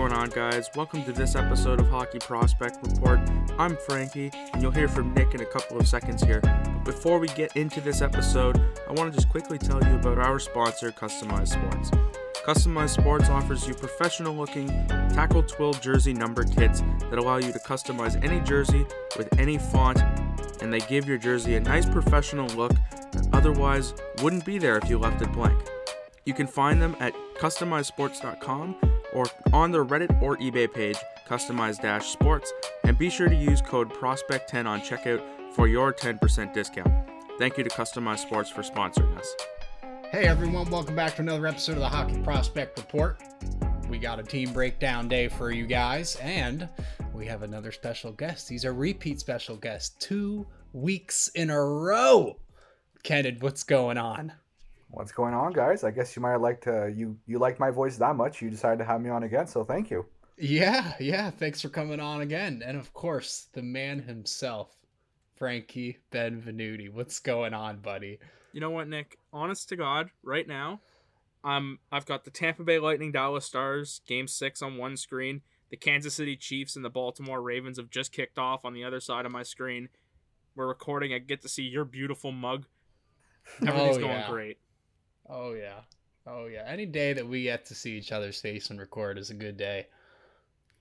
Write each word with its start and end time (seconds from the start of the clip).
going 0.00 0.12
on, 0.14 0.30
guys? 0.30 0.70
Welcome 0.74 1.04
to 1.04 1.12
this 1.12 1.36
episode 1.36 1.78
of 1.78 1.90
Hockey 1.90 2.20
Prospect 2.20 2.78
Report. 2.82 3.20
I'm 3.58 3.76
Frankie, 3.76 4.30
and 4.54 4.62
you'll 4.62 4.70
hear 4.70 4.88
from 4.88 5.12
Nick 5.12 5.34
in 5.34 5.42
a 5.42 5.44
couple 5.44 5.76
of 5.76 5.86
seconds 5.86 6.22
here. 6.22 6.40
But 6.40 6.84
before 6.84 7.18
we 7.18 7.28
get 7.28 7.54
into 7.54 7.82
this 7.82 8.00
episode, 8.00 8.58
I 8.88 8.92
want 8.94 9.12
to 9.12 9.14
just 9.14 9.28
quickly 9.28 9.58
tell 9.58 9.78
you 9.84 9.96
about 9.96 10.18
our 10.18 10.38
sponsor, 10.38 10.90
Customized 10.90 11.48
Sports. 11.48 11.90
Customized 12.46 12.98
Sports 12.98 13.28
offers 13.28 13.68
you 13.68 13.74
professional 13.74 14.34
looking 14.34 14.68
tackle 14.88 15.42
twill 15.42 15.74
jersey 15.74 16.14
number 16.14 16.44
kits 16.44 16.82
that 17.10 17.18
allow 17.18 17.36
you 17.36 17.52
to 17.52 17.58
customize 17.58 18.16
any 18.24 18.40
jersey 18.40 18.86
with 19.18 19.28
any 19.38 19.58
font, 19.58 19.98
and 20.62 20.72
they 20.72 20.80
give 20.80 21.06
your 21.06 21.18
jersey 21.18 21.56
a 21.56 21.60
nice 21.60 21.84
professional 21.84 22.46
look 22.56 22.72
that 23.12 23.28
otherwise 23.34 23.92
wouldn't 24.22 24.46
be 24.46 24.56
there 24.56 24.78
if 24.78 24.88
you 24.88 24.96
left 24.96 25.20
it 25.20 25.30
blank. 25.34 25.60
You 26.24 26.32
can 26.32 26.46
find 26.46 26.80
them 26.80 26.96
at 27.00 27.12
customizedsports.com 27.38 28.76
or 29.12 29.26
on 29.52 29.70
their 29.70 29.84
Reddit 29.84 30.20
or 30.22 30.36
eBay 30.36 30.72
page, 30.72 30.96
Customized 31.28 32.02
Sports, 32.02 32.52
and 32.84 32.98
be 32.98 33.10
sure 33.10 33.28
to 33.28 33.34
use 33.34 33.60
code 33.60 33.92
PROSPECT10 33.92 34.66
on 34.66 34.80
checkout 34.80 35.22
for 35.54 35.66
your 35.66 35.92
10% 35.92 36.52
discount. 36.52 36.92
Thank 37.38 37.56
you 37.56 37.64
to 37.64 37.70
Customize 37.70 38.18
Sports 38.18 38.50
for 38.50 38.62
sponsoring 38.62 39.16
us. 39.16 39.34
Hey 40.10 40.26
everyone, 40.26 40.68
welcome 40.70 40.96
back 40.96 41.14
to 41.16 41.22
another 41.22 41.46
episode 41.46 41.72
of 41.72 41.78
the 41.78 41.88
Hockey 41.88 42.20
Prospect 42.22 42.76
Report. 42.78 43.22
We 43.88 43.98
got 43.98 44.18
a 44.18 44.22
team 44.22 44.52
breakdown 44.52 45.08
day 45.08 45.28
for 45.28 45.50
you 45.50 45.66
guys, 45.66 46.16
and 46.16 46.68
we 47.12 47.26
have 47.26 47.42
another 47.42 47.72
special 47.72 48.12
guest. 48.12 48.48
He's 48.48 48.64
a 48.64 48.72
repeat 48.72 49.20
special 49.20 49.56
guest, 49.56 50.00
two 50.00 50.46
weeks 50.72 51.28
in 51.28 51.50
a 51.50 51.60
row. 51.64 52.38
Kenneth, 53.02 53.42
what's 53.42 53.62
going 53.62 53.98
on? 53.98 54.32
What's 54.92 55.12
going 55.12 55.34
on, 55.34 55.52
guys? 55.52 55.84
I 55.84 55.90
guess 55.90 56.16
you 56.16 56.22
might 56.22 56.36
like 56.36 56.60
to 56.62 56.92
you 56.94 57.16
you 57.26 57.38
liked 57.38 57.60
my 57.60 57.70
voice 57.70 57.96
that 57.96 58.16
much, 58.16 58.42
you 58.42 58.50
decided 58.50 58.78
to 58.78 58.84
have 58.84 59.00
me 59.00 59.10
on 59.10 59.22
again, 59.22 59.46
so 59.46 59.64
thank 59.64 59.90
you. 59.90 60.04
Yeah, 60.36 60.94
yeah, 60.98 61.30
thanks 61.30 61.60
for 61.60 61.68
coming 61.68 62.00
on 62.00 62.22
again. 62.22 62.62
And 62.64 62.76
of 62.76 62.92
course, 62.94 63.48
the 63.52 63.62
man 63.62 64.00
himself, 64.00 64.74
Frankie 65.36 65.98
Benvenuti. 66.10 66.90
What's 66.90 67.20
going 67.20 67.52
on, 67.54 67.78
buddy? 67.80 68.18
You 68.52 68.60
know 68.60 68.70
what, 68.70 68.88
Nick? 68.88 69.18
Honest 69.32 69.68
to 69.68 69.76
God, 69.76 70.10
right 70.22 70.48
now, 70.48 70.80
um, 71.44 71.78
I've 71.92 72.06
got 72.06 72.24
the 72.24 72.30
Tampa 72.30 72.64
Bay 72.64 72.78
Lightning 72.78 73.12
Dallas 73.12 73.44
Stars 73.44 74.00
game 74.06 74.26
six 74.26 74.60
on 74.62 74.76
one 74.76 74.96
screen. 74.96 75.42
The 75.70 75.76
Kansas 75.76 76.14
City 76.14 76.36
Chiefs 76.36 76.74
and 76.74 76.84
the 76.84 76.90
Baltimore 76.90 77.40
Ravens 77.40 77.76
have 77.78 77.90
just 77.90 78.10
kicked 78.10 78.38
off 78.38 78.64
on 78.64 78.72
the 78.74 78.82
other 78.82 78.98
side 78.98 79.24
of 79.24 79.30
my 79.30 79.44
screen. 79.44 79.88
We're 80.56 80.66
recording. 80.66 81.12
I 81.14 81.18
get 81.18 81.42
to 81.42 81.48
see 81.48 81.62
your 81.62 81.84
beautiful 81.84 82.32
mug. 82.32 82.66
Everything's 83.64 83.98
Oh, 83.98 84.00
going 84.00 84.10
yeah. 84.10 84.30
great. 84.30 84.58
Oh 85.30 85.52
yeah. 85.52 85.80
Oh 86.26 86.46
yeah. 86.46 86.64
Any 86.66 86.86
day 86.86 87.12
that 87.12 87.26
we 87.26 87.44
get 87.44 87.64
to 87.66 87.74
see 87.74 87.96
each 87.96 88.12
other's 88.12 88.40
face 88.40 88.70
and 88.70 88.80
record 88.80 89.18
is 89.18 89.30
a 89.30 89.34
good 89.34 89.56
day. 89.56 89.86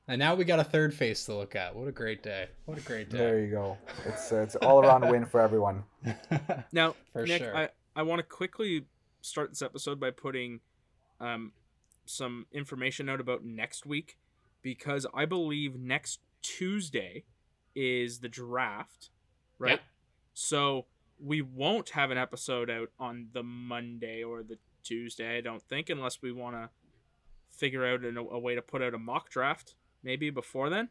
And 0.07 0.17
now 0.17 0.33
we 0.33 0.43
got 0.43 0.59
a 0.59 0.63
third 0.63 0.91
face 0.91 1.25
to 1.25 1.35
look 1.35 1.55
at. 1.55 1.75
What 1.75 1.87
a 1.87 1.91
great 1.91 2.23
day. 2.23 2.47
What 2.65 2.79
a 2.79 2.81
great 2.81 3.11
day! 3.11 3.17
There 3.19 3.39
you 3.39 3.51
go. 3.51 3.77
It's 4.07 4.31
uh, 4.31 4.37
it's 4.37 4.55
all 4.55 4.83
around 4.83 5.07
win 5.07 5.23
for 5.25 5.39
everyone. 5.39 5.83
Now, 6.71 6.95
For 7.13 7.27
Nick, 7.27 7.43
sure. 7.43 7.55
I, 7.55 7.69
I 7.95 8.01
want 8.01 8.17
to 8.17 8.23
quickly 8.23 8.85
start 9.21 9.51
this 9.51 9.61
episode 9.61 9.99
by 9.99 10.09
putting 10.09 10.61
um, 11.19 11.51
some 12.05 12.47
information 12.51 13.07
out 13.07 13.19
about 13.19 13.45
next 13.45 13.85
week 13.85 14.17
because 14.63 15.05
I 15.13 15.25
believe 15.25 15.79
next 15.79 16.21
Tuesday 16.41 17.25
is 17.75 18.19
the 18.19 18.29
draft, 18.29 19.11
right? 19.59 19.71
Yep. 19.71 19.81
So 20.33 20.85
we 21.21 21.41
won't 21.41 21.89
have 21.89 22.11
an 22.11 22.17
episode 22.17 22.69
out 22.69 22.89
on 22.99 23.27
the 23.33 23.43
Monday 23.43 24.23
or 24.23 24.43
the 24.43 24.57
Tuesday, 24.83 25.37
I 25.37 25.41
don't 25.41 25.61
think, 25.61 25.89
unless 25.89 26.21
we 26.21 26.31
want 26.31 26.55
to 26.55 26.69
figure 27.49 27.85
out 27.85 28.03
a, 28.03 28.17
a 28.19 28.39
way 28.39 28.55
to 28.55 28.61
put 28.61 28.81
out 28.81 28.93
a 28.93 28.97
mock 28.99 29.29
draft 29.29 29.75
maybe 30.03 30.29
before 30.29 30.69
then. 30.69 30.89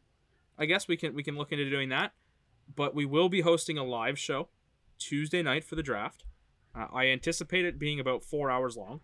I 0.59 0.67
guess 0.67 0.87
we 0.89 0.97
can 0.97 1.15
we 1.15 1.23
can 1.23 1.37
look 1.37 1.53
into 1.53 1.69
doing 1.71 1.89
that, 1.91 2.13
but 2.75 2.95
we 2.95 3.05
will 3.07 3.29
be 3.29 3.41
hosting 3.41 3.79
a 3.79 3.85
live 3.85 4.19
show 4.19 4.49
Tuesday 4.99 5.43
night 5.43 5.65
for 5.65 5.77
the 5.77 5.83
draft. 5.83 6.25
Uh, 6.75 6.87
I 6.93 7.07
anticipate 7.07 7.65
it 7.65 7.79
being 7.79 8.01
about 8.01 8.23
four 8.23 8.51
hours 8.51 8.77
long. 8.77 9.01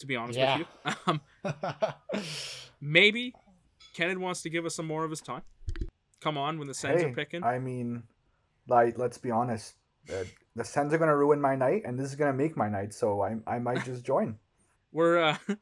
To 0.00 0.06
be 0.06 0.14
honest 0.14 0.38
Yeah. 0.38 0.58
with 0.58 0.66
you, 0.84 0.92
um, 1.06 1.20
maybe 2.80 3.34
Kenneth 3.94 4.18
wants 4.18 4.42
to 4.42 4.50
give 4.50 4.64
us 4.64 4.74
some 4.74 4.86
more 4.86 5.04
of 5.04 5.10
his 5.10 5.20
time. 5.20 5.42
Come 6.20 6.36
on, 6.38 6.58
when 6.58 6.68
the 6.68 6.74
Sens 6.74 7.00
Hey, 7.02 7.08
are 7.08 7.12
picking. 7.12 7.42
I 7.42 7.58
mean, 7.58 8.04
like 8.68 8.98
let's 8.98 9.18
be 9.18 9.30
honest. 9.30 9.74
Uh, 10.12 10.24
the 10.56 10.64
Sens 10.64 10.92
are 10.92 10.98
gonna 10.98 11.16
ruin 11.16 11.40
my 11.40 11.54
night, 11.54 11.82
and 11.84 11.98
this 11.98 12.08
is 12.08 12.14
gonna 12.16 12.32
make 12.32 12.56
my 12.56 12.68
night. 12.68 12.92
So 12.94 13.20
I 13.22 13.36
I 13.46 13.58
might 13.58 13.84
just 13.84 14.04
join. 14.04 14.38
We're 14.92 15.18
uh, 15.22 15.36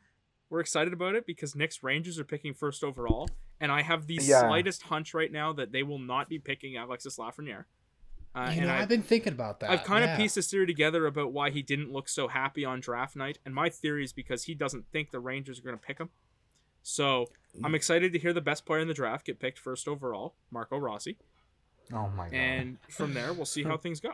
we're 0.50 0.60
excited 0.60 0.92
about 0.92 1.16
it 1.16 1.26
because 1.26 1.56
Nick's 1.56 1.82
Rangers 1.82 2.18
are 2.20 2.24
picking 2.24 2.54
first 2.54 2.84
overall, 2.84 3.28
and 3.60 3.72
I 3.72 3.82
have 3.82 4.06
the 4.06 4.14
Yeah. 4.22 4.46
slightest 4.46 4.82
hunch 4.84 5.12
right 5.14 5.32
now 5.32 5.52
that 5.54 5.72
they 5.72 5.82
will 5.82 5.98
not 5.98 6.28
be 6.28 6.38
picking 6.38 6.76
Alexis 6.76 7.18
Lafreniere. 7.18 7.64
Uh, 8.36 8.50
you 8.54 8.60
and 8.60 8.66
know, 8.68 8.74
I, 8.74 8.82
I've 8.82 8.88
been 8.88 9.02
thinking 9.02 9.32
about 9.32 9.58
that. 9.60 9.70
I've 9.70 9.82
kind 9.82 10.04
of 10.04 10.16
pieced 10.16 10.36
this 10.36 10.48
theory 10.50 10.66
together 10.66 11.06
about 11.06 11.32
why 11.32 11.50
he 11.50 11.62
didn't 11.62 11.90
look 11.90 12.08
so 12.08 12.28
happy 12.28 12.64
on 12.64 12.78
draft 12.80 13.16
night, 13.16 13.38
and 13.44 13.52
my 13.54 13.68
theory 13.68 14.04
is 14.04 14.12
because 14.12 14.44
he 14.44 14.54
doesn't 14.54 14.84
think 14.92 15.10
the 15.10 15.18
Rangers 15.20 15.58
are 15.58 15.62
going 15.62 15.76
to 15.76 15.82
pick 15.84 15.98
him. 15.98 16.10
So 16.84 17.26
I'm 17.64 17.74
excited 17.74 18.12
to 18.12 18.18
hear 18.20 18.32
the 18.32 18.40
best 18.40 18.64
player 18.64 18.80
in 18.80 18.86
the 18.88 18.94
draft 18.94 19.26
get 19.26 19.40
picked 19.40 19.58
first 19.58 19.88
overall, 19.88 20.34
Marco 20.52 20.78
Rossi, 20.78 21.16
Oh 21.92 22.08
my 22.10 22.26
god. 22.26 22.34
and 22.34 22.76
from 22.88 23.12
there 23.14 23.32
we'll 23.32 23.44
see 23.46 23.64
how 23.64 23.76
things 23.78 23.98
go. 23.98 24.12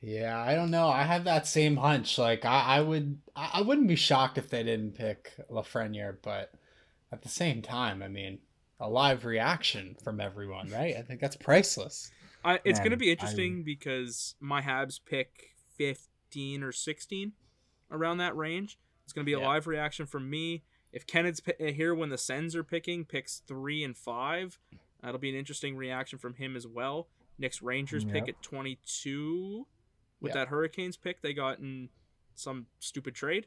Yeah, 0.00 0.38
I 0.38 0.54
don't 0.54 0.70
know. 0.70 0.88
I 0.88 1.02
have 1.04 1.24
that 1.24 1.46
same 1.46 1.76
hunch. 1.76 2.18
Like 2.18 2.44
I, 2.44 2.60
I 2.76 2.80
would 2.80 3.18
I, 3.34 3.50
I 3.54 3.60
wouldn't 3.62 3.88
be 3.88 3.96
shocked 3.96 4.36
if 4.38 4.50
they 4.50 4.62
didn't 4.62 4.92
pick 4.96 5.32
Lafreniere, 5.50 6.16
but 6.22 6.52
at 7.10 7.22
the 7.22 7.28
same 7.28 7.62
time, 7.62 8.02
I 8.02 8.08
mean, 8.08 8.38
a 8.80 8.88
live 8.88 9.24
reaction 9.24 9.96
from 10.02 10.20
everyone, 10.20 10.68
right? 10.70 10.96
I 10.96 11.02
think 11.02 11.20
that's 11.20 11.36
priceless. 11.36 12.10
I, 12.44 12.60
it's 12.64 12.78
going 12.80 12.90
to 12.90 12.96
be 12.98 13.10
interesting 13.10 13.62
because 13.62 14.34
my 14.40 14.60
Habs 14.60 15.00
pick 15.02 15.54
15 15.78 16.62
or 16.62 16.72
16 16.72 17.32
around 17.90 18.18
that 18.18 18.36
range. 18.36 18.78
It's 19.04 19.14
going 19.14 19.24
to 19.24 19.26
be 19.28 19.32
a 19.32 19.38
Yeah. 19.40 19.46
live 19.46 19.66
reaction 19.66 20.04
from 20.04 20.28
me. 20.28 20.62
If 20.92 21.06
Kenneth's 21.06 21.40
pi- 21.40 21.54
uh, 21.58 21.72
here 21.72 21.94
when 21.94 22.10
the 22.10 22.18
Sens 22.18 22.54
are 22.54 22.62
picking, 22.64 23.04
picks 23.06 23.38
three 23.46 23.82
and 23.82 23.96
five, 23.96 24.58
that'll 25.02 25.18
be 25.20 25.30
an 25.30 25.36
interesting 25.36 25.76
reaction 25.76 26.18
from 26.18 26.34
him 26.34 26.54
as 26.54 26.66
well. 26.66 27.08
Nick's 27.38 27.62
Rangers 27.62 28.04
pick 28.04 28.28
at 28.28 28.42
22 28.42 29.66
with 30.24 30.30
Yeah. 30.34 30.40
that 30.40 30.48
Hurricanes 30.48 30.96
pick 30.96 31.22
they 31.22 31.32
got 31.34 31.60
in 31.60 31.88
some 32.34 32.66
stupid 32.80 33.14
trade. 33.14 33.46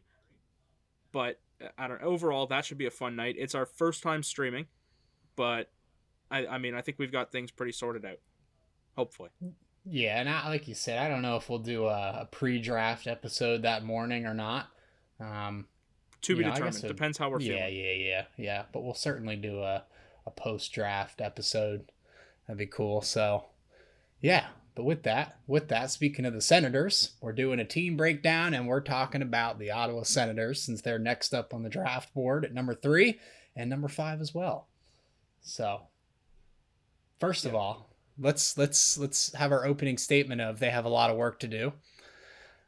But 1.11 1.39
uh, 1.61 1.67
I 1.77 1.88
don't. 1.88 2.01
Overall, 2.01 2.47
that 2.47 2.63
should 2.65 2.77
be 2.77 2.85
a 2.85 2.91
fun 2.91 3.15
night. 3.15 3.35
It's 3.38 3.55
our 3.55 3.65
first 3.65 4.01
time 4.03 4.23
streaming, 4.23 4.67
but 5.35 5.69
I, 6.31 6.45
I 6.47 6.57
mean, 6.57 6.75
I 6.75 6.81
think 6.81 6.99
we've 6.99 7.11
got 7.11 7.31
things 7.31 7.51
pretty 7.51 7.71
sorted 7.73 8.05
out. 8.05 8.19
Hopefully. 8.95 9.29
Yeah, 9.89 10.19
and 10.19 10.27
I, 10.29 10.47
like 10.49 10.67
you 10.67 10.73
said, 10.75 10.99
I 10.99 11.07
don't 11.07 11.21
know 11.21 11.38
if 11.38 11.49
we'll 11.49 11.59
do 11.59 11.85
a, 11.85 12.21
a 12.21 12.27
pre-draft 12.29 13.07
episode 13.07 13.61
that 13.61 13.83
morning 13.83 14.25
or 14.25 14.33
not. 14.33 14.67
Um, 15.19 15.65
To 16.23 16.35
be 16.35 16.41
Yeah, 16.41 16.49
guess 16.49 16.57
determined. 16.57 16.83
it- 16.83 16.88
Depends 16.89 17.17
how 17.17 17.29
we're 17.29 17.39
yeah, 17.39 17.67
feeling. 17.67 17.75
yeah, 17.75 17.91
yeah, 17.94 18.23
yeah. 18.38 18.63
But 18.73 18.83
we'll 18.83 18.94
certainly 18.95 19.35
do 19.38 19.61
a, 19.61 19.83
a 20.25 20.31
post-draft 20.31 21.21
episode. 21.21 21.91
That'd 22.47 22.57
be 22.57 22.65
cool. 22.67 23.01
So, 23.01 23.45
yeah. 24.19 24.47
But 24.77 24.85
with 24.85 25.01
that, 25.03 25.39
with 25.47 25.69
that, 25.69 25.89
speaking 25.89 26.23
of 26.23 26.35
the 26.35 26.41
Senators, 26.41 27.13
we're 27.19 27.31
doing 27.33 27.59
a 27.59 27.65
team 27.65 27.97
breakdown, 27.97 28.53
and 28.53 28.67
we're 28.67 28.79
talking 28.79 29.23
about 29.23 29.57
the 29.57 29.71
Ottawa 29.71 30.03
Senators 30.03 30.61
since 30.61 30.81
they're 30.81 30.99
next 30.99 31.33
up 31.33 31.51
on 31.51 31.63
the 31.63 31.69
draft 31.69 32.13
board 32.13 32.45
at 32.45 32.53
number 32.53 32.75
three 32.75 33.19
and 33.55 33.71
number 33.71 33.88
five 33.88 34.21
as 34.21 34.35
well. 34.35 34.67
So, 35.41 35.81
first 37.19 37.43
of 37.47 37.55
all, 37.55 37.89
let's 38.19 38.55
let's 38.55 38.99
let's 38.99 39.33
have 39.33 39.51
our 39.51 39.65
opening 39.65 39.97
statement 39.97 40.41
of 40.41 40.59
they 40.59 40.69
have 40.69 40.85
a 40.85 40.89
lot 40.89 41.09
of 41.09 41.17
work 41.17 41.39
to 41.39 41.47
do. 41.47 41.73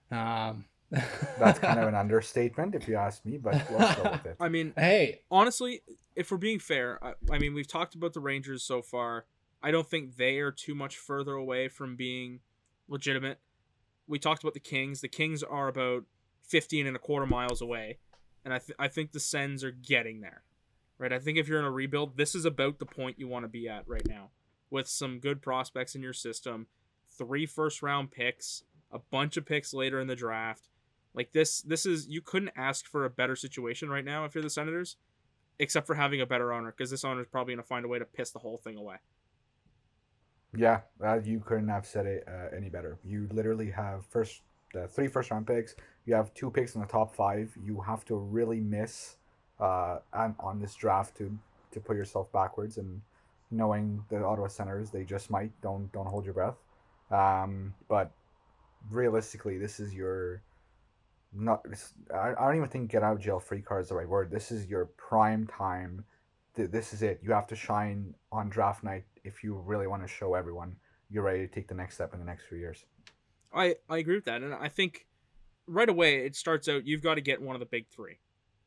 Um, 0.09 0.65
That's 1.37 1.59
kind 1.59 1.79
of 1.79 1.87
an 1.87 1.93
understatement, 1.93 2.73
if 2.73 2.87
you 2.87 2.95
ask 2.95 3.23
me, 3.23 3.37
but 3.37 3.53
let's 3.69 4.01
go 4.01 4.11
with 4.13 4.25
it. 4.25 4.35
I 4.39 4.49
mean, 4.49 4.73
hey, 4.75 5.21
honestly, 5.29 5.83
if 6.15 6.31
we're 6.31 6.37
being 6.37 6.57
fair, 6.57 6.97
I, 7.03 7.13
I 7.31 7.37
mean, 7.37 7.53
we've 7.53 7.67
talked 7.67 7.93
about 7.93 8.13
the 8.13 8.19
Rangers 8.19 8.63
so 8.63 8.81
far. 8.81 9.25
I 9.61 9.71
don't 9.71 9.87
think 9.87 10.15
they 10.15 10.39
are 10.39 10.51
too 10.51 10.75
much 10.75 10.97
further 10.97 11.33
away 11.33 11.67
from 11.67 11.95
being 11.95 12.39
legitimate. 12.87 13.39
We 14.07 14.19
talked 14.19 14.43
about 14.43 14.53
the 14.53 14.59
Kings. 14.59 15.01
The 15.01 15.07
Kings 15.07 15.43
are 15.43 15.67
about 15.67 16.03
15 16.43 16.87
and 16.87 16.95
a 16.95 16.99
quarter 16.99 17.25
miles 17.25 17.61
away. 17.61 17.97
And 18.45 18.53
I, 18.53 18.59
th- 18.59 18.77
I 18.79 18.87
think 18.87 19.11
the 19.11 19.19
Sens 19.19 19.63
are 19.63 19.71
getting 19.71 20.21
there. 20.21 20.43
Right? 20.97 21.13
I 21.13 21.19
think 21.19 21.37
if 21.37 21.47
you're 21.47 21.59
in 21.59 21.65
a 21.65 21.71
rebuild, 21.71 22.17
this 22.17 22.35
is 22.35 22.45
about 22.45 22.79
the 22.79 22.85
point 22.85 23.19
you 23.19 23.27
want 23.27 23.45
to 23.45 23.49
be 23.49 23.69
at 23.69 23.87
right 23.87 24.05
now. 24.07 24.29
With 24.69 24.87
some 24.87 25.19
good 25.19 25.41
prospects 25.41 25.95
in 25.95 26.01
your 26.01 26.13
system, 26.13 26.67
three 27.17 27.45
first 27.45 27.81
round 27.81 28.11
picks, 28.11 28.63
a 28.91 28.99
bunch 28.99 29.37
of 29.37 29.45
picks 29.45 29.73
later 29.73 29.99
in 29.99 30.07
the 30.07 30.15
draft. 30.15 30.67
Like 31.13 31.31
this 31.31 31.61
this 31.61 31.85
is 31.85 32.07
you 32.07 32.21
couldn't 32.21 32.51
ask 32.55 32.85
for 32.85 33.03
a 33.03 33.09
better 33.09 33.35
situation 33.35 33.89
right 33.89 34.05
now 34.05 34.25
if 34.25 34.35
you're 34.35 34.43
the 34.43 34.49
Senators 34.49 34.95
except 35.59 35.85
for 35.85 35.95
having 35.95 36.21
a 36.21 36.25
better 36.25 36.53
owner 36.53 36.71
because 36.71 36.89
this 36.89 37.03
owner 37.03 37.21
is 37.21 37.27
probably 37.27 37.53
going 37.53 37.63
to 37.63 37.67
find 37.67 37.85
a 37.85 37.87
way 37.87 37.99
to 37.99 38.05
piss 38.05 38.31
the 38.31 38.39
whole 38.39 38.57
thing 38.57 38.77
away. 38.77 38.95
Yeah, 40.55 40.81
uh, 41.03 41.19
you 41.23 41.39
couldn't 41.41 41.67
have 41.69 41.85
said 41.85 42.05
it 42.05 42.27
uh, 42.27 42.55
any 42.55 42.69
better. 42.69 42.97
You 43.05 43.27
literally 43.31 43.69
have 43.71 44.05
first 44.05 44.41
uh, 44.75 44.87
three 44.87 45.07
first 45.07 45.31
round 45.31 45.45
picks. 45.47 45.75
You 46.05 46.15
have 46.15 46.33
two 46.33 46.49
picks 46.49 46.75
in 46.75 46.81
the 46.81 46.87
top 46.87 47.15
five. 47.15 47.51
You 47.63 47.81
have 47.81 48.03
to 48.05 48.15
really 48.15 48.59
miss 48.59 49.17
uh, 49.59 49.99
on, 50.13 50.35
on 50.39 50.59
this 50.59 50.75
draft 50.75 51.17
to 51.17 51.37
to 51.71 51.79
put 51.79 51.95
yourself 51.95 52.31
backwards 52.31 52.77
and 52.77 53.01
knowing 53.51 54.03
the 54.09 54.23
Ottawa 54.23 54.47
Senators, 54.47 54.91
they 54.91 55.03
just 55.03 55.29
might 55.29 55.51
don't 55.61 55.91
don't 55.91 56.07
hold 56.07 56.25
your 56.25 56.33
breath. 56.33 56.57
Um, 57.11 57.73
but 57.87 58.11
realistically, 58.89 59.57
this 59.57 59.79
is 59.79 59.93
your 59.93 60.41
not. 61.33 61.65
I, 62.13 62.31
I 62.39 62.45
don't 62.45 62.57
even 62.57 62.69
think 62.69 62.91
get 62.91 63.03
out 63.03 63.13
of 63.13 63.21
jail 63.21 63.39
free 63.39 63.61
card 63.61 63.83
is 63.83 63.89
the 63.89 63.95
right 63.95 64.07
word. 64.07 64.31
This 64.31 64.51
is 64.51 64.67
your 64.67 64.85
prime 64.85 65.47
time. 65.47 66.05
This 66.55 66.93
is 66.93 67.03
it. 67.03 67.19
You 67.23 67.31
have 67.31 67.47
to 67.47 67.55
shine 67.55 68.13
on 68.31 68.49
draft 68.49 68.83
night 68.83 69.05
if 69.23 69.43
you 69.43 69.55
really 69.55 69.87
want 69.87 70.01
to 70.01 70.07
show 70.07 70.33
everyone 70.33 70.75
you're 71.09 71.23
ready 71.23 71.39
to 71.39 71.47
take 71.47 71.67
the 71.67 71.73
next 71.73 71.95
step 71.95 72.13
in 72.13 72.19
the 72.19 72.25
next 72.25 72.45
few 72.47 72.57
years. 72.57 72.85
I 73.53 73.75
I 73.89 73.97
agree 73.97 74.15
with 74.15 74.25
that, 74.25 74.41
and 74.41 74.53
I 74.53 74.69
think 74.69 75.07
right 75.67 75.89
away 75.89 76.25
it 76.25 76.35
starts 76.35 76.67
out 76.67 76.85
you've 76.85 77.01
got 77.01 77.15
to 77.15 77.21
get 77.21 77.41
one 77.41 77.55
of 77.55 77.59
the 77.59 77.65
big 77.65 77.87
three, 77.87 78.19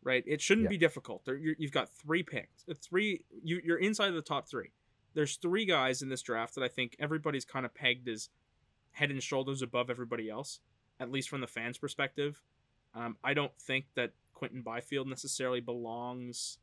right? 0.03 0.25
It 0.27 0.41
shouldn't 0.41 0.65
yeah. 0.65 0.71
be 0.71 0.79
difficult. 0.79 1.23
you 1.27 1.55
have 1.61 1.73
got 1.73 1.89
three 1.91 2.23
picks, 2.23 2.65
uh, 2.69 2.75
three. 2.81 3.25
You, 3.43 3.61
you're 3.65 3.79
inside 3.79 4.09
of 4.09 4.15
the 4.15 4.23
top 4.23 4.49
three. 4.49 4.73
There's 5.15 5.37
three 5.37 5.67
guys 5.67 6.03
in 6.03 6.09
this 6.09 6.23
draft 6.23 6.55
that 6.55 6.65
I 6.65 6.69
think 6.69 6.97
everybody's 6.99 7.45
kind 7.45 7.65
of 7.67 7.75
pegged 7.75 8.09
as 8.09 8.31
head 8.93 9.11
and 9.11 9.23
shoulders 9.23 9.63
above 9.63 9.91
everybody 9.91 10.29
else, 10.29 10.61
at 10.99 11.11
least 11.11 11.29
from 11.29 11.41
the 11.41 11.47
fans' 11.47 11.79
perspective. 11.79 12.43
Um, 12.95 13.17
I 13.23 13.35
don't 13.35 13.53
think 13.61 13.87
that 13.95 14.13
Quinton 14.35 14.63
Byfield 14.63 15.07
necessarily 15.07 15.61
belongs 15.61 16.59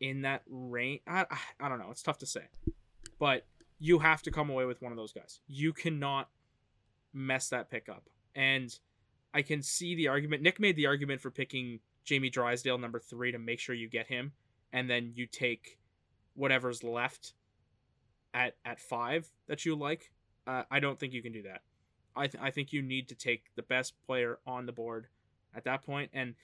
in 0.00 0.22
that 0.22 0.42
range. 0.48 1.02
I, 1.06 1.26
I 1.60 1.68
don't 1.68 1.78
know. 1.78 1.90
It's 1.90 2.02
tough 2.02 2.18
to 2.18 2.26
say, 2.26 2.44
but 3.18 3.46
you 3.78 3.98
have 4.00 4.22
to 4.22 4.30
come 4.30 4.50
away 4.50 4.64
with 4.64 4.82
one 4.82 4.92
of 4.92 4.98
those 4.98 5.12
guys. 5.12 5.40
You 5.46 5.72
cannot 5.72 6.28
mess 7.12 7.48
that 7.48 7.70
pick 7.70 7.88
up. 7.88 8.04
And 8.34 8.76
I 9.32 9.42
can 9.42 9.62
see 9.62 9.94
the 9.94 10.08
argument. 10.08 10.42
Nick 10.42 10.60
made 10.60 10.76
the 10.76 10.86
argument 10.86 11.20
for 11.20 11.30
picking 11.30 11.80
Jamie 12.04 12.30
Drysdale 12.30 12.78
number 12.78 12.98
three 12.98 13.32
to 13.32 13.38
make 13.38 13.60
sure 13.60 13.74
you 13.74 13.88
get 13.88 14.06
him, 14.06 14.32
and 14.72 14.88
then 14.88 15.12
you 15.14 15.26
take 15.26 15.78
whatever's 16.34 16.82
left 16.82 17.34
at 18.32 18.56
at 18.64 18.80
five 18.80 19.28
that 19.46 19.64
you 19.64 19.74
like. 19.76 20.12
Uh, 20.46 20.62
I 20.70 20.80
don't 20.80 20.98
think 20.98 21.12
you 21.12 21.22
can 21.22 21.32
do 21.32 21.42
that. 21.42 21.62
I 22.16 22.26
th- 22.26 22.42
I 22.42 22.50
think 22.50 22.72
you 22.72 22.82
need 22.82 23.08
to 23.08 23.14
take 23.14 23.54
the 23.56 23.62
best 23.62 23.94
player 24.06 24.38
on 24.46 24.66
the 24.66 24.72
board 24.72 25.06
at 25.54 25.64
that 25.64 25.82
point. 25.82 26.10
And 26.12 26.34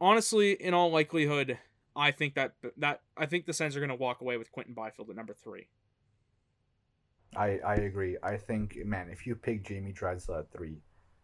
honestly, 0.00 0.52
in 0.52 0.74
all 0.74 0.90
likelihood, 0.90 1.58
I 1.96 2.10
think 2.12 2.34
that 2.34 2.54
that 2.76 3.00
I 3.16 3.26
think 3.26 3.46
the 3.46 3.52
Sens 3.52 3.76
are 3.76 3.80
going 3.80 3.90
to 3.90 3.96
walk 3.96 4.20
away 4.20 4.36
with 4.36 4.52
Quinton 4.52 4.74
Byfield 4.74 5.10
at 5.10 5.16
number 5.16 5.34
three. 5.34 5.66
I 7.36 7.58
I 7.64 7.74
agree. 7.74 8.16
I 8.22 8.36
think 8.36 8.76
man, 8.84 9.08
if 9.10 9.26
you 9.26 9.34
pick 9.34 9.64
Jamie 9.64 9.92
Drysdale 9.92 10.38
at 10.40 10.52
three, 10.52 10.76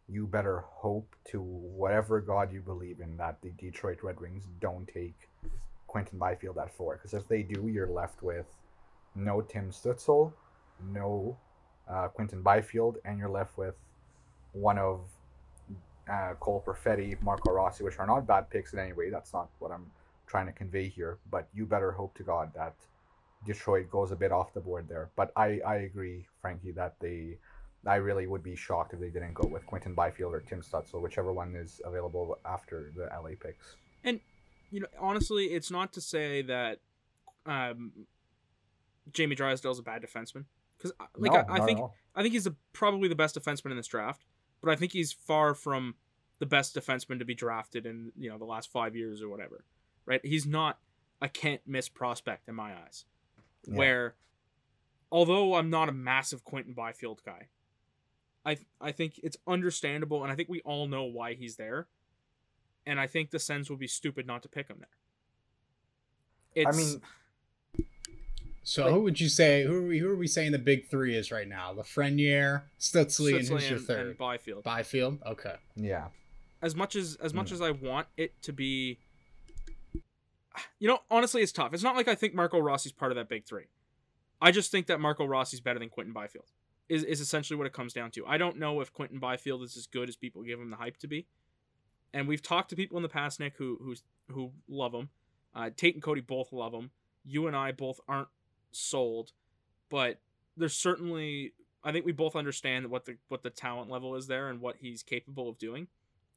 you 0.09 0.27
better 0.27 0.65
hope 0.67 1.15
to 1.31 1.41
whatever 1.41 2.21
God 2.21 2.53
you 2.53 2.61
believe 2.61 3.01
in 3.01 3.17
that 3.17 3.41
the 3.43 3.51
Detroit 3.51 4.03
Red 4.03 4.21
Wings 4.21 4.45
don't 4.61 4.87
take 4.87 5.29
Quinton 5.87 6.19
Byfield 6.19 6.59
at 6.59 6.73
four. 6.75 6.97
Because 6.97 7.15
if 7.15 7.27
they 7.29 7.43
do, 7.43 7.69
you're 7.69 7.89
left 7.89 8.23
with 8.23 8.47
no 9.15 9.41
Tim 9.41 9.71
Stützle, 9.71 10.33
no 10.93 11.37
uh, 11.89 12.09
Quinton 12.09 12.43
Byfield, 12.43 12.99
and 13.05 13.19
you're 13.19 13.29
left 13.29 13.57
with 13.57 13.75
one 14.53 14.79
of 14.79 15.01
uh, 16.11 16.35
Cole 16.39 16.63
Perfetti, 16.65 17.21
Marco 17.23 17.53
Rossi, 17.53 17.83
which 17.83 17.99
are 17.99 18.07
not 18.07 18.27
bad 18.27 18.49
picks 18.51 18.73
in 18.73 18.79
any 18.79 18.93
way. 18.93 19.11
That's 19.11 19.33
not 19.33 19.49
what 19.59 19.73
I'm 19.73 19.91
trying 20.27 20.47
to 20.47 20.53
convey 20.53 20.89
here. 20.89 21.19
But 21.31 21.49
you 21.55 21.67
better 21.67 21.93
hope 21.93 22.15
to 22.17 22.23
God 22.23 22.53
that 22.55 22.75
Detroit 23.45 23.91
goes 23.91 24.13
a 24.13 24.17
bit 24.17 24.33
off 24.33 24.53
the 24.55 24.61
board 24.61 24.89
there. 24.89 25.11
But 25.17 25.33
I, 25.37 25.61
I 25.67 25.77
agree, 25.77 26.27
Frankie, 26.41 26.73
that 26.73 26.97
they 27.01 27.39
I 27.87 27.97
really 27.97 28.27
would 28.27 28.43
be 28.43 28.57
shocked 28.57 28.95
if 28.95 29.01
they 29.01 29.11
didn't 29.11 29.35
go 29.35 29.47
with 29.47 29.65
Quinton 29.67 29.95
Byfield 29.95 30.35
or 30.35 30.41
Tim 30.41 30.61
Stützle, 30.61 31.01
whichever 31.01 31.33
one 31.33 31.55
is 31.55 31.81
available 31.85 32.39
after 32.45 32.91
the 32.97 33.05
LA 33.05 33.31
picks. 33.41 33.77
And 34.03 34.21
you 34.71 34.81
know, 34.81 34.89
honestly, 34.99 35.47
it's 35.47 35.71
not 35.71 35.93
to 35.93 36.01
say 36.01 36.43
that 36.43 36.81
um, 37.45 37.93
Jamie 39.13 39.37
Drysdale 39.37 39.71
is 39.71 39.79
a 39.79 39.83
bad 39.83 40.03
defenseman 40.03 40.45
because 40.77 40.93
like 41.17 41.33
no, 41.33 41.45
I, 41.49 41.63
I 41.63 41.67
think 41.67 41.81
I 42.15 42.23
think 42.23 42.35
he's 42.35 42.47
a, 42.47 42.57
probably 42.73 43.09
the 43.09 43.15
best 43.15 43.39
defenseman 43.39 43.71
in 43.71 43.77
this 43.77 43.87
draft, 43.87 44.25
but 44.61 44.71
I 44.71 44.77
think 44.77 44.93
he's 44.93 45.13
far 45.13 45.55
from 45.55 45.95
the 46.39 46.47
best 46.47 46.75
defenseman 46.75 47.21
to 47.21 47.25
be 47.25 47.35
drafted 47.35 47.87
in 47.87 48.13
you 48.19 48.29
know 48.29 48.39
the 48.39 48.45
last 48.45 48.73
five 48.73 48.97
years 48.97 49.23
or 49.23 49.29
whatever. 49.29 49.65
Right? 50.07 50.25
He's 50.25 50.47
not 50.47 50.79
a 51.21 51.29
can't 51.29 51.61
miss 51.67 51.89
prospect 51.89 52.49
in 52.49 52.55
my 52.55 52.73
eyes. 52.73 53.05
Yeah. 53.67 53.75
Where, 53.75 54.15
although 55.11 55.55
I'm 55.57 55.71
not 55.71 55.89
a 55.89 55.93
massive 55.93 56.45
Quinton 56.45 56.73
Byfield 56.73 57.23
guy, 57.25 57.49
I 58.45 58.59
I 58.81 58.93
think 58.93 59.19
it's 59.23 59.37
understandable, 59.47 60.23
and 60.23 60.33
I 60.33 60.37
think 60.37 60.49
we 60.49 60.61
all 60.61 60.87
know 60.87 61.05
why 61.05 61.35
he's 61.35 61.57
there. 61.57 61.89
And 62.89 63.01
I 63.01 63.09
think 63.09 63.31
the 63.31 63.41
Sens 63.41 63.69
would 63.69 63.81
be 63.81 63.89
stupid 63.89 64.29
not 64.29 64.45
to 64.45 64.49
pick 64.49 64.69
him 64.69 64.77
there. 64.79 64.89
It's, 66.55 66.77
I 66.77 66.81
mean, 66.81 67.01
so 68.67 68.85
like, 68.85 68.93
who 68.93 69.01
would 69.03 69.21
you 69.21 69.29
say? 69.29 69.65
Who 69.65 69.77
are 69.77 69.87
we? 69.89 69.99
Who 69.99 70.09
are 70.09 70.17
we 70.17 70.27
saying 70.27 70.53
the 70.53 70.59
big 70.59 70.89
three 70.89 71.15
is 71.15 71.31
right 71.31 71.47
now? 71.47 71.73
Lafreniere, 71.73 72.63
Stützle, 72.81 73.39
and 73.39 73.47
who's 73.47 73.69
your 73.69 73.79
third? 73.79 74.07
And 74.07 74.19
Byfield. 74.19 74.65
Byfield. 74.65 75.19
Okay. 75.27 75.55
Yeah. 75.77 76.07
As 76.63 76.75
much 76.75 76.97
as 76.97 77.17
as 77.17 77.35
much 77.35 77.51
mm. 77.51 77.53
as 77.53 77.61
I 77.61 77.71
want 77.71 78.09
it 78.17 78.41
to 78.43 78.53
be, 78.53 78.99
you 80.79 80.89
know, 80.89 81.01
honestly, 81.11 81.43
it's 81.43 81.53
tough. 81.53 81.75
It's 81.75 81.83
not 81.83 81.97
like 81.97 82.09
I 82.09 82.15
think 82.15 82.35
Marco 82.35 82.59
Rossi's 82.59 82.93
part 82.93 83.13
of 83.13 83.17
that 83.17 83.29
big 83.29 83.45
three. 83.45 83.67
I 84.41 84.51
just 84.51 84.71
think 84.71 84.87
that 84.87 85.01
Marco 85.01 85.25
Rossi's 85.25 85.61
better 85.61 85.79
than 85.79 85.89
Quinton 85.89 86.13
Byfield 86.13 86.47
is, 86.89 87.03
is 87.05 87.21
essentially 87.21 87.57
what 87.57 87.67
it 87.67 87.73
comes 87.73 87.93
down 87.93 88.11
to. 88.13 88.27
I 88.27 88.37
don't 88.37 88.59
know 88.59 88.81
if 88.81 88.93
Quinton 88.93 89.19
Byfield 89.19 89.63
is 89.63 89.77
as 89.77 89.87
good 89.87 90.09
as 90.09 90.17
people 90.17 90.43
give 90.43 90.61
him 90.61 90.71
the 90.71 90.77
hype 90.77 90.99
to 90.99 91.07
be. 91.07 91.27
And 92.13 92.29
we've 92.29 92.43
talked 92.43 92.71
to 92.71 92.77
people 92.77 92.97
in 92.97 93.03
the 93.03 93.09
past, 93.09 93.41
Nick, 93.41 93.57
who 93.57 93.79
who's 93.83 94.03
who 94.31 94.53
love 94.69 94.95
him. 94.95 95.11
Uh, 95.55 95.71
Tate 95.75 95.95
and 95.95 96.03
Cody 96.03 96.21
both 96.21 96.53
love 96.53 96.73
him. 96.73 96.91
You 97.25 97.47
and 97.47 97.57
I 97.57 97.73
both 97.73 98.01
aren't 98.09 98.29
sold, 98.73 99.33
but 99.91 100.21
there's 100.57 100.77
certainly 100.77 101.53
I 101.83 101.93
think 101.93 102.05
we 102.05 102.13
both 102.13 102.37
understand 102.37 102.89
what 102.89 103.05
the 103.05 103.17
what 103.29 103.43
the 103.43 103.51
talent 103.51 103.91
level 103.91 104.17
is 104.17 104.27
there 104.27 104.49
and 104.49 104.61
what 104.61 104.77
he's 104.81 105.03
capable 105.03 105.49
of 105.49 105.59
doing 105.59 105.89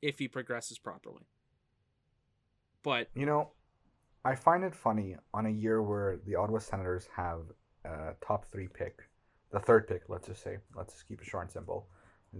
if 0.02 0.20
he 0.20 0.28
progresses 0.28 0.78
properly. 0.78 1.28
But 2.84 3.10
you 3.14 3.26
know, 3.26 3.52
I 4.26 4.36
find 4.36 4.64
it 4.64 4.76
funny 4.76 5.16
on 5.34 5.46
a 5.46 5.50
year 5.50 5.82
where 5.82 6.20
the 6.26 6.36
Ottawa 6.36 6.60
Senators 6.60 7.08
have 7.16 7.42
a 7.86 8.14
top 8.22 8.46
three 8.52 8.68
pick 8.68 9.10
the 9.52 9.60
third 9.60 9.88
pick, 9.88 10.04
let's 10.08 10.28
just 10.28 10.44
say, 10.44 10.58
let's 10.76 10.94
just 10.94 11.08
keep 11.08 11.22
it 11.22 11.28
short 11.28 11.46
and 11.46 11.52
simple, 11.52 11.88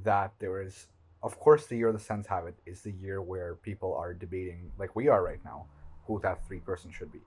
that 0.04 0.34
there 0.40 0.62
is, 0.62 0.88
of 1.24 1.40
course, 1.40 1.66
the 1.66 1.76
year 1.76 1.92
the 1.92 2.00
Sens 2.00 2.28
have 2.28 2.46
it 2.46 2.56
is 2.66 2.82
the 2.82 2.92
year 2.92 3.22
where 3.22 3.56
people 3.56 3.96
are 3.96 4.14
debating, 4.14 4.72
like 4.78 4.96
we 4.96 5.08
are 5.08 5.24
right 5.24 5.44
now, 5.44 5.66
who 6.06 6.20
that 6.22 6.46
three 6.48 6.60
person 6.60 6.92
should 6.92 7.12
be. 7.12 7.22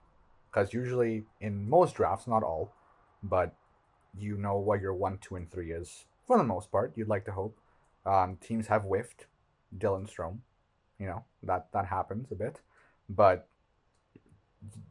Because 0.49 0.73
usually 0.73 1.23
in 1.41 1.69
most 1.69 1.95
drafts, 1.95 2.27
not 2.27 2.43
all, 2.43 2.73
but 3.23 3.53
you 4.17 4.37
know 4.37 4.57
what 4.57 4.81
your 4.81 4.93
one, 4.93 5.17
two, 5.19 5.35
and 5.35 5.51
three 5.51 5.71
is 5.71 6.05
for 6.25 6.37
the 6.37 6.43
most 6.43 6.71
part. 6.71 6.93
You'd 6.95 7.07
like 7.07 7.25
to 7.25 7.31
hope. 7.31 7.57
Um, 8.05 8.37
teams 8.37 8.67
have 8.67 8.83
whiffed 8.83 9.25
Dylan 9.77 10.09
Strome. 10.09 10.39
You 10.99 11.07
know 11.07 11.23
that 11.41 11.67
that 11.73 11.87
happens 11.87 12.31
a 12.31 12.35
bit, 12.35 12.61
but 13.09 13.47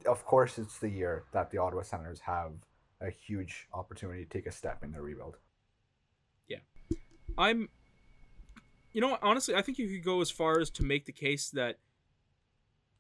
of 0.06 0.24
course 0.24 0.58
it's 0.58 0.78
the 0.78 0.88
year 0.88 1.24
that 1.32 1.50
the 1.50 1.58
Ottawa 1.58 1.82
Senators 1.82 2.20
have 2.20 2.52
a 3.00 3.10
huge 3.10 3.68
opportunity 3.72 4.24
to 4.24 4.30
take 4.30 4.46
a 4.46 4.52
step 4.52 4.82
in 4.84 4.92
their 4.92 5.02
rebuild. 5.02 5.36
Yeah. 6.48 6.58
I'm 7.36 7.68
you 8.92 9.00
know 9.00 9.18
honestly 9.22 9.54
I 9.54 9.62
think 9.62 9.78
you 9.78 9.88
could 9.88 10.04
go 10.04 10.20
as 10.20 10.30
far 10.30 10.60
as 10.60 10.70
to 10.70 10.82
make 10.82 11.06
the 11.06 11.12
case 11.12 11.50
that 11.50 11.78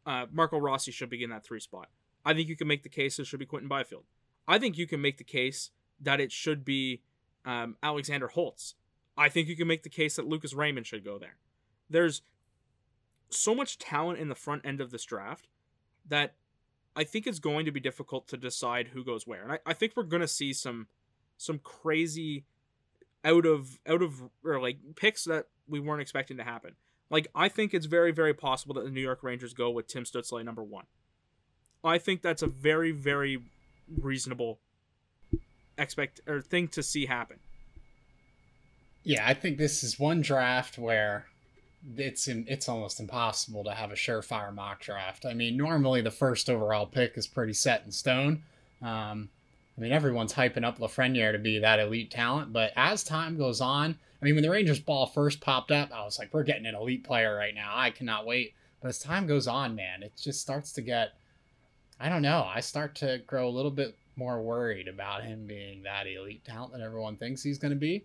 uh, 0.06 0.26
Marco 0.32 0.58
Rossi 0.58 0.90
should 0.90 1.10
be 1.10 1.22
in 1.22 1.30
that 1.30 1.44
three 1.44 1.60
spot. 1.60 1.88
I 2.24 2.34
think 2.34 2.48
you 2.48 2.56
can 2.56 2.68
make 2.68 2.82
the 2.82 2.88
case 2.88 3.18
it 3.18 3.26
should 3.26 3.40
be 3.40 3.46
Quinton 3.46 3.68
Byfield. 3.68 4.04
I 4.46 4.58
think 4.58 4.76
you 4.76 4.86
can 4.86 5.00
make 5.00 5.18
the 5.18 5.24
case 5.24 5.70
that 6.00 6.20
it 6.20 6.32
should 6.32 6.64
be 6.64 7.02
um, 7.44 7.76
Alexander 7.82 8.28
Holtz. 8.28 8.74
I 9.16 9.28
think 9.28 9.48
you 9.48 9.56
can 9.56 9.68
make 9.68 9.82
the 9.82 9.88
case 9.88 10.16
that 10.16 10.26
Lucas 10.26 10.54
Raymond 10.54 10.86
should 10.86 11.04
go 11.04 11.18
there. 11.18 11.36
There's 11.88 12.22
so 13.30 13.54
much 13.54 13.78
talent 13.78 14.18
in 14.18 14.28
the 14.28 14.34
front 14.34 14.62
end 14.64 14.80
of 14.80 14.90
this 14.90 15.04
draft 15.04 15.48
that 16.08 16.34
I 16.94 17.04
think 17.04 17.26
it's 17.26 17.38
going 17.38 17.64
to 17.64 17.72
be 17.72 17.80
difficult 17.80 18.28
to 18.28 18.36
decide 18.36 18.88
who 18.88 19.04
goes 19.04 19.26
where. 19.26 19.42
And 19.42 19.52
I, 19.52 19.58
I 19.66 19.72
think 19.72 19.92
we're 19.96 20.02
gonna 20.04 20.28
see 20.28 20.52
some 20.52 20.88
some 21.38 21.58
crazy 21.58 22.44
out 23.24 23.46
of 23.46 23.78
out 23.86 24.02
of 24.02 24.22
or 24.44 24.60
like 24.60 24.78
picks 24.96 25.24
that 25.24 25.46
we 25.68 25.80
weren't 25.80 26.02
expecting 26.02 26.36
to 26.36 26.44
happen. 26.44 26.74
Like 27.10 27.28
I 27.34 27.48
think 27.48 27.74
it's 27.74 27.86
very, 27.86 28.12
very 28.12 28.34
possible 28.34 28.74
that 28.74 28.84
the 28.84 28.90
New 28.90 29.00
York 29.00 29.22
Rangers 29.22 29.54
go 29.54 29.70
with 29.70 29.86
Tim 29.86 30.04
Stützle 30.04 30.44
number 30.44 30.62
one. 30.62 30.84
I 31.84 31.98
think 31.98 32.22
that's 32.22 32.42
a 32.42 32.46
very, 32.46 32.92
very 32.92 33.42
reasonable 34.00 34.58
expect 35.76 36.20
or 36.26 36.40
thing 36.40 36.68
to 36.68 36.82
see 36.82 37.06
happen. 37.06 37.38
Yeah, 39.04 39.26
I 39.26 39.34
think 39.34 39.58
this 39.58 39.82
is 39.82 39.98
one 39.98 40.20
draft 40.20 40.78
where 40.78 41.26
it's 41.96 42.28
it's 42.28 42.68
almost 42.68 43.00
impossible 43.00 43.64
to 43.64 43.72
have 43.72 43.90
a 43.90 43.96
surefire 43.96 44.54
mock 44.54 44.80
draft. 44.80 45.26
I 45.26 45.34
mean, 45.34 45.56
normally 45.56 46.00
the 46.00 46.10
first 46.10 46.48
overall 46.48 46.86
pick 46.86 47.16
is 47.16 47.26
pretty 47.26 47.52
set 47.52 47.84
in 47.84 47.92
stone. 47.92 48.42
Um, 48.80 49.28
I 49.76 49.80
mean, 49.80 49.92
everyone's 49.92 50.34
hyping 50.34 50.64
up 50.64 50.78
Lafreniere 50.78 51.32
to 51.32 51.38
be 51.38 51.58
that 51.60 51.80
elite 51.80 52.10
talent, 52.10 52.52
but 52.52 52.72
as 52.76 53.02
time 53.02 53.38
goes 53.38 53.60
on, 53.60 53.98
I 54.20 54.24
mean, 54.24 54.34
when 54.34 54.42
the 54.42 54.50
Rangers 54.50 54.78
ball 54.78 55.06
first 55.06 55.40
popped 55.40 55.72
up, 55.72 55.90
I 55.92 56.04
was 56.04 56.18
like, 56.18 56.32
we're 56.32 56.42
getting 56.42 56.66
an 56.66 56.74
elite 56.74 57.04
player 57.04 57.34
right 57.34 57.54
now. 57.54 57.72
I 57.74 57.90
cannot 57.90 58.26
wait. 58.26 58.54
But 58.80 58.88
as 58.88 58.98
time 58.98 59.26
goes 59.26 59.46
on, 59.46 59.74
man, 59.74 60.02
it 60.02 60.12
just 60.20 60.40
starts 60.40 60.72
to 60.72 60.82
get. 60.82 61.12
I 61.98 62.08
don't 62.08 62.22
know. 62.22 62.48
I 62.52 62.60
start 62.60 62.96
to 62.96 63.22
grow 63.26 63.48
a 63.48 63.50
little 63.50 63.70
bit 63.70 63.96
more 64.16 64.42
worried 64.42 64.88
about 64.88 65.24
him 65.24 65.46
being 65.46 65.82
that 65.84 66.06
elite 66.06 66.44
talent 66.44 66.72
that 66.72 66.80
everyone 66.80 67.16
thinks 67.16 67.42
he's 67.42 67.58
going 67.58 67.72
to 67.72 67.78
be. 67.78 68.04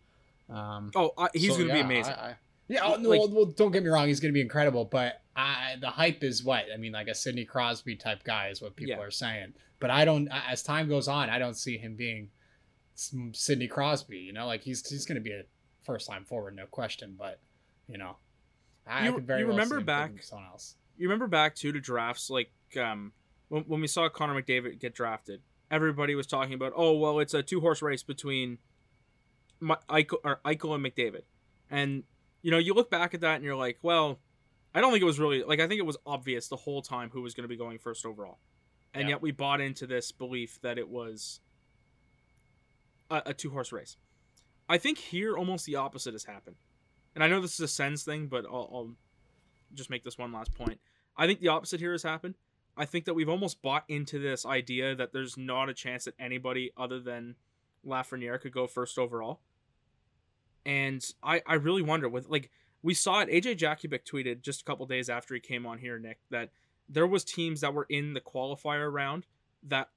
Um, 0.49 0.91
Oh, 0.95 1.11
I, 1.17 1.29
he's 1.33 1.51
so, 1.51 1.57
going 1.57 1.69
to 1.69 1.75
yeah, 1.75 1.81
be 1.81 1.85
amazing. 1.85 2.13
I, 2.13 2.29
I, 2.29 2.35
yeah, 2.67 2.81
oh, 2.83 2.95
no, 2.97 3.09
Like- 3.09 3.19
well, 3.19 3.29
well, 3.29 3.45
don't 3.45 3.71
get 3.71 3.83
me 3.83 3.89
wrong, 3.89 4.07
he's 4.07 4.19
going 4.19 4.31
to 4.31 4.37
be 4.37 4.41
incredible. 4.41 4.85
But 4.85 5.21
I, 5.35 5.75
the 5.79 5.89
hype 5.89 6.23
is 6.23 6.43
what 6.43 6.65
I 6.73 6.77
mean, 6.77 6.91
like 6.91 7.07
a 7.07 7.15
Sidney 7.15 7.45
Crosby 7.45 7.95
type 7.95 8.23
guy 8.23 8.49
is 8.49 8.61
what 8.61 8.75
people 8.75 8.95
Yeah. 8.95 9.01
are 9.03 9.11
saying. 9.11 9.53
But 9.79 9.91
I 9.91 10.05
don't. 10.05 10.27
As 10.31 10.63
time 10.63 10.89
goes 10.89 11.07
on, 11.07 11.29
I 11.29 11.37
don't 11.39 11.53
see 11.55 11.77
him 11.77 11.95
being 11.95 12.29
Sidney 12.95 13.67
Crosby. 13.67 14.17
You 14.17 14.33
know, 14.33 14.47
like 14.47 14.63
he's 14.63 14.87
he's 14.89 15.05
going 15.05 15.15
to 15.17 15.21
be 15.21 15.31
a 15.31 15.43
first 15.83 16.09
line 16.09 16.23
forward, 16.25 16.55
no 16.55 16.65
question. 16.65 17.15
But 17.17 17.39
you 17.87 17.97
know, 17.97 18.17
I 18.87 19.05
You- 19.07 19.13
could 19.15 19.27
very 19.27 19.41
you 19.41 19.47
well 19.47 19.55
remember 19.57 19.81
back- 19.81 20.23
someone 20.23 20.47
else. 20.47 20.75
you 20.97 21.07
remember 21.07 21.27
back 21.27 21.55
too 21.55 21.71
to 21.71 21.79
drafts 21.79 22.29
like 22.29 22.51
um 22.81 23.13
when, 23.49 23.63
when 23.63 23.81
we 23.81 23.87
saw 23.87 24.09
Connor 24.09 24.41
McDavid 24.41 24.79
get 24.79 24.93
drafted, 24.95 25.41
everybody 25.71 26.15
was 26.15 26.25
talking 26.27 26.53
about, 26.53 26.73
oh 26.75 26.97
well, 26.97 27.19
it's 27.19 27.33
a 27.35 27.43
two 27.43 27.61
horse 27.61 27.81
race 27.81 28.03
between 28.03 28.57
Eichel, 29.61 30.17
or 30.23 30.39
Eichel 30.45 30.75
and 30.75 30.83
McDavid, 30.83 31.23
and 31.69 32.03
you 32.41 32.51
know 32.51 32.57
you 32.57 32.73
look 32.73 32.89
back 32.89 33.13
at 33.13 33.21
that 33.21 33.35
and 33.35 33.43
you're 33.43 33.55
like, 33.55 33.77
well, 33.81 34.19
I 34.73 34.81
don't 34.81 34.91
think 34.91 35.01
it 35.01 35.05
was 35.05 35.19
really 35.19 35.43
like 35.43 35.59
I 35.59 35.67
think 35.67 35.79
it 35.79 35.85
was 35.85 35.97
obvious 36.05 36.47
the 36.47 36.55
whole 36.55 36.81
time 36.81 37.09
who 37.11 37.21
was 37.21 37.33
going 37.33 37.43
to 37.43 37.47
be 37.47 37.57
going 37.57 37.77
first 37.79 38.05
overall, 38.05 38.39
and 38.93 39.03
Yeah. 39.03 39.15
yet 39.15 39.21
we 39.21 39.31
bought 39.31 39.61
into 39.61 39.87
this 39.87 40.11
belief 40.11 40.59
that 40.61 40.77
it 40.77 40.89
was 40.89 41.39
a, 43.09 43.21
a 43.27 43.33
two 43.33 43.49
horse 43.49 43.71
race. 43.71 43.97
I 44.69 44.77
think 44.77 44.97
here 44.97 45.37
almost 45.37 45.65
the 45.65 45.75
opposite 45.75 46.13
has 46.13 46.25
happened, 46.25 46.57
and 47.15 47.23
I 47.23 47.27
know 47.27 47.41
this 47.41 47.53
is 47.53 47.59
a 47.61 47.67
Sens 47.67 48.03
thing, 48.03 48.27
but 48.27 48.45
I'll, 48.45 48.69
I'll 48.73 48.91
just 49.73 49.89
make 49.89 50.03
this 50.03 50.17
one 50.17 50.31
last 50.31 50.53
point. 50.53 50.79
I 51.15 51.25
think 51.25 51.39
the 51.39 51.47
opposite 51.47 51.79
here 51.79 51.93
has 51.93 52.03
happened. 52.03 52.35
I 52.75 52.85
think 52.85 53.05
that 53.05 53.15
we've 53.15 53.29
almost 53.29 53.61
bought 53.63 53.85
into 53.87 54.19
this 54.19 54.45
idea 54.45 54.93
that 54.95 55.11
there's 55.11 55.35
not 55.35 55.67
a 55.67 55.73
chance 55.73 56.05
that 56.05 56.13
anybody 56.19 56.71
other 56.77 56.99
than 56.99 57.35
Lafreniere 57.85 58.39
could 58.39 58.51
go 58.51 58.67
first 58.67 58.99
overall. 58.99 59.39
And 60.67 61.01
I, 61.23 61.41
I 61.47 61.55
really 61.55 61.81
wonder 61.81 62.09
with 62.09 62.27
like 62.27 62.51
we 62.83 62.93
saw 62.93 63.21
it. 63.21 63.29
AJ 63.29 63.57
Jakubik 63.57 64.03
tweeted 64.03 64.41
just 64.41 64.61
a 64.61 64.65
couple 64.65 64.85
days 64.85 65.09
after 65.09 65.33
he 65.33 65.39
came 65.39 65.65
on 65.65 65.79
here, 65.79 65.97
Nick, 65.97 66.19
that 66.29 66.49
there 66.89 67.07
was 67.07 67.23
teams 67.23 67.61
that 67.61 67.73
were 67.73 67.87
in 67.89 68.13
the 68.13 68.21
qualifier 68.21 68.91
round 68.91 69.25
that 69.63 69.89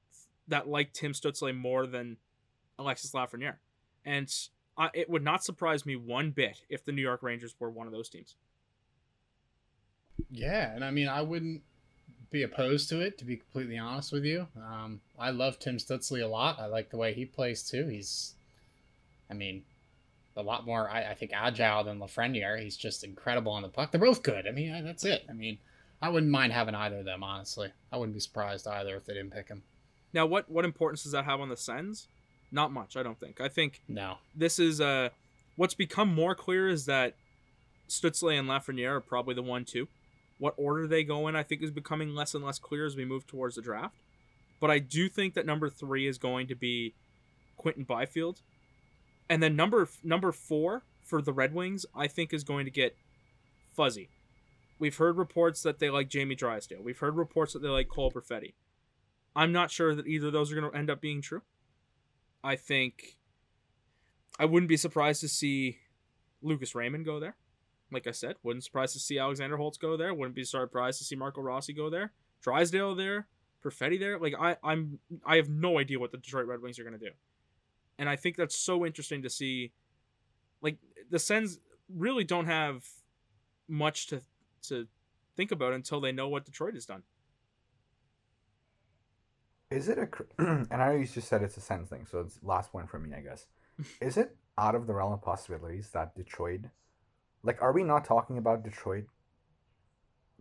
that 0.48 0.68
liked 0.68 0.94
Tim 0.94 1.12
Stutzle 1.12 1.54
more 1.54 1.86
than 1.86 2.16
Alexis 2.78 3.10
Lafreniere, 3.10 3.56
and 4.04 4.32
I, 4.78 4.90
it 4.94 5.10
would 5.10 5.24
not 5.24 5.44
surprise 5.44 5.84
me 5.84 5.96
one 5.96 6.30
bit 6.30 6.62
if 6.68 6.84
the 6.84 6.92
New 6.92 7.02
York 7.02 7.22
Rangers 7.22 7.54
were 7.58 7.70
one 7.70 7.86
of 7.86 7.92
those 7.92 8.08
teams. 8.08 8.36
Yeah, 10.30 10.74
and 10.74 10.84
I 10.84 10.90
mean, 10.90 11.08
I 11.08 11.22
wouldn't 11.22 11.62
be 12.30 12.42
opposed 12.44 12.88
to 12.90 13.00
it, 13.00 13.18
to 13.18 13.24
be 13.24 13.36
completely 13.36 13.76
honest 13.76 14.12
with 14.12 14.24
you. 14.24 14.46
Um, 14.56 15.00
I 15.18 15.30
love 15.30 15.58
Tim 15.58 15.78
Stützle 15.78 16.22
a 16.22 16.26
lot. 16.26 16.60
I 16.60 16.66
like 16.66 16.90
the 16.90 16.96
way 16.96 17.12
he 17.12 17.24
plays 17.24 17.68
too. 17.68 17.88
He's, 17.88 18.34
I 19.28 19.34
mean, 19.34 19.64
a 20.36 20.42
lot 20.42 20.64
more, 20.66 20.88
I, 20.88 21.10
I 21.10 21.14
think, 21.14 21.32
agile 21.34 21.84
than 21.84 21.98
Lafreniere. 21.98 22.62
He's 22.62 22.76
just 22.76 23.04
incredible 23.04 23.52
on 23.52 23.62
the 23.62 23.68
puck. 23.68 23.90
They're 23.90 24.00
both 24.00 24.22
good. 24.22 24.46
I 24.46 24.52
mean, 24.52 24.84
that's 24.84 25.04
it. 25.04 25.24
I 25.28 25.32
mean, 25.32 25.58
I 26.00 26.08
wouldn't 26.08 26.30
mind 26.32 26.52
having 26.52 26.74
either 26.74 26.98
of 27.00 27.04
them, 27.04 27.22
honestly. 27.22 27.70
I 27.92 27.96
wouldn't 27.96 28.14
be 28.14 28.20
surprised 28.20 28.66
either 28.66 28.96
if 28.96 29.04
they 29.04 29.14
didn't 29.14 29.32
pick 29.32 29.48
him. 29.48 29.62
Now, 30.12 30.26
what 30.26 30.50
what 30.50 30.64
importance 30.64 31.02
does 31.02 31.12
that 31.12 31.24
have 31.24 31.40
on 31.40 31.48
the 31.48 31.56
Sens? 31.56 32.08
Not 32.52 32.72
much, 32.72 32.96
I 32.96 33.02
don't 33.02 33.18
think. 33.20 33.40
I 33.40 33.48
think 33.48 33.80
No. 33.86 34.18
this 34.34 34.58
is 34.58 34.80
uh 34.80 35.10
what's 35.56 35.74
become 35.74 36.12
more 36.12 36.34
clear 36.34 36.68
is 36.68 36.86
that 36.86 37.14
Stützle 37.88 38.38
and 38.38 38.48
Lafreniere 38.48 38.96
are 38.96 39.00
probably 39.00 39.34
the 39.34 39.42
one 39.42 39.64
two. 39.64 39.88
What 40.38 40.54
order 40.56 40.86
they 40.86 41.04
go 41.04 41.28
in, 41.28 41.36
I 41.36 41.42
think, 41.42 41.62
is 41.62 41.70
becoming 41.70 42.14
less 42.14 42.34
and 42.34 42.44
less 42.44 42.58
clear 42.58 42.86
as 42.86 42.96
we 42.96 43.04
move 43.04 43.26
towards 43.26 43.56
the 43.56 43.62
draft. 43.62 43.94
But 44.58 44.70
I 44.70 44.78
do 44.78 45.08
think 45.08 45.34
that 45.34 45.44
number 45.46 45.68
three 45.68 46.06
is 46.06 46.18
going 46.18 46.46
to 46.48 46.54
be 46.54 46.94
Quinton 47.56 47.84
Byfield, 47.84 48.40
and 49.30 49.42
then 49.42 49.56
number 49.56 49.88
number 50.02 50.32
four 50.32 50.82
for 51.00 51.22
the 51.22 51.32
Red 51.32 51.54
Wings, 51.54 51.86
I 51.94 52.08
think, 52.08 52.34
is 52.34 52.44
going 52.44 52.66
to 52.66 52.70
get 52.70 52.96
fuzzy. 53.72 54.10
We've 54.78 54.96
heard 54.96 55.16
reports 55.16 55.62
that 55.62 55.78
they 55.78 55.88
like 55.88 56.08
Jamie 56.08 56.34
Drysdale. 56.34 56.82
We've 56.82 56.98
heard 56.98 57.16
reports 57.16 57.52
that 57.52 57.60
they 57.60 57.68
like 57.68 57.88
Cole 57.88 58.10
Perfetti. 58.10 58.54
I'm 59.36 59.52
not 59.52 59.70
sure 59.70 59.94
that 59.94 60.06
either 60.06 60.26
of 60.26 60.32
those 60.32 60.50
are 60.50 60.56
going 60.60 60.70
to 60.70 60.76
end 60.76 60.90
up 60.90 61.00
being 61.00 61.22
true. 61.22 61.42
I 62.42 62.56
think 62.56 63.18
I 64.38 64.46
wouldn't 64.46 64.68
be 64.68 64.76
surprised 64.76 65.20
to 65.20 65.28
see 65.28 65.78
Lucas 66.42 66.74
Raymond 66.74 67.04
go 67.04 67.20
there. 67.20 67.36
Like 67.92 68.06
I 68.06 68.12
said, 68.12 68.36
wouldn't 68.42 68.64
surprised 68.64 68.94
to 68.94 69.00
see 69.00 69.18
Alexander 69.18 69.56
Holtz 69.56 69.78
go 69.78 69.96
there. 69.96 70.12
Wouldn't 70.14 70.34
be 70.34 70.44
surprised 70.44 70.98
to 70.98 71.04
see 71.04 71.16
Marco 71.16 71.40
Rossi 71.40 71.72
go 71.72 71.90
there. 71.90 72.12
Drysdale 72.42 72.94
there, 72.94 73.26
Perfetti 73.62 73.98
there. 73.98 74.18
Like 74.18 74.34
I, 74.38 74.56
I'm, 74.64 74.98
I 75.24 75.36
have 75.36 75.48
no 75.48 75.78
idea 75.78 75.98
what 75.98 76.10
the 76.10 76.18
Detroit 76.18 76.46
Red 76.46 76.62
Wings 76.62 76.78
are 76.78 76.84
going 76.84 76.98
to 76.98 77.04
do, 77.04 77.12
and 78.00 78.08
I 78.08 78.16
think 78.16 78.36
that's 78.36 78.56
so 78.58 78.84
interesting 78.84 79.22
to 79.22 79.30
see. 79.30 79.72
Like 80.62 80.78
the 81.10 81.18
Sens 81.18 81.60
really 81.94 82.24
don't 82.24 82.46
have 82.46 82.84
much 83.68 84.08
to 84.08 84.22
to 84.62 84.88
think 85.36 85.52
about 85.52 85.74
until 85.74 86.00
they 86.00 86.10
know 86.10 86.28
what 86.28 86.44
Detroit 86.44 86.74
has 86.74 86.86
done. 86.86 87.02
Is 89.70 89.88
it 89.88 89.98
a 89.98 90.08
and 90.38 90.66
I 90.72 90.88
know 90.88 90.96
you 90.96 91.06
just 91.06 91.28
said 91.28 91.42
it's 91.42 91.58
a 91.58 91.60
Sens 91.60 91.90
thing, 91.90 92.06
so 92.10 92.20
it's 92.20 92.38
last 92.42 92.72
one 92.74 92.86
for 92.86 92.98
me, 92.98 93.10
I 93.16 93.20
guess. 93.20 93.46
Is 94.00 94.16
it 94.16 94.36
out 94.58 94.74
of 94.74 94.86
the 94.86 94.94
realm 94.94 95.12
of 95.12 95.22
possibilities 95.22 95.90
that 95.90 96.14
Detroit, 96.14 96.60
like, 97.42 97.62
are 97.62 97.72
we 97.72 97.82
not 97.82 98.04
talking 98.04 98.36
about 98.36 98.62
Detroit 98.62 99.04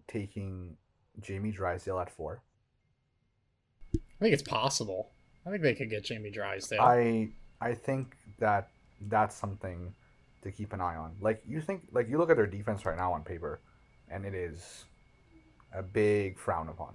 taking 0.07 0.75
Jamie 1.21 1.51
Drysdale 1.51 1.99
at 1.99 2.09
four? 2.09 2.41
I 3.95 4.19
think 4.19 4.33
it's 4.33 4.43
possible. 4.43 5.11
I 5.45 5.51
think 5.51 5.61
they 5.61 5.75
could 5.75 5.89
get 5.89 6.03
Jamie 6.03 6.31
Drysdale. 6.31 6.81
I 6.81 7.29
I 7.61 7.73
think 7.73 8.15
that 8.39 8.69
that's 9.07 9.35
something 9.35 9.93
to 10.43 10.51
keep 10.51 10.73
an 10.73 10.81
eye 10.81 10.95
on. 10.95 11.15
Like 11.21 11.41
you 11.47 11.61
think, 11.61 11.83
like 11.91 12.07
you 12.09 12.17
look 12.17 12.29
at 12.29 12.37
their 12.37 12.47
defense 12.47 12.85
right 12.85 12.97
now 12.97 13.13
on 13.13 13.23
paper, 13.23 13.59
and 14.09 14.25
it 14.25 14.33
is 14.33 14.85
a 15.73 15.83
big 15.83 16.37
frown 16.37 16.69
upon. 16.69 16.93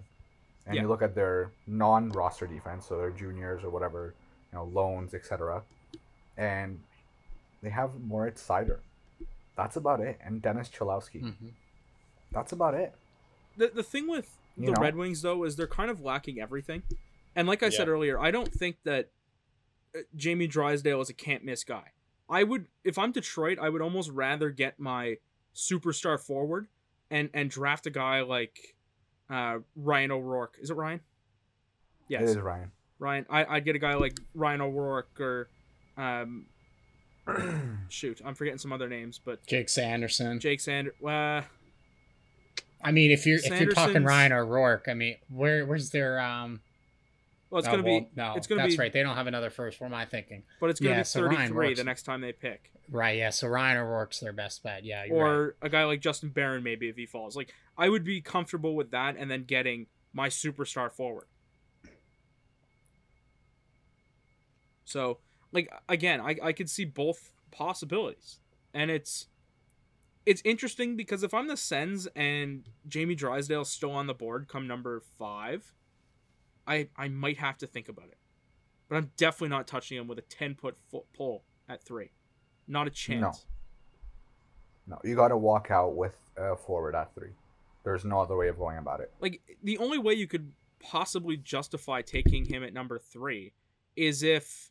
And 0.67 0.77
Yeah. 0.77 0.83
you 0.83 0.89
look 0.89 1.03
at 1.03 1.15
their 1.15 1.51
non-roster 1.67 2.47
defense, 2.47 2.87
so 2.87 2.97
their 2.97 3.11
juniors 3.11 3.63
or 3.63 3.71
whatever, 3.71 4.15
you 4.51 4.59
know, 4.59 4.65
loans, 4.65 5.13
etc. 5.15 5.63
And 6.37 6.83
they 7.63 7.69
have 7.71 8.01
Moritz 8.01 8.47
Seider. 8.47 8.79
That's 9.57 9.77
about 9.77 10.01
it. 10.01 10.19
And 10.25 10.41
Dennis 10.43 10.69
Cholowski. 10.71 11.23
Mhm. 11.23 11.53
That's 12.33 12.53
about 12.53 12.75
it. 12.75 12.95
the 13.57 13.69
the 13.69 13.83
thing 13.85 14.09
with 14.09 14.37
You 14.57 14.67
the 14.67 14.73
know? 14.73 14.83
Red 14.83 14.97
Wings 14.97 15.23
though 15.23 15.45
is 15.45 15.55
they're 15.55 15.69
kind 15.69 15.91
of 15.91 16.01
lacking 16.01 16.41
everything. 16.41 16.83
And 17.37 17.47
like 17.47 17.63
I 17.63 17.69
said 17.69 17.89
earlier, 17.89 18.19
I 18.19 18.31
don't 18.33 18.53
think 18.53 18.79
that 18.85 19.11
Jamie 20.17 20.47
Drysdale 20.47 21.01
is 21.01 21.11
a 21.11 21.15
can't 21.15 21.45
miss 21.45 21.65
guy. 21.65 21.91
I 22.29 22.43
would 22.43 22.67
if 22.85 22.99
I'm 22.99 23.13
Detroit, 23.13 23.59
I 23.61 23.69
would 23.69 23.83
almost 23.83 24.11
rather 24.11 24.51
get 24.51 24.79
my 24.81 25.19
superstar 25.55 26.19
forward 26.19 26.67
and 27.11 27.29
and 27.35 27.51
draft 27.51 27.87
a 27.87 27.91
guy 27.91 28.23
like 28.23 28.75
uh, 29.31 29.59
Ryan 29.77 30.11
O'Rourke. 30.13 30.57
Is 30.61 30.71
it 30.71 30.75
Ryan? 30.77 31.01
Yes, 32.09 32.23
It 32.23 32.29
is 32.31 32.37
Ryan. 32.39 32.73
Ryan. 32.99 33.27
I 33.31 33.45
I'd 33.45 33.65
get 33.65 33.77
a 33.77 33.79
guy 33.79 33.95
like 33.95 34.19
Ryan 34.35 34.61
O'Rourke 34.63 35.21
or 35.21 35.49
um 35.97 36.47
shoot, 37.89 38.21
I'm 38.25 38.35
forgetting 38.35 38.59
some 38.59 38.73
other 38.73 38.89
names, 38.89 39.19
but 39.25 39.47
Jake 39.47 39.69
Sanderson. 39.69 40.41
Jake 40.41 40.61
Sander. 40.61 40.95
Uh, 41.03 41.43
I 42.83 42.91
mean, 42.93 43.11
if 43.11 43.25
you're 43.27 43.39
if 43.39 43.47
you're 43.61 43.73
talking 43.73 43.95
Sanderson's- 43.95 44.07
Ryan 44.07 44.33
O'Rourke, 44.33 44.85
I 44.89 44.95
mean, 44.95 45.17
where 45.29 45.65
where's 45.65 45.91
their 45.91 46.21
um? 46.21 46.61
Well, 47.51 47.61
it's 47.61 47.69
oh, 47.69 47.73
gonna 47.73 47.83
well, 47.83 48.01
be 48.01 48.09
no. 48.17 48.35
it's 48.37 48.47
gonna 48.47 48.63
that's 48.63 48.77
be- 48.77 48.81
right. 48.81 48.93
They 48.93 49.03
don't 49.03 49.17
have 49.17 49.27
another 49.27 49.51
first. 49.51 49.81
What 49.81 49.89
am 49.89 49.95
I 49.95 50.07
thinking? 50.07 50.43
but 50.61 50.71
it's 50.71 50.81
gonna 50.81 50.97
Yeah, 50.97 51.01
be 51.01 51.05
so 51.05 51.29
33 51.29 51.75
the 51.75 51.85
next 51.85 52.03
time 52.03 52.21
they 52.21 52.33
pick. 52.33 52.73
Right. 52.91 53.19
Yeah. 53.19 53.31
So 53.31 53.49
Ryan 53.49 53.79
O'Rourke's 53.79 54.21
their 54.21 54.33
best 54.33 54.63
bet. 54.63 54.85
Yeah. 54.85 55.05
Or 55.11 55.45
right. 55.45 55.53
a 55.63 55.69
guy 55.69 55.85
like 55.85 56.01
Justin 56.01 56.31
Barron 56.31 56.63
maybe 56.63 56.89
if 56.89 56.97
he 56.97 57.07
falls. 57.07 57.37
Like 57.37 57.55
I 57.79 57.89
would 57.89 58.05
be 58.05 58.21
comfortable 58.21 58.75
with 58.75 58.91
that 58.91 59.17
and 59.17 59.31
then 59.31 59.45
getting 59.45 59.87
my 60.13 60.29
superstar 60.29 60.91
forward. 60.91 61.27
So 64.85 65.19
like 65.53 65.71
again, 65.89 66.21
I, 66.21 66.37
I 66.43 66.53
could 66.53 66.69
see 66.69 66.85
both 66.85 67.33
possibilities. 67.51 68.41
And 68.73 68.91
it's 68.91 69.29
it's 70.27 70.43
interesting 70.45 70.97
because 70.97 71.23
if 71.23 71.35
I'm 71.35 71.49
the 71.49 71.57
Sens 71.57 72.09
and 72.17 72.69
Jamie 72.89 73.15
Drysdale's 73.15 73.71
still 73.71 73.93
on 73.93 74.07
the 74.07 74.15
board 74.15 74.49
come 74.49 74.67
number 74.67 75.03
five, 75.19 75.73
I 76.67 76.89
I 76.97 77.09
might 77.09 77.39
have 77.39 77.59
to 77.59 77.67
think 77.67 77.89
about 77.89 78.07
it. 78.07 78.19
But 78.89 78.97
I'm 78.97 79.11
definitely 79.17 79.49
not 79.49 79.67
touching 79.67 79.99
him 79.99 80.07
with 80.07 80.19
a 80.19 80.23
ten 80.23 80.55
foot 80.55 80.77
pole 81.15 81.45
at 81.69 81.83
three. 81.83 82.11
Not 82.69 82.87
a 82.87 82.91
chance. 82.91 83.47
No, 84.87 84.99
you 85.03 85.17
got 85.17 85.29
to 85.29 85.37
walk 85.37 85.71
out 85.71 85.97
with 85.97 86.15
a 86.37 86.57
forward 86.57 86.95
at 86.95 87.15
three. 87.15 87.31
There's 87.85 88.05
no 88.05 88.21
other 88.21 88.37
way 88.37 88.49
of 88.49 88.59
going 88.59 88.79
about 88.79 89.01
it. 89.01 89.13
like 89.21 89.41
the 89.63 89.79
only 89.79 89.99
way 89.99 90.15
you 90.15 90.27
could 90.27 90.53
possibly 90.81 91.37
justify 91.37 92.03
taking 92.03 92.45
him 92.45 92.63
at 92.63 92.73
number 92.75 92.99
three 92.99 93.53
is 93.97 94.23
if 94.23 94.71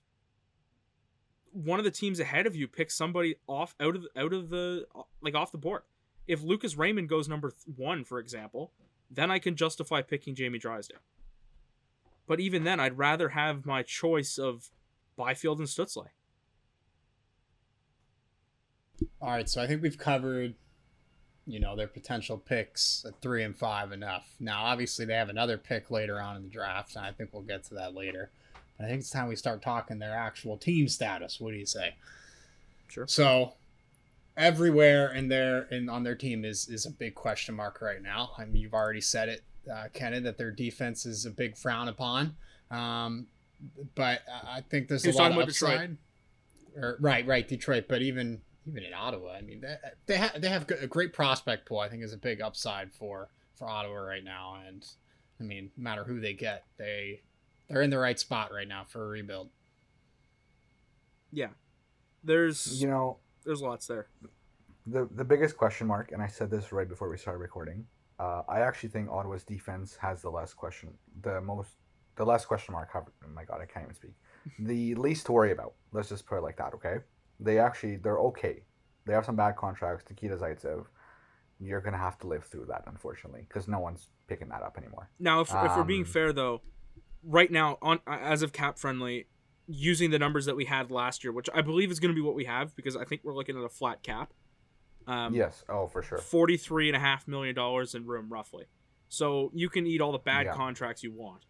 one 1.51 1.79
of 1.79 1.85
the 1.85 1.91
teams 1.91 2.19
ahead 2.19 2.45
of 2.47 2.55
you 2.55 2.67
picks 2.67 2.95
somebody 2.95 3.35
off 3.47 3.75
out 3.79 3.95
of 3.95 4.07
out 4.15 4.33
of 4.33 4.49
the 4.49 4.85
like 5.21 5.35
off 5.35 5.51
the 5.51 5.57
board. 5.57 5.83
If 6.27 6.41
Lucas 6.41 6.77
Raymond 6.77 7.09
goes 7.09 7.27
number 7.27 7.51
th- 7.51 7.75
one, 7.75 8.03
for 8.03 8.19
example, 8.19 8.71
then 9.11 9.29
I 9.29 9.39
can 9.39 9.55
justify 9.55 10.01
picking 10.01 10.35
Jamie 10.35 10.57
Drysdale. 10.59 10.99
But 12.27 12.39
even 12.39 12.63
then, 12.63 12.79
I'd 12.79 12.97
rather 12.97 13.29
have 13.29 13.65
my 13.65 13.83
choice 13.83 14.37
of 14.37 14.69
Byfield 15.15 15.59
and 15.59 15.67
Stutzle. 15.67 16.07
All 19.21 19.29
right, 19.29 19.49
so 19.49 19.61
I 19.61 19.67
think 19.67 19.81
we've 19.81 19.97
covered, 19.97 20.55
you 21.45 21.59
know, 21.59 21.75
their 21.75 21.87
potential 21.87 22.37
picks 22.37 23.05
at 23.07 23.19
three 23.21 23.43
and 23.43 23.55
five 23.55 23.91
enough. 23.91 24.35
Now, 24.39 24.63
obviously, 24.63 25.05
they 25.05 25.15
have 25.15 25.29
another 25.29 25.57
pick 25.57 25.91
later 25.91 26.21
on 26.21 26.37
in 26.37 26.43
the 26.43 26.49
draft, 26.49 26.95
and 26.95 27.05
I 27.05 27.11
think 27.11 27.31
we'll 27.33 27.43
get 27.43 27.63
to 27.65 27.75
that 27.75 27.93
later. 27.93 28.31
But 28.77 28.85
I 28.85 28.89
think 28.89 29.01
it's 29.01 29.09
time 29.09 29.27
we 29.27 29.35
start 29.35 29.61
talking 29.61 29.99
their 29.99 30.15
actual 30.15 30.57
team 30.57 30.87
status. 30.87 31.39
What 31.39 31.51
do 31.51 31.57
you 31.57 31.65
say? 31.65 31.95
Sure. 32.87 33.07
So, 33.07 33.53
everywhere 34.37 35.13
in 35.13 35.27
their 35.27 35.63
in 35.65 35.89
on 35.89 36.03
their 36.03 36.15
team 36.15 36.45
is 36.45 36.67
is 36.69 36.85
a 36.85 36.91
big 36.91 37.15
question 37.15 37.55
mark 37.55 37.81
right 37.81 38.01
now. 38.01 38.31
I 38.37 38.45
mean, 38.45 38.61
you've 38.61 38.73
already 38.73 39.01
said 39.01 39.29
it, 39.29 39.41
uh, 39.71 39.85
Kennan, 39.93 40.23
that 40.23 40.37
their 40.37 40.51
defense 40.51 41.05
is 41.05 41.25
a 41.25 41.31
big 41.31 41.57
frown 41.57 41.87
upon. 41.87 42.35
Um, 42.71 43.27
but 43.95 44.21
I 44.29 44.61
think 44.69 44.87
there's 44.87 45.03
He 45.03 45.09
was 45.09 45.15
a 45.15 45.19
lot 45.19 45.31
of 45.31 45.35
talking 45.35 45.43
about 45.43 45.53
Detroit. 45.53 45.73
upside. 45.73 45.97
Or, 46.75 46.97
right, 46.99 47.25
right, 47.27 47.47
Detroit. 47.47 47.85
But 47.87 48.01
even 48.01 48.41
even 48.67 48.83
in 48.83 48.93
Ottawa, 48.93 49.33
I 49.33 49.41
mean, 49.41 49.61
they 49.61 49.75
they, 50.07 50.17
ha- 50.17 50.31
they 50.37 50.49
have 50.49 50.69
a 50.69 50.87
great 50.87 51.13
prospect 51.13 51.67
pool. 51.67 51.79
I 51.79 51.89
think 51.89 52.03
is 52.03 52.13
a 52.13 52.17
big 52.17 52.41
upside 52.41 52.91
for 52.91 53.29
for 53.55 53.67
Ottawa 53.69 53.97
right 53.99 54.23
now. 54.23 54.57
And 54.67 54.85
I 55.39 55.43
mean, 55.43 55.69
no 55.77 55.83
matter 55.83 56.03
who 56.03 56.19
they 56.19 56.33
get, 56.33 56.65
they 56.77 57.21
they're 57.69 57.81
in 57.83 57.89
the 57.91 57.99
right 57.99 58.19
spot 58.19 58.51
right 58.51 58.67
now 58.67 58.83
for 58.87 59.03
a 59.05 59.07
rebuild. 59.07 59.49
Yeah. 61.31 61.49
There's 62.23 62.81
You 62.81 62.87
know, 62.87 63.17
there's 63.43 63.61
lots 63.61 63.87
there. 63.87 64.07
the 64.87 65.07
the 65.15 65.23
biggest 65.23 65.57
question 65.57 65.87
mark, 65.87 66.11
and 66.11 66.21
I 66.21 66.27
said 66.27 66.49
this 66.49 66.71
right 66.71 66.87
before 66.87 67.09
we 67.09 67.17
started 67.17 67.39
recording. 67.39 67.85
Uh, 68.19 68.43
I 68.47 68.59
actually 68.61 68.89
think 68.89 69.09
Ottawa's 69.09 69.43
defense 69.43 69.97
has 69.99 70.21
the 70.21 70.29
less 70.29 70.53
question, 70.53 70.89
the 71.21 71.41
most, 71.41 71.71
the 72.15 72.25
less 72.25 72.45
question 72.45 72.73
mark. 72.73 72.89
Oh 72.95 73.05
my 73.33 73.43
god, 73.43 73.59
I 73.61 73.65
can't 73.65 73.85
even 73.85 73.95
speak. 73.95 74.13
The 74.59 74.93
least 74.95 75.25
to 75.27 75.31
worry 75.31 75.51
about. 75.51 75.73
Let's 75.91 76.09
just 76.09 76.25
put 76.25 76.37
it 76.37 76.41
like 76.41 76.57
that. 76.57 76.73
Okay, 76.75 76.97
they 77.39 77.59
actually 77.59 77.95
they're 77.97 78.19
okay. 78.19 78.63
They 79.05 79.13
have 79.13 79.25
some 79.25 79.35
bad 79.35 79.55
contracts. 79.57 80.05
Nikita 80.09 80.37
Zaitsev, 80.37 80.85
you're 81.59 81.81
gonna 81.81 81.97
have 81.97 82.17
to 82.19 82.27
live 82.27 82.43
through 82.45 82.65
that, 82.67 82.83
unfortunately, 82.87 83.45
because 83.47 83.67
no 83.67 83.79
one's 83.79 84.09
picking 84.27 84.49
that 84.49 84.61
up 84.63 84.77
anymore. 84.77 85.09
Now, 85.19 85.41
if, 85.41 85.49
if 85.49 85.75
we're 85.75 85.83
being 85.83 86.01
Um, 86.01 86.05
fair 86.07 86.33
though, 86.33 86.61
right 87.23 87.51
now 87.51 87.77
on 87.81 87.99
as 88.05 88.41
of 88.43 88.53
cap 88.53 88.77
friendly, 88.77 89.27
using 89.67 90.11
the 90.11 90.19
numbers 90.19 90.45
that 90.45 90.55
we 90.55 90.65
had 90.65 90.91
last 90.91 91.23
year, 91.23 91.31
which 91.31 91.49
I 91.53 91.61
believe 91.61 91.91
is 91.91 91.99
going 91.99 92.11
to 92.11 92.15
be 92.15 92.21
what 92.25 92.35
we 92.35 92.45
have 92.45 92.75
because 92.75 92.95
I 92.95 93.05
think 93.05 93.21
we're 93.23 93.33
looking 93.35 93.57
at 93.57 93.63
a 93.63 93.69
flat 93.69 94.03
cap. 94.03 94.33
Um, 95.07 95.33
yes, 95.33 95.63
oh 95.67 95.87
for 95.87 96.01
sure. 96.01 96.17
forty-three 96.17 96.87
and 96.87 96.95
a 96.95 96.99
half 96.99 97.27
million 97.27 97.53
dollars 97.55 97.93
in 97.93 98.05
room 98.05 98.31
roughly. 98.31 98.65
So 99.09 99.51
you 99.53 99.69
can 99.69 99.85
eat 99.85 100.01
all 100.01 100.11
the 100.11 100.17
bad 100.17 100.45
Yeah. 100.45 100.53
contracts 100.53 101.03
you 101.03 101.11
want. 101.11 101.45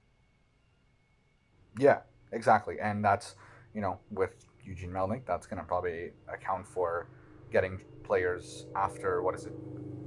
Yeah, 1.80 2.02
exactly. 2.32 2.76
And 2.82 3.04
that's, 3.04 3.36
you 3.74 3.82
know, 3.82 4.00
with 4.12 4.46
Eugene 4.64 4.92
Melnyk, 4.92 5.26
that's 5.26 5.48
going 5.48 5.60
to 5.60 5.66
probably 5.66 6.12
account 6.28 6.68
for 6.68 7.08
getting 7.52 7.80
players 8.04 8.66
after, 8.76 9.22
what 9.22 9.36
is 9.36 9.46
it, 9.46 9.54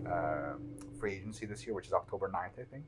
uh, 0.09 0.55
free 0.99 1.15
agency 1.15 1.47
this 1.47 1.65
year, 1.67 1.75
which 1.75 1.87
is 1.87 1.93
October 1.93 2.29
9th, 2.29 2.61
I 2.61 2.65
think. 2.71 2.87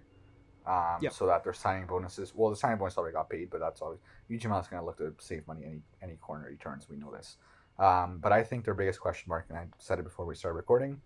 Um, 0.66 0.98
Yep. 1.00 1.12
So 1.12 1.26
that 1.26 1.44
their 1.44 1.52
signing 1.52 1.86
bonuses, 1.86 2.34
well, 2.34 2.50
the 2.50 2.56
signing 2.56 2.78
bonus 2.78 2.98
already 2.98 3.14
got 3.14 3.30
paid, 3.30 3.50
but 3.50 3.60
that's 3.60 3.80
always, 3.80 3.98
Melnyk's 4.30 4.68
going 4.68 4.80
to 4.80 4.84
look 4.84 4.98
to 4.98 5.14
save 5.18 5.46
money 5.46 5.62
any, 5.64 5.80
any 6.02 6.16
corner 6.16 6.48
he 6.50 6.56
turns. 6.56 6.88
We 6.88 6.96
know 6.96 7.10
this. 7.10 7.36
Um, 7.78 8.18
but 8.20 8.32
I 8.32 8.42
think 8.42 8.64
their 8.64 8.74
biggest 8.74 9.00
question 9.00 9.28
mark, 9.28 9.46
and 9.48 9.58
I 9.58 9.66
said 9.78 9.98
it 9.98 10.02
before 10.02 10.26
we 10.26 10.34
started 10.34 10.56
recording, 10.56 11.00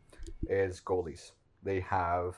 is 0.49 0.81
goalies. 0.81 1.33
They 1.63 1.81
have, 1.81 2.37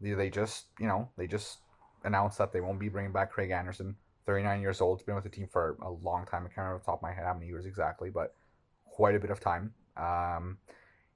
they, 0.00 0.12
they 0.12 0.30
just, 0.30 0.66
you 0.80 0.86
know, 0.86 1.08
they 1.16 1.26
just 1.26 1.58
announced 2.04 2.38
that 2.38 2.52
they 2.52 2.60
won't 2.60 2.80
be 2.80 2.88
bringing 2.88 3.12
back 3.12 3.30
Craig 3.30 3.50
Anderson. 3.50 3.96
39 4.26 4.60
years 4.60 4.80
old. 4.82 5.04
Been 5.06 5.14
with 5.14 5.24
the 5.24 5.30
team 5.30 5.48
for 5.50 5.78
a 5.80 5.90
long 5.90 6.26
time. 6.26 6.42
I 6.42 6.48
can't 6.48 6.58
remember 6.58 6.76
off 6.76 6.82
the 6.82 6.86
top 6.86 6.98
of 6.98 7.02
my 7.02 7.12
head 7.12 7.24
how 7.24 7.32
many 7.32 7.46
years 7.46 7.64
exactly, 7.64 8.10
but 8.10 8.34
quite 8.84 9.14
a 9.14 9.18
bit 9.18 9.30
of 9.30 9.40
time. 9.40 9.72
Um, 9.96 10.58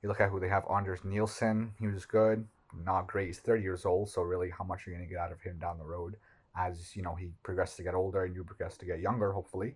you 0.03 0.09
look 0.09 0.21
at 0.21 0.31
who 0.31 0.41
they 0.41 0.49
have. 0.49 0.65
Anders 0.71 1.01
Nilsson, 1.05 1.73
he 1.79 1.87
was 1.89 2.07
good. 2.07 2.47
Not 2.85 3.07
great. 3.07 3.27
He's 3.27 3.39
30 3.39 3.63
years 3.63 3.85
old, 3.85 4.09
so 4.09 4.23
really, 4.23 4.51
how 4.51 4.65
much 4.65 4.87
are 4.87 4.91
you 4.91 4.97
going 4.97 5.07
to 5.07 5.13
get 5.13 5.21
out 5.21 5.33
of 5.33 5.41
him 5.41 5.59
down 5.59 5.79
the 5.79 5.85
road 5.85 6.17
as 6.57 6.95
you 6.95 7.03
know 7.03 7.15
he 7.15 7.29
progresses 7.43 7.77
to 7.77 7.83
get 7.83 7.95
older 7.95 8.25
and 8.25 8.35
you 8.35 8.45
progress 8.45 8.77
to 8.79 8.87
get 8.87 9.01
younger, 9.01 9.33
hopefully. 9.33 9.75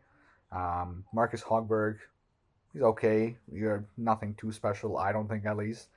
Um, 0.53 1.05
Marcus 1.13 1.43
Hogberg, 1.43 1.99
he's 2.73 2.83
okay. 2.83 3.37
You're 3.51 3.87
nothing 3.97 4.35
too 4.35 4.53
special, 4.53 4.99
I 4.99 5.13
don't 5.13 5.29
think, 5.29 5.47
at 5.47 5.57
least. 5.57 5.89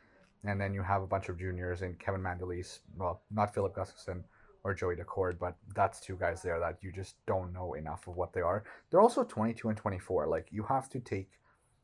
And 0.46 0.60
then 0.60 0.74
you 0.74 0.82
have 0.82 1.02
a 1.02 1.08
bunch 1.08 1.28
of 1.30 1.38
juniors 1.38 1.82
and 1.82 2.00
Kevin 2.00 2.22
Mandolese. 2.22 2.80
Well, 2.98 3.22
not 3.30 3.54
Filip 3.54 3.76
Gustavsson 3.76 4.24
or 4.64 4.74
Joey 4.74 4.96
Daccord, 4.96 5.38
but 5.38 5.56
that's 5.76 6.00
two 6.00 6.16
guys 6.16 6.42
there 6.42 6.60
that 6.60 6.78
you 6.82 6.92
just 6.92 7.16
don't 7.26 7.54
know 7.54 7.74
enough 7.74 8.08
of 8.08 8.16
what 8.16 8.32
they 8.34 8.42
are. 8.42 8.64
They're 8.90 9.02
also 9.02 9.24
22 9.24 9.70
and 9.70 9.78
24. 9.78 10.28
Like, 10.28 10.48
you 10.52 10.64
have 10.64 10.90
to 10.90 11.00
take, 11.00 11.30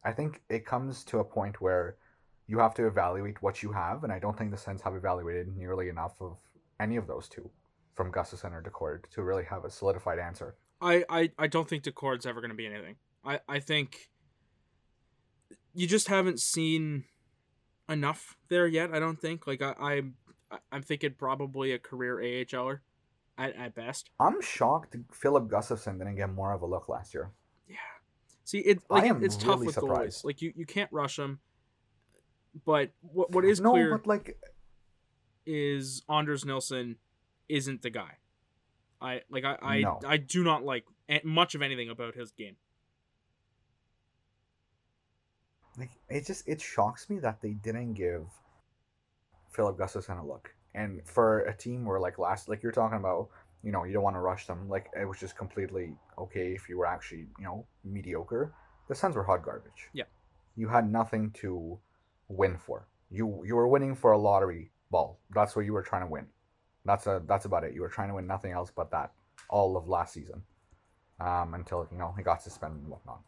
I 0.04 0.12
think 0.12 0.41
it 0.49 0.65
comes 0.65 1.04
to 1.06 1.19
a 1.19 1.23
point 1.23 1.60
where 1.60 1.97
you 2.47 2.60
have 2.60 2.73
to 2.75 2.86
evaluate 2.88 3.41
what 3.41 3.63
you 3.63 3.71
have, 3.71 4.03
and 4.03 4.12
I 4.13 4.19
don't 4.19 4.38
think 4.38 4.51
the 4.51 4.58
Sens 4.58 4.81
have 4.81 4.95
evaluated 4.95 5.55
nearly 5.55 5.89
enough 5.89 6.13
of 6.21 6.38
any 6.79 6.95
of 6.97 7.08
those 7.08 7.27
two 7.27 7.49
from 7.95 8.12
Gustavsson 8.12 8.51
or 8.51 8.62
Daccord 8.62 9.10
to 9.12 9.23
really 9.23 9.43
have 9.45 9.65
a 9.65 9.69
solidified 9.69 10.19
answer. 10.19 10.55
I, 10.81 11.03
I, 11.10 11.31
I 11.39 11.47
don't 11.47 11.67
think 11.67 11.84
Daccord's 11.84 12.25
ever 12.25 12.41
going 12.41 12.51
to 12.51 12.55
be 12.55 12.65
anything. 12.67 12.97
I, 13.23 13.39
I 13.47 13.60
think 13.60 14.10
you 15.73 15.88
just 15.88 16.08
haven't 16.08 16.39
seen 16.39 17.05
enough 17.89 18.36
there 18.49 18.67
yet. 18.67 18.93
I 18.93 18.99
don't 18.99 19.19
think. 19.19 19.47
Like 19.47 19.62
I, 19.62 19.73
I'm 19.79 20.15
I'm 20.71 20.81
thinking 20.84 21.15
probably 21.17 21.71
a 21.71 21.79
career 21.79 22.17
AHLer 22.17 22.79
at, 23.38 23.55
at 23.55 23.73
best. 23.75 24.10
I'm 24.19 24.41
shocked 24.41 24.95
Filip 25.12 25.45
Gustavsson 25.47 25.97
didn't 25.97 26.15
get 26.15 26.29
more 26.31 26.53
of 26.53 26.62
a 26.62 26.65
look 26.65 26.88
last 26.89 27.13
year. 27.13 27.31
Yeah. 27.67 27.75
See, 28.43 28.60
it 28.60 28.79
like 28.89 29.03
I 29.03 29.08
it- 29.08 29.10
am 29.10 29.23
it's 29.23 29.38
tough 29.38 29.60
with 29.62 29.73
surprised. 29.73 30.19
goalies. 30.21 30.25
Like 30.25 30.41
you, 30.41 30.53
you 30.55 30.65
can't 30.65 30.91
rush 30.91 31.15
them. 31.17 31.39
But 32.63 32.91
what 33.02 33.32
what 33.32 33.44
is 33.44 33.60
no, 33.60 33.72
clear 33.72 33.98
but 33.98 34.08
like, 34.08 34.38
is 35.46 36.04
Anders 36.10 36.46
Nilsson 36.46 36.98
isn't 37.50 37.82
the 37.82 37.89
guy. 37.89 38.18
I 39.02 39.22
like 39.30 39.44
I 39.44 39.58
I, 39.62 39.82
No. 39.82 40.00
I 40.08 40.18
do 40.18 40.44
not 40.44 40.63
like 40.63 40.86
much 41.24 41.56
of 41.56 41.62
anything 41.62 41.89
about 41.89 42.15
his 42.15 42.32
game. 42.32 42.56
like 45.78 45.91
it 46.10 46.26
just 46.26 46.48
it 46.48 46.62
shocks 46.62 47.10
me 47.10 47.20
that 47.20 47.41
they 47.41 47.52
didn't 47.52 47.94
give 47.94 48.26
Filip 49.50 49.78
Gustavsson 49.78 50.22
a 50.22 50.26
look. 50.26 50.54
And 50.74 51.02
for 51.06 51.39
a 51.41 51.56
team 51.56 51.86
where 51.86 52.00
like 52.00 52.18
last 52.18 52.50
like 52.50 52.63
you're 52.63 52.72
talking 52.72 52.98
about, 52.98 53.30
you 53.63 53.72
know, 53.72 53.84
you 53.84 53.94
don't 53.94 54.04
want 54.04 54.15
to 54.15 54.22
rush 54.22 54.48
them. 54.48 54.70
Like 54.70 54.88
it 55.00 55.06
was 55.06 55.20
just 55.20 55.38
completely 55.38 55.96
okay 56.18 56.54
if 56.54 56.70
you 56.70 56.78
were 56.78 56.86
actually, 56.86 57.28
you 57.39 57.46
know, 57.46 57.65
mediocre. 57.84 58.54
The 58.88 58.96
Suns 58.96 59.15
were 59.15 59.24
hot 59.24 59.44
garbage. 59.44 59.89
Yeah. 59.94 60.04
You 60.56 60.68
had 60.68 60.89
nothing 60.91 61.32
to 61.41 61.80
win 62.27 62.57
for. 62.57 62.88
You 63.09 63.43
you 63.45 63.55
were 63.55 63.67
winning 63.67 63.95
for 63.95 64.11
a 64.11 64.17
lottery 64.17 64.71
ball. 64.91 65.19
That's 65.33 65.55
what 65.55 65.65
you 65.65 65.73
were 65.73 65.83
trying 65.83 66.03
to 66.03 66.07
win. 66.07 66.27
That's 66.85 67.07
a 67.07 67.21
that's 67.27 67.45
about 67.45 67.63
it. 67.63 67.73
You 67.73 67.81
were 67.81 67.89
trying 67.89 68.09
to 68.09 68.15
win 68.15 68.27
nothing 68.27 68.51
else 68.51 68.71
but 68.75 68.91
that 68.91 69.11
all 69.49 69.77
of 69.77 69.88
last 69.88 70.13
season. 70.13 70.41
Um, 71.19 71.53
until 71.53 71.88
you 71.91 71.97
know 71.97 72.13
he 72.17 72.23
got 72.23 72.41
suspended 72.41 72.81
and 72.81 72.89
whatnot. 72.89 73.21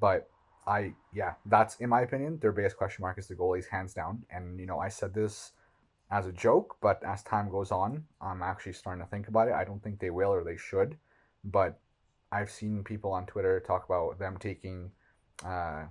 But 0.00 0.28
I 0.66 0.94
yeah, 1.12 1.34
that's 1.46 1.76
in 1.76 1.88
my 1.88 2.00
opinion 2.02 2.38
their 2.40 2.52
biggest 2.52 2.76
question 2.76 3.02
mark 3.02 3.18
is 3.18 3.28
the 3.28 3.34
goalies 3.34 3.68
hands 3.68 3.94
down. 3.94 4.24
And 4.30 4.58
you 4.58 4.66
know 4.66 4.78
I 4.78 4.88
said 4.88 5.14
this 5.14 5.52
as 6.10 6.26
a 6.26 6.32
joke, 6.32 6.76
but 6.80 7.02
as 7.04 7.22
time 7.22 7.50
goes 7.50 7.70
on, 7.70 8.04
I'm 8.20 8.42
actually 8.42 8.72
starting 8.72 9.04
to 9.04 9.08
think 9.08 9.28
about 9.28 9.48
it. 9.48 9.54
I 9.54 9.64
don't 9.64 9.82
think 9.82 10.00
they 10.00 10.10
will 10.10 10.30
or 10.30 10.42
they 10.42 10.56
should, 10.56 10.96
but 11.44 11.78
I've 12.32 12.50
seen 12.50 12.82
people 12.82 13.12
on 13.12 13.26
Twitter 13.26 13.60
talk 13.60 13.84
about 13.84 14.18
them 14.18 14.36
taking 14.38 14.90
uh, 15.44 15.84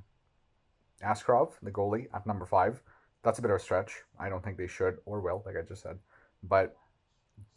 Askarov, 1.04 1.54
the 1.62 1.72
goalie, 1.72 2.08
at 2.14 2.26
number 2.26 2.46
five. 2.46 2.82
That's 3.24 3.40
a 3.40 3.42
bit 3.42 3.52
of 3.52 3.58
a 3.58 3.60
stretch. 3.60 4.04
I 4.20 4.30
don't 4.30 4.44
think 4.44 4.58
they 4.58 4.68
should 4.68 4.98
or 5.06 5.20
will, 5.22 5.44
like 5.46 5.56
I 5.58 5.62
just 5.68 5.82
said. 5.84 6.00
But 6.44 6.76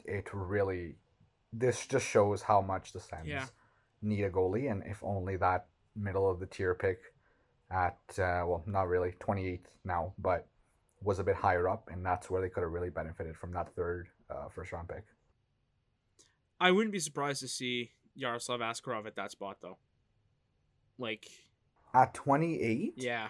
it 0.05 0.28
really, 0.33 0.96
this 1.52 1.87
just 1.87 2.07
shows 2.07 2.42
how 2.42 2.61
much 2.61 2.92
the 2.92 3.00
Sens 3.00 3.26
Yeah. 3.26 3.46
need 4.00 4.24
a 4.24 4.31
goalie, 4.31 4.70
and 4.70 4.83
if 4.87 5.02
only 5.05 5.37
that 5.37 5.68
middle 5.94 6.28
of 6.31 6.40
the 6.40 6.46
tier 6.46 6.74
pick 6.74 6.98
at, 7.70 7.98
uh, 8.18 8.44
well, 8.46 8.62
not 8.66 8.88
really, 8.88 9.12
28th 9.20 9.68
now, 9.85 10.14
but 10.18 10.48
was 11.00 11.18
a 11.18 11.24
bit 11.24 11.37
higher 11.37 11.68
up, 11.68 11.88
and 11.90 12.05
that's 12.05 12.31
where 12.31 12.40
they 12.40 12.48
could 12.48 12.62
have 12.62 12.72
really 12.72 12.90
benefited 12.90 13.37
from 13.37 13.52
that 13.52 13.74
third 13.74 14.09
uh, 14.31 14.48
first 14.48 14.72
round 14.72 14.88
pick. 14.88 15.05
I 16.61 16.70
wouldn't 16.70 16.92
be 16.92 17.00
surprised 17.00 17.40
to 17.40 17.48
see 17.48 17.92
Yaroslav 18.14 18.61
Askarov 18.61 19.07
at 19.07 19.16
that 19.16 19.33
spot 19.33 19.59
though. 19.61 19.78
Like 20.98 21.26
At 21.94 22.14
28? 22.14 22.94
yeah. 22.96 23.28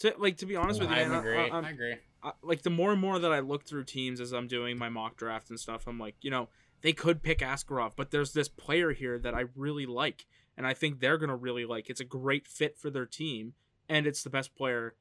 To 0.00 0.14
like 0.18 0.36
to 0.38 0.46
be 0.46 0.56
honest 0.56 0.80
with 0.80 0.90
you, 0.90 0.96
I 0.96 1.00
I- 1.00 1.18
agree. 1.18 1.38
I- 1.38 1.48
I'm- 1.48 1.64
I 1.64 1.70
agree. 1.70 1.96
I, 2.22 2.32
like 2.42 2.62
the 2.62 2.70
more 2.70 2.92
and 2.92 3.00
more 3.00 3.18
that 3.18 3.32
I 3.32 3.40
look 3.40 3.64
through 3.64 3.84
teams 3.84 4.20
as 4.20 4.32
I'm 4.32 4.46
doing 4.46 4.76
my 4.76 4.88
mock 4.90 5.16
draft 5.16 5.48
and 5.48 5.58
stuff, 5.58 5.86
I'm 5.86 5.98
like, 5.98 6.16
you 6.20 6.30
know, 6.30 6.48
they 6.82 6.92
could 6.92 7.22
pick 7.22 7.38
Askarov, 7.38 7.92
but 7.96 8.10
there's 8.10 8.32
this 8.32 8.48
player 8.48 8.92
here 8.92 9.18
that 9.18 9.34
I 9.34 9.44
really 9.54 9.86
like, 9.86 10.26
and 10.56 10.66
I 10.66 10.74
think 10.74 11.00
they're 11.00 11.16
gonna 11.18 11.36
really 11.36 11.64
like. 11.64 11.88
It's 11.88 12.00
a 12.00 12.04
great 12.04 12.46
fit 12.46 12.76
for 12.76 12.90
their 12.90 13.06
team, 13.06 13.54
and 13.88 14.06
it's 14.06 14.22
the 14.22 14.28
best 14.30 14.54
player 14.54 14.96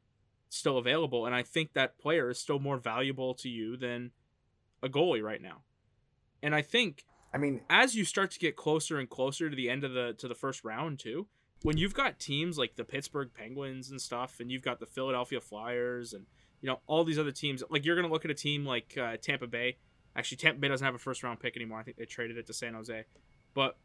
still 0.49 0.77
available, 0.77 1.25
and 1.25 1.35
I 1.35 1.43
think 1.43 1.73
that 1.73 1.97
player 1.97 2.29
is 2.29 2.39
still 2.39 2.59
more 2.59 2.77
valuable 2.77 3.33
to 3.35 3.49
you 3.49 3.75
than 3.75 4.11
a 4.81 4.87
goalie 4.87 5.21
right 5.23 5.41
now. 5.41 5.63
And 6.41 6.55
I 6.55 6.61
think 6.61 7.05
I 7.33 7.37
mean, 7.37 7.61
as 7.69 7.95
you 7.95 8.05
start 8.05 8.31
to 8.31 8.39
get 8.39 8.55
closer 8.55 8.97
and 8.97 9.09
closer 9.09 9.49
to 9.49 9.55
the 9.55 9.69
end 9.69 9.83
of 9.83 9.91
the 9.93 10.13
to 10.19 10.27
the 10.29 10.35
first 10.35 10.63
round 10.63 10.99
too, 10.99 11.27
when 11.65 11.77
you've 11.77 11.95
got 11.95 12.19
teams 12.19 12.59
like 12.59 12.75
the 12.75 12.83
Pittsburgh 12.83 13.31
Penguins 13.33 13.89
and 13.89 13.99
stuff, 13.99 14.39
and 14.39 14.51
you've 14.51 14.61
got 14.61 14.79
the 14.79 14.85
Philadelphia 14.85 15.41
Flyers 15.41 16.13
and 16.13 16.27
you 16.61 16.67
know 16.67 16.79
all 16.85 17.03
these 17.03 17.17
other 17.17 17.31
teams, 17.31 17.63
like 17.71 17.83
you're 17.83 17.95
gonna 17.95 18.13
look 18.13 18.23
at 18.23 18.29
a 18.29 18.35
team 18.35 18.63
like 18.63 18.95
uh, 19.01 19.17
Tampa 19.19 19.47
Bay. 19.47 19.77
Actually, 20.15 20.37
Tampa 20.37 20.59
Bay 20.61 20.67
doesn't 20.67 20.85
have 20.85 20.93
a 20.93 20.99
first 20.99 21.23
round 21.23 21.39
pick 21.39 21.55
anymore. 21.55 21.79
I 21.79 21.83
think 21.83 21.97
they 21.97 22.05
traded 22.05 22.37
it 22.37 22.45
to 22.47 22.53
San 22.53 22.75
Jose. 22.75 23.05
But 23.55 23.77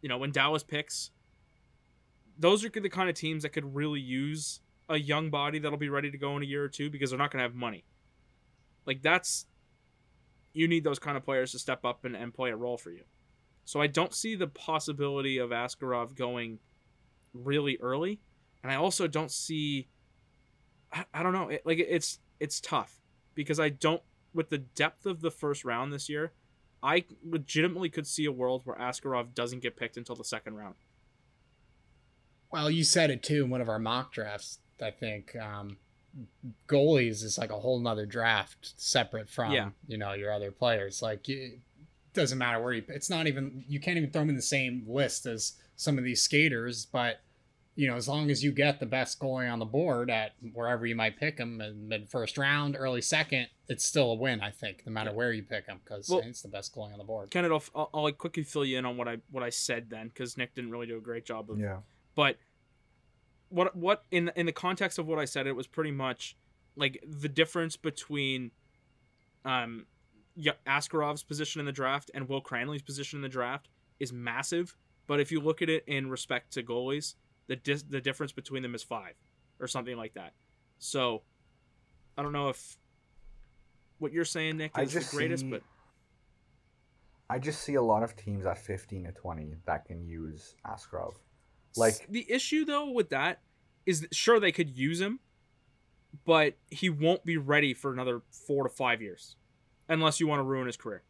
you 0.00 0.08
know 0.08 0.16
when 0.16 0.32
Dallas 0.32 0.62
picks, 0.62 1.10
those 2.38 2.64
are 2.64 2.70
the 2.70 2.88
kind 2.88 3.10
of 3.10 3.14
teams 3.16 3.42
that 3.42 3.50
could 3.50 3.74
really 3.74 4.00
use 4.00 4.60
a 4.88 4.96
young 4.96 5.28
body 5.28 5.58
that'll 5.58 5.78
be 5.78 5.90
ready 5.90 6.10
to 6.10 6.16
go 6.16 6.38
in 6.38 6.42
a 6.42 6.46
year 6.46 6.64
or 6.64 6.68
two 6.68 6.88
because 6.88 7.10
they're 7.10 7.18
not 7.18 7.30
gonna 7.30 7.44
have 7.44 7.54
money. 7.54 7.84
Like 8.86 9.02
that's 9.02 9.44
you 10.54 10.66
need 10.66 10.84
those 10.84 10.98
kind 10.98 11.18
of 11.18 11.22
players 11.22 11.52
to 11.52 11.58
step 11.58 11.84
up 11.84 12.06
and, 12.06 12.16
and 12.16 12.32
play 12.32 12.48
a 12.48 12.56
role 12.56 12.78
for 12.78 12.90
you. 12.90 13.02
So 13.66 13.78
I 13.82 13.88
don't 13.88 14.14
see 14.14 14.36
the 14.36 14.48
possibility 14.48 15.36
of 15.36 15.50
Askarov 15.50 16.16
going 16.16 16.60
really 17.32 17.78
early, 17.80 18.20
and 18.62 18.70
I 18.72 18.76
also 18.76 19.06
don't 19.06 19.30
see. 19.30 19.88
I, 20.92 21.04
I 21.14 21.22
don't 21.22 21.32
know. 21.32 21.48
It, 21.48 21.62
like 21.64 21.78
it's 21.78 22.18
it's 22.38 22.60
tough 22.60 23.00
because 23.34 23.60
I 23.60 23.68
don't 23.68 24.02
with 24.34 24.50
the 24.50 24.58
depth 24.58 25.06
of 25.06 25.20
the 25.20 25.30
first 25.30 25.64
round 25.64 25.92
this 25.92 26.08
year. 26.08 26.32
I 26.82 27.04
legitimately 27.22 27.90
could 27.90 28.06
see 28.06 28.24
a 28.24 28.32
world 28.32 28.62
where 28.64 28.76
Askarov 28.76 29.34
doesn't 29.34 29.60
get 29.60 29.76
picked 29.76 29.96
until 29.98 30.16
the 30.16 30.24
second 30.24 30.54
round. 30.54 30.76
Well, 32.50 32.70
you 32.70 32.84
said 32.84 33.10
it 33.10 33.22
too 33.22 33.44
in 33.44 33.50
one 33.50 33.60
of 33.60 33.68
our 33.68 33.78
mock 33.78 34.12
drafts. 34.12 34.58
I 34.82 34.90
think 34.90 35.36
um, 35.36 35.76
goalies 36.66 37.22
is 37.22 37.36
like 37.38 37.50
a 37.50 37.58
whole 37.60 37.78
nother 37.80 38.06
draft 38.06 38.72
separate 38.80 39.28
from 39.28 39.52
Yeah. 39.52 39.70
you 39.86 39.98
know 39.98 40.14
your 40.14 40.32
other 40.32 40.50
players. 40.50 41.02
Like 41.02 41.28
it 41.28 41.60
doesn't 42.14 42.38
matter 42.38 42.60
where 42.62 42.72
you. 42.72 42.82
It's 42.88 43.10
not 43.10 43.26
even 43.26 43.64
you 43.68 43.78
can't 43.78 43.98
even 43.98 44.10
throw 44.10 44.22
them 44.22 44.30
in 44.30 44.36
the 44.36 44.42
same 44.42 44.84
list 44.88 45.26
as 45.26 45.52
some 45.80 45.98
of 45.98 46.04
these 46.04 46.20
skaters. 46.22 46.86
But 46.86 47.20
you 47.76 47.88
know 47.88 47.96
as 47.96 48.08
long 48.08 48.30
as 48.30 48.42
you 48.44 48.52
get 48.52 48.80
the 48.80 48.86
best 48.86 49.18
goalie 49.20 49.50
on 49.50 49.58
the 49.58 49.64
board 49.64 50.10
at 50.10 50.32
wherever 50.52 50.84
you 50.84 50.94
might 50.94 51.16
pick 51.18 51.36
them 51.38 51.60
in 51.60 51.88
mid 51.88 52.10
first 52.10 52.36
round, 52.36 52.76
early 52.78 53.00
second, 53.00 53.46
it's 53.68 53.84
still 53.84 54.10
a 54.12 54.14
win. 54.14 54.40
I 54.40 54.50
think 54.50 54.82
no 54.86 54.92
matter 54.92 55.10
Yeah. 55.10 55.16
where 55.16 55.32
you 55.32 55.42
pick 55.42 55.66
them 55.66 55.80
because 55.84 56.08
Well- 56.08 56.20
it's 56.20 56.42
the 56.42 56.48
best 56.48 56.74
goalie 56.74 56.92
on 56.92 56.98
the 56.98 57.04
board. 57.04 57.30
Kenneth, 57.30 57.52
I'll, 57.52 57.62
I'll, 57.74 57.90
I'll 57.94 58.02
like 58.02 58.18
quickly 58.18 58.42
fill 58.42 58.64
you 58.64 58.78
in 58.78 58.84
on 58.84 58.96
what 58.96 59.08
I 59.08 59.18
what 59.30 59.42
I 59.42 59.50
said 59.50 59.88
then 59.88 60.08
because 60.08 60.36
Nick 60.36 60.54
didn't 60.54 60.70
really 60.70 60.86
do 60.86 60.98
a 60.98 61.00
great 61.00 61.24
job 61.24 61.50
of 61.50 61.58
yeah. 61.58 61.78
but 62.14 62.36
what 63.48 63.74
what 63.74 64.04
in 64.10 64.30
in 64.36 64.46
the 64.46 64.52
context 64.52 64.98
of 64.98 65.06
what 65.06 65.18
I 65.18 65.24
said, 65.24 65.46
it 65.46 65.56
was 65.56 65.66
pretty 65.66 65.90
much 65.92 66.36
like 66.76 67.02
the 67.06 67.28
difference 67.28 67.76
between 67.76 68.50
um 69.44 69.86
Askarov's 70.66 71.22
position 71.22 71.60
in 71.60 71.66
the 71.66 71.72
draft 71.72 72.10
and 72.14 72.28
Will 72.28 72.40
Cranley's 72.40 72.82
position 72.82 73.18
in 73.18 73.22
the 73.22 73.28
draft 73.28 73.68
is 73.98 74.12
massive. 74.12 74.76
But 75.10 75.18
if 75.18 75.32
you 75.32 75.40
look 75.40 75.60
at 75.60 75.68
it 75.68 75.82
in 75.88 76.08
respect 76.08 76.52
to 76.52 76.62
goalies, 76.62 77.16
the 77.48 77.56
dis- 77.56 77.82
the 77.82 78.00
difference 78.00 78.30
between 78.30 78.62
them 78.62 78.76
is 78.76 78.84
five 78.84 79.14
or 79.58 79.66
something 79.66 79.96
like 79.96 80.14
that. 80.14 80.34
So 80.78 81.22
I 82.16 82.22
don't 82.22 82.32
know 82.32 82.48
if 82.50 82.78
what 83.98 84.12
you're 84.12 84.24
saying, 84.24 84.58
Nick, 84.58 84.78
is 84.78 84.92
the 84.92 85.04
greatest, 85.16 85.42
see- 85.42 85.50
but 85.50 85.62
I 87.28 87.40
just 87.40 87.62
see 87.62 87.74
a 87.74 87.82
lot 87.82 88.04
of 88.04 88.14
teams 88.14 88.46
at 88.46 88.56
15 88.58 89.02
to 89.02 89.10
20 89.10 89.56
that 89.66 89.84
can 89.84 90.06
use 90.06 90.54
Askarov. 90.64 91.14
Like, 91.76 92.06
the 92.08 92.24
issue 92.30 92.64
though 92.64 92.88
with 92.92 93.08
that 93.10 93.40
is 93.86 94.02
that 94.02 94.14
sure 94.14 94.38
they 94.38 94.52
could 94.52 94.78
use 94.78 95.00
him, 95.00 95.18
but 96.24 96.54
he 96.68 96.88
won't 96.88 97.24
be 97.24 97.36
ready 97.36 97.74
for 97.74 97.92
another 97.92 98.22
four 98.46 98.62
to 98.62 98.70
five 98.70 99.02
years, 99.02 99.34
unless 99.88 100.20
you 100.20 100.28
want 100.28 100.38
to 100.38 100.44
ruin 100.44 100.68
his 100.68 100.76
career. 100.76 101.02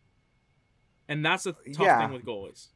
And 1.06 1.22
that's 1.22 1.44
a 1.44 1.52
tough 1.52 1.80
Yeah. 1.80 1.98
thing 2.00 2.14
with 2.14 2.24
goalies. 2.24 2.68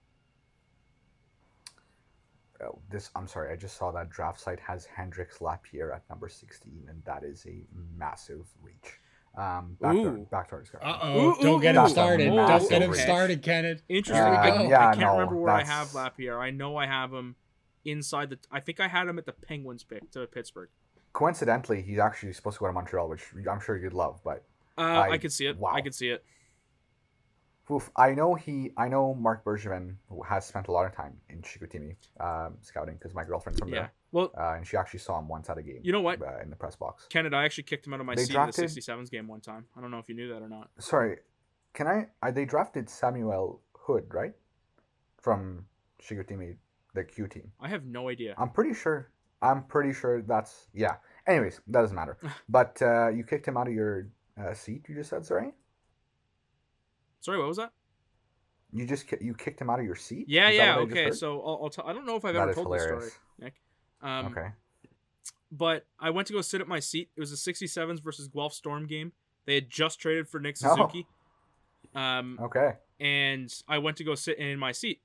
Oh, 2.62 2.78
this, 2.90 3.10
I'm 3.16 3.26
sorry, 3.26 3.52
I 3.52 3.56
just 3.56 3.76
saw 3.76 3.90
that 3.92 4.10
draft 4.10 4.40
site 4.40 4.60
has 4.60 4.84
Hendrix 4.86 5.40
Lapierre 5.40 5.92
at 5.92 6.02
number 6.10 6.28
16, 6.28 6.86
and 6.88 7.02
that 7.04 7.24
is 7.24 7.46
a 7.46 7.62
massive 7.96 8.46
reach. 8.62 9.00
Um, 9.36 9.76
back 9.80 9.94
to, 9.94 10.10
back 10.30 10.48
to 10.48 10.54
our 10.54 10.60
discussion. 10.60 10.86
Uh 10.88 10.98
oh! 11.02 11.36
Don't 11.42 11.60
get 11.60 11.74
him 11.74 11.88
started. 11.88 12.26
Don't 12.26 12.68
get 12.68 12.82
him 12.82 12.90
okay. 12.90 13.00
started, 13.00 13.42
Kenneth. 13.42 13.82
Interesting. 13.88 14.24
Uh, 14.24 14.28
I, 14.28 14.66
I 14.66 14.94
can't 14.94 15.00
no, 15.00 15.12
remember 15.14 15.36
where 15.36 15.52
I 15.52 15.64
have 15.64 15.92
Lapierre. 15.92 16.38
I 16.40 16.50
know 16.50 16.76
I 16.76 16.86
have 16.86 17.12
him 17.12 17.34
inside 17.84 18.30
the. 18.30 18.38
I 18.52 18.60
think 18.60 18.78
I 18.78 18.86
had 18.86 19.08
him 19.08 19.18
at 19.18 19.26
the 19.26 19.32
Penguins 19.32 19.82
pick 19.82 20.08
to 20.12 20.26
Pittsburgh. 20.28 20.68
Coincidentally, 21.12 21.82
he's 21.82 21.98
actually 21.98 22.32
supposed 22.32 22.58
to 22.58 22.60
go 22.60 22.66
to 22.66 22.72
Montreal, 22.72 23.08
which 23.08 23.24
I'm 23.50 23.60
sure 23.60 23.76
you'd 23.76 23.92
love, 23.92 24.20
but 24.24 24.44
Uh, 24.78 24.82
I, 24.82 25.10
I- 25.10 25.18
could 25.18 25.32
see 25.32 25.46
it. 25.46 25.56
wow. 25.56 25.72
I 25.74 25.80
could 25.80 25.94
see 25.96 26.10
it. 26.10 26.24
Oof, 27.70 27.90
I 27.96 28.10
know 28.12 28.34
he. 28.34 28.72
I 28.76 28.88
know 28.88 29.14
Marc 29.14 29.42
Bergevin 29.44 29.94
has 30.28 30.44
spent 30.46 30.68
a 30.68 30.72
lot 30.72 30.84
of 30.84 30.94
time 30.94 31.14
in 31.30 31.40
Chicoutimi 31.40 31.96
um, 32.20 32.56
scouting 32.60 32.94
because 32.96 33.14
my 33.14 33.24
girlfriend's 33.24 33.58
from 33.58 33.70
Yeah. 33.70 33.74
there, 33.74 33.92
Well, 34.12 34.32
uh, 34.38 34.52
and 34.56 34.66
she 34.66 34.76
actually 34.76 35.00
saw 35.00 35.18
him 35.18 35.28
once 35.28 35.48
at 35.48 35.56
a 35.56 35.62
game. 35.62 35.80
You 35.82 35.92
know 35.92 36.02
what? 36.02 36.20
Uh, 36.20 36.40
in 36.42 36.50
the 36.50 36.56
press 36.56 36.76
box. 36.76 37.06
Canada, 37.08 37.36
I 37.36 37.44
actually 37.44 37.64
kicked 37.64 37.86
him 37.86 37.94
out 37.94 38.00
of 38.00 38.06
my 38.06 38.14
They 38.14 38.24
seat 38.24 38.32
drafted- 38.32 38.64
in 38.64 38.74
the 38.74 38.80
67s 38.80 39.10
game 39.10 39.26
one 39.28 39.40
time. 39.40 39.64
I 39.76 39.80
don't 39.80 39.90
know 39.90 39.98
if 39.98 40.10
you 40.10 40.14
knew 40.14 40.28
that 40.28 40.42
or 40.42 40.48
not. 40.48 40.68
Sorry, 40.78 41.16
can 41.72 41.86
I? 41.86 42.08
I 42.22 42.30
they 42.30 42.44
drafted 42.44 42.90
Samuel 42.90 43.62
Hood, 43.72 44.12
right? 44.12 44.34
From 45.20 45.64
Chicoutimi, 46.02 46.56
the 46.92 47.04
Q 47.04 47.28
team. 47.28 47.50
I 47.60 47.68
have 47.68 47.84
no 47.86 48.10
idea. 48.10 48.34
I'm 48.36 48.50
pretty 48.50 48.74
sure. 48.74 49.10
I'm 49.40 49.64
pretty 49.64 49.92
sure 49.94 50.20
that's 50.22 50.68
yeah. 50.74 50.96
Anyways, 51.26 51.60
that 51.68 51.80
doesn't 51.80 51.96
matter. 51.96 52.18
but 52.48 52.80
uh, 52.82 53.08
you 53.08 53.24
kicked 53.24 53.46
him 53.48 53.56
out 53.56 53.68
of 53.68 53.72
your 53.74 54.08
uh, 54.38 54.52
seat. 54.52 54.84
You 54.88 54.94
just 54.96 55.08
said 55.10 55.24
sorry. 55.24 55.52
Sorry, 57.24 57.38
what 57.38 57.48
was 57.48 57.56
that? 57.56 57.72
You 58.70 58.86
just 58.86 59.10
you 59.22 59.32
kicked 59.34 59.58
him 59.60 59.70
out 59.70 59.78
of 59.78 59.86
your 59.86 59.94
seat. 59.94 60.26
Yeah, 60.28 60.50
Is 60.50 60.56
yeah, 60.56 60.76
I 60.76 60.78
okay. 60.80 61.10
So 61.10 61.40
I'll, 61.40 61.60
I'll 61.62 61.70
t- 61.70 61.80
I 61.82 61.94
don't 61.94 62.04
know 62.04 62.16
if 62.16 62.24
I've 62.24 62.34
That 62.34 62.42
ever 62.50 62.54
told 62.54 62.74
this 62.74 62.82
story, 62.82 62.94
hilarious. 62.96 63.18
Nick. 63.38 63.54
Um, 64.02 64.26
okay. 64.26 64.48
But 65.50 65.86
I 65.98 66.10
went 66.10 66.26
to 66.26 66.34
go 66.34 66.42
sit 66.42 66.60
at 66.60 66.68
my 66.68 66.80
seat. 66.80 67.08
It 67.16 67.20
was 67.20 67.32
a 67.32 67.36
67s 67.36 68.02
versus 68.02 68.28
Guelph 68.28 68.52
Storm 68.52 68.86
game. 68.86 69.12
They 69.46 69.54
had 69.54 69.70
just 69.70 70.00
traded 70.00 70.28
for 70.28 70.38
Nick 70.38 70.56
Oh. 70.64 70.74
Suzuki. 70.76 71.06
Um, 71.94 72.38
Okay. 72.42 72.72
and 73.00 73.50
I 73.68 73.78
went 73.78 73.96
to 73.98 74.04
go 74.04 74.14
sit 74.16 74.36
in 74.38 74.58
my 74.58 74.72
seat, 74.72 75.00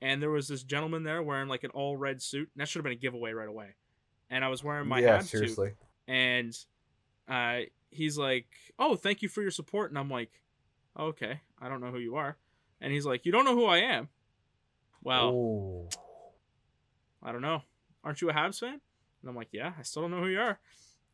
and 0.00 0.22
there 0.22 0.30
was 0.30 0.46
this 0.46 0.62
gentleman 0.62 1.02
there 1.02 1.20
wearing 1.22 1.48
like 1.48 1.64
an 1.64 1.70
all 1.70 1.96
red 1.96 2.22
suit. 2.22 2.50
And 2.54 2.60
that 2.60 2.68
should 2.68 2.78
have 2.78 2.84
been 2.84 2.92
a 2.92 2.96
giveaway 2.96 3.32
right 3.32 3.48
away. 3.48 3.74
And 4.30 4.44
I 4.44 4.48
was 4.48 4.62
wearing 4.62 4.86
my 4.86 5.00
yeah, 5.00 5.18
Habs 5.18 5.28
suit, 5.56 5.74
and 6.06 6.56
uh, 7.26 7.60
he's 7.90 8.18
like, 8.18 8.46
"Oh, 8.78 8.94
thank 8.94 9.22
you 9.22 9.28
for 9.30 9.40
your 9.40 9.50
support." 9.50 9.90
And 9.90 9.98
I'm 9.98 10.10
like, 10.10 10.42
"Okay, 10.98 11.40
I 11.60 11.68
don't 11.68 11.80
know 11.80 11.90
who 11.90 11.98
you 11.98 12.16
are." 12.16 12.36
And 12.80 12.92
he's 12.92 13.04
like, 13.06 13.24
"You 13.26 13.32
don't 13.32 13.44
know 13.44 13.54
who 13.54 13.66
I 13.66 13.78
am?" 13.78 14.08
Well, 15.02 15.28
Oh. 15.28 15.88
I 17.22 17.32
don't 17.32 17.42
know. 17.42 17.62
Aren't 18.04 18.20
you 18.20 18.30
a 18.30 18.32
Habs 18.32 18.60
fan? 18.60 18.80
And 19.22 19.28
I'm 19.28 19.34
like, 19.36 19.48
yeah, 19.52 19.72
I 19.78 19.82
still 19.82 20.02
don't 20.02 20.12
know 20.12 20.20
who 20.20 20.28
you 20.28 20.38
are. 20.40 20.58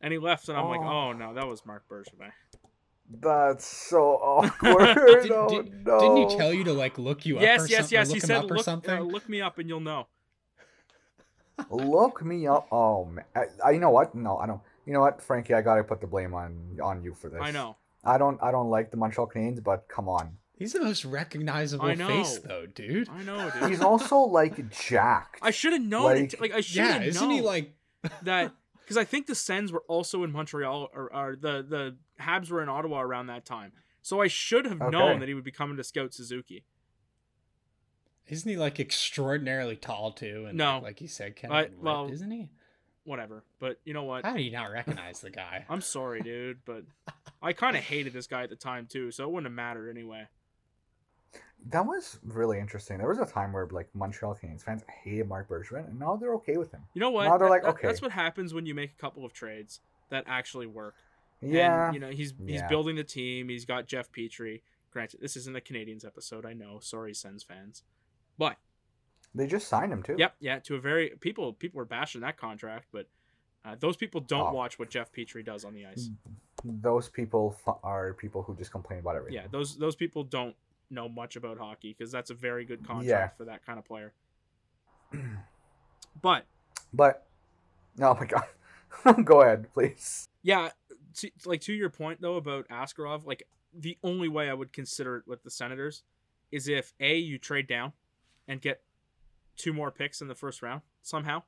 And 0.01 0.11
he 0.13 0.19
left, 0.19 0.47
and 0.49 0.57
I'm 0.57 0.67
like, 0.67 0.81
Oh. 0.81 0.87
oh 1.09 1.13
no, 1.13 1.33
that 1.33 1.47
was 1.47 1.65
Marc 1.65 1.87
Bergevin. 1.89 2.31
That's 3.09 3.65
so 3.65 4.13
awkward. 4.21 4.95
Did- 5.23 5.31
oh, 5.31 5.49
did- 5.49 5.85
no. 5.85 5.99
Didn't 5.99 6.29
he 6.29 6.37
tell 6.37 6.53
you 6.53 6.63
to 6.65 6.73
like 6.73 6.97
look 6.97 7.25
you 7.25 7.37
up? 7.37 7.41
yes, 7.43 7.63
or 7.63 7.67
yes, 7.67 7.79
something, 7.89 7.97
yes. 7.97 8.11
He 8.11 8.19
said, 8.19 8.37
up 8.37 8.51
or 8.51 8.55
look, 8.55 8.65
something. 8.65 8.97
uh, 8.97 9.01
look 9.01 9.27
me 9.29 9.41
up, 9.41 9.57
and 9.59 9.67
you'll 9.69 9.79
know. 9.79 10.07
Look 11.69 12.23
me 12.23 12.47
up. 12.47 12.67
Oh 12.71 13.05
man. 13.05 13.25
I, 13.35 13.43
I, 13.65 13.71
you 13.71 13.79
know 13.79 13.89
what? 13.91 14.13
No, 14.13 14.37
I 14.37 14.45
don't. 14.45 14.61
You 14.85 14.93
know 14.93 14.99
what, 15.01 15.21
Frankie? 15.21 15.53
I 15.53 15.61
gotta 15.61 15.83
put 15.83 16.01
the 16.01 16.07
blame 16.07 16.33
on 16.33 16.77
on 16.83 17.01
you 17.03 17.13
for 17.13 17.29
this. 17.29 17.39
I 17.41 17.51
know. 17.51 17.77
I 18.05 18.17
don't. 18.17 18.41
I 18.41 18.51
don't 18.51 18.69
like 18.69 18.91
the 18.91 18.97
Montreal 18.97 19.27
Canadiens, 19.27 19.63
but 19.63 19.87
come 19.87 20.07
on. 20.07 20.37
He's 20.57 20.71
the 20.73 20.81
most 20.81 21.03
recognizable 21.03 21.93
face, 21.95 22.39
though, 22.39 22.65
dude. 22.65 23.09
I 23.09 23.23
know, 23.23 23.49
dude. 23.59 23.69
He's 23.71 23.81
also 23.81 24.19
like 24.19 24.69
jacked. 24.69 25.39
I 25.41 25.51
should 25.51 25.73
have 25.73 25.81
known 25.81 26.03
Like- 26.05 26.33
it. 26.33 26.39
Like 26.41 26.53
I 26.53 26.61
should 26.61 26.77
Yeah, 26.77 26.91
have 26.93 27.03
isn't 27.03 27.21
known 27.21 27.31
he 27.31 27.41
like? 27.41 27.73
that 28.23 28.53
because 28.81 28.95
I 28.97 29.03
think 29.03 29.27
the 29.27 29.35
Sens 29.35 29.71
were 29.71 29.83
also 29.89 30.23
in 30.23 30.31
Montreal, 30.31 30.89
or, 30.93 31.13
or 31.13 31.35
the 31.35 31.65
the 31.67 31.95
Habs 32.21 32.49
were 32.51 32.61
in 32.63 32.69
Ottawa 32.69 33.01
around 33.01 33.27
that 33.27 33.45
time. 33.45 33.73
So 34.01 34.21
I 34.21 34.27
should 34.27 34.65
have 34.65 34.81
Okay. 34.81 34.91
known 34.97 35.19
that 35.19 35.27
he 35.27 35.33
would 35.33 35.43
be 35.43 35.51
coming 35.51 35.75
to 35.77 35.83
scout 35.83 36.13
Suzuki. 36.13 36.63
Isn't 38.27 38.49
he 38.49 38.57
like 38.57 38.79
extraordinarily 38.79 39.75
tall 39.75 40.11
too? 40.11 40.45
And 40.47 40.57
No. 40.57 40.75
like, 40.75 40.83
like 40.83 41.01
you 41.01 41.07
said, 41.07 41.35
kind 41.35 41.53
of 41.67 41.79
well- 41.81 42.09
isn't 42.11 42.31
he? 42.31 42.49
Whatever. 43.05 43.43
But 43.59 43.79
you 43.85 43.93
know 43.93 44.03
what? 44.03 44.25
How 44.25 44.33
do 44.35 44.41
you 44.41 44.51
not 44.51 44.71
recognize 44.71 45.21
the 45.21 45.29
guy? 45.29 45.63
I'm 45.69 45.81
sorry, 45.81 46.21
dude, 46.21 46.59
but 46.65 46.83
I 47.41 47.53
kind 47.53 47.77
of 47.77 47.83
hated 47.83 48.13
this 48.13 48.27
guy 48.27 48.43
at 48.43 48.49
the 48.49 48.55
time 48.55 48.87
too, 48.87 49.11
so 49.11 49.23
it 49.23 49.29
wouldn't 49.31 49.45
have 49.45 49.55
mattered 49.55 49.89
anyway. 49.89 50.27
That 51.69 51.85
was 51.85 52.19
really 52.23 52.59
interesting. 52.59 52.97
There 52.99 53.07
was 53.07 53.17
a 53.19 53.25
time 53.25 53.51
where 53.51 53.67
like 53.67 53.87
Montreal 53.95 54.35
Canadiens 54.35 54.61
fans 54.63 54.83
hated 55.03 55.27
Marc 55.27 55.49
Bergevin, 55.49 55.87
and 55.87 55.99
now 55.99 56.15
they're 56.15 56.33
okay 56.35 56.57
with 56.57 56.71
him. 56.71 56.81
You 56.93 56.99
know 57.01 57.09
what? 57.09 57.23
Now 57.25 57.37
they're 57.37 57.47
That- 57.47 57.51
like, 57.51 57.61
that- 57.63 57.69
okay. 57.69 57.87
That's 57.87 58.01
what 58.01 58.11
happens 58.11 58.53
when 58.53 58.65
you 58.65 58.75
make 58.75 58.91
a 58.91 59.01
couple 59.01 59.25
of 59.25 59.33
trades 59.33 59.79
that 60.09 60.25
actually 60.27 60.67
work. 60.67 60.95
Yeah. 61.41 61.85
And, 61.87 61.93
you 61.95 61.99
know, 61.99 62.09
he's 62.09 62.33
he's 62.45 62.61
Yeah. 62.61 62.67
building 62.67 62.95
the 62.95 63.03
team. 63.03 63.49
He's 63.49 63.65
got 63.65 63.87
Jeff 63.87 64.11
Petry. 64.11 64.61
Granted, 64.91 65.21
this 65.21 65.35
isn't 65.35 65.55
a 65.55 65.61
Canadiens 65.61 66.05
episode. 66.05 66.45
I 66.45 66.53
know. 66.53 66.79
Sorry, 66.79 67.13
Sens 67.13 67.43
fans. 67.43 67.83
But 68.37 68.57
they 69.35 69.45
just 69.47 69.67
signed 69.67 69.91
him 69.93 70.01
too. 70.01 70.15
yep, 70.17 70.35
yeah, 70.39 70.59
to 70.59 70.75
a 70.75 70.79
very 70.79 71.11
people 71.19 71.53
people 71.53 71.77
were 71.77 71.85
bashing 71.85 72.21
that 72.21 72.37
contract, 72.37 72.87
but 72.91 73.07
Uh, 73.65 73.73
those 73.79 73.97
people 73.97 74.21
don't 74.21 74.49
Oh. 74.49 74.53
watch 74.53 74.77
what 74.77 74.91
Jeff 74.91 75.11
Petry 75.11 75.43
does 75.43 75.65
on 75.65 75.73
the 75.73 75.87
ice. 75.87 76.11
Those 76.63 77.09
people 77.09 77.57
are 77.83 78.13
people 78.13 78.43
who 78.43 78.55
just 78.55 78.71
complain 78.71 78.99
about 78.99 79.15
everything. 79.15 79.41
Yeah, 79.41 79.47
those 79.49 79.75
those 79.77 79.95
people 79.95 80.23
don't 80.23 80.55
know 80.91 81.09
much 81.09 81.35
about 81.35 81.57
hockey 81.57 81.95
because 81.97 82.11
that's 82.11 82.29
a 82.29 82.35
very 82.35 82.63
good 82.63 82.85
contract 82.85 83.07
Yeah. 83.07 83.27
for 83.37 83.45
that 83.45 83.65
kind 83.65 83.79
of 83.79 83.85
player. 83.85 84.13
but 86.21 86.45
But 86.93 87.25
oh 87.99 88.13
my 88.13 88.25
god, 88.25 88.45
go 89.25 89.41
ahead, 89.41 89.71
please. 89.73 90.27
yeah, 90.43 90.69
to, 91.15 91.31
like 91.45 91.61
to 91.61 91.73
your 91.73 91.89
point 91.89 92.21
though 92.21 92.35
about 92.35 92.67
Askarov, 92.69 93.25
like 93.25 93.47
the 93.73 93.97
only 94.03 94.29
way 94.29 94.49
I 94.49 94.53
would 94.53 94.71
consider 94.73 95.17
it 95.17 95.27
with 95.27 95.43
the 95.43 95.49
Senators 95.49 96.03
is 96.51 96.67
if 96.67 96.93
a 96.99 97.17
you 97.17 97.37
trade 97.37 97.67
down 97.67 97.93
and 98.47 98.61
get 98.61 98.81
two 99.57 99.73
more 99.73 99.91
picks 99.91 100.21
in 100.21 100.27
the 100.27 100.35
first 100.35 100.61
round 100.61 100.81
somehow, 101.01 101.43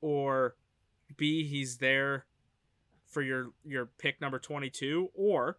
or 0.00 0.56
b 1.16 1.44
he's 1.44 1.78
there 1.78 2.26
for 3.06 3.22
your 3.22 3.50
your 3.64 3.86
pick 3.86 4.20
number 4.20 4.38
twenty 4.38 4.70
two, 4.70 5.10
or 5.14 5.58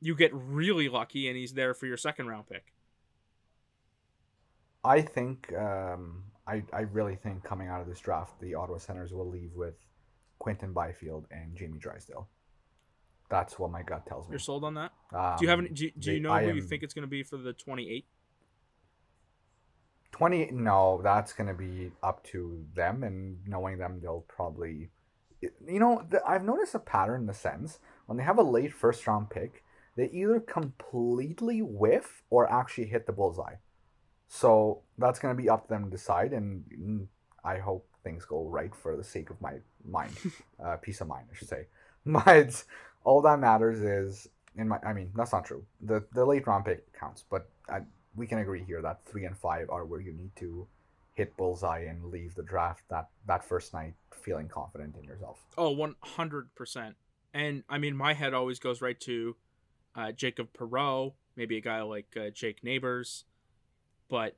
you 0.00 0.14
get 0.14 0.30
really 0.32 0.88
lucky 0.88 1.28
and 1.28 1.36
he's 1.36 1.54
there 1.54 1.74
for 1.74 1.86
your 1.86 1.96
second 1.96 2.28
round 2.28 2.48
pick. 2.48 2.72
I 4.84 5.00
think 5.00 5.52
um, 5.54 6.24
I 6.46 6.62
I 6.72 6.80
really 6.80 7.16
think 7.16 7.42
coming 7.44 7.68
out 7.68 7.80
of 7.80 7.86
this 7.86 8.00
draft, 8.00 8.40
the 8.40 8.54
Ottawa 8.54 8.78
Senators 8.78 9.12
will 9.12 9.28
leave 9.28 9.52
with 9.54 9.74
Quinton 10.38 10.72
Byfield 10.72 11.26
and 11.30 11.56
Jamie 11.56 11.78
Drysdale. 11.78 12.28
That's 13.28 13.58
what 13.58 13.70
my 13.70 13.82
gut 13.82 14.06
tells 14.06 14.26
me. 14.26 14.32
You're 14.32 14.38
sold 14.38 14.64
on 14.64 14.74
that? 14.74 14.92
Um, 15.12 15.36
Do 15.38 15.44
you 15.44 15.50
have 15.50 15.58
any? 15.58 15.68
Do, 15.68 15.90
do 15.98 16.12
you 16.12 16.20
know 16.20 16.32
I 16.32 16.44
who 16.44 16.54
you 16.54 16.62
think 16.62 16.82
it's 16.82 16.94
going 16.94 17.02
to 17.02 17.08
be 17.08 17.22
for 17.22 17.36
the 17.36 17.52
28? 17.52 18.06
Twenty? 20.18 20.50
No, 20.50 21.00
that's 21.00 21.32
gonna 21.32 21.54
be 21.54 21.92
up 22.02 22.24
to 22.24 22.64
them, 22.74 23.04
and 23.04 23.38
knowing 23.46 23.78
them, 23.78 24.00
they'll 24.02 24.24
probably. 24.26 24.90
You 25.40 25.78
know, 25.78 26.04
the, 26.10 26.20
I've 26.26 26.42
noticed 26.42 26.74
a 26.74 26.80
pattern 26.80 27.20
in 27.20 27.26
the 27.26 27.34
Sens 27.34 27.78
when 28.06 28.18
they 28.18 28.24
have 28.24 28.38
a 28.38 28.42
late 28.42 28.72
first 28.72 29.06
round 29.06 29.30
pick, 29.30 29.62
they 29.94 30.10
either 30.10 30.40
completely 30.40 31.62
whiff 31.62 32.24
or 32.30 32.50
actually 32.50 32.86
hit 32.86 33.06
the 33.06 33.12
bullseye. 33.12 33.54
So 34.26 34.82
that's 34.98 35.20
gonna 35.20 35.36
be 35.36 35.48
up 35.48 35.62
to 35.62 35.68
them 35.68 35.84
to 35.84 35.90
decide, 35.90 36.32
and 36.32 36.64
mm, 36.64 37.06
I 37.44 37.58
hope 37.58 37.86
things 38.02 38.24
go 38.24 38.44
right 38.44 38.74
for 38.74 38.96
the 38.96 39.04
sake 39.04 39.30
of 39.30 39.40
my 39.40 39.54
mind, 39.88 40.16
uh, 40.64 40.78
peace 40.78 41.00
of 41.00 41.06
mind, 41.06 41.26
I 41.30 41.36
should 41.36 41.48
say. 41.48 41.66
But 42.04 42.64
all 43.04 43.22
that 43.22 43.38
matters 43.38 43.82
is, 43.82 44.28
in 44.56 44.66
my, 44.66 44.78
I 44.84 44.92
mean, 44.92 45.12
that's 45.14 45.32
not 45.32 45.44
true. 45.44 45.64
The 45.80 46.04
the 46.12 46.24
late 46.24 46.44
round 46.48 46.64
pick 46.64 46.92
counts, 46.98 47.22
but 47.30 47.48
I, 47.68 47.82
we 48.14 48.26
can 48.26 48.38
agree 48.38 48.62
here 48.64 48.82
that 48.82 49.00
three 49.06 49.24
and 49.24 49.36
five 49.36 49.68
are 49.70 49.84
where 49.84 50.00
you 50.00 50.12
need 50.12 50.34
to 50.36 50.66
hit 51.14 51.36
bullseye 51.36 51.80
and 51.80 52.04
leave 52.06 52.34
the 52.36 52.42
draft 52.42 52.82
that 52.88 53.08
that 53.26 53.44
first 53.44 53.74
night 53.74 53.94
feeling 54.12 54.48
confident 54.48 54.94
in 54.96 55.04
yourself. 55.04 55.40
Oh, 55.56 55.74
100%. 55.74 56.94
And 57.34 57.64
I 57.68 57.78
mean, 57.78 57.96
my 57.96 58.14
head 58.14 58.34
always 58.34 58.58
goes 58.58 58.80
right 58.80 58.98
to 59.00 59.36
uh, 59.94 60.12
Jacob 60.12 60.48
Perreault, 60.56 61.14
maybe 61.36 61.56
a 61.56 61.60
guy 61.60 61.82
like 61.82 62.16
uh, 62.16 62.30
Jake 62.30 62.62
Neighbors. 62.62 63.24
But 64.08 64.36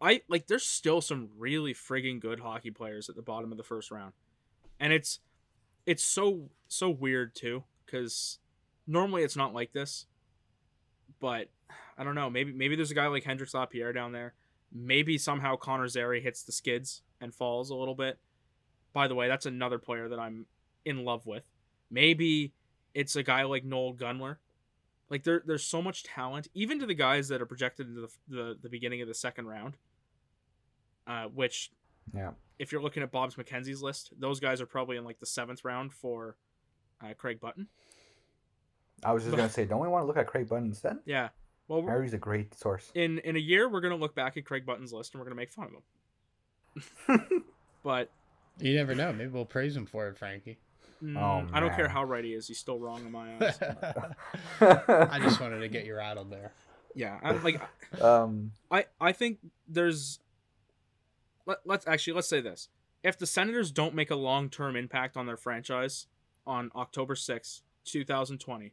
I 0.00 0.22
like, 0.28 0.48
there's 0.48 0.66
still 0.66 1.00
some 1.00 1.28
really 1.38 1.72
frigging 1.72 2.20
good 2.20 2.40
hockey 2.40 2.70
players 2.70 3.08
at 3.08 3.14
the 3.14 3.22
bottom 3.22 3.52
of 3.52 3.56
the 3.56 3.64
first 3.64 3.90
round. 3.90 4.12
And 4.80 4.92
it's, 4.92 5.20
it's 5.86 6.02
so, 6.02 6.50
so 6.66 6.90
weird 6.90 7.34
too, 7.34 7.62
because 7.86 8.38
normally 8.86 9.22
it's 9.22 9.36
not 9.36 9.54
like 9.54 9.72
this. 9.72 10.06
But 11.20 11.48
I 11.98 12.04
don't 12.04 12.14
know. 12.14 12.30
Maybe, 12.30 12.52
maybe 12.52 12.76
there's 12.76 12.90
a 12.90 12.94
guy 12.94 13.06
like 13.06 13.24
Hendrix 13.24 13.54
Lapierre 13.54 13.92
down 13.92 14.12
there. 14.12 14.34
Maybe 14.72 15.18
somehow 15.18 15.56
Connor 15.56 15.88
Zary 15.88 16.20
hits 16.22 16.42
the 16.42 16.52
skids 16.52 17.02
and 17.20 17.34
falls 17.34 17.70
a 17.70 17.74
little 17.74 17.94
bit. 17.94 18.18
By 18.92 19.08
the 19.08 19.14
way, 19.14 19.28
that's 19.28 19.46
another 19.46 19.78
player 19.78 20.08
that 20.08 20.18
I'm 20.18 20.46
in 20.84 21.04
love 21.04 21.26
with. 21.26 21.44
Maybe 21.90 22.52
it's 22.94 23.16
a 23.16 23.22
guy 23.22 23.42
like 23.44 23.64
Noel 23.64 23.94
Gunler. 23.94 24.36
Like 25.10 25.24
there, 25.24 25.42
there's 25.46 25.64
so 25.64 25.82
much 25.82 26.04
talent, 26.04 26.48
even 26.54 26.80
to 26.80 26.86
the 26.86 26.94
guys 26.94 27.28
that 27.28 27.42
are 27.42 27.46
projected 27.46 27.86
into 27.88 28.00
the 28.02 28.08
the, 28.28 28.58
the 28.62 28.68
beginning 28.70 29.02
of 29.02 29.08
the 29.08 29.14
second 29.14 29.46
round. 29.46 29.76
Uh, 31.06 31.24
which, 31.24 31.70
Yeah. 32.14 32.30
if 32.58 32.72
you're 32.72 32.80
looking 32.82 33.02
at 33.02 33.10
Bob's 33.10 33.34
McKenzie's 33.34 33.82
list, 33.82 34.12
those 34.18 34.40
guys 34.40 34.60
are 34.60 34.66
probably 34.66 34.96
in 34.96 35.04
like 35.04 35.18
the 35.20 35.26
seventh 35.26 35.64
round 35.64 35.92
for 35.92 36.36
uh, 37.04 37.12
Craig 37.18 37.40
Button. 37.40 37.66
I 39.04 39.12
was 39.12 39.24
just 39.24 39.36
gonna 39.36 39.48
say, 39.50 39.64
don't 39.66 39.80
we 39.80 39.88
want 39.88 40.02
to 40.02 40.06
look 40.06 40.16
at 40.16 40.26
Craig 40.26 40.48
Button 40.48 40.66
instead? 40.68 40.98
Yeah. 41.04 41.28
Well, 41.68 41.82
we're- 41.82 41.92
Harry's 41.92 42.12
a 42.14 42.18
great 42.18 42.54
source. 42.58 42.90
in 42.94 43.18
in 43.20 43.36
a 43.36 43.40
year, 43.40 43.68
we're 43.68 43.80
gonna 43.80 43.96
look 43.96 44.14
back 44.14 44.36
at 44.36 44.44
Craig 44.44 44.66
Button's 44.66 44.92
list 44.92 45.14
and 45.14 45.20
we're 45.20 45.24
gonna 45.26 45.36
make 45.36 45.50
fun 45.50 45.68
of 45.68 45.72
him. 47.08 47.42
but 47.84 48.10
You 48.58 48.74
never 48.74 48.94
know. 48.94 49.12
Maybe 49.12 49.30
we'll 49.30 49.44
praise 49.44 49.76
him 49.76 49.86
for 49.86 50.08
it, 50.08 50.16
Frankie. 50.18 50.58
mm, 51.02 51.16
Oh, 51.18 51.48
I 51.52 51.60
don't 51.60 51.74
care 51.74 51.88
how 51.88 52.04
right 52.04 52.24
he 52.24 52.32
is. 52.34 52.48
He's 52.48 52.58
still 52.58 52.78
wrong 52.78 53.00
in 53.04 53.12
my 53.12 53.36
eyes. 53.40 53.58
I 54.60 55.18
just 55.22 55.40
wanted 55.40 55.60
to 55.60 55.68
get 55.68 55.84
you 55.84 55.94
rattled 55.96 56.30
there. 56.30 56.52
yeah. 56.94 57.18
I'm 57.22 57.42
like 57.42 57.60
um, 58.02 58.52
I 58.70 58.86
I 59.00 59.12
think 59.12 59.38
there's 59.68 60.18
let, 61.46 61.58
let's 61.64 61.86
actually 61.86 62.14
let's 62.14 62.28
say 62.28 62.40
this. 62.40 62.68
If 63.02 63.18
the 63.18 63.26
Senators 63.26 63.72
don't 63.72 63.94
make 63.96 64.10
a 64.12 64.16
long-term 64.16 64.76
impact 64.76 65.16
on 65.16 65.26
their 65.26 65.36
franchise 65.36 66.06
on 66.46 66.70
October 66.76 67.16
6th, 67.16 67.62
2020, 67.84 68.72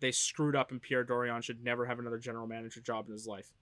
they 0.00 0.12
screwed 0.12 0.56
up 0.56 0.70
and 0.70 0.80
Pierre 0.80 1.04
Dorion 1.04 1.42
should 1.42 1.62
never 1.62 1.86
have 1.86 1.98
another 1.98 2.18
general 2.18 2.46
manager 2.46 2.80
job 2.80 3.06
in 3.06 3.12
his 3.12 3.26
life. 3.26 3.52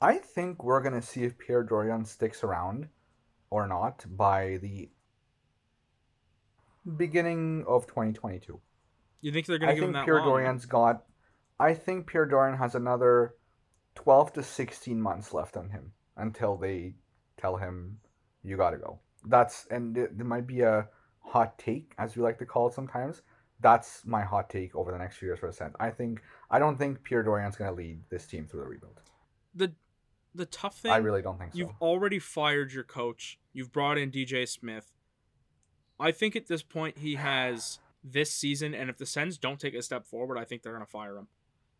I 0.00 0.18
think 0.18 0.62
we're 0.62 0.82
gonna 0.82 1.02
see 1.02 1.24
if 1.24 1.38
Pierre 1.38 1.64
Dorion 1.64 2.06
sticks 2.06 2.42
around 2.42 2.88
or 3.50 3.66
not 3.66 4.04
by 4.08 4.58
the 4.60 4.90
beginning 6.96 7.64
of 7.66 7.86
2022. 7.86 8.60
You 9.20 9.32
think 9.32 9.46
they're 9.46 9.58
going 9.58 9.70
to 9.70 9.74
give 9.74 9.84
him 9.84 9.92
think 9.92 9.96
that 9.96 10.04
Pierre 10.04 10.20
long? 10.20 10.42
Dorion's 10.42 10.66
got. 10.66 11.04
I 11.58 11.74
think 11.74 12.06
Pierre 12.06 12.26
Dorion 12.26 12.58
has 12.58 12.74
another 12.74 13.34
12 13.94 14.34
to 14.34 14.42
16 14.42 15.00
months 15.00 15.32
left 15.32 15.56
on 15.56 15.70
him 15.70 15.92
until 16.16 16.56
they 16.56 16.94
tell 17.38 17.56
him 17.56 17.98
you 18.42 18.56
gotta 18.56 18.76
go. 18.76 19.00
That's 19.24 19.66
and 19.70 19.96
it, 19.96 20.16
there 20.16 20.26
might 20.26 20.46
be 20.46 20.60
a 20.60 20.88
hot 21.20 21.58
take, 21.58 21.92
as 21.98 22.14
we 22.14 22.22
like 22.22 22.38
to 22.38 22.46
call 22.46 22.68
it 22.68 22.74
sometimes. 22.74 23.22
That's 23.60 24.04
my 24.04 24.22
hot 24.22 24.50
take 24.50 24.74
over 24.76 24.92
the 24.92 24.98
next 24.98 25.16
few 25.16 25.28
years 25.28 25.38
for 25.38 25.46
the 25.46 25.52
Sens. 25.52 25.74
I 25.80 25.90
think 25.90 26.22
I 26.50 26.58
don't 26.58 26.76
think 26.76 27.02
Pierre 27.02 27.24
Dorion's 27.24 27.56
gonna 27.56 27.72
lead 27.72 28.00
this 28.10 28.26
team 28.26 28.46
through 28.46 28.60
the 28.60 28.66
rebuild. 28.66 29.00
The 29.54 29.72
the 30.34 30.46
tough 30.46 30.78
thing 30.78 30.92
I 30.92 30.98
really 30.98 31.22
don't 31.22 31.38
think 31.38 31.52
so. 31.52 31.58
You've 31.58 31.74
already 31.80 32.18
fired 32.18 32.72
your 32.72 32.84
coach. 32.84 33.38
You've 33.52 33.72
brought 33.72 33.96
in 33.96 34.10
DJ 34.10 34.46
Smith. 34.46 34.92
I 35.98 36.12
think 36.12 36.36
at 36.36 36.46
this 36.46 36.62
point 36.62 36.98
he 36.98 37.14
has 37.14 37.78
this 38.04 38.30
season, 38.30 38.74
and 38.74 38.90
if 38.90 38.98
the 38.98 39.06
Sens 39.06 39.38
don't 39.38 39.58
take 39.58 39.74
a 39.74 39.82
step 39.82 40.04
forward, 40.04 40.38
I 40.38 40.44
think 40.44 40.62
they're 40.62 40.74
gonna 40.74 40.84
fire 40.84 41.16
him. 41.16 41.28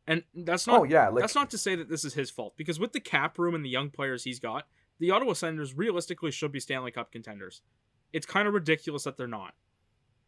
And 0.06 0.22
that's 0.34 0.66
not 0.66 0.80
oh 0.80 0.84
yeah, 0.84 1.08
like 1.08 1.20
that's 1.20 1.34
not 1.34 1.50
to 1.50 1.58
say 1.58 1.74
that 1.74 1.90
this 1.90 2.04
is 2.04 2.14
his 2.14 2.30
fault 2.30 2.54
because 2.56 2.78
with 2.78 2.92
the 2.92 3.00
cap 3.00 3.38
room 3.38 3.54
and 3.54 3.64
the 3.64 3.68
young 3.68 3.90
players 3.90 4.24
he's 4.24 4.40
got, 4.40 4.66
the 4.98 5.10
Ottawa 5.10 5.34
Senators 5.34 5.74
realistically 5.74 6.30
should 6.30 6.52
be 6.52 6.60
Stanley 6.60 6.90
Cup 6.90 7.12
contenders. 7.12 7.60
It's 8.12 8.24
kind 8.24 8.48
of 8.48 8.54
ridiculous 8.54 9.04
that 9.04 9.16
they're 9.16 9.26
not 9.26 9.54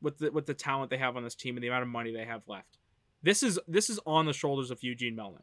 with 0.00 0.18
the 0.18 0.30
with 0.30 0.46
the 0.46 0.54
talent 0.54 0.90
they 0.90 0.98
have 0.98 1.16
on 1.16 1.24
this 1.24 1.34
team 1.34 1.56
and 1.56 1.62
the 1.64 1.68
amount 1.68 1.82
of 1.82 1.88
money 1.88 2.12
they 2.12 2.24
have 2.24 2.42
left. 2.46 2.78
This 3.22 3.42
is 3.42 3.58
this 3.66 3.90
is 3.90 3.98
on 4.06 4.26
the 4.26 4.32
shoulders 4.32 4.70
of 4.70 4.82
Eugene 4.82 5.16
Melnyk, 5.16 5.42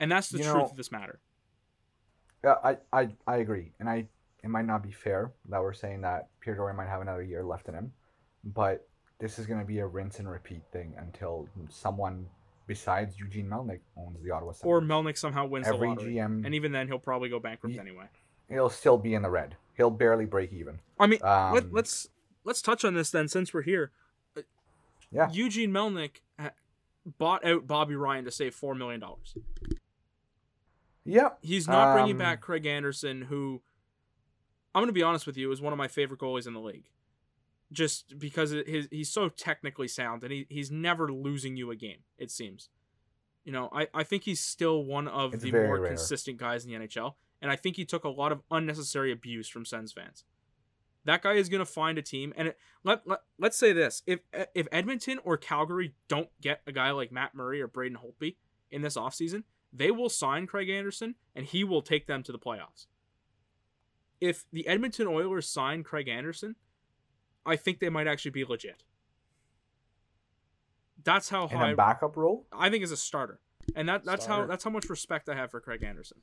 and 0.00 0.10
that's 0.12 0.28
the 0.28 0.38
You 0.38 0.44
truth 0.44 0.56
know- 0.56 0.64
of 0.64 0.76
this 0.76 0.92
matter. 0.92 1.20
Yeah, 2.44 2.54
I, 2.64 2.76
I, 2.92 3.08
I 3.26 3.36
agree, 3.36 3.72
and 3.78 3.88
I 3.88 4.08
it 4.42 4.48
might 4.48 4.66
not 4.66 4.82
be 4.82 4.90
fair 4.90 5.32
that 5.48 5.62
we're 5.62 5.72
saying 5.72 6.00
that 6.00 6.28
Pierre 6.40 6.56
Dorion 6.56 6.76
might 6.76 6.88
have 6.88 7.00
another 7.00 7.22
year 7.22 7.44
left 7.44 7.68
in 7.68 7.74
him, 7.74 7.92
but 8.42 8.88
this 9.20 9.38
is 9.38 9.46
going 9.46 9.60
to 9.60 9.64
be 9.66 9.78
a 9.78 9.86
rinse 9.86 10.18
and 10.18 10.28
repeat 10.28 10.62
thing 10.72 10.94
until 10.98 11.48
someone 11.68 12.26
besides 12.66 13.16
Eugene 13.20 13.46
Melnyk 13.48 13.78
owns 13.96 14.20
the 14.24 14.32
Ottawa 14.32 14.50
Senators. 14.52 14.66
Or 14.66 14.80
Melnyk 14.80 15.16
somehow 15.16 15.46
wins 15.46 15.68
Every 15.68 15.78
the 15.80 15.86
lottery, 15.94 16.14
GM, 16.14 16.44
and 16.44 16.52
even 16.54 16.72
then 16.72 16.88
he'll 16.88 16.98
probably 16.98 17.28
go 17.28 17.38
bankrupt 17.38 17.74
Ye- 17.74 17.80
anyway. 17.80 18.06
he'll 18.48 18.70
still 18.70 18.98
be 18.98 19.14
in 19.14 19.22
the 19.22 19.30
red. 19.30 19.54
He'll 19.76 19.90
barely 19.90 20.26
break 20.26 20.52
even. 20.52 20.80
I 20.98 21.06
mean, 21.06 21.20
Um, 21.22 21.54
let, 21.54 21.72
let's 21.72 22.08
let's 22.44 22.62
touch 22.62 22.84
on 22.84 22.94
this 22.94 23.10
then, 23.10 23.28
since 23.28 23.52
we're 23.54 23.62
here. 23.62 23.90
Uh, 24.36 24.42
Yeah. 25.10 25.28
Eugene 25.30 25.70
Melnyk 25.70 26.20
bought 27.18 27.44
out 27.44 27.66
Bobby 27.66 27.94
Ryan 27.96 28.24
to 28.24 28.30
save 28.30 28.54
four 28.54 28.74
million 28.74 29.00
dollars. 29.00 29.36
Yep. 31.04 31.38
He's 31.42 31.66
not 31.66 31.94
bringing 31.94 32.12
Um, 32.12 32.18
back 32.18 32.40
Craig 32.40 32.64
Anderson, 32.66 33.22
who 33.22 33.60
I'm 34.74 34.80
going 34.80 34.88
to 34.88 34.92
be 34.92 35.02
honest 35.02 35.26
with 35.26 35.36
you 35.36 35.50
is 35.50 35.60
one 35.60 35.72
of 35.72 35.76
my 35.76 35.88
favorite 35.88 36.20
goalies 36.20 36.46
in 36.46 36.54
the 36.54 36.60
league, 36.60 36.88
just 37.72 38.18
because 38.18 38.50
his 38.52 38.88
he's 38.90 39.10
so 39.10 39.28
technically 39.28 39.88
sound 39.88 40.22
and 40.22 40.32
he, 40.32 40.46
he's 40.48 40.70
never 40.70 41.12
losing 41.12 41.56
you 41.56 41.70
a 41.70 41.76
game. 41.76 41.98
It 42.18 42.30
seems, 42.30 42.68
you 43.44 43.52
know, 43.52 43.68
I, 43.72 43.88
I 43.92 44.02
think 44.04 44.22
he's 44.24 44.40
still 44.40 44.84
one 44.84 45.08
of 45.08 45.40
the 45.40 45.50
more 45.52 45.78
rare. 45.78 45.88
consistent 45.88 46.38
guys 46.38 46.64
in 46.64 46.70
the 46.70 46.78
NHL, 46.86 47.14
and 47.42 47.50
I 47.50 47.56
think 47.56 47.76
he 47.76 47.84
took 47.84 48.04
a 48.04 48.08
lot 48.08 48.30
of 48.32 48.42
unnecessary 48.50 49.10
abuse 49.12 49.48
from 49.48 49.64
Sens 49.64 49.92
fans. 49.92 50.24
That 51.04 51.22
guy 51.22 51.32
is 51.32 51.48
going 51.48 51.58
to 51.60 51.66
find 51.66 51.98
a 51.98 52.02
team, 52.02 52.32
and 52.36 52.48
it, 52.48 52.58
let, 52.84 53.06
let 53.06 53.20
let's 53.38 53.56
say 53.56 53.72
this: 53.72 54.02
if 54.06 54.20
if 54.54 54.68
Edmonton 54.70 55.18
or 55.24 55.36
Calgary 55.36 55.94
don't 56.08 56.28
get 56.40 56.60
a 56.66 56.72
guy 56.72 56.90
like 56.92 57.10
Matt 57.10 57.34
Murray 57.34 57.60
or 57.60 57.66
Braden 57.66 57.98
Holtby 57.98 58.36
in 58.70 58.82
this 58.82 58.96
offseason, 58.96 59.42
they 59.72 59.90
will 59.90 60.08
sign 60.08 60.46
Craig 60.46 60.68
Anderson, 60.68 61.16
and 61.34 61.46
he 61.46 61.64
will 61.64 61.82
take 61.82 62.06
them 62.06 62.22
to 62.22 62.32
the 62.32 62.38
playoffs. 62.38 62.86
if 64.20 64.44
the 64.52 64.66
Edmonton 64.68 65.08
Oilers 65.08 65.48
sign 65.48 65.82
Craig 65.82 66.06
Anderson, 66.08 66.54
I 67.44 67.56
think 67.56 67.80
they 67.80 67.88
might 67.88 68.06
actually 68.06 68.30
be 68.30 68.44
legit. 68.44 68.84
That's 71.02 71.28
how 71.30 71.48
In 71.48 71.56
high 71.56 71.70
a 71.70 71.76
backup 71.76 72.16
role, 72.16 72.46
I 72.52 72.70
think 72.70 72.84
as 72.84 72.92
a 72.92 72.96
starter, 72.96 73.40
and 73.74 73.88
that 73.88 74.04
that's 74.04 74.26
how 74.26 74.46
that's 74.46 74.62
how 74.62 74.70
much 74.70 74.88
respect 74.88 75.28
I 75.28 75.34
have 75.34 75.50
for 75.50 75.60
Craig 75.60 75.82
Anderson. 75.82 76.18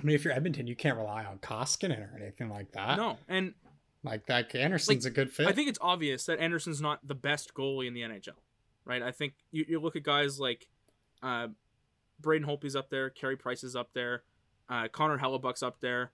I 0.00 0.04
mean, 0.04 0.14
if 0.14 0.24
you're 0.24 0.32
Edmonton, 0.32 0.66
you 0.66 0.76
can't 0.76 0.96
rely 0.96 1.24
on 1.24 1.38
Koskinen 1.38 2.00
or 2.00 2.16
anything 2.16 2.48
like 2.48 2.72
that. 2.72 2.96
No, 2.96 3.18
and 3.28 3.54
Like 4.02 4.26
that 4.26 4.54
Anderson's 4.54 5.04
a 5.04 5.10
good 5.10 5.30
fit. 5.30 5.46
I 5.46 5.52
think 5.52 5.68
it's 5.68 5.78
obvious 5.82 6.24
that 6.26 6.38
Anderson's 6.38 6.80
not 6.80 7.06
the 7.06 7.14
best 7.14 7.54
goalie 7.54 7.86
in 7.86 7.94
the 7.94 8.00
NHL, 8.00 8.38
right? 8.84 9.02
I 9.02 9.10
think 9.10 9.34
you, 9.50 9.64
you 9.68 9.80
look 9.80 9.96
at 9.96 10.02
guys 10.02 10.40
like 10.40 10.68
uh, 11.22 11.48
Braden 12.18 12.46
Holtby's 12.48 12.76
up 12.76 12.88
there, 12.88 13.10
Carey 13.10 13.36
Price 13.36 13.62
is 13.62 13.76
up 13.76 13.90
there, 13.92 14.22
uh, 14.70 14.88
Connor 14.88 15.18
Hellebuyck's 15.18 15.62
up 15.62 15.80
there. 15.80 16.12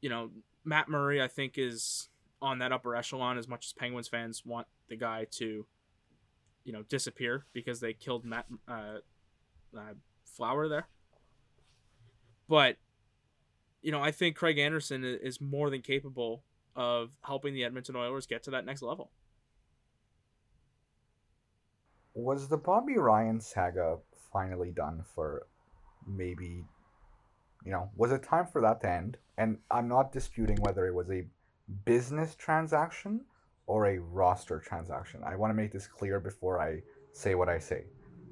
You 0.00 0.08
know, 0.08 0.30
Matt 0.64 0.88
Murray, 0.88 1.20
I 1.20 1.28
think, 1.28 1.58
is 1.58 2.08
on 2.40 2.58
that 2.58 2.72
upper 2.72 2.94
echelon 2.94 3.38
as 3.38 3.48
much 3.48 3.66
as 3.66 3.72
Penguins 3.72 4.08
fans 4.08 4.44
want 4.44 4.66
the 4.88 4.96
guy 4.96 5.26
to, 5.32 5.66
you 6.64 6.72
know, 6.72 6.82
disappear 6.82 7.44
because 7.52 7.80
they 7.80 7.92
killed 7.92 8.24
Matt 8.24 8.46
uh, 8.68 8.98
uh, 9.76 9.94
Flower 10.24 10.68
there. 10.68 10.86
But, 12.48 12.76
you 13.86 13.92
know, 13.92 14.02
I 14.02 14.10
think 14.10 14.34
Craig 14.34 14.58
Anderson 14.58 15.04
is 15.04 15.40
more 15.40 15.70
than 15.70 15.80
capable 15.80 16.42
of 16.74 17.16
helping 17.22 17.54
the 17.54 17.62
Edmonton 17.62 17.94
Oilers 17.94 18.26
get 18.26 18.42
to 18.42 18.50
that 18.50 18.66
next 18.66 18.82
level. 18.82 19.12
was 22.12 22.48
the 22.48 22.56
Bobby 22.56 22.98
Ryan 22.98 23.40
saga 23.40 23.98
finally 24.32 24.72
done 24.72 25.04
for 25.14 25.46
maybe 26.04 26.64
you 27.64 27.70
know, 27.70 27.90
was 27.96 28.10
it 28.10 28.24
time 28.24 28.46
for 28.46 28.60
that 28.60 28.80
to 28.80 28.90
end? 28.90 29.18
And 29.38 29.58
I'm 29.70 29.86
not 29.86 30.12
disputing 30.12 30.56
whether 30.62 30.86
it 30.86 30.94
was 30.94 31.10
a 31.10 31.24
business 31.84 32.34
transaction 32.34 33.20
or 33.68 33.86
a 33.86 33.98
roster 33.98 34.58
transaction. 34.58 35.20
I 35.24 35.36
want 35.36 35.50
to 35.50 35.54
make 35.54 35.72
this 35.72 35.86
clear 35.86 36.18
before 36.18 36.60
I 36.60 36.82
say 37.12 37.36
what 37.36 37.48
I 37.48 37.60
say. 37.60 37.84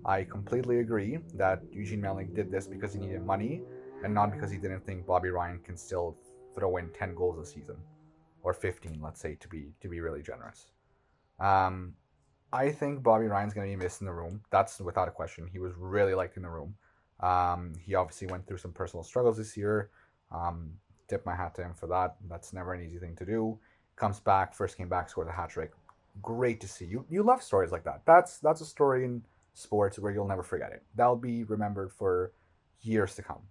I 0.05 0.25
completely 0.25 0.81
agree 0.81 1.19
that 1.35 1.63
Eugene 1.71 2.03
Melnyk 2.03 2.35
did 2.35 2.51
this 2.51 2.67
because 2.67 2.93
he 2.93 3.01
needed 3.01 3.25
money 3.25 3.63
and 4.03 4.13
not 4.13 4.33
because 4.33 4.51
he 4.51 4.59
didn't 4.59 4.85
think 4.85 5.07
Bobby 5.07 5.31
Ryan 5.31 5.61
can 5.61 5.77
still 5.77 6.17
throw 6.55 6.77
in 6.77 6.91
10 6.91 7.15
goals 7.15 7.39
a 7.39 7.47
season 7.47 7.77
or 8.43 8.53
15, 8.53 9.01
let's 9.03 9.21
say, 9.21 9.37
to 9.37 9.49
be 9.49 9.73
to 9.81 9.89
be 9.89 10.01
really 10.01 10.23
generous. 10.23 10.67
Um, 11.41 11.95
I 12.53 12.71
think 12.71 13.03
Bobby 13.03 13.27
Ryan's 13.27 13.55
going 13.55 13.71
to 13.71 13.77
be 13.77 13.83
missed 13.83 14.01
in 14.01 14.07
the 14.07 14.13
room. 14.13 14.43
That's 14.51 14.79
without 14.81 15.09
a 15.09 15.11
question. 15.11 15.49
He 15.51 15.59
was 15.59 15.73
really 15.77 16.15
liked 16.15 16.37
in 16.37 16.43
the 16.45 16.51
room. 16.51 16.75
Um, 17.21 17.73
he 17.81 17.95
obviously 17.95 18.29
went 18.29 18.47
through 18.47 18.59
some 18.59 18.73
personal 18.73 19.03
struggles 19.03 19.39
this 19.39 19.57
year. 19.57 19.91
Um, 20.31 20.75
tip 21.09 21.25
my 21.27 21.35
hat 21.35 21.55
to 21.57 21.63
him 21.63 21.75
for 21.75 21.87
that. 21.89 22.17
That's 22.29 22.53
never 22.53 22.75
an 22.75 22.83
easy 22.85 22.99
thing 22.99 23.17
to 23.17 23.25
do. 23.25 23.59
Comes 23.97 24.21
back, 24.21 24.55
first 24.55 24.77
came 24.77 24.89
back, 24.89 25.09
scored 25.09 25.29
a 25.29 25.33
hat 25.33 25.51
trick. 25.51 25.73
Great 26.23 26.61
to 26.61 26.69
see 26.69 26.85
you. 26.85 27.05
You 27.09 27.23
love 27.23 27.43
stories 27.43 27.73
like 27.73 27.85
that. 27.85 28.03
That's 28.07 28.39
that's 28.39 28.61
a 28.61 28.67
story 28.67 29.05
in 29.05 29.23
sports 29.55 29.99
where 29.99 30.13
you'll 30.13 30.29
never 30.29 30.43
forget 30.43 30.73
it. 30.73 30.83
That'll 30.95 31.17
be 31.17 31.45
remembered 31.45 31.93
for 31.93 32.33
years 32.83 33.15
to 33.17 33.23
come. 33.23 33.43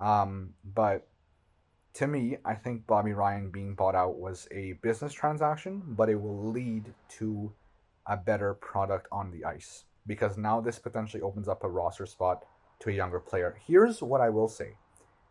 Um, 0.00 0.54
but 0.64 1.06
to 1.94 2.06
me, 2.06 2.36
I 2.44 2.54
think 2.54 2.86
Bobby 2.86 3.12
Ryan 3.12 3.50
being 3.50 3.74
bought 3.74 3.94
out 3.94 4.18
was 4.18 4.46
a 4.50 4.74
business 4.82 5.12
transaction, 5.12 5.82
but 5.86 6.08
it 6.08 6.20
will 6.20 6.50
lead 6.50 6.92
to 7.18 7.52
a 8.06 8.16
better 8.16 8.54
product 8.54 9.08
on 9.10 9.30
the 9.30 9.44
ice 9.44 9.84
because 10.06 10.36
now 10.36 10.60
this 10.60 10.78
potentially 10.78 11.22
opens 11.22 11.48
up 11.48 11.64
a 11.64 11.68
roster 11.68 12.06
spot 12.06 12.44
to 12.80 12.90
a 12.90 12.92
younger 12.92 13.18
player. 13.18 13.58
Here's 13.66 14.02
what 14.02 14.20
I 14.20 14.28
will 14.28 14.48
say. 14.48 14.74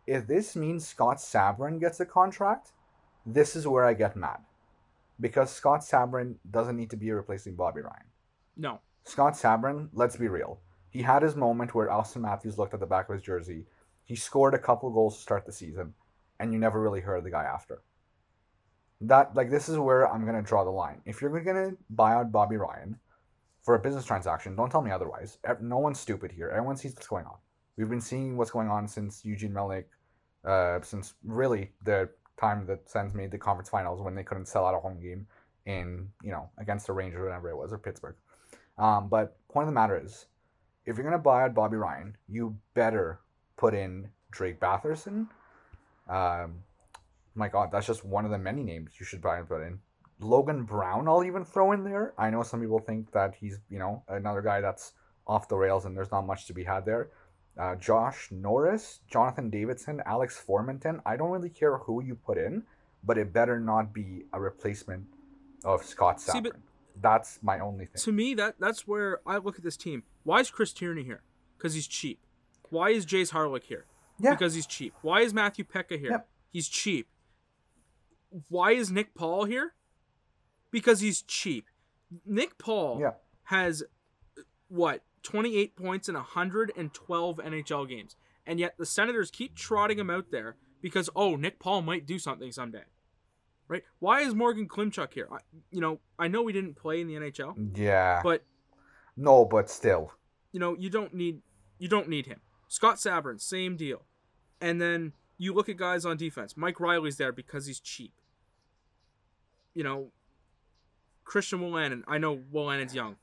If 0.06 0.26
this 0.26 0.54
means 0.54 0.86
Scott 0.86 1.18
Sabourin 1.18 1.80
gets 1.80 2.00
a 2.00 2.06
contract, 2.06 2.72
this 3.24 3.56
is 3.56 3.66
where 3.66 3.84
I 3.84 3.94
get 3.94 4.16
mad. 4.16 4.38
Because 5.20 5.50
Scott 5.50 5.80
Sabourin 5.80 6.36
doesn't 6.50 6.76
need 6.76 6.90
to 6.90 6.96
be 6.96 7.10
replacing 7.10 7.54
Bobby 7.54 7.80
Ryan. 7.80 8.04
No. 8.56 8.80
Scott 9.04 9.34
Sabourin, 9.34 9.88
let's 9.92 10.16
be 10.16 10.28
real. 10.28 10.60
He 10.90 11.02
had 11.02 11.22
his 11.22 11.36
moment 11.36 11.74
where 11.74 11.88
Auston 11.88 12.22
Matthews 12.22 12.58
looked 12.58 12.74
at 12.74 12.80
the 12.80 12.86
back 12.86 13.08
of 13.08 13.14
his 13.14 13.22
jersey. 13.22 13.64
He 14.06 14.14
scored 14.14 14.54
a 14.54 14.58
couple 14.58 14.88
goals 14.90 15.16
to 15.16 15.20
start 15.20 15.44
the 15.44 15.52
season, 15.52 15.92
and 16.38 16.52
you 16.52 16.58
never 16.58 16.80
really 16.80 17.00
heard 17.00 17.18
of 17.18 17.24
the 17.24 17.30
guy 17.30 17.42
after. 17.42 17.82
That 19.00 19.34
like 19.34 19.50
this 19.50 19.68
is 19.68 19.78
where 19.78 20.10
I'm 20.10 20.24
gonna 20.24 20.42
draw 20.42 20.64
the 20.64 20.70
line. 20.70 21.02
If 21.04 21.20
you're 21.20 21.40
gonna 21.40 21.72
buy 21.90 22.14
out 22.14 22.32
Bobby 22.32 22.56
Ryan 22.56 22.98
for 23.62 23.74
a 23.74 23.80
business 23.80 24.06
transaction, 24.06 24.54
don't 24.54 24.70
tell 24.70 24.80
me 24.80 24.92
otherwise. 24.92 25.38
No 25.60 25.78
one's 25.78 25.98
stupid 25.98 26.30
here. 26.30 26.48
Everyone 26.48 26.76
sees 26.76 26.94
what's 26.94 27.08
going 27.08 27.26
on. 27.26 27.36
We've 27.76 27.90
been 27.90 28.00
seeing 28.00 28.36
what's 28.36 28.52
going 28.52 28.68
on 28.68 28.86
since 28.86 29.24
Eugene 29.24 29.52
Melnyk, 29.52 29.84
uh, 30.44 30.80
since 30.82 31.14
really 31.24 31.72
the 31.82 32.08
time 32.38 32.64
that 32.66 32.88
Sens 32.88 33.12
made 33.12 33.32
the 33.32 33.38
conference 33.38 33.68
finals 33.68 34.00
when 34.00 34.14
they 34.14 34.22
couldn't 34.22 34.46
sell 34.46 34.64
out 34.64 34.74
a 34.74 34.78
home 34.78 35.00
game 35.00 35.26
in 35.66 36.08
you 36.22 36.30
know 36.30 36.48
against 36.58 36.86
the 36.86 36.92
Rangers 36.92 37.18
or 37.18 37.24
whatever 37.24 37.50
it 37.50 37.56
was 37.56 37.72
or 37.72 37.78
Pittsburgh. 37.78 38.14
Um, 38.78 39.08
but 39.08 39.36
point 39.48 39.64
of 39.64 39.74
the 39.74 39.80
matter 39.80 40.00
is, 40.02 40.26
if 40.84 40.96
you're 40.96 41.04
gonna 41.04 41.18
buy 41.18 41.42
out 41.42 41.54
Bobby 41.54 41.76
Ryan, 41.76 42.16
you 42.28 42.56
better 42.74 43.20
put 43.56 43.74
in 43.74 44.08
Drake 44.30 44.60
Batherson. 44.60 45.28
Um, 46.08 46.62
my 47.34 47.48
God, 47.48 47.70
that's 47.72 47.86
just 47.86 48.04
one 48.04 48.24
of 48.24 48.30
the 48.30 48.38
many 48.38 48.62
names 48.62 48.92
you 48.98 49.06
should 49.06 49.20
buy 49.20 49.38
and 49.38 49.48
put 49.48 49.62
in. 49.62 49.78
Logan 50.20 50.64
Brown, 50.64 51.08
I'll 51.08 51.24
even 51.24 51.44
throw 51.44 51.72
in 51.72 51.84
there. 51.84 52.14
I 52.16 52.30
know 52.30 52.42
some 52.42 52.60
people 52.60 52.78
think 52.78 53.12
that 53.12 53.34
he's 53.38 53.58
you 53.68 53.78
know 53.78 54.02
another 54.08 54.40
guy 54.40 54.60
that's 54.60 54.92
off 55.26 55.48
the 55.48 55.56
rails 55.56 55.84
and 55.84 55.96
there's 55.96 56.10
not 56.10 56.26
much 56.26 56.46
to 56.46 56.54
be 56.54 56.64
had 56.64 56.86
there. 56.86 57.10
Uh, 57.58 57.74
Josh 57.76 58.28
Norris, 58.30 59.00
Jonathan 59.10 59.50
Davidsson, 59.50 60.00
Alex 60.06 60.42
Formenton. 60.46 61.00
I 61.04 61.16
don't 61.16 61.30
really 61.30 61.50
care 61.50 61.78
who 61.78 62.02
you 62.02 62.14
put 62.14 62.38
in, 62.38 62.62
but 63.02 63.18
it 63.18 63.32
better 63.32 63.58
not 63.58 63.92
be 63.92 64.24
a 64.32 64.40
replacement 64.40 65.04
of 65.64 65.82
Scott 65.84 66.20
See, 66.20 66.40
but- 66.40 66.52
That's 67.00 67.38
my 67.42 67.58
only 67.58 67.84
thing. 67.86 67.96
To 67.96 68.12
me, 68.12 68.34
that 68.34 68.56
that's 68.58 68.86
where 68.86 69.20
I 69.26 69.36
look 69.38 69.56
at 69.56 69.64
this 69.64 69.76
team. 69.76 70.04
Why 70.24 70.40
is 70.40 70.50
Chris 70.50 70.72
Tierney 70.72 71.02
here? 71.04 71.22
Because 71.58 71.74
he's 71.74 71.86
cheap. 71.86 72.20
Why 72.70 72.90
is 72.90 73.06
Jayce 73.06 73.32
Hawryluk 73.32 73.64
here? 73.64 73.86
Yeah. 74.18 74.30
Because 74.30 74.54
he's 74.54 74.66
cheap. 74.66 74.94
Why 75.02 75.20
is 75.20 75.34
Matthew 75.34 75.64
Peca 75.64 75.98
here? 75.98 76.10
Yep. 76.10 76.28
He's 76.52 76.68
cheap. 76.68 77.08
Why 78.48 78.72
is 78.72 78.90
Nick 78.90 79.14
Paul 79.14 79.44
here? 79.44 79.74
Because 80.70 81.00
he's 81.00 81.22
cheap. 81.22 81.66
Nick 82.24 82.58
Paul 82.58 83.00
Yeah. 83.00 83.12
has 83.44 83.82
what 84.68 85.02
28 85.22 85.76
points 85.76 86.08
in 86.08 86.14
112 86.14 87.36
NHL 87.38 87.88
games, 87.88 88.16
and 88.46 88.58
yet 88.60 88.76
the 88.78 88.86
Senators 88.86 89.30
keep 89.30 89.54
trotting 89.56 89.98
him 89.98 90.10
out 90.10 90.30
there 90.30 90.56
because 90.80 91.10
oh 91.16 91.36
Nick 91.36 91.58
Paul 91.58 91.82
might 91.82 92.06
do 92.06 92.18
something 92.18 92.52
someday, 92.52 92.84
right? 93.68 93.82
Why 93.98 94.20
is 94.20 94.34
Morgan 94.34 94.68
Klimchuk 94.68 95.12
here? 95.14 95.28
I, 95.32 95.38
you 95.70 95.80
know 95.80 96.00
I 96.18 96.28
know 96.28 96.42
we 96.42 96.52
didn't 96.52 96.74
play 96.76 97.00
in 97.00 97.06
the 97.08 97.14
NHL, 97.14 97.76
Yeah. 97.76 98.20
but 98.22 98.44
no, 99.16 99.44
but 99.44 99.68
still. 99.70 100.12
you 100.52 100.60
know 100.60 100.76
you 100.78 100.90
don't 100.90 101.12
need 101.14 101.42
you 101.78 101.88
don't 101.88 102.08
need 102.08 102.26
him. 102.26 102.40
Scott 102.68 102.96
Sabourin, 102.96 103.40
same 103.40 103.76
deal, 103.76 104.02
and 104.60 104.80
then 104.80 105.12
you 105.38 105.54
look 105.54 105.68
at 105.68 105.76
guys 105.76 106.04
on 106.04 106.16
defense. 106.16 106.56
Mike 106.56 106.80
Reilly's 106.80 107.16
there 107.16 107.32
because 107.32 107.66
he's 107.66 107.78
cheap. 107.80 108.12
You 109.74 109.84
know, 109.84 110.08
Christian 111.24 111.60
Wolanin. 111.60 112.02
I 112.08 112.18
know 112.18 112.36
Wolanin's 112.36 112.94
young. 112.94 113.16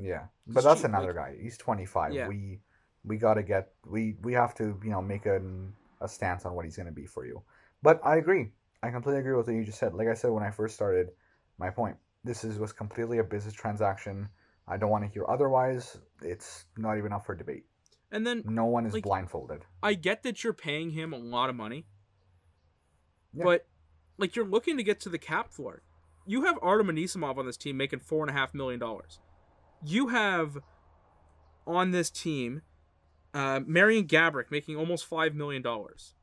Yeah, 0.00 0.24
He's 0.46 0.54
but 0.54 0.64
that's 0.64 0.80
cheap, 0.80 0.88
another 0.88 1.08
like- 1.08 1.16
guy. 1.16 1.36
He's 1.40 1.56
25. 1.58 2.12
Yeah. 2.12 2.28
We 2.28 2.60
we 3.04 3.16
got 3.18 3.34
to 3.34 3.42
get 3.42 3.72
we 3.86 4.16
we 4.22 4.32
have 4.32 4.54
to, 4.56 4.78
you 4.82 4.90
know, 4.90 5.02
make 5.02 5.26
a 5.26 5.40
a 6.00 6.08
stance 6.08 6.44
on 6.44 6.54
what 6.54 6.64
he's 6.64 6.76
going 6.76 6.86
to 6.86 6.92
be 6.92 7.06
for 7.06 7.26
you. 7.26 7.42
But 7.82 8.00
I 8.04 8.16
agree. 8.16 8.50
I 8.82 8.90
completely 8.90 9.20
agree 9.20 9.34
with 9.34 9.46
what 9.46 9.54
you 9.54 9.64
just 9.64 9.78
said. 9.78 9.94
Like 9.94 10.08
I 10.08 10.14
said 10.14 10.30
when 10.30 10.42
I 10.42 10.50
first 10.50 10.74
started 10.74 11.08
my 11.58 11.70
point. 11.70 11.96
This 12.24 12.42
is 12.44 12.58
was 12.58 12.72
completely 12.72 13.18
a 13.18 13.24
business 13.24 13.54
transaction. 13.54 14.28
I 14.66 14.76
don't 14.78 14.90
want 14.90 15.04
to 15.04 15.10
hear 15.10 15.24
otherwise. 15.28 15.98
It's 16.24 16.66
not 16.76 16.98
even 16.98 17.12
up 17.12 17.26
for 17.26 17.34
debate. 17.34 17.64
And 18.10 18.26
then 18.26 18.42
No 18.46 18.66
one 18.66 18.86
is 18.86 18.92
Like- 18.94 19.04
blindfolded. 19.04 19.64
I 19.82 19.94
get 19.94 20.22
that 20.22 20.44
you're 20.44 20.52
paying 20.52 20.90
him 20.90 21.12
a 21.12 21.18
lot 21.18 21.50
of 21.50 21.56
money, 21.56 21.86
Yeah. 23.32 23.44
but 23.44 23.66
like 24.18 24.36
you're 24.36 24.46
looking 24.46 24.76
to 24.76 24.82
get 24.82 25.00
to 25.00 25.08
the 25.08 25.18
cap 25.18 25.50
floor. 25.52 25.82
You 26.26 26.44
have 26.44 26.58
Artem 26.62 26.86
Anisimov 26.88 27.36
on 27.36 27.46
this 27.46 27.56
team 27.56 27.76
making 27.76 28.00
four 28.00 28.22
and 28.22 28.30
a 28.30 28.32
half 28.32 28.54
million 28.54 28.78
dollars. 28.80 29.20
You 29.84 30.08
have 30.08 30.58
on 31.66 31.90
this 31.90 32.10
team 32.10 32.62
uh, 33.34 33.60
Marian 33.66 34.06
Gaborik 34.06 34.50
making 34.52 34.76
almost 34.76 35.04
five 35.06 35.34
million 35.34 35.60
dollars. 35.60 36.14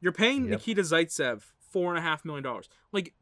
You're 0.00 0.12
paying 0.12 0.42
Yep. 0.42 0.50
Nikita 0.50 0.82
Zaitsev 0.82 1.52
four 1.60 1.90
and 1.94 1.98
a 1.98 2.02
half 2.02 2.24
million 2.24 2.42
dollars. 2.42 2.68
Like, 2.90 3.14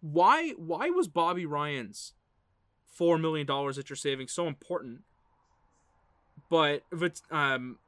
why? 0.00 0.50
Why 0.52 0.90
was 0.90 1.06
Bobby 1.06 1.46
Ryan's 1.46 2.12
four 2.88 3.18
million 3.18 3.46
dollars 3.46 3.76
that 3.76 3.88
you're 3.88 3.96
saving 3.96 4.26
so 4.26 4.48
important? 4.48 5.02
But 6.50 6.82
it's 6.92 7.22
um, 7.30 7.78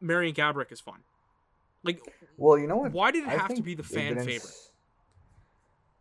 Marian 0.00 0.34
Gaborik 0.34 0.72
is 0.72 0.80
fun. 0.80 1.00
Like, 1.84 2.00
Well, 2.38 2.58
you 2.58 2.66
know 2.66 2.76
what? 2.76 2.92
why 2.92 3.10
did 3.10 3.24
it 3.24 3.28
I 3.28 3.32
have 3.32 3.54
to 3.54 3.62
be 3.62 3.74
the 3.74 3.82
fan 3.82 4.16
favorite? 4.16 4.38
s- 4.44 4.70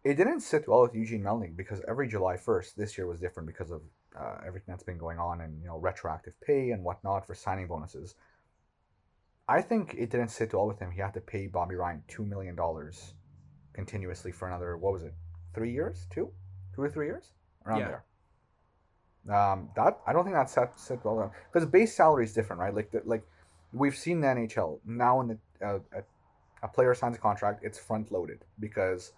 It 0.05 0.15
didn't 0.15 0.39
sit 0.39 0.67
well 0.67 0.81
with 0.83 0.95
Eugene 0.95 1.21
Melnyk 1.21 1.55
because 1.57 1.81
every 1.87 2.07
July 2.07 2.37
1st 2.37 2.77
this 2.77 2.97
year 2.97 3.05
was 3.07 3.19
different 3.19 3.47
because 3.47 3.71
of 3.71 3.81
uh, 4.17 4.37
everything 4.45 4.71
that's 4.73 4.83
been 4.83 4.97
going 4.97 5.19
on 5.19 5.41
and 5.41 5.59
you 5.61 5.67
know 5.67 5.77
retroactive 5.77 6.33
pay 6.41 6.71
and 6.71 6.83
whatnot 6.83 7.27
for 7.27 7.35
signing 7.35 7.67
bonuses. 7.67 8.15
I 9.47 9.61
think 9.61 9.95
it 9.97 10.09
didn't 10.09 10.29
sit 10.29 10.53
well 10.53 10.67
with 10.67 10.79
him. 10.79 10.91
He 10.91 11.01
had 11.01 11.13
to 11.15 11.21
pay 11.21 11.47
Bobby 11.47 11.75
Ryan 11.75 12.03
two 12.07 12.25
million 12.25 12.55
dollars 12.55 13.13
continuously 13.73 14.31
for 14.31 14.47
another 14.47 14.77
what 14.77 14.93
was 14.93 15.03
it, 15.03 15.13
three 15.53 15.71
years, 15.73 16.05
two, 16.09 16.31
two 16.73 16.81
or 16.81 16.89
three 16.89 17.07
years, 17.07 17.31
around 17.65 17.79
Yeah. 17.79 17.87
there. 17.87 18.03
Um, 19.29 19.69
that 19.75 19.99
I 20.05 20.11
don't 20.11 20.25
think 20.25 20.35
that 20.35 20.49
set 20.49 20.77
set 20.77 21.03
well 21.05 21.31
because 21.51 21.67
base 21.69 21.95
salary 21.95 22.25
is 22.25 22.33
different, 22.33 22.59
right? 22.59 22.75
Like 22.75 22.91
the, 22.91 23.01
like 23.05 23.23
we've 23.71 23.95
seen 23.95 24.19
the 24.19 24.27
NHL 24.27 24.79
now 24.85 25.21
in 25.21 25.27
the 25.27 25.65
uh, 25.65 25.79
a, 25.95 26.03
a 26.63 26.67
player 26.67 26.93
signs 26.93 27.15
a 27.15 27.19
contract, 27.19 27.63
it's 27.63 27.79
front 27.79 28.11
loaded 28.11 28.39
because 28.59 29.13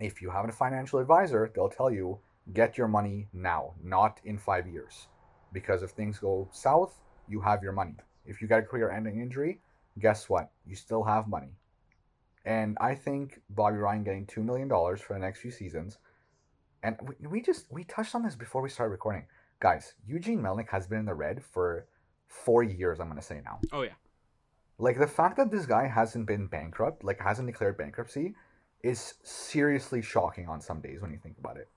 if 0.00 0.22
you 0.22 0.30
have 0.30 0.48
a 0.48 0.52
financial 0.52 0.98
advisor, 0.98 1.50
they'll 1.54 1.68
tell 1.68 1.90
you 1.90 2.18
get 2.52 2.76
your 2.76 2.88
money 2.88 3.28
now, 3.32 3.72
not 3.82 4.20
in 4.24 4.38
five 4.38 4.66
years, 4.66 5.06
because 5.52 5.82
if 5.82 5.90
things 5.90 6.18
go 6.18 6.48
south, 6.50 7.00
you 7.28 7.40
have 7.40 7.62
your 7.62 7.72
money. 7.72 7.94
If 8.26 8.42
you 8.42 8.48
got 8.48 8.60
a 8.60 8.62
career-ending 8.62 9.20
injury, 9.20 9.60
guess 9.98 10.28
what? 10.28 10.50
You 10.66 10.74
still 10.74 11.04
have 11.04 11.28
money. 11.28 11.52
And 12.44 12.76
I 12.80 12.94
think 12.94 13.40
Bobby 13.50 13.76
Ryan 13.76 14.02
getting 14.02 14.26
two 14.26 14.42
million 14.42 14.68
dollars 14.68 15.00
for 15.00 15.12
the 15.12 15.20
next 15.20 15.40
few 15.40 15.50
seasons, 15.50 15.98
and 16.82 16.96
we, 17.02 17.26
we 17.28 17.42
just 17.42 17.66
we 17.70 17.84
touched 17.84 18.14
on 18.14 18.22
this 18.22 18.34
before 18.34 18.62
we 18.62 18.68
started 18.68 18.90
recording, 18.90 19.24
guys. 19.60 19.94
Eugene 20.06 20.40
Melnyk 20.40 20.68
has 20.68 20.86
been 20.86 21.00
in 21.00 21.06
the 21.06 21.14
red 21.14 21.42
for 21.42 21.86
four 22.26 22.62
years. 22.62 23.00
I'm 23.00 23.08
gonna 23.08 23.22
say 23.22 23.40
now. 23.44 23.60
Oh 23.72 23.82
yeah. 23.82 23.92
Like 24.78 24.98
the 24.98 25.06
fact 25.06 25.36
that 25.36 25.50
this 25.50 25.66
guy 25.66 25.86
hasn't 25.86 26.26
been 26.26 26.46
bankrupt, 26.46 27.04
like 27.04 27.20
hasn't 27.20 27.46
declared 27.46 27.78
bankruptcy, 27.78 28.34
is 28.82 29.14
seriously 29.22 30.02
shocking 30.02 30.48
on 30.48 30.60
some 30.60 30.80
days 30.80 31.00
when 31.00 31.12
you 31.12 31.18
think 31.22 31.38
about 31.38 31.56
it. 31.56 31.68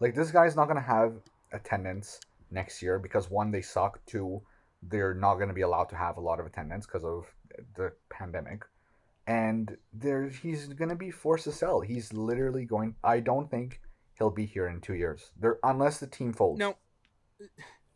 Like 0.00 0.14
this 0.14 0.30
guy's 0.30 0.56
not 0.56 0.66
gonna 0.66 0.80
have 0.80 1.14
attendance 1.52 2.20
next 2.50 2.82
year 2.82 2.98
because 2.98 3.30
one, 3.30 3.50
they 3.50 3.62
suck. 3.62 4.04
Two, 4.06 4.42
they're 4.82 5.14
not 5.14 5.36
gonna 5.36 5.52
be 5.52 5.62
allowed 5.62 5.88
to 5.90 5.96
have 5.96 6.16
a 6.16 6.20
lot 6.20 6.40
of 6.40 6.46
attendance 6.46 6.86
because 6.86 7.04
of 7.04 7.32
the 7.76 7.92
pandemic. 8.10 8.64
And 9.26 9.76
there 9.92 10.28
he's 10.28 10.66
gonna 10.68 10.96
be 10.96 11.12
forced 11.12 11.44
to 11.44 11.52
sell. 11.52 11.80
He's 11.80 12.12
literally 12.12 12.64
going 12.64 12.96
I 13.04 13.20
don't 13.20 13.48
think 13.48 13.80
he'll 14.18 14.30
be 14.30 14.46
here 14.46 14.66
in 14.68 14.80
two 14.80 14.94
years. 14.94 15.30
There 15.38 15.58
unless 15.62 15.98
the 16.00 16.06
team 16.06 16.32
folds. 16.32 16.58
No, 16.58 16.76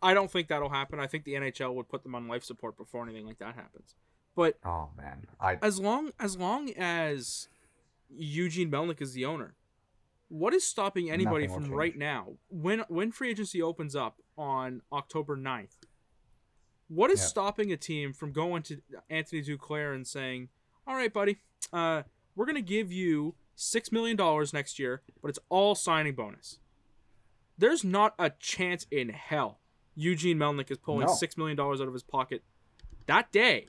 I 0.03 0.15
don't 0.15 0.31
think 0.31 0.49
that'll 0.49 0.69
happen. 0.69 1.01
I 1.01 1.07
think 1.07 1.25
the 1.25 1.35
NHL 1.35 1.75
would 1.75 1.89
put 1.89 2.03
them 2.03 2.15
on 2.15 2.29
life 2.29 2.45
support 2.45 2.77
before 2.77 3.05
anything 3.05 3.27
like 3.27 3.39
that 3.39 3.55
happens. 3.55 3.95
But 4.35 4.59
Oh 4.65 4.91
man. 4.97 5.27
I 5.41 5.57
as 5.63 5.81
long 5.81 6.11
as 6.21 6.37
long 6.37 6.71
as 6.77 7.49
Eugene 8.11 8.71
Melnyk 8.71 9.01
is 9.03 9.13
the 9.13 9.25
owner, 9.25 9.55
what 10.29 10.55
is 10.55 10.67
stopping 10.67 11.11
anybody 11.11 11.47
from 11.49 11.71
right 11.73 11.97
now 11.97 12.35
when 12.49 12.81
when 12.89 13.11
free 13.13 13.31
agency 13.31 13.61
opens 13.63 13.97
up 13.97 14.21
on 14.37 14.83
October 14.93 15.37
9th? 15.37 15.77
What 16.89 17.11
is 17.11 17.21
Yeah. 17.21 17.27
stopping 17.27 17.73
a 17.73 17.77
team 17.77 18.13
from 18.13 18.33
going 18.33 18.63
to 18.65 18.81
Anthony 19.11 19.43
Duclair 19.43 19.95
and 19.95 20.07
saying, 20.07 20.49
"All 20.87 20.95
right, 20.95 21.13
buddy, 21.13 21.39
uh, 21.73 22.05
we're 22.35 22.47
gonna 22.47 22.63
give 22.63 22.91
you 22.93 23.35
six 23.61 23.91
million 23.91 24.17
dollars 24.17 24.53
next 24.53 24.79
year, 24.79 25.03
but 25.21 25.29
it's 25.29 25.39
all 25.49 25.75
signing 25.75 26.15
bonus." 26.15 26.59
There's 27.59 27.83
not 27.83 28.15
a 28.19 28.31
chance 28.31 28.87
in 28.91 29.09
hell 29.09 29.59
Eugene 29.97 30.39
Melnyk 30.39 30.71
is 30.71 30.79
pulling 30.79 31.07
No. 31.09 31.13
six 31.15 31.37
million 31.37 31.57
dollars 31.57 31.81
out 31.81 31.89
of 31.89 31.93
his 31.93 32.05
pocket 32.05 32.43
that 33.07 33.33
day 33.33 33.67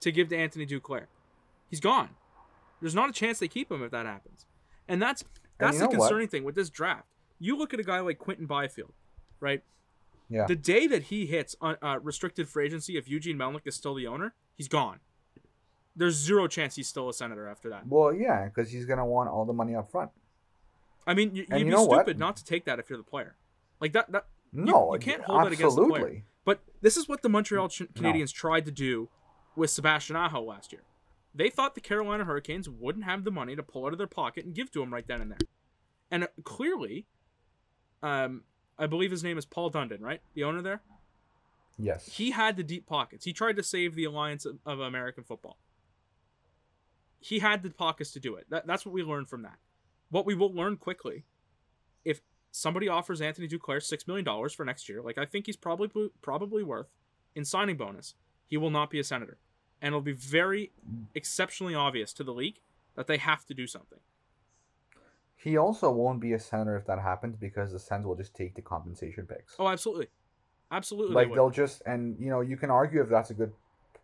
to 0.00 0.12
give 0.12 0.28
to 0.28 0.36
Anthony 0.36 0.64
Duclair. 0.66 1.06
He's 1.68 1.80
gone. 1.80 2.10
There's 2.80 2.94
not 2.94 3.10
a 3.10 3.12
chance 3.12 3.40
they 3.40 3.48
keep 3.48 3.72
him 3.72 3.82
if 3.82 3.90
that 3.90 4.06
happens. 4.06 4.46
And 4.86 5.02
that's 5.02 5.24
that's 5.58 5.74
you 5.74 5.78
the 5.80 5.84
know 5.86 5.98
what? 5.98 6.06
concerning 6.08 6.28
thing 6.28 6.44
with 6.44 6.54
this 6.54 6.70
draft. 6.70 7.08
You 7.40 7.56
look 7.56 7.74
at 7.74 7.80
a 7.80 7.84
guy 7.84 7.98
like 8.00 8.18
Quinton 8.18 8.46
Byfield, 8.46 8.92
right? 9.40 9.62
yeah. 10.28 10.46
The 10.46 10.54
day 10.56 10.86
that 10.86 11.04
he 11.04 11.26
hits 11.26 11.56
uh, 11.60 11.74
uh, 11.82 11.98
restricted 12.00 12.48
free 12.48 12.66
agency, 12.66 12.96
if 12.96 13.08
Eugene 13.08 13.36
Melnyk 13.36 13.66
is 13.66 13.74
still 13.74 13.94
the 13.94 14.06
owner, 14.06 14.34
he's 14.54 14.68
gone. 14.68 15.00
There's 15.98 16.14
zero 16.14 16.46
chance 16.46 16.76
he's 16.76 16.88
still 16.88 17.08
a 17.08 17.12
senator 17.12 17.48
after 17.48 17.68
that. 17.70 17.86
well, 17.86 18.12
yeah, 18.14 18.44
because 18.44 18.70
he's 18.70 18.86
gonna 18.86 19.04
want 19.04 19.28
all 19.28 19.44
the 19.44 19.52
money 19.52 19.74
up 19.74 19.90
front. 19.90 20.10
I 21.06 21.14
mean, 21.14 21.34
you, 21.34 21.46
you'd 21.50 21.58
you 21.58 21.64
be 21.64 21.70
know 21.70 21.84
what? 21.84 21.96
stupid 21.98 22.18
not 22.18 22.36
to 22.36 22.44
take 22.44 22.64
that 22.66 22.78
if 22.78 22.88
you're 22.88 22.98
the 22.98 23.02
player. 23.04 23.34
Like 23.80 23.92
that. 23.92 24.10
That 24.12 24.26
No, 24.52 24.92
you, 24.94 25.00
can't 25.00 25.22
hold 25.22 25.44
that 25.44 25.52
against 25.52 25.76
the 25.76 25.82
player. 25.86 25.94
absolutely. 25.96 26.24
But 26.44 26.60
this 26.80 26.96
is 26.96 27.08
what 27.08 27.22
the 27.22 27.28
Montreal 27.28 27.68
Ch- 27.68 27.82
Canadiens 27.94 28.32
tried 28.32 28.64
to 28.66 28.70
do 28.70 29.08
with 29.56 29.70
Sebastian 29.70 30.16
Aho 30.16 30.42
last 30.42 30.72
year. 30.72 30.82
They 31.34 31.50
thought 31.50 31.74
the 31.74 31.80
Carolina 31.80 32.24
Hurricanes 32.24 32.68
wouldn't 32.68 33.04
have 33.04 33.24
the 33.24 33.30
money 33.30 33.54
to 33.54 33.62
pull 33.62 33.86
out 33.86 33.92
of 33.92 33.98
their 33.98 34.06
pocket 34.06 34.44
and 34.44 34.54
give 34.54 34.70
to 34.72 34.82
him 34.82 34.92
right 34.92 35.06
then 35.06 35.20
and 35.20 35.30
there. 35.30 35.38
And 36.10 36.24
uh, 36.24 36.28
clearly, 36.42 37.06
um, 38.02 38.42
I 38.78 38.86
believe 38.86 39.10
his 39.10 39.22
name 39.24 39.36
is 39.38 39.44
Paul 39.44 39.70
Dundon, 39.70 40.00
right? 40.00 40.20
The 40.34 40.44
owner 40.44 40.62
there. 40.62 40.80
Yes. 41.78 42.06
He 42.06 42.30
had 42.32 42.56
the 42.56 42.62
deep 42.64 42.86
pockets. 42.86 43.24
He 43.24 43.32
tried 43.32 43.56
to 43.56 43.62
save 43.62 43.94
the 43.94 44.04
alliance 44.04 44.44
of, 44.46 44.58
of 44.66 44.80
American 44.80 45.24
football. 45.24 45.58
He 47.20 47.40
had 47.40 47.62
the 47.62 47.70
pockets 47.70 48.12
to 48.12 48.20
do 48.20 48.36
it. 48.36 48.46
That, 48.50 48.66
that's 48.66 48.86
what 48.86 48.92
we 48.92 49.02
learned 49.02 49.28
from 49.28 49.42
that. 49.42 49.58
What 50.10 50.26
we 50.26 50.34
will 50.34 50.52
learn 50.52 50.76
quickly, 50.76 51.24
if 52.04 52.20
somebody 52.50 52.88
offers 52.88 53.20
Anthony 53.20 53.48
Duclair 53.48 53.82
six 53.82 54.06
million 54.06 54.24
dollars 54.24 54.54
for 54.54 54.64
next 54.64 54.88
year, 54.88 55.02
like 55.02 55.18
I 55.18 55.24
think 55.24 55.46
he's 55.46 55.56
probably 55.56 56.10
probably 56.22 56.62
worth 56.62 56.88
in 57.34 57.44
signing 57.44 57.76
bonus, 57.76 58.14
he 58.46 58.56
will 58.56 58.70
not 58.70 58.90
be 58.90 58.98
a 58.98 59.04
senator, 59.04 59.38
and 59.82 59.88
it'll 59.88 60.00
be 60.00 60.12
very 60.12 60.72
exceptionally 61.14 61.74
obvious 61.74 62.12
to 62.14 62.24
the 62.24 62.32
league 62.32 62.60
that 62.94 63.06
they 63.06 63.18
have 63.18 63.44
to 63.46 63.54
do 63.54 63.66
something. 63.66 63.98
He 65.36 65.56
also 65.56 65.90
won't 65.92 66.20
be 66.20 66.32
a 66.32 66.38
senator 66.38 66.76
if 66.76 66.86
that 66.86 66.98
happens 66.98 67.36
because 67.36 67.70
the 67.70 67.78
Sens 67.78 68.04
will 68.04 68.16
just 68.16 68.34
take 68.34 68.56
the 68.56 68.62
compensation 68.62 69.24
picks. 69.24 69.54
Oh, 69.58 69.68
absolutely, 69.68 70.08
absolutely. 70.72 71.14
like 71.14 71.28
they 71.28 71.34
they'll 71.34 71.50
just 71.50 71.82
and 71.86 72.16
you 72.18 72.30
know 72.30 72.40
you 72.40 72.56
can 72.56 72.70
argue 72.70 73.02
if 73.02 73.08
that's 73.08 73.30
a 73.30 73.34
good 73.34 73.52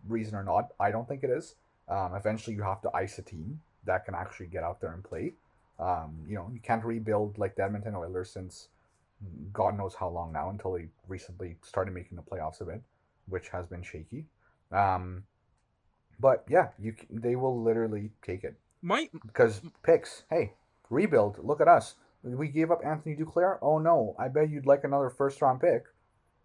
reason 0.09 0.37
or 0.37 0.45
not. 0.45 0.73
I 0.79 0.91
don't 0.91 1.09
think 1.09 1.25
it 1.25 1.31
is. 1.31 1.57
Um, 1.89 2.15
eventually, 2.15 2.57
you 2.57 2.63
have 2.63 2.81
to 2.83 2.91
ice 2.95 3.19
a 3.19 3.23
team 3.23 3.61
that 3.85 4.05
can 4.05 4.15
actually 4.15 4.47
get 4.47 4.65
out 4.65 4.81
there 4.81 4.93
and 4.93 5.05
play. 5.05 5.35
Um, 5.79 6.25
you 6.27 6.35
know, 6.35 6.51
you 6.53 6.61
can't 6.61 6.85
rebuild 6.85 7.37
like 7.39 7.57
the 7.57 7.65
Edmonton 7.65 7.95
Oilers 7.95 8.31
since 8.31 8.69
God 9.53 9.77
knows 9.77 9.95
how 9.95 10.09
long 10.09 10.33
now 10.33 10.51
until 10.51 10.73
they 10.73 10.89
recently 11.09 11.57
started 11.63 11.95
making 11.95 12.17
the 12.17 12.23
playoffs 12.23 12.61
a 12.61 12.65
bit, 12.65 12.83
which 13.29 13.49
has 13.49 13.67
been 13.67 13.83
shaky. 13.83 14.25
Um, 14.71 15.25
but 16.21 16.45
yeah, 16.49 16.69
you 16.79 16.95
they 17.11 17.37
will 17.37 17.61
literally 17.61 18.11
take 18.23 18.45
it 18.45 18.57
might 18.85 19.11
because 19.27 19.63
picks. 19.83 20.23
Hey, 20.31 20.53
rebuild. 20.91 21.39
Look 21.43 21.61
at 21.61 21.69
us. 21.69 21.95
We 22.23 22.49
gave 22.49 22.71
up 22.71 22.85
Anthony 22.85 23.17
Duclair. 23.17 23.59
Oh 23.61 23.79
no, 23.79 24.15
I 24.19 24.29
bet 24.29 24.51
you'd 24.51 24.67
like 24.67 24.85
another 24.85 25.11
first 25.11 25.41
round 25.43 25.61
pick. 25.61 25.85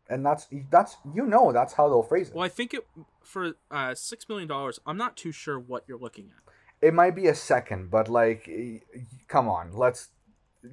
And 0.09 0.25
that's 0.25 0.47
that's 0.71 0.97
you 1.13 1.25
know 1.25 1.51
that's 1.51 1.73
how 1.73 1.87
they'll 1.87 2.01
phrase 2.03 2.29
it. 2.29 2.35
Well, 2.35 2.43
I 2.43 2.49
think 2.49 2.73
it 2.73 2.85
for 3.23 3.53
uh, 3.69 3.93
six 3.93 4.27
million 4.27 4.47
dollars. 4.47 4.79
I'm 4.85 4.97
not 4.97 5.15
too 5.15 5.31
sure 5.31 5.59
what 5.59 5.83
you're 5.87 5.99
looking 5.99 6.31
at. 6.35 6.53
It 6.81 6.93
might 6.93 7.15
be 7.15 7.27
a 7.27 7.35
second, 7.35 7.91
but 7.91 8.09
like, 8.09 8.49
come 9.27 9.47
on, 9.47 9.71
let's. 9.73 10.09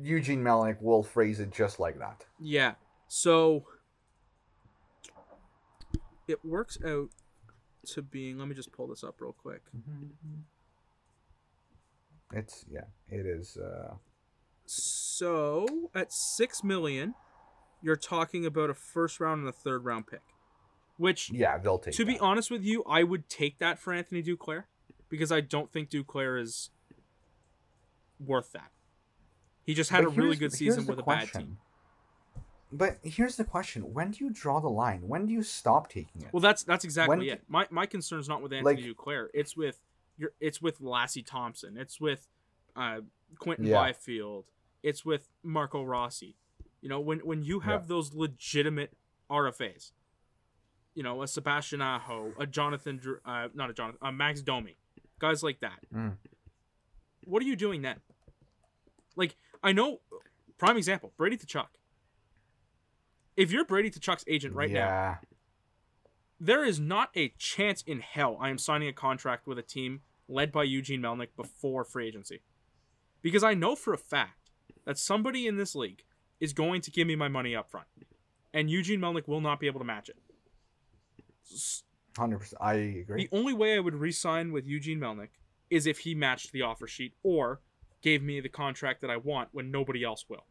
Eugene 0.03 0.43
Melnyk 0.43 0.81
will 0.81 1.03
phrase 1.03 1.39
it 1.39 1.53
just 1.53 1.79
like 1.79 1.99
that. 1.99 2.25
Yeah. 2.41 2.75
So 3.09 3.65
it 6.27 6.45
works 6.45 6.79
out 6.85 7.11
to 7.89 8.03
being. 8.03 8.39
Let 8.39 8.49
me 8.49 8.55
just 8.55 8.73
pull 8.73 8.89
this 8.89 9.05
up 9.05 9.21
real 9.21 9.33
quick. 9.33 9.63
It's 12.33 12.65
yeah, 12.71 12.87
it 13.09 13.27
is. 13.27 13.57
Uh, 13.57 13.95
So 14.67 15.91
at 15.95 16.13
six 16.13 16.65
million, 16.65 17.15
you're 17.87 17.95
talking 17.95 18.45
about 18.45 18.69
a 18.69 18.75
first 18.75 19.21
round 19.21 19.39
and 19.39 19.49
a 19.49 19.53
third 19.53 19.85
round 19.85 20.09
pick, 20.09 20.21
which 20.97 21.31
yeah, 21.31 21.57
they'll 21.57 21.79
take. 21.79 21.95
to 21.95 22.05
be 22.05 22.19
honest 22.19 22.51
with 22.51 22.65
you, 22.65 22.83
I 22.85 23.05
would 23.05 23.29
take 23.29 23.59
that 23.61 23.79
for 23.79 23.93
Anthony 23.93 24.25
Duclair 24.25 24.65
because 25.09 25.31
I 25.31 25.41
don't 25.41 25.73
think 25.73 25.89
Duclair 25.89 26.41
is 26.43 26.71
worth 28.19 28.51
that. 28.53 28.73
He 29.65 29.73
just 29.73 29.91
had 29.91 30.05
But 30.05 30.13
a 30.15 30.17
really 30.21 30.35
good 30.37 30.53
season 30.53 30.85
with 30.87 30.99
a 30.99 31.03
bad 31.05 31.33
team. 31.33 31.59
But 32.73 32.99
here's 33.05 33.37
the 33.37 33.45
question: 33.45 33.95
When 33.95 34.11
do 34.11 34.25
you 34.25 34.31
draw 34.31 34.59
the 34.61 34.69
line? 34.69 35.07
When 35.07 35.27
do 35.27 35.33
you 35.33 35.45
stop 35.45 35.89
taking 35.89 36.23
it? 36.23 36.29
Well, 36.33 36.41
that's 36.41 36.65
that's 36.65 36.85
exactly 36.85 37.17
When 37.19 37.27
it. 37.29 37.35
d- 37.37 37.45
My 37.49 37.67
my 37.71 37.87
concern's 37.87 38.29
not 38.29 38.43
with 38.43 38.53
Anthony 38.53 38.83
Like- 38.83 38.97
Duclair. 38.97 39.29
It's 39.33 39.57
with 39.57 39.79
your. 40.19 40.33
It's 40.41 40.61
with 40.61 40.81
Lassi 40.81 41.25
Thompson. 41.25 41.77
It's 41.77 42.01
with 42.01 42.27
uh, 42.75 43.01
Quinton 43.39 43.67
Yeah. 43.67 43.75
Byfield. 43.77 44.47
It's 44.83 45.05
with 45.05 45.29
Marco 45.45 45.85
Rossi. 45.85 46.35
You 46.87 46.91
know, 46.91 47.01
when 47.01 47.19
when 47.19 47.43
you 47.43 47.59
have 47.59 47.83
Yeah. 47.83 47.87
those 47.89 48.15
legitimate 48.15 48.97
RFAs, 49.29 49.91
you 50.95 51.03
know, 51.03 51.21
a 51.21 51.27
Sebastian 51.27 51.81
Aho, 51.83 52.33
a 52.39 52.47
Jonathan, 52.47 53.01
uh, 53.25 53.49
not 53.55 53.71
a 53.71 53.73
Jonathan, 53.73 53.99
a 54.01 54.13
Max 54.13 54.41
Domi, 54.41 54.77
guys 55.19 55.43
like 55.43 55.59
that. 55.59 55.81
Mm. 55.93 56.17
What 57.25 57.43
are 57.43 57.45
you 57.45 57.57
doing 57.57 57.83
then? 57.83 58.03
Like, 59.17 59.35
I 59.65 59.73
know, 59.73 60.01
prime 60.59 60.77
example, 60.77 61.13
Brady 61.17 61.37
Tkachuk. 61.37 61.67
If 63.37 63.51
you're 63.51 63.65
Brady 63.65 63.91
Tkachuk's 63.91 64.23
agent 64.29 64.55
right 64.55 64.71
now, 64.71 65.19
there 66.39 66.65
is 66.65 66.79
not 66.79 67.11
a 67.17 67.31
chance 67.31 67.83
in 67.83 67.99
hell 67.99 68.39
I 68.41 68.49
am 68.49 68.59
signing 68.59 68.87
a 68.87 68.93
contract 68.93 69.49
with 69.49 69.59
a 69.59 69.63
team 69.63 70.03
led 70.29 70.53
by 70.53 70.63
Eugene 70.63 71.01
Melnyk 71.03 71.35
before 71.35 71.83
free 71.83 72.07
agency. 72.07 72.43
Because 73.23 73.43
I 73.43 73.55
know 73.55 73.75
for 73.75 73.93
a 73.93 73.99
fact 73.99 74.53
that 74.85 74.99
somebody 74.99 75.49
in 75.49 75.57
this 75.57 75.75
league 75.75 76.05
is 76.41 76.53
going 76.53 76.81
to 76.83 76.91
give 76.91 77.07
me 77.07 77.17
my 77.17 77.29
money 77.29 77.55
up 77.55 77.71
front. 77.71 77.87
And 78.53 78.71
Eugene 78.71 79.01
Melnyk 79.01 79.29
will 79.29 79.41
not 79.41 79.61
be 79.61 79.67
able 79.67 79.81
to 79.81 79.85
match 79.87 80.09
it. 80.09 80.17
Hundred 82.17 82.39
percent. 82.39 82.61
I 82.63 82.75
agree. 82.75 83.29
The 83.31 83.37
only 83.37 83.53
way 83.53 83.77
I 83.77 83.81
would 83.81 83.95
re-sign 83.95 84.53
with 84.53 84.67
Eugene 84.67 84.99
Melnyk 84.99 85.29
is 85.71 85.87
if 85.87 85.99
he 86.01 86.15
matched 86.15 86.53
the 86.53 86.63
offer 86.63 86.87
sheet 86.87 87.15
or 87.23 87.61
gave 88.03 88.23
me 88.23 88.41
the 88.41 88.49
contract 88.49 89.01
that 89.03 89.11
I 89.11 89.17
want 89.17 89.49
when 89.53 89.71
nobody 89.71 90.03
else 90.05 90.25
will. 90.29 90.47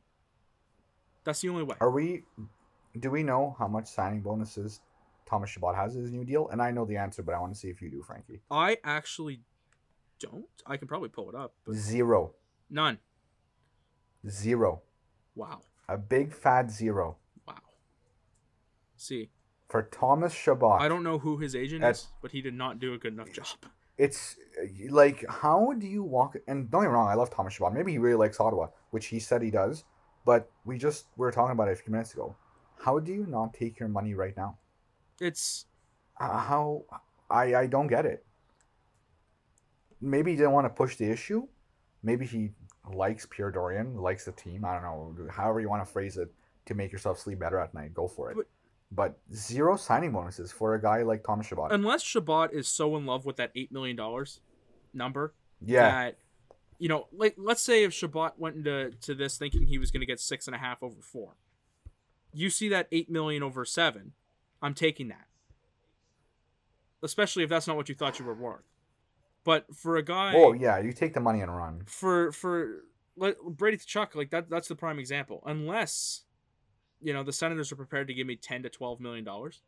That's 1.23 1.41
the 1.41 1.49
only 1.49 1.63
way. 1.63 1.75
Are 1.81 1.89
we? 1.89 2.23
Do 2.99 3.09
we 3.09 3.23
know 3.23 3.55
how 3.57 3.67
much 3.67 3.87
signing 3.87 4.21
bonuses 4.21 4.81
Thomas 5.25 5.49
Chabot 5.49 5.73
has 5.75 5.95
in 5.95 6.03
his 6.03 6.11
new 6.11 6.23
deal? 6.23 6.47
And 6.49 6.61
I 6.61 6.71
know 6.71 6.85
the 6.85 6.97
answer, 6.97 7.23
but 7.23 7.33
I 7.33 7.39
want 7.39 7.53
to 7.53 7.59
see 7.59 7.69
if 7.69 7.81
you 7.81 7.89
do, 7.89 8.03
Frankie. 8.03 8.41
I 8.51 8.77
actually 8.83 9.41
don't. 10.19 10.45
I 10.65 10.77
can 10.77 10.87
probably 10.87 11.09
pull 11.09 11.29
it 11.29 11.35
up, 11.35 11.53
but 11.65 11.75
Zero. 11.75 12.33
none. 12.69 12.99
Zero. 14.29 14.81
Wow. 15.35 15.61
A 15.87 15.97
big 15.97 16.33
fat 16.33 16.71
zero 16.71 17.17
Wow. 17.47 17.55
See, 18.97 19.29
for 19.69 19.83
Thomas 19.83 20.33
Chabot. 20.33 20.79
I 20.81 20.87
don't 20.87 21.03
know 21.03 21.19
who 21.19 21.37
his 21.37 21.55
agent 21.55 21.81
That's- 21.81 22.03
is, 22.03 22.07
but 22.21 22.31
he 22.31 22.41
did 22.41 22.53
not 22.53 22.79
do 22.79 22.93
a 22.93 22.97
good 22.97 23.13
enough 23.13 23.31
job. 23.31 23.45
It's 23.97 24.35
like, 24.89 25.23
how 25.29 25.71
do 25.73 25.87
you 25.87 26.03
walk? 26.03 26.35
And 26.47 26.69
don't 26.69 26.81
get 26.81 26.89
me 26.89 26.93
wrong, 26.93 27.07
I 27.07 27.13
love 27.13 27.29
Thomas 27.29 27.53
Chabot. 27.53 27.73
Maybe 27.73 27.93
he 27.93 27.97
really 27.97 28.17
likes 28.17 28.39
Ottawa, 28.39 28.67
which 28.91 29.05
he 29.07 29.19
said 29.19 29.41
he 29.41 29.51
does. 29.51 29.83
But 30.25 30.51
we 30.65 30.77
just 30.77 31.05
we 31.17 31.21
were 31.21 31.31
talking 31.31 31.51
about 31.53 31.67
it 31.69 31.73
a 31.73 31.75
few 31.75 31.91
minutes 31.91 32.13
ago. 32.13 32.35
How 32.79 32.99
do 32.99 33.13
you 33.13 33.25
not 33.25 33.53
take 33.53 33.79
your 33.79 33.87
money 33.89 34.13
right 34.15 34.35
now? 34.35 34.57
It's 35.21 35.65
Uh, 36.19 36.39
how 36.39 36.83
I 37.29 37.55
I 37.55 37.67
don't 37.67 37.87
get 37.87 38.05
it. 38.05 38.25
Maybe 40.01 40.31
he 40.31 40.37
didn't 40.37 40.51
want 40.51 40.65
to 40.65 40.69
push 40.73 40.97
the 40.97 41.09
issue. 41.09 41.47
Maybe 42.03 42.25
he 42.25 42.51
likes 42.93 43.25
Pierre 43.25 43.51
Dorion, 43.51 43.95
likes 43.95 44.25
the 44.25 44.31
team. 44.33 44.63
I 44.65 44.73
don't 44.73 44.83
know. 44.83 45.27
However 45.31 45.59
you 45.59 45.69
want 45.69 45.85
to 45.85 45.91
phrase 45.91 46.17
it 46.17 46.31
to 46.65 46.73
make 46.73 46.91
yourself 46.91 47.19
sleep 47.19 47.39
better 47.39 47.59
at 47.59 47.73
night, 47.73 47.93
go 47.93 48.07
for 48.07 48.31
it. 48.31 48.37
But- 48.37 48.47
But, 48.91 49.17
zero 49.33 49.75
signing 49.77 50.11
bonuses 50.11 50.51
for 50.51 50.75
a 50.75 50.81
guy 50.81 51.01
like 51.01 51.23
Thomas 51.23 51.47
Chabot. 51.47 51.71
unless 51.71 52.03
Chabot 52.03 52.53
is 52.53 52.67
so 52.67 52.95
in 52.95 53.05
love 53.05 53.25
with 53.25 53.35
that 53.37 53.51
eight 53.55 53.71
million 53.71 53.95
dollars 53.95 54.39
number 54.93 55.33
yeah, 55.59 55.89
that 55.89 56.17
you 56.77 56.87
know, 56.87 57.07
like 57.11 57.33
let's 57.37 57.61
say 57.61 57.83
if 57.83 57.93
Chabot 57.93 58.33
went 58.37 58.55
into 58.57 58.91
to 59.01 59.15
this 59.15 59.37
thinking 59.37 59.65
he 59.65 59.77
was 59.79 59.89
going 59.91 60.01
to 60.01 60.05
get 60.05 60.19
six 60.19 60.45
and 60.47 60.55
a 60.55 60.59
half 60.59 60.83
over 60.83 61.01
four, 61.01 61.33
you 62.31 62.49
see 62.49 62.69
that 62.69 62.87
eight 62.91 63.09
million 63.09 63.41
over 63.41 63.65
seven, 63.65 64.13
I'm 64.61 64.75
taking 64.75 65.07
that. 65.07 65.25
Especially 67.01 67.43
if 67.43 67.49
that's 67.49 67.67
not 67.67 67.75
what 67.75 67.89
you 67.89 67.95
thought 67.95 68.19
you 68.19 68.25
were 68.25 68.33
worth. 68.35 68.63
But 69.45 69.73
for 69.73 69.95
a 69.95 70.03
guy, 70.03 70.33
oh 70.35 70.53
yeah, 70.53 70.79
you 70.79 70.91
take 70.91 71.13
the 71.13 71.19
money 71.21 71.39
and 71.39 71.55
run. 71.55 71.83
for 71.85 72.31
for 72.31 72.83
like 73.15 73.37
Brady 73.47 73.77
Tkachuk, 73.77 74.15
like 74.15 74.31
that 74.31 74.49
that's 74.49 74.67
the 74.67 74.75
prime 74.75 74.99
example. 74.99 75.43
Unless 75.45 76.23
you 76.99 77.13
know 77.13 77.23
the 77.23 77.31
Senators 77.31 77.71
are 77.71 77.75
prepared 77.75 78.07
to 78.07 78.13
give 78.13 78.25
me 78.25 78.35
ten 78.35 78.63
to 78.63 78.69
twelve 78.69 78.99
million 78.99 79.23
dollars, 79.23 79.61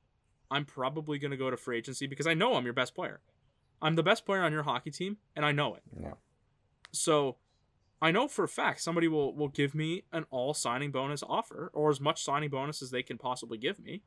I'm 0.49 0.65
probably 0.65 1.19
going 1.19 1.32
to 1.32 1.38
go 1.38 1.51
to 1.51 1.57
free 1.57 1.78
agency 1.78 2.07
because 2.07 2.25
I 2.25 2.34
know 2.34 2.55
I'm 2.55 2.65
your 2.65 2.73
best 2.73 2.95
player. 2.95 3.21
I'm 3.80 3.95
the 3.95 4.03
best 4.03 4.25
player 4.25 4.41
on 4.41 4.51
your 4.51 4.63
hockey 4.63 4.89
team, 4.89 5.17
and 5.36 5.45
I 5.45 5.51
know 5.51 5.75
it. 5.75 5.84
Yeah. 6.01 6.13
So 6.91 7.38
I 8.01 8.09
know 8.09 8.28
for 8.28 8.43
a 8.43 8.47
fact 8.49 8.82
somebody 8.82 9.07
will 9.07 9.36
will 9.36 9.47
give 9.47 9.75
me 9.75 10.05
an 10.11 10.25
all 10.32 10.55
signing 10.55 10.89
bonus 10.91 11.21
offer 11.21 11.69
or 11.73 11.91
as 11.91 12.01
much 12.01 12.23
signing 12.23 12.49
bonus 12.49 12.82
as 12.82 12.89
they 12.89 13.03
can 13.03 13.19
possibly 13.19 13.59
give 13.59 13.80
me. 13.80 14.01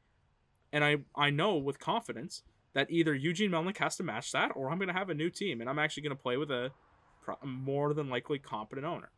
And 0.73 0.85
I 0.85 0.99
I 1.15 1.31
know 1.31 1.57
with 1.57 1.79
confidence 1.79 2.43
that 2.73 2.91
either 2.91 3.15
Eugene 3.15 3.51
Melnyk 3.51 3.79
has 3.79 3.97
to 3.97 4.03
match 4.03 4.33
that 4.33 4.53
or 4.55 4.71
I'm 4.71 4.79
going 4.79 4.89
to 4.89 4.95
have 4.95 5.11
a 5.11 5.15
new 5.15 5.31
team 5.31 5.61
and 5.61 5.69
I'm 5.69 5.79
actually 5.79 6.05
going 6.05 6.17
to 6.17 6.23
play 6.23 6.37
with 6.37 6.51
a 6.51 6.71
pro- 7.23 7.37
more 7.43 7.95
than 7.95 8.09
likely 8.09 8.39
competent 8.39 8.87
owner. 8.87 9.11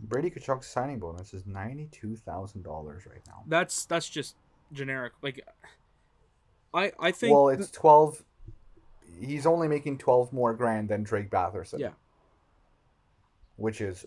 Brady 0.00 0.30
Tkachuk's 0.30 0.66
signing 0.66 0.98
bonus 0.98 1.34
is 1.34 1.46
ninety 1.46 1.88
two 1.90 2.16
thousand 2.16 2.62
dollars 2.62 3.04
right 3.06 3.22
now. 3.26 3.42
That's 3.46 3.86
that's 3.86 4.08
just 4.08 4.36
generic. 4.72 5.12
Like 5.22 5.46
I 6.72 6.92
I 6.98 7.10
think 7.10 7.32
Well, 7.34 7.48
it's 7.48 7.70
twelve. 7.70 8.22
He's 9.20 9.46
only 9.46 9.68
making 9.68 9.98
twelve 9.98 10.32
more 10.32 10.52
grand 10.54 10.88
than 10.88 11.02
Drake 11.04 11.30
Batherson. 11.30 11.78
Yeah. 11.78 11.90
which 13.56 13.80
is 13.80 14.04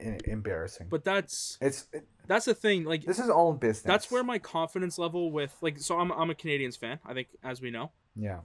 embarrassing. 0.00 0.88
but 0.90 1.04
that's 1.04 1.56
it's 1.60 1.86
it, 1.92 2.06
that's 2.26 2.46
the 2.46 2.54
thing 2.54 2.84
like 2.84 3.04
this 3.04 3.18
is 3.18 3.30
all 3.30 3.52
business. 3.52 3.82
that's 3.82 4.10
where 4.10 4.24
my 4.24 4.38
confidence 4.38 4.98
level 4.98 5.30
with 5.30 5.56
like 5.60 5.78
so 5.78 5.98
I'm 5.98 6.10
I'm 6.12 6.30
a 6.30 6.34
Canadiens 6.34 6.78
fan, 6.78 6.98
I 7.06 7.14
think 7.14 7.28
as 7.42 7.60
we 7.60 7.70
know. 7.70 7.92
yeah. 8.16 8.40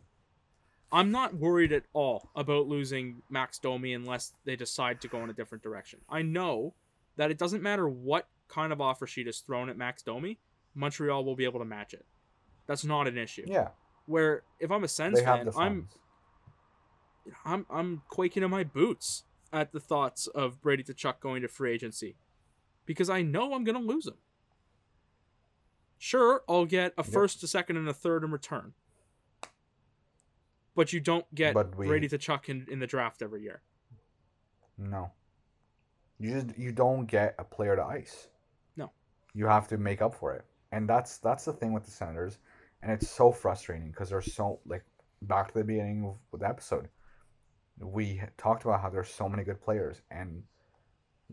I'm 0.91 1.12
not 1.12 1.36
worried 1.36 1.72
at 1.72 1.84
all 1.93 2.32
about 2.36 2.68
losing 2.68 3.22
Max 3.30 3.60
Domi 3.60 3.93
unless 3.93 4.34
they 4.45 4.56
decide 4.56 5.02
to 5.02 5.08
go 5.08 5.24
in 5.24 5.30
a 5.30 5.34
different 5.34 5.64
direction. 5.64 6.00
I 6.10 6.24
know 6.24 6.74
that 7.16 7.30
it 7.30 7.38
doesn't 7.38 7.62
matter 7.62 7.88
what 7.88 8.28
kind 8.47 8.74
of 8.74 8.82
offer 8.82 9.06
sheet 9.06 9.28
is 9.28 9.38
thrown 9.39 9.70
at 9.70 9.78
Max 9.78 10.02
Domi, 10.02 10.39
Montreal 10.74 11.24
will 11.24 11.36
be 11.36 11.43
able 11.43 11.60
to 11.60 11.66
match 11.66 11.93
it. 11.93 12.06
That's 12.66 12.84
not 12.84 13.08
an 13.08 13.20
issue. 13.20 13.43
Yeah, 13.45 13.68
Where 14.08 14.41
if 14.60 14.72
I'm 14.72 14.84
a 14.84 14.88
Sens 14.88 15.22
fan, 15.22 15.50
I'm. 15.56 15.89
I'm 17.45 17.66
I'm 17.70 18.02
quaking 18.08 18.41
in 18.41 18.50
my 18.50 18.64
boots 18.64 19.24
at 19.52 19.72
the 19.72 19.80
thoughts 19.80 20.28
of 20.28 20.62
Brady 20.62 20.84
Tkachuk 20.84 21.20
going 21.20 21.41
to 21.41 21.47
free 21.47 21.74
agency 21.74 22.16
because 22.86 23.10
I 23.10 23.22
know 23.22 23.54
I'm 23.54 23.64
gonna 23.64 23.80
lose 23.80 24.08
him. 24.08 24.18
Sure, 25.97 26.43
I'll 26.47 26.66
get 26.66 26.93
a 26.97 27.04
first, 27.04 27.43
a 27.43 27.47
second, 27.47 27.76
and 27.78 27.88
a 27.89 27.93
third 27.93 28.24
in 28.24 28.32
return, 28.32 28.74
but 30.76 30.93
you 30.93 31.00
don't 31.02 31.26
get 31.36 31.54
But 31.54 31.78
we- 31.78 31.88
Brady 31.88 32.08
Tkachuk 32.08 32.47
in, 32.47 32.66
in 32.70 32.80
the 32.80 32.88
draft 32.88 33.22
every 33.22 33.41
year. 33.41 33.62
No. 34.78 35.12
You 36.20 36.41
just 36.41 36.58
you 36.58 36.72
don't 36.72 37.06
get 37.06 37.36
a 37.38 37.43
player 37.43 37.76
to 37.76 37.84
ice. 37.84 38.28
No. 38.78 38.91
You 39.34 39.45
have 39.45 39.68
to 39.70 39.78
make 39.78 40.02
up 40.02 40.14
for 40.14 40.34
it. 40.34 40.45
And 40.72 40.88
that's 40.88 41.18
that's 41.18 41.45
the 41.45 41.54
thing 41.54 41.74
with 41.74 41.84
the 41.84 41.91
Senators. 41.91 42.38
And 42.82 42.91
it's 42.91 43.10
so 43.10 43.32
frustrating 43.32 43.89
because 43.91 44.10
they're 44.10 44.22
so 44.22 44.60
like 44.66 44.84
back 45.24 45.50
to 45.52 45.60
the 45.60 45.64
beginning 45.66 46.16
of 46.32 46.39
the 46.39 46.47
episode. 46.47 46.88
We 47.80 48.22
talked 48.38 48.64
about 48.66 48.82
how 48.82 48.90
there's 48.90 49.10
so 49.10 49.30
many 49.30 49.44
good 49.44 49.62
players 49.62 50.02
and 50.12 50.44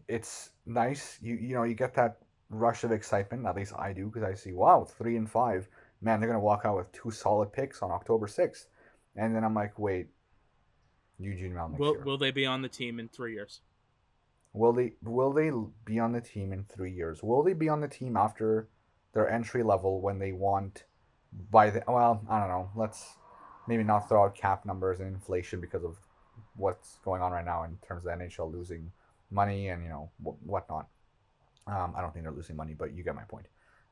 it's 0.08 0.50
nice 0.66 1.18
you 1.22 1.34
you 1.36 1.54
know 1.54 1.62
you 1.62 1.74
get 1.74 1.94
that 1.94 2.18
rush 2.50 2.84
of 2.84 2.92
excitement 2.92 3.46
at 3.46 3.56
least 3.56 3.72
I 3.78 3.92
do 3.92 4.06
because 4.06 4.22
I 4.22 4.34
see 4.34 4.52
wow 4.52 4.82
it's 4.82 4.92
3 4.92 5.16
and 5.16 5.30
5 5.30 5.68
man 6.02 6.20
they're 6.20 6.28
going 6.28 6.38
to 6.38 6.44
walk 6.44 6.62
out 6.64 6.76
with 6.76 6.92
two 6.92 7.10
solid 7.10 7.52
picks 7.52 7.82
on 7.82 7.90
October 7.90 8.26
6th 8.26 8.66
and 9.16 9.34
then 9.34 9.42
I'm 9.42 9.54
like 9.54 9.78
wait 9.78 10.08
Eugene 11.18 11.52
Melnyk 11.52 11.78
Will 11.78 11.94
here. 11.94 12.04
will 12.04 12.18
they 12.18 12.30
be 12.30 12.46
on 12.46 12.62
the 12.62 12.68
team 12.68 13.00
in 13.00 13.08
three 13.08 13.32
years? 13.32 13.60
Will 14.52 14.72
they 14.72 14.92
will 15.02 15.32
they 15.32 15.50
be 15.84 15.98
on 15.98 16.12
the 16.12 16.20
team 16.20 16.52
in 16.52 16.64
three 16.64 16.92
years? 16.92 17.22
Will 17.22 17.42
they 17.42 17.52
be 17.52 17.68
on 17.68 17.80
the 17.80 17.88
team 17.88 18.16
after 18.16 18.68
their 19.12 19.28
entry 19.28 19.62
level 19.62 20.00
when 20.00 20.18
they 20.18 20.32
want 20.32 20.84
by 21.50 21.70
the 21.70 21.82
well, 21.88 22.22
I 22.28 22.40
don't 22.40 22.48
know. 22.48 22.70
Let's 22.74 23.16
maybe 23.66 23.82
not 23.82 24.08
throw 24.08 24.24
out 24.24 24.34
cap 24.34 24.64
numbers 24.64 25.00
and 25.00 25.08
inflation 25.08 25.60
because 25.60 25.84
of 25.84 25.96
what's 26.56 26.98
going 27.04 27.22
on 27.22 27.32
right 27.32 27.44
now 27.44 27.64
in 27.64 27.78
terms 27.86 28.04
of 28.04 28.18
the 28.18 28.24
NHL 28.24 28.52
losing 28.52 28.90
money 29.30 29.68
and 29.68 29.82
you 29.82 29.88
know 29.88 30.10
wh- 30.22 30.46
whatnot. 30.46 30.88
Um, 31.66 31.94
I 31.96 32.00
don't 32.00 32.12
think 32.12 32.24
they're 32.24 32.32
losing 32.32 32.56
money, 32.56 32.74
but 32.74 32.94
you 32.94 33.02
get 33.02 33.14
my 33.14 33.24
point. 33.24 33.46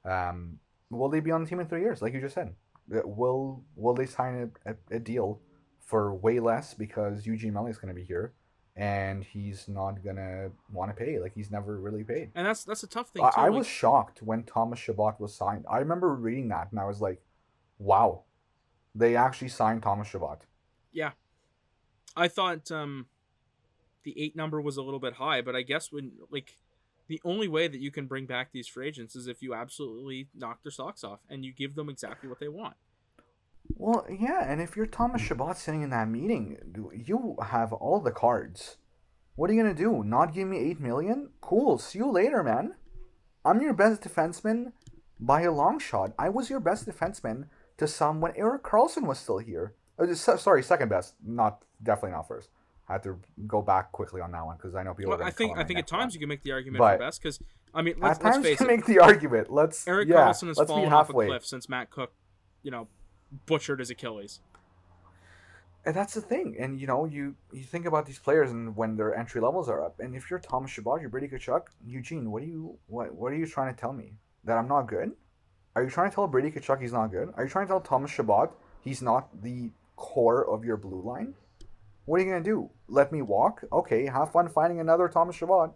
Um, 0.05 0.59
will 0.91 1.09
they 1.09 1.21
be 1.21 1.33
on 1.33 1.43
the 1.43 1.49
team 1.49 1.61
in 1.61 1.67
three 1.67 1.81
years, 1.81 2.03
like 2.03 2.15
you 2.15 2.21
just 2.21 2.35
said? 2.35 2.55
Uh, 2.95 3.01
Will 3.05 3.65
Will 3.77 3.95
they 3.95 4.07
sign 4.07 4.53
a, 4.67 4.75
a, 4.91 4.99
deal 4.99 5.41
for 5.81 6.15
way 6.15 6.39
less 6.39 6.75
because 6.75 7.27
Eugene 7.27 7.53
Melly 7.55 7.71
is 7.71 7.79
going 7.79 7.95
to 7.95 7.99
be 7.99 8.05
here? 8.05 8.33
and 8.77 9.23
he's 9.23 9.69
not 9.69 10.05
gonna 10.05 10.51
want 10.73 10.91
to 10.91 11.05
pay. 11.05 11.19
Like 11.21 11.33
he's 11.35 11.51
never 11.51 11.79
really 11.79 12.03
paid. 12.03 12.31
And 12.35 12.47
that's 12.47 12.65
that's 12.65 12.83
a 12.83 12.89
tough 12.89 13.11
thing. 13.11 13.23
I, 13.25 13.31
too. 13.31 13.41
I 13.41 13.45
like- 13.45 13.59
was 13.59 13.67
shocked 13.67 14.23
when 14.23 14.43
Thomas 14.43 14.79
Chabot 14.79 15.21
was 15.21 15.35
signed. 15.35 15.65
I 15.71 15.79
remember 15.79 16.15
reading 16.15 16.49
that 16.49 16.69
and 16.71 16.81
I 16.81 16.85
was 16.85 17.01
like, 17.01 17.23
"Wow, 17.79 18.25
they 18.95 19.17
actually 19.17 19.49
signed 19.49 19.83
Thomas 19.83 20.09
Chabot." 20.09 20.43
I 22.17 22.29
thought 22.29 22.71
um, 22.71 23.07
the 24.05 24.21
eight 24.21 24.37
number 24.37 24.61
was 24.61 24.77
a 24.77 24.83
little 24.83 25.01
bit 25.01 25.15
high, 25.15 25.41
but 25.43 25.57
I 25.57 25.63
guess 25.63 25.91
when 25.91 26.13
like 26.31 26.59
the 27.09 27.21
only 27.25 27.49
way 27.49 27.69
that 27.69 27.81
you 27.81 27.91
can 27.91 28.07
bring 28.07 28.27
back 28.27 28.51
these 28.53 28.69
free 28.69 28.89
agents 28.89 29.15
is 29.15 29.27
if 29.27 29.43
you 29.43 29.55
absolutely 29.55 30.29
knock 30.35 30.63
their 30.63 30.73
socks 30.73 31.05
off 31.05 31.21
and 31.29 31.45
you 31.45 31.53
give 31.53 31.75
them 31.75 31.89
exactly 31.89 32.29
what 32.29 32.41
they 32.41 32.49
want. 32.49 32.75
Well, 33.77 34.07
yeah, 34.11 34.51
and 34.51 34.61
if 34.61 34.77
you're 34.77 34.87
Thomas 34.87 35.23
Chabot 35.23 35.57
sitting 35.57 35.83
in 35.83 35.91
that 35.91 36.09
meeting, 36.09 36.59
you 36.93 37.37
have 37.43 37.73
all 37.73 38.01
the 38.01 38.13
cards. 38.13 38.77
What 39.37 39.51
are 39.51 39.53
you 39.53 39.63
gonna 39.63 39.75
do? 39.75 40.05
Not 40.05 40.35
give 40.35 40.47
me 40.47 40.59
eight 40.59 40.81
million? 40.81 41.31
Cool. 41.41 41.79
See 41.79 41.99
you 41.99 42.11
later, 42.11 42.43
man. 42.43 42.75
I'm 43.45 43.61
your 43.61 43.75
best 43.75 44.03
defenseman 44.03 44.73
by 45.19 45.43
a 45.43 45.53
long 45.53 45.79
shot. 45.79 46.13
I 46.19 46.29
was 46.29 46.51
your 46.51 46.61
best 46.61 46.87
defenseman 46.87 47.49
to 47.79 47.89
some 47.89 48.21
when 48.21 48.37
Erik 48.37 48.63
Karlsson 48.63 49.07
was 49.07 49.19
still 49.19 49.39
here. 49.39 49.75
Uh, 49.99 50.13
so- 50.15 50.37
sorry, 50.37 50.63
second 50.63 50.89
best. 50.89 51.15
Not 51.25 51.63
definitely 51.83 52.13
not 52.13 52.29
first. 52.29 52.51
I 52.89 52.93
have 52.93 53.03
to 53.03 53.19
go 53.47 53.63
back 53.63 53.93
quickly 53.93 54.21
on 54.21 54.31
that 54.33 54.45
one 54.45 54.57
because 54.57 54.75
I 54.75 54.83
know 54.83 54.93
people. 54.93 55.13
Well, 55.13 55.23
are 55.23 55.25
I 55.25 55.31
think 55.31 55.57
I 55.57 55.65
think 55.65 55.79
at 55.79 55.87
times 55.87 56.13
that. 56.13 56.15
you 56.15 56.21
can 56.21 56.29
make 56.29 56.43
the 56.43 56.53
argument 56.53 56.79
But- 56.81 56.95
for 56.95 56.99
best 56.99 57.23
because 57.23 57.41
I 57.73 57.83
mean 57.83 57.95
let's, 57.99 58.19
at 58.19 58.25
let's 58.25 58.37
times 58.37 58.47
face 58.47 58.61
you 58.61 58.67
it, 58.67 58.69
make 58.69 58.87
the 58.87 58.99
argument. 58.99 59.51
Let's 59.51 59.89
Eric 59.89 60.09
yeah, 60.09 60.17
Karlsson 60.17 60.49
has 60.49 60.59
let's 60.59 60.71
fallen 60.71 60.93
off 60.93 61.09
a 61.09 61.13
cliff 61.13 61.47
since 61.47 61.69
Matt 61.69 61.91
Cooke, 61.91 62.13
you 62.63 62.71
know, 62.71 62.89
butchered 63.47 63.79
his 63.79 63.91
Achilles. 63.91 64.41
And 65.87 65.95
that's 65.95 66.15
the 66.15 66.21
thing. 66.23 66.57
And 66.59 66.81
you 66.81 66.87
know, 66.87 67.05
you 67.05 67.37
you 67.53 67.63
think 67.63 67.87
about 67.87 68.07
these 68.07 68.19
players 68.19 68.51
and 68.51 68.75
when 68.77 68.97
their 68.97 69.15
entry 69.15 69.41
levels 69.41 69.69
are 69.69 69.85
up. 69.85 70.01
And 70.01 70.15
if 70.15 70.31
you're 70.31 70.39
Thomas 70.39 70.71
Chabot, 70.71 71.01
you're 71.01 71.11
Brady 71.11 71.29
Tkachuk, 71.29 71.63
Eugene, 71.87 72.31
what 72.31 72.43
are 72.43 72.47
you 72.47 72.79
what 72.87 73.15
what 73.15 73.33
are 73.33 73.37
you 73.37 73.47
trying 73.47 73.75
to 73.75 73.79
tell 73.81 73.93
me? 73.93 74.15
That 74.45 74.57
I'm 74.59 74.69
not 74.69 74.89
good? 74.89 75.13
Are 75.77 75.83
you 75.83 75.91
trying 75.91 76.11
to 76.11 76.15
tell 76.15 76.27
Brady 76.27 76.51
Tkachuk 76.51 76.81
he's 76.81 76.93
not 76.93 77.09
good? 77.11 77.33
Are 77.37 77.45
you 77.45 77.51
trying 77.51 77.67
to 77.67 77.71
tell 77.71 77.81
Thomas 77.81 78.11
Chabot 78.11 78.51
he's 78.81 79.03
not 79.03 79.43
the 79.43 79.71
core 79.97 80.49
of 80.49 80.65
your 80.65 80.77
blue 80.77 81.03
line? 81.03 81.35
What 82.07 82.21
are 82.21 82.25
you 82.25 82.31
gonna 82.31 82.45
do? 82.45 82.71
Let 82.89 83.13
me 83.13 83.23
walk? 83.23 83.65
Okay, 83.73 84.07
have 84.07 84.33
fun 84.33 84.49
finding 84.49 84.81
another 84.81 85.09
Thomas 85.09 85.37
Chabot 85.37 85.73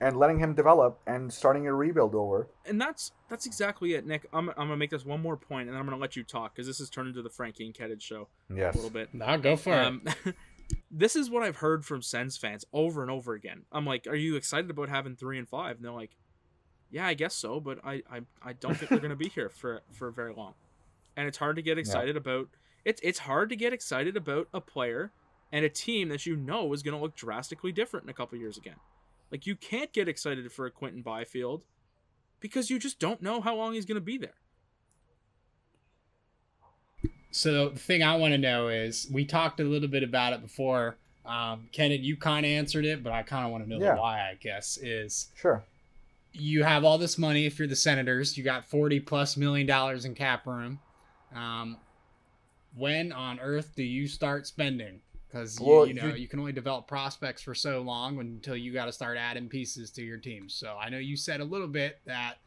and 0.00 0.16
letting 0.16 0.38
him 0.38 0.54
develop 0.54 1.00
and 1.06 1.32
starting 1.32 1.66
a 1.66 1.74
rebuild 1.74 2.14
over. 2.14 2.48
And 2.66 2.80
that's 2.80 3.12
that's 3.28 3.46
exactly 3.46 3.94
it, 3.94 4.06
Nick. 4.06 4.26
I'm, 4.32 4.48
I'm 4.50 4.54
gonna 4.68 4.76
make 4.76 4.90
this 4.90 5.04
one 5.04 5.20
more 5.22 5.36
point, 5.36 5.68
and 5.68 5.70
then 5.74 5.80
I'm 5.80 5.86
gonna 5.86 6.00
let 6.00 6.14
you 6.16 6.22
talk 6.22 6.54
because 6.54 6.66
this 6.66 6.78
has 6.78 6.88
turned 6.90 7.08
into 7.08 7.22
the 7.22 7.30
Frankie 7.30 7.66
and 7.66 7.74
Keddage 7.74 8.02
show 8.02 8.28
Yes. 8.54 8.74
a 8.74 8.78
little 8.78 8.90
bit. 8.90 9.12
Now 9.12 9.36
go 9.36 9.56
for 9.56 9.72
Um, 9.74 10.02
this 10.90 11.16
is 11.16 11.30
what 11.30 11.42
I've 11.42 11.56
heard 11.56 11.84
from 11.84 12.00
Sens 12.02 12.36
fans 12.36 12.64
over 12.72 13.02
and 13.02 13.10
over 13.10 13.34
again. 13.34 13.62
I'm 13.72 13.84
like, 13.86 14.06
"Are 14.06 14.14
you 14.14 14.36
excited 14.36 14.70
about 14.70 14.88
having 14.88 15.16
three 15.16 15.38
and 15.38 15.48
five? 15.48 15.76
And 15.76 15.84
they're 15.84 15.92
like, 15.92 16.16
"Yeah, 16.90 17.06
I 17.06 17.14
guess 17.14 17.34
so, 17.34 17.58
but 17.60 17.78
I 17.84 18.02
I, 18.10 18.20
I 18.42 18.52
don't 18.52 18.76
think 18.76 18.88
they're 18.90 19.00
gonna 19.00 19.16
be 19.16 19.28
here 19.28 19.48
for 19.48 19.82
for 19.92 20.10
very 20.12 20.32
long." 20.32 20.54
And 21.16 21.26
it's 21.26 21.38
hard 21.38 21.56
to 21.56 21.62
get 21.62 21.76
excited 21.84 22.16
about. 22.16 22.48
It's 22.84 23.00
it's 23.04 23.20
hard 23.20 23.48
to 23.50 23.56
get 23.56 23.72
excited 23.72 24.16
about 24.16 24.48
a 24.52 24.60
player 24.60 25.12
and 25.52 25.64
a 25.64 25.68
team 25.68 26.08
that 26.08 26.26
you 26.26 26.36
know 26.36 26.72
is 26.72 26.82
gonna 26.82 27.00
look 27.00 27.14
drastically 27.14 27.72
different 27.72 28.04
in 28.04 28.10
a 28.10 28.14
couple 28.14 28.38
years 28.38 28.56
again. 28.56 28.76
Like 29.30 29.46
you 29.46 29.54
can't 29.56 29.92
get 29.92 30.08
excited 30.08 30.50
for 30.52 30.66
a 30.66 30.70
Quinton 30.70 31.02
Byfield 31.02 31.64
because 32.40 32.70
you 32.70 32.78
just 32.78 32.98
don't 32.98 33.22
know 33.22 33.40
how 33.40 33.54
long 33.54 33.74
he's 33.74 33.86
gonna 33.86 34.00
be 34.00 34.18
there. 34.18 34.34
So 37.30 37.70
the 37.70 37.78
thing 37.78 38.02
I 38.02 38.16
want 38.16 38.32
to 38.32 38.38
know 38.38 38.68
is 38.68 39.08
we 39.10 39.24
talked 39.24 39.58
a 39.60 39.64
little 39.64 39.88
bit 39.88 40.02
about 40.02 40.32
it 40.34 40.42
before. 40.42 40.96
Um, 41.24 41.68
Kenneth, 41.72 42.02
you 42.02 42.16
kind 42.16 42.44
of 42.44 42.50
answered 42.50 42.84
it, 42.84 43.02
but 43.02 43.12
I 43.12 43.22
kind 43.22 43.46
of 43.46 43.52
want 43.52 43.64
to 43.64 43.70
know 43.70 43.80
Yeah. 43.80 43.94
the 43.94 44.00
why. 44.00 44.20
I 44.20 44.34
guess 44.34 44.76
is 44.76 45.30
Sure. 45.34 45.64
you 46.32 46.62
have 46.64 46.84
all 46.84 46.98
this 46.98 47.16
money 47.16 47.46
if 47.46 47.58
you're 47.58 47.68
the 47.68 47.76
Senators. 47.76 48.36
You 48.36 48.44
got 48.44 48.68
forty 48.68 49.00
plus 49.00 49.36
million 49.36 49.66
dollars 49.66 50.04
in 50.04 50.14
cap 50.14 50.46
room. 50.46 50.80
Um, 51.34 51.78
when 52.74 53.12
on 53.12 53.38
earth 53.40 53.74
do 53.76 53.82
you 53.82 54.06
start 54.08 54.46
spending? 54.46 55.00
Because 55.28 55.58
you, 55.58 55.66
Well, 55.66 55.86
you 55.86 55.94
know 55.94 56.08
you- 56.08 56.14
you 56.22 56.28
can 56.28 56.38
only 56.40 56.52
develop 56.52 56.86
prospects 56.86 57.42
for 57.42 57.54
so 57.54 57.80
long 57.80 58.18
until 58.20 58.56
you 58.56 58.72
got 58.72 58.84
to 58.86 58.92
start 58.92 59.16
adding 59.16 59.48
pieces 59.48 59.90
to 59.92 60.02
your 60.02 60.18
team. 60.18 60.48
So 60.48 60.76
I 60.78 60.88
know 60.90 60.98
you 60.98 61.16
said 61.16 61.40
a 61.40 61.44
little 61.44 61.68
bit 61.68 62.00
that 62.04 62.38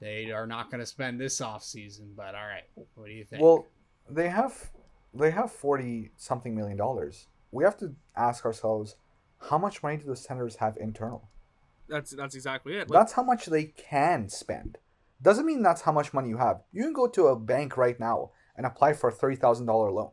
they 0.00 0.30
are 0.30 0.46
not 0.46 0.70
going 0.70 0.80
to 0.80 0.86
spend 0.86 1.20
this 1.20 1.40
off 1.40 1.62
season, 1.64 2.12
but 2.16 2.34
all 2.34 2.46
right, 2.46 2.64
what 2.94 3.06
do 3.06 3.12
you 3.12 3.24
think? 3.24 3.42
Well, 3.42 3.66
they 4.08 4.28
have 4.28 4.70
they 5.14 5.30
have 5.30 5.50
forty 5.50 6.10
something 6.16 6.54
million 6.54 6.76
dollars. 6.76 7.26
We 7.50 7.64
have 7.64 7.76
to 7.78 7.94
ask 8.16 8.44
ourselves, 8.44 8.96
how 9.38 9.58
much 9.58 9.82
money 9.82 9.96
do 9.96 10.04
the 10.04 10.16
Senators 10.16 10.56
have 10.56 10.76
internal? 10.76 11.28
That's 11.88 12.10
that's 12.10 12.34
exactly 12.34 12.74
it. 12.74 12.88
Like, 12.90 13.00
That's 13.00 13.12
how 13.12 13.22
much 13.22 13.46
they 13.46 13.64
can 13.64 14.28
spend. 14.28 14.78
Doesn't 15.22 15.46
mean 15.46 15.62
that's 15.62 15.82
how 15.82 15.92
much 15.92 16.12
money 16.12 16.28
you 16.28 16.36
have. 16.36 16.62
You 16.72 16.82
can 16.82 16.92
go 16.92 17.06
to 17.08 17.26
a 17.28 17.36
bank 17.36 17.76
right 17.76 17.98
now 17.98 18.30
and 18.56 18.66
apply 18.66 18.92
for 18.94 19.08
a 19.08 19.12
thirty 19.12 19.36
thousand 19.36 19.66
dollar 19.66 19.90
loan. 19.90 20.12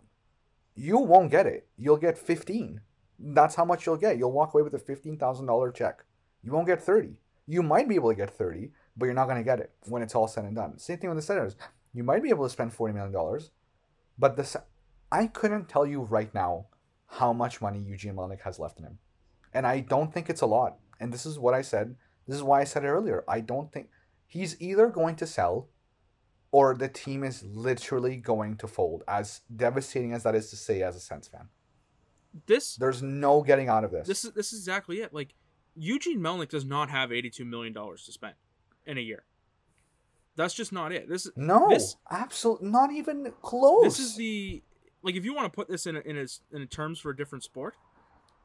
You 0.76 0.98
won't 0.98 1.32
get 1.32 1.46
it. 1.46 1.68
You'll 1.78 1.98
get 1.98 2.18
fifteen. 2.18 2.82
That's 3.20 3.56
how 3.56 3.66
much 3.66 3.86
you'll 3.86 3.98
get. 3.98 4.18
You'll 4.18 4.32
walk 4.32 4.54
away 4.54 4.64
with 4.64 4.74
a 4.74 4.80
fifteen 4.80 5.18
thousand 5.18 5.46
dollar 5.46 5.72
check. 5.72 6.04
You 6.44 6.52
won't 6.52 6.68
get 6.68 6.82
thirty. 6.82 7.20
You 7.48 7.64
might 7.64 7.88
be 7.88 7.96
able 7.96 8.10
to 8.10 8.16
get 8.16 8.30
thirty, 8.30 8.72
but 8.98 9.06
you're 9.06 9.14
not 9.14 9.26
going 9.26 9.38
to 9.38 9.44
get 9.44 9.60
it 9.60 9.72
when 9.88 10.02
it's 10.02 10.16
all 10.16 10.28
said 10.28 10.46
and 10.46 10.56
done. 10.56 10.78
Same 10.78 10.98
thing 10.98 11.10
with 11.10 11.18
the 11.18 11.24
Senators. 11.24 11.56
You 11.94 12.04
might 12.04 12.24
be 12.24 12.30
able 12.30 12.46
to 12.46 12.50
spend 12.50 12.74
forty 12.74 12.94
million 12.94 13.14
dollars, 13.14 13.52
but 14.18 14.36
the 14.36 14.44
Se- 14.44 14.60
I 15.12 15.28
couldn't 15.28 15.70
tell 15.70 15.86
you 15.86 16.02
right 16.02 16.34
now 16.34 16.66
how 17.08 17.34
much 17.34 17.62
money 17.62 17.80
Eugene 17.80 18.16
Melnyk 18.16 18.42
has 18.42 18.60
left 18.60 18.80
in 18.80 18.86
him, 18.86 18.98
and 19.54 19.68
I 19.68 19.82
don't 19.82 20.14
think 20.14 20.30
it's 20.30 20.42
a 20.42 20.48
lot. 20.48 20.78
And 21.00 21.14
this 21.14 21.26
is 21.26 21.38
what 21.38 21.54
I 21.54 21.62
said. 21.62 21.96
This 22.28 22.38
is 22.38 22.44
why 22.44 22.62
I 22.62 22.64
said 22.64 22.84
it 22.84 22.88
earlier. 22.88 23.24
I 23.28 23.42
don't 23.42 23.72
think 23.72 23.90
he's 24.26 24.60
either 24.62 24.88
going 24.88 25.16
to 25.18 25.28
sell 25.28 25.68
or 26.54 26.76
the 26.76 26.88
team 26.88 27.24
is 27.24 27.44
literally 27.44 28.16
going 28.16 28.56
to 28.58 28.68
fold, 28.68 29.04
as 29.08 29.42
devastating 29.54 30.14
as 30.14 30.22
that 30.24 30.36
is 30.36 30.50
to 30.52 30.56
say 30.56 30.84
as 30.84 30.96
a 30.96 31.00
Sens 31.00 31.28
fan. 31.28 31.50
this 32.46 32.76
There's 32.76 33.02
no 33.02 33.42
getting 33.42 33.68
out 33.70 33.84
of 33.84 33.92
this. 33.92 34.08
this 34.08 34.24
is 34.24 34.32
this 34.34 34.54
is 34.54 34.60
exactly 34.60 35.02
it. 35.02 35.14
Like 35.14 35.34
Eugene 35.76 36.20
Melnyk 36.22 36.50
does 36.50 36.64
not 36.64 36.90
have 36.92 37.12
eighty 37.12 37.30
two 37.30 37.44
million 37.44 37.74
dollars 37.74 38.06
to 38.06 38.12
spend 38.12 38.36
in 38.86 38.98
a 38.98 39.02
year. 39.02 39.24
That's 40.36 40.54
just 40.54 40.72
not 40.72 40.92
it. 40.92 41.10
This 41.10 41.26
is 41.26 41.32
no, 41.36 41.70
this- 41.70 41.96
absolutely 42.10 42.70
not 42.70 42.92
even 42.92 43.34
close. 43.42 43.84
this 43.84 44.00
is 44.00 44.16
the 44.16 44.62
like 45.02 45.16
if 45.16 45.26
you 45.26 45.34
want 45.34 45.52
to 45.52 45.56
put 45.56 45.68
this 45.68 45.86
in 45.88 45.96
a, 45.98 46.00
in 46.02 46.18
a, 46.18 46.28
in 46.56 46.68
terms 46.68 47.00
for 47.00 47.10
a 47.12 47.16
different 47.16 47.44
sport, 47.44 47.76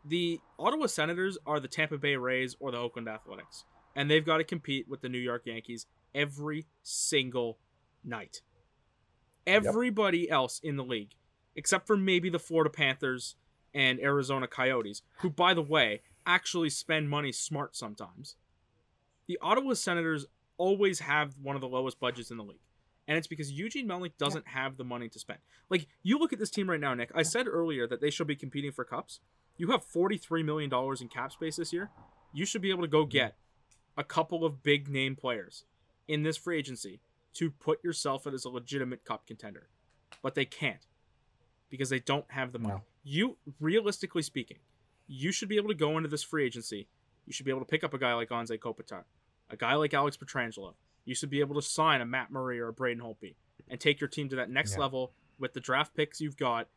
the 0.05 0.41
Ottawa 0.59 0.87
Senators 0.87 1.37
are 1.47 1.61
the 1.61 1.69
Tampa 1.69 1.99
Bay 1.99 2.17
Rays 2.17 2.57
or 2.59 2.71
the 2.73 2.79
Oakland 2.79 3.07
Athletics, 3.09 3.65
and 3.95 4.11
they've 4.11 4.25
got 4.25 4.39
to 4.39 4.45
compete 4.45 4.89
with 4.89 5.03
the 5.03 5.09
New 5.11 5.19
York 5.19 5.43
Yankees 5.45 5.87
every 6.15 6.67
single 6.83 7.59
night. 8.09 8.43
Everybody 9.47 10.31
else 10.31 10.61
in 10.63 10.77
the 10.77 10.85
league, 10.85 11.15
except 11.57 11.87
for 11.87 11.97
maybe 11.97 12.31
the 12.31 12.39
Florida 12.39 12.71
Panthers 12.71 13.37
and 13.75 14.01
Arizona 14.01 14.47
Coyotes, 14.47 15.03
who, 15.19 15.31
by 15.31 15.55
the 15.55 15.63
way, 15.63 16.03
actually 16.27 16.71
spend 16.71 17.09
money 17.09 17.33
smart 17.33 17.77
sometimes. 17.77 18.37
The 19.27 19.39
Ottawa 19.41 19.75
Senators 19.75 20.27
always 20.57 21.01
have 21.01 21.35
one 21.41 21.55
of 21.55 21.63
the 21.63 21.69
lowest 21.69 22.01
budgets 22.01 22.31
in 22.31 22.37
the 22.37 22.45
league. 22.45 22.61
And 23.07 23.17
it's 23.17 23.27
because 23.27 23.51
Eugene 23.51 23.89
Melnyk 23.89 24.13
doesn't 24.19 24.49
have 24.49 24.77
the 24.77 24.85
money 24.85 25.09
to 25.09 25.19
spend. 25.19 25.39
Like, 25.71 25.87
you 26.03 26.19
look 26.19 26.35
at 26.35 26.39
this 26.39 26.51
team 26.51 26.69
right 26.69 26.81
now, 26.81 26.93
Nick. 26.93 27.11
I 27.15 27.23
said 27.23 27.47
earlier 27.47 27.87
that 27.87 28.03
they 28.03 28.11
should 28.11 28.27
be 28.27 28.37
competing 28.37 28.71
for 28.71 28.85
cups. 28.85 29.21
You 29.57 29.71
have 29.71 29.87
$43 29.87 30.45
million 30.45 30.71
in 31.01 31.09
cap 31.09 31.33
space 31.33 31.57
this 31.57 31.73
year. 31.73 31.91
You 32.35 32.45
should 32.45 32.61
be 32.61 32.71
able 32.71 32.83
to 32.83 32.89
go 32.89 33.05
mm-hmm. 33.05 33.11
get 33.11 33.37
a 33.97 34.05
couple 34.05 34.45
of 34.45 34.63
big 34.63 34.89
name 34.89 35.17
players 35.17 35.65
in 36.07 36.23
this 36.23 36.37
free 36.37 36.59
agency 36.59 37.01
to 37.35 37.51
put 37.51 37.83
yourself 37.85 38.27
as 38.27 38.45
a 38.45 38.49
legitimate 38.49 39.05
cup 39.05 39.27
contender. 39.27 39.69
But 40.23 40.35
they 40.35 40.45
can't 40.45 40.87
because 41.71 41.91
they 41.91 42.01
don't 42.01 42.25
have 42.31 42.53
the 42.53 42.59
money. 42.59 42.75
No. 42.75 42.83
You, 43.05 43.37
realistically 43.61 44.23
speaking, 44.23 44.59
you 45.07 45.33
should 45.33 45.49
be 45.49 45.57
able 45.57 45.69
to 45.69 45.75
go 45.75 45.97
into 45.97 46.09
this 46.09 46.23
free 46.23 46.45
agency. 46.45 46.89
You 47.27 47.33
should 47.33 47.45
be 47.47 47.51
able 47.53 47.61
to 47.61 47.67
pick 47.67 47.85
up 47.85 47.95
a 47.95 47.99
guy 47.99 48.15
like 48.15 48.31
Anze 48.31 48.59
Kopitar, 48.59 49.05
a 49.51 49.57
guy 49.57 49.75
like 49.75 49.95
Alex 49.95 50.17
Pietrangelo. 50.17 50.75
You 51.05 51.15
should 51.15 51.31
be 51.31 51.41
able 51.41 51.55
to 51.55 51.63
sign 51.63 52.01
a 52.01 52.07
Matt 52.07 52.31
Murray 52.31 52.59
or 52.59 52.69
a 52.69 52.73
Braden 52.73 53.03
Holtby 53.03 53.35
and 53.69 53.79
take 53.81 54.01
your 54.01 54.09
team 54.09 54.29
to 54.31 54.37
that 54.37 54.51
next 54.51 54.75
Yeah. 54.75 54.81
level 54.81 55.13
with 55.39 55.53
the 55.53 55.61
draft 55.61 55.95
picks 55.95 56.21
you've 56.21 56.37
got, 56.37 56.69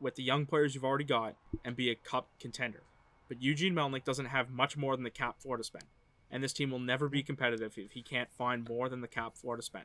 with 0.00 0.16
the 0.16 0.22
young 0.22 0.46
players 0.46 0.74
you've 0.74 0.84
already 0.84 1.04
got, 1.04 1.36
and 1.64 1.74
be 1.74 1.90
a 1.90 1.94
cup 1.94 2.28
contender. 2.38 2.82
But 3.28 3.40
Eugene 3.42 3.72
Melnyk 3.74 4.04
doesn't 4.04 4.26
have 4.26 4.50
much 4.50 4.76
more 4.76 4.94
than 4.96 5.04
the 5.04 5.10
cap 5.10 5.40
floor 5.40 5.56
to 5.56 5.64
spend. 5.64 5.84
And 6.34 6.42
this 6.42 6.52
team 6.52 6.72
will 6.72 6.80
never 6.80 7.08
be 7.08 7.22
competitive 7.22 7.78
if 7.78 7.92
he 7.92 8.02
can't 8.02 8.28
find 8.36 8.68
more 8.68 8.88
than 8.88 9.00
the 9.00 9.06
cap 9.08 9.36
floor 9.36 9.54
to 9.56 9.62
spend. 9.62 9.84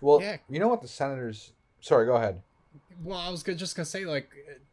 well, 0.00 0.20
Yeah. 0.20 0.36
you 0.50 0.58
know 0.58 0.68
what 0.68 0.82
the 0.82 0.88
Senators. 0.88 1.52
Sorry, 1.80 2.04
go 2.04 2.16
ahead. 2.16 2.42
Well, 3.02 3.16
I 3.18 3.30
was 3.30 3.42
just 3.42 3.74
gonna 3.74 3.86
say, 3.86 4.04
like, 4.04 4.28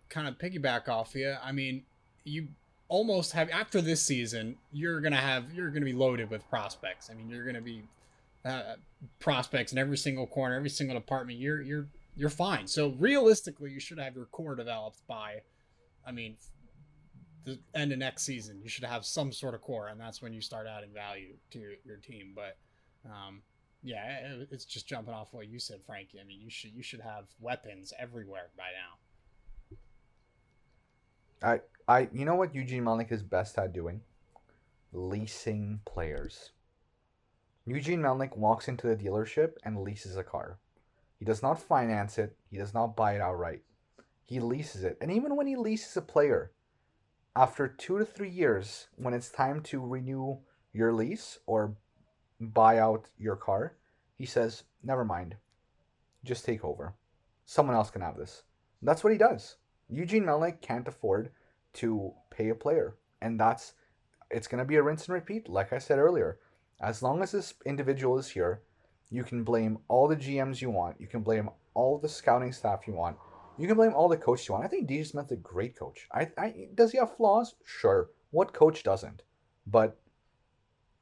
kind 0.10 0.28
of 0.28 0.38
piggyback 0.38 0.90
off 0.90 1.16
you. 1.16 1.36
I 1.42 1.54
mean, 1.54 1.86
you 2.26 2.50
almost 2.90 3.32
have 3.32 3.50
after 3.50 3.80
this 3.80 4.02
season, 4.02 4.58
you're 4.74 5.00
gonna 5.00 5.16
have 5.16 5.54
you're 5.54 5.70
gonna 5.70 5.86
be 5.86 5.94
loaded 5.94 6.30
with 6.30 6.46
prospects. 6.50 7.10
I 7.10 7.14
mean, 7.14 7.30
you're 7.30 7.46
gonna 7.46 7.62
be 7.62 7.84
uh, 8.44 8.76
prospects 9.20 9.72
in 9.72 9.78
every 9.78 9.98
single 9.98 10.28
corner, 10.28 10.56
every 10.56 10.70
single 10.70 10.98
department. 11.00 11.40
You're 11.40 11.62
you're 11.62 11.88
you're 12.18 12.30
fine. 12.30 12.68
So 12.68 12.90
realistically, 13.00 13.72
you 13.72 13.80
should 13.80 14.00
have 14.00 14.16
your 14.16 14.26
core 14.26 14.56
developed 14.56 15.06
by, 15.08 15.44
I 16.06 16.12
mean, 16.12 16.36
the 17.46 17.60
end 17.74 17.92
of 17.92 18.00
next 18.00 18.24
season. 18.24 18.60
You 18.62 18.70
should 18.70 18.84
have 18.84 19.06
some 19.06 19.32
sort 19.32 19.56
of 19.56 19.62
core, 19.62 19.88
and 19.88 20.00
that's 20.00 20.22
when 20.22 20.34
you 20.34 20.42
start 20.42 20.68
adding 20.68 20.92
value 20.94 21.34
to 21.52 21.60
your, 21.60 21.72
your 21.86 21.98
team. 21.98 22.34
But 22.36 22.58
um, 23.06 23.42
yeah, 23.84 24.18
it- 24.20 24.48
it's 24.52 24.66
just 24.66 24.88
jumping 24.88 25.14
off 25.14 25.30
what 25.32 25.48
you 25.48 25.60
said, 25.60 25.82
Frankie. 25.86 26.20
I 26.20 26.24
mean, 26.24 26.42
you 26.42 26.50
should 26.50 26.72
you 26.74 26.84
should 26.84 27.02
have 27.02 27.26
weapons 27.40 27.94
everywhere 28.00 28.50
by 28.58 28.66
now. 28.74 29.78
I, 31.44 31.62
I, 31.88 32.08
you 32.14 32.26
know 32.26 32.36
what 32.36 32.54
Eugene 32.54 32.84
Melnyk 32.84 33.12
is 33.12 33.24
best 33.24 33.58
at 33.58 33.74
doing? 33.74 34.02
Leasing 34.94 35.80
players. 35.86 36.52
Eugene 37.66 38.00
Melnyk 38.02 38.38
walks 38.38 38.68
into 38.68 38.88
the 38.88 38.96
dealership 38.96 39.54
and 39.64 39.82
leases 39.82 40.18
a 40.18 40.24
car. 40.24 40.60
He 41.18 41.26
does 41.26 41.42
not 41.42 41.60
finance 41.60 42.18
it. 42.18 42.36
He 42.50 42.58
does 42.58 42.74
not 42.74 42.96
buy 42.96 43.16
it 43.16 43.22
outright. 43.22 43.62
He 44.24 44.40
leases 44.40 44.84
it. 44.84 44.98
And 45.02 45.12
even 45.12 45.36
when 45.36 45.48
he 45.48 45.56
leases 45.56 45.96
a 45.98 46.02
player, 46.02 46.52
after 47.36 47.68
two 47.68 47.98
to 47.98 48.06
three 48.06 48.30
years, 48.30 48.88
when 48.96 49.14
it's 49.14 49.30
time 49.30 49.62
to 49.64 49.80
renew 49.80 50.38
your 50.74 50.94
lease 50.94 51.40
or 51.46 51.76
buy 52.40 52.80
out 52.80 53.08
your 53.18 53.36
car, 53.36 53.78
he 54.18 54.26
says, 54.26 54.64
never 54.84 55.06
mind. 55.06 55.36
Just 56.24 56.46
take 56.46 56.64
over. 56.64 56.96
Someone 57.46 57.76
else 57.76 57.90
can 57.90 58.02
have 58.02 58.18
this. 58.18 58.44
That's 58.82 59.04
what 59.04 59.14
he 59.14 59.18
does. 59.18 59.58
Eugene 59.90 60.24
Melnyk 60.24 60.62
can't 60.62 60.88
afford 60.88 61.32
to 61.74 62.14
pay 62.30 62.50
a 62.50 62.56
player. 62.56 62.96
And 63.22 63.40
that's 63.40 63.74
it's 64.30 64.48
gonna 64.48 64.66
be 64.66 64.76
a 64.76 64.84
rinse 64.84 65.06
and 65.06 65.14
repeat, 65.14 65.50
like 65.50 65.74
I 65.74 65.78
said 65.78 66.00
earlier. 66.00 66.40
As 66.80 67.04
long 67.04 67.22
as 67.22 67.32
this 67.32 67.54
individual 67.66 68.18
is 68.18 68.30
here, 68.30 68.62
you 69.10 69.24
can 69.24 69.44
blame 69.44 69.80
all 69.88 70.08
the 70.08 70.16
GMs 70.16 70.62
you 70.62 70.70
want. 70.70 71.00
You 71.00 71.08
can 71.08 71.22
blame 71.22 71.50
all 71.74 71.98
the 71.98 72.10
scouting 72.10 72.54
staff 72.54 72.88
you 72.88 72.94
want. 72.94 73.18
You 73.62 73.68
can 73.68 73.78
blame 73.78 73.94
all 73.94 74.10
the 74.10 74.18
coaches 74.18 74.48
you 74.48 74.54
want. 74.54 74.66
I 74.66 74.68
think 74.68 74.90
DJ 74.90 75.06
Smith's 75.06 75.32
a 75.32 75.36
great 75.36 75.78
coach. 75.78 76.08
I, 76.12 76.32
I 76.36 76.70
does 76.74 76.92
he 76.92 76.98
have 76.98 77.16
flaws? 77.16 77.54
Sure. 77.64 78.10
What 78.32 78.54
coach 78.54 78.82
doesn't? 78.82 79.22
But 79.68 80.00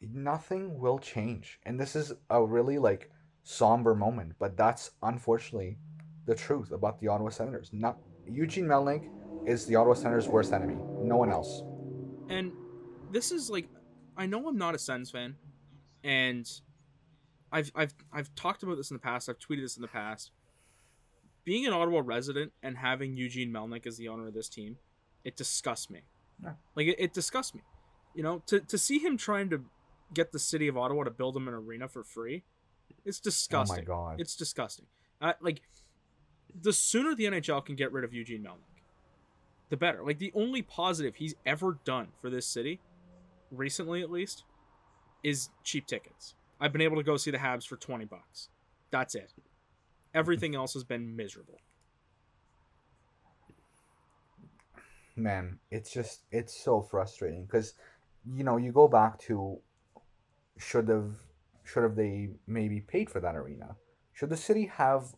nothing 0.01 0.78
will 0.78 0.99
change. 0.99 1.62
And 1.66 1.80
this 1.80 1.95
is 1.95 2.12
a 2.30 2.43
really 2.43 2.78
like 2.78 3.12
somber 3.43 3.95
moment, 3.95 4.34
but 4.39 4.57
that's 4.57 4.91
unfortunately 5.03 5.78
the 6.26 6.36
truth 6.36 6.72
about 6.74 6.99
the 6.99 7.07
Ottawa 7.07 7.30
Senators. 7.30 7.70
Not 7.72 7.97
Eugene 8.28 8.66
Melnyk 8.66 9.10
is 9.47 9.66
the 9.66 9.78
Ottawa 9.78 9.93
Senators' 9.93 10.28
worst 10.28 10.51
enemy. 10.51 10.76
No 11.01 11.16
one 11.16 11.32
else. 11.32 11.64
And 12.28 12.51
this 13.10 13.32
is 13.32 13.49
like, 13.49 13.70
I 14.18 14.26
know 14.26 14.45
I'm 14.49 14.57
not 14.57 14.76
a 14.76 14.80
Sens 14.80 15.10
fan, 15.10 15.38
and 16.03 16.45
I've 17.53 17.72
I've 17.74 17.93
I've 18.12 18.36
talked 18.36 18.64
about 18.64 18.76
this 18.76 18.91
in 18.91 18.95
the 18.95 19.01
past. 19.01 19.30
I've 19.30 19.39
tweeted 19.39 19.62
this 19.62 19.78
in 19.78 19.82
the 19.82 19.88
past. 19.88 20.32
Being 21.50 21.66
an 21.66 21.74
Ottawa 21.74 22.04
resident 22.06 22.52
and 22.62 22.78
having 22.78 23.18
Eugene 23.18 23.52
Melnyk 23.52 23.88
as 23.88 23.97
the 23.97 24.08
owner 24.08 24.28
of 24.28 24.36
this 24.36 24.47
team, 24.47 24.78
it 25.24 25.36
disgusts 25.36 25.89
me. 25.89 26.02
Yeah. 26.43 26.52
Like 26.76 26.86
it, 26.86 26.97
it 27.00 27.12
disgusts 27.12 27.56
me. 27.56 27.62
You 28.14 28.22
know, 28.22 28.43
to 28.45 28.60
to 28.60 28.78
see 28.78 29.00
him 29.00 29.18
trying 29.18 29.50
to 29.50 29.64
get 30.14 30.32
the 30.32 30.38
city 30.38 30.68
of 30.68 30.78
Ottawa 30.78 31.06
to 31.06 31.10
build 31.10 31.36
him 31.36 31.47
an 31.47 31.56
arena 31.56 31.88
for 31.88 32.04
free, 32.04 32.43
it's 33.04 33.20
disgusting. 33.20 33.78
Oh 33.78 33.80
my 33.80 33.84
god. 33.84 34.22
It's 34.22 34.36
disgusting. 34.36 34.86
Uh, 35.20 35.34
like 35.41 35.62
the 36.54 36.72
sooner 36.72 37.16
the 37.16 37.24
NHL 37.24 37.66
can 37.66 37.76
get 37.76 37.91
rid 37.91 38.04
of 38.04 38.14
Eugene 38.14 38.43
Melnyk, 38.43 38.84
the 39.70 39.78
better. 39.78 40.04
Like 40.06 40.20
the 40.20 40.32
only 40.36 40.62
positive 40.62 41.16
he's 41.16 41.34
ever 41.47 41.80
done 41.84 42.10
for 42.22 42.30
this 42.30 42.45
city, 42.45 42.80
recently 43.50 44.04
at 44.04 44.12
least, 44.12 44.43
is 45.24 45.50
cheap 45.64 45.88
tickets. 45.88 46.36
I've 46.62 46.72
been 46.72 46.82
able 46.82 46.97
to 46.97 47.04
go 47.04 47.18
see 47.18 47.32
the 47.32 47.39
Habs 47.39 47.66
for 47.66 47.76
twenty 47.76 48.06
bucks. 48.06 48.50
That's 48.91 49.16
it. 49.16 49.32
Everything 50.14 50.55
else 50.55 50.74
has 50.74 50.84
been 50.84 51.16
miserable. 51.16 51.60
man 55.16 55.60
it's 55.70 55.91
just 55.91 56.22
it's 56.32 56.55
so 56.64 56.82
frustrating 56.82 57.45
because 57.45 57.74
you 58.34 58.41
know 58.43 58.55
you 58.57 58.72
go 58.72 58.88
back 58.88 59.20
to 59.20 59.60
should 60.57 60.88
have 60.88 61.12
should 61.66 61.84
have 61.84 61.95
they 61.95 62.30
maybe 62.47 62.80
paid 62.80 63.10
for 63.10 63.20
that 63.20 63.36
arena 63.36 63.76
should 64.14 64.30
the 64.30 64.38
city 64.38 64.66
have 64.68 65.14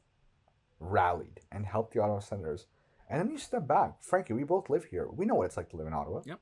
rallied 0.80 1.40
and 1.52 1.68
helped 1.68 1.94
the 1.94 2.02
ottawa 2.02 2.18
senators 2.20 2.66
and 3.10 3.22
then 3.22 3.30
you 3.30 3.38
step 3.38 3.68
back 3.68 3.94
frankie 4.02 4.34
we 4.34 4.44
both 4.44 4.70
live 4.72 4.86
here 4.86 5.08
we 5.12 5.24
know 5.26 5.36
what 5.36 5.46
it's 5.46 5.58
like 5.58 5.70
to 5.70 5.78
live 5.78 5.86
in 5.88 5.94
ottawa 5.94 6.20
Yep. 6.26 6.40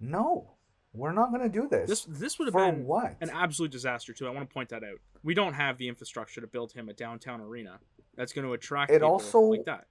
no 0.00 0.52
we're 0.94 1.12
not 1.12 1.30
going 1.30 1.42
to 1.42 1.48
do 1.48 1.68
this 1.68 1.88
This 1.90 2.04
this 2.08 2.38
would 2.38 2.46
have 2.46 2.52
for 2.54 2.72
been 2.72 2.86
what 2.86 3.16
an 3.20 3.28
absolute 3.28 3.72
disaster 3.72 4.12
too. 4.14 4.26
I 4.28 4.30
want 4.30 4.48
to 4.48 4.54
point 4.54 4.68
that 4.68 4.84
out. 4.84 5.00
We 5.24 5.34
don't 5.34 5.54
have 5.54 5.78
the 5.78 5.88
infrastructure 5.88 6.40
to 6.40 6.46
build 6.46 6.72
him 6.72 6.88
a 6.88 6.92
downtown 6.92 7.40
arena 7.40 7.80
that's 8.14 8.32
going 8.32 8.46
to 8.46 8.52
attract 8.52 8.90
It 8.92 8.96
people 8.96 9.08
also- 9.08 9.40
like 9.40 9.64
that. 9.64 9.86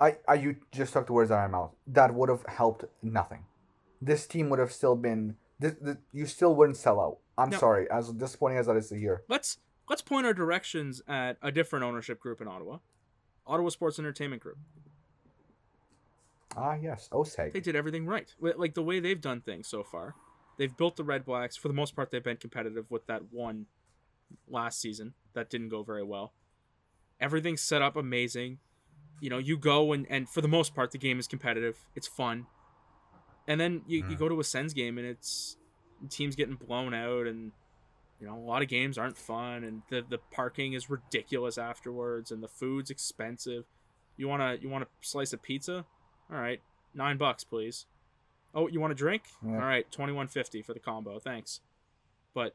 I, 0.00 0.16
I 0.26 0.34
you 0.34 0.56
just 0.72 0.92
took 0.94 1.06
the 1.06 1.12
words 1.12 1.30
out 1.30 1.44
of 1.44 1.50
my 1.50 1.58
mouth. 1.58 1.74
That 1.86 2.14
would 2.14 2.28
have 2.30 2.44
helped 2.46 2.84
nothing. 3.02 3.44
This 4.02 4.26
team 4.26 4.48
would 4.48 4.58
have 4.58 4.72
still 4.72 4.96
been. 4.96 5.36
This, 5.58 5.74
this, 5.80 5.96
you 6.12 6.24
still 6.24 6.54
wouldn't 6.56 6.78
sell 6.78 6.98
out. 6.98 7.18
I'm 7.36 7.50
No. 7.50 7.58
sorry, 7.58 7.90
as 7.90 8.10
disappointing 8.10 8.56
as 8.58 8.66
that 8.66 8.76
is 8.76 8.88
to 8.88 8.98
hear. 8.98 9.22
Let's 9.28 9.58
let's 9.90 10.00
point 10.00 10.24
our 10.24 10.32
directions 10.32 11.02
at 11.06 11.36
a 11.42 11.52
different 11.52 11.84
ownership 11.84 12.18
group 12.18 12.40
in 12.40 12.48
Ottawa, 12.48 12.78
Ottawa 13.46 13.68
Sports 13.68 13.98
Entertainment 13.98 14.40
Group. 14.42 14.56
Ah, 16.56 16.76
yes, 16.80 17.08
OSEG. 17.12 17.52
They 17.52 17.60
did 17.60 17.76
everything 17.76 18.06
right. 18.06 18.32
Like 18.40 18.72
the 18.74 18.82
way 18.82 19.00
they've 19.00 19.20
done 19.20 19.42
things 19.42 19.68
so 19.68 19.84
far, 19.84 20.14
they've 20.56 20.74
built 20.76 20.96
the 20.96 21.04
Red 21.04 21.26
Blacks. 21.26 21.56
For 21.56 21.68
the 21.68 21.74
most 21.74 21.94
part, 21.94 22.10
they've 22.10 22.24
been 22.24 22.38
competitive 22.38 22.90
with 22.90 23.06
that 23.06 23.30
one 23.30 23.66
last 24.48 24.80
season 24.80 25.14
that 25.34 25.48
didn't 25.50 25.68
go 25.68 25.82
very 25.82 26.02
well. 26.02 26.32
Everything's 27.20 27.60
set 27.60 27.82
up 27.82 27.96
amazing. 27.96 28.58
You 29.20 29.28
know, 29.30 29.38
you 29.38 29.56
go 29.58 29.92
and, 29.92 30.06
and 30.08 30.28
for 30.28 30.40
the 30.40 30.48
most 30.48 30.74
part, 30.74 30.90
the 30.92 30.98
game 30.98 31.18
is 31.18 31.26
competitive. 31.26 31.76
It's 31.94 32.06
fun. 32.08 32.46
And 33.46 33.60
then 33.60 33.82
you, 33.86 33.98
you 33.98 34.16
Mm. 34.16 34.18
go 34.18 34.28
to 34.28 34.40
a 34.40 34.44
Sens 34.44 34.72
game 34.72 34.96
and 34.98 35.06
it's 35.06 35.56
teams 36.08 36.34
getting 36.36 36.54
blown 36.54 36.94
out 36.94 37.26
and 37.26 37.52
you 38.18 38.26
know 38.26 38.34
a 38.34 38.40
lot 38.40 38.62
of 38.62 38.68
games 38.68 38.96
aren't 38.96 39.18
fun 39.18 39.64
and 39.64 39.82
the 39.90 40.02
the 40.08 40.16
parking 40.30 40.72
is 40.72 40.88
ridiculous 40.88 41.58
afterwards 41.58 42.30
and 42.30 42.42
the 42.42 42.48
food's 42.48 42.90
expensive. 42.90 43.64
You 44.16 44.26
wanna 44.28 44.56
you 44.60 44.68
want 44.70 44.84
a 44.84 44.86
slice 45.02 45.32
of 45.34 45.42
pizza? 45.42 45.84
All 46.32 46.38
right, 46.38 46.60
nine 46.94 47.16
bucks, 47.18 47.44
please. 47.44 47.86
Oh, 48.54 48.66
you 48.68 48.80
want 48.80 48.92
a 48.92 48.96
drink? 48.96 49.24
Yeah. 49.44 49.52
All 49.54 49.58
right, 49.60 49.90
twenty 49.92 50.12
one 50.12 50.28
fifty 50.28 50.62
for 50.62 50.72
the 50.72 50.80
combo. 50.80 51.18
Thanks. 51.18 51.60
But 52.34 52.54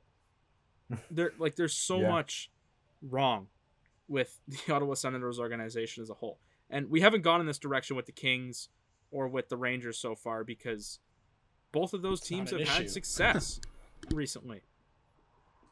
there, 1.11 1.31
like, 1.37 1.55
there's 1.55 1.73
so 1.77 1.99
Yeah. 2.01 2.09
much 2.09 2.51
wrong 3.01 3.47
with 4.07 4.39
the 4.47 4.73
Ottawa 4.73 4.93
Senators 4.93 5.39
organization 5.39 6.01
as 6.03 6.09
a 6.09 6.15
whole, 6.15 6.39
and 6.69 6.89
we 6.89 7.01
haven't 7.01 7.21
gone 7.21 7.39
in 7.39 7.47
this 7.47 7.59
direction 7.59 7.95
with 7.95 8.05
the 8.05 8.11
Kings 8.11 8.69
or 9.11 9.27
with 9.27 9.49
the 9.49 9.57
Rangers 9.57 9.97
so 9.97 10.15
far 10.15 10.43
because 10.43 10.99
both 11.71 11.93
of 11.93 12.01
those 12.01 12.19
It's 12.19 12.29
teams 12.29 12.51
an 12.51 12.59
have 12.59 12.67
had 12.67 12.89
success 12.99 13.59
recently, 14.13 14.61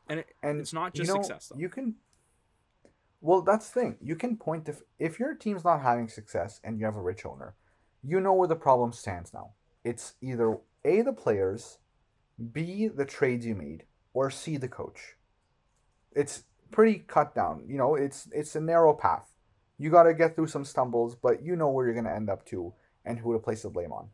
and 0.10 0.20
it, 0.20 0.34
and 0.42 0.60
it's 0.60 0.74
not 0.74 0.96
you 0.96 1.04
just 1.04 1.16
know, 1.16 1.22
success 1.22 1.48
though. 1.48 1.60
You 1.60 1.70
can. 1.70 1.96
Well, 3.22 3.42
that's 3.42 3.70
the 3.70 3.80
thing. 3.80 3.98
You 4.02 4.16
can 4.16 4.36
point 4.38 4.68
if 4.68 4.82
if 5.00 5.20
your 5.20 5.34
team's 5.34 5.64
not 5.64 5.82
having 5.82 6.10
success 6.10 6.60
and 6.64 6.78
you 6.80 6.86
have 6.86 6.98
a 6.98 7.02
rich 7.02 7.26
owner, 7.26 7.56
you 8.04 8.20
know 8.20 8.34
where 8.34 8.48
the 8.50 8.56
problem 8.56 8.92
stands 8.92 9.34
now. 9.34 9.52
It's 9.84 10.16
either 10.22 10.58
a 10.84 11.02
the 11.02 11.14
players, 11.14 11.78
b 12.52 12.90
the 12.90 13.06
trades 13.06 13.46
you 13.46 13.56
made, 13.56 13.86
or 14.14 14.30
see 14.30 14.58
the 14.58 14.68
coach. 14.68 15.16
It's 16.14 16.44
pretty 16.72 17.00
cut 17.00 17.34
down. 17.34 17.64
You 17.68 17.78
know, 17.78 17.96
it's 17.96 18.28
it's 18.32 18.56
a 18.56 18.62
narrow 18.62 18.94
path. 18.94 19.34
You 19.78 19.90
got 19.90 20.04
to 20.04 20.14
get 20.14 20.36
through 20.36 20.48
some 20.48 20.66
stumbles, 20.66 21.16
but 21.16 21.44
you 21.44 21.56
know 21.56 21.70
where 21.70 21.86
you're 21.86 21.96
going 21.96 22.06
to 22.06 22.16
end 22.16 22.30
up 22.30 22.46
to 22.46 22.74
and 23.06 23.20
who 23.20 23.34
to 23.34 23.40
place 23.40 23.64
the 23.64 23.70
blame 23.70 23.92
on. 23.92 24.10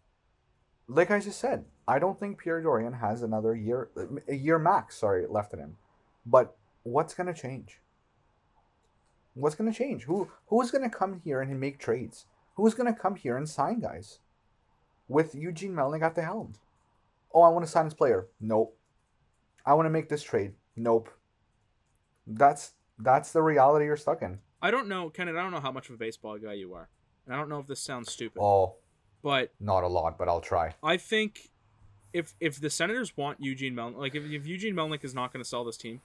Like 0.87 1.11
I 1.11 1.19
just 1.19 1.39
said, 1.39 1.65
I 1.87 1.99
don't 1.99 2.19
think 2.19 2.39
Pierre 2.39 2.61
Dorion 2.61 2.99
has 2.99 3.21
another 3.21 3.55
year, 3.55 3.89
a 4.27 4.35
year 4.35 4.57
max, 4.57 4.97
sorry, 4.97 5.27
left 5.27 5.53
in 5.53 5.59
him. 5.59 5.77
But 6.25 6.55
what's 6.83 7.13
going 7.13 7.31
to 7.31 7.39
change? 7.39 7.79
What's 9.35 9.55
going 9.55 9.71
to 9.71 9.77
change? 9.77 10.03
Who 10.05 10.29
who's 10.47 10.71
going 10.71 10.89
to 10.89 10.95
come 10.95 11.21
here 11.23 11.41
and 11.41 11.59
make 11.59 11.77
trades? 11.77 12.25
Who's 12.55 12.73
going 12.73 12.91
to 12.91 12.99
come 12.99 13.15
here 13.15 13.37
and 13.37 13.47
sign 13.47 13.79
guys? 13.79 14.19
With 15.07 15.35
Eugene 15.35 15.73
Melnyk 15.73 16.01
at 16.01 16.15
the 16.15 16.23
helm. 16.23 16.53
Oh, 17.33 17.41
I 17.41 17.49
want 17.49 17.65
to 17.65 17.71
sign 17.71 17.85
this 17.85 17.93
player. 17.93 18.27
Nope. 18.39 18.75
I 19.65 19.73
want 19.73 19.85
to 19.85 19.89
make 19.89 20.09
this 20.09 20.23
trade. 20.23 20.53
Nope. 20.75 21.09
That's 22.27 22.73
that's 22.99 23.31
the 23.31 23.41
reality 23.41 23.85
you're 23.85 23.97
stuck 23.97 24.21
in. 24.21 24.39
I 24.61 24.71
don't 24.71 24.87
know, 24.87 25.09
Kenneth. 25.09 25.35
I 25.35 25.41
don't 25.41 25.51
know 25.51 25.61
how 25.61 25.71
much 25.71 25.89
of 25.89 25.95
a 25.95 25.97
baseball 25.97 26.37
guy 26.37 26.53
you 26.53 26.73
are, 26.73 26.89
and 27.25 27.33
I 27.33 27.37
don't 27.37 27.49
know 27.49 27.59
if 27.59 27.67
this 27.67 27.79
sounds 27.79 28.11
stupid, 28.11 28.39
Oh, 28.41 28.75
but 29.21 29.51
not 29.59 29.83
a 29.83 29.87
lot, 29.87 30.17
but 30.17 30.27
I'll 30.27 30.41
try. 30.41 30.75
I 30.83 30.97
think 30.97 31.49
if 32.13 32.33
if 32.39 32.59
the 32.59 32.69
Senators 32.69 33.15
want 33.15 33.37
Eugene 33.39 33.73
Melnyk, 33.73 33.97
like 33.97 34.15
if, 34.15 34.25
if 34.25 34.45
Eugene 34.45 34.75
Melnyk 34.75 35.03
is 35.03 35.15
not 35.15 35.31
going 35.31 35.43
to 35.43 35.47
sell 35.47 35.63
this 35.63 35.77
team, 35.77 36.01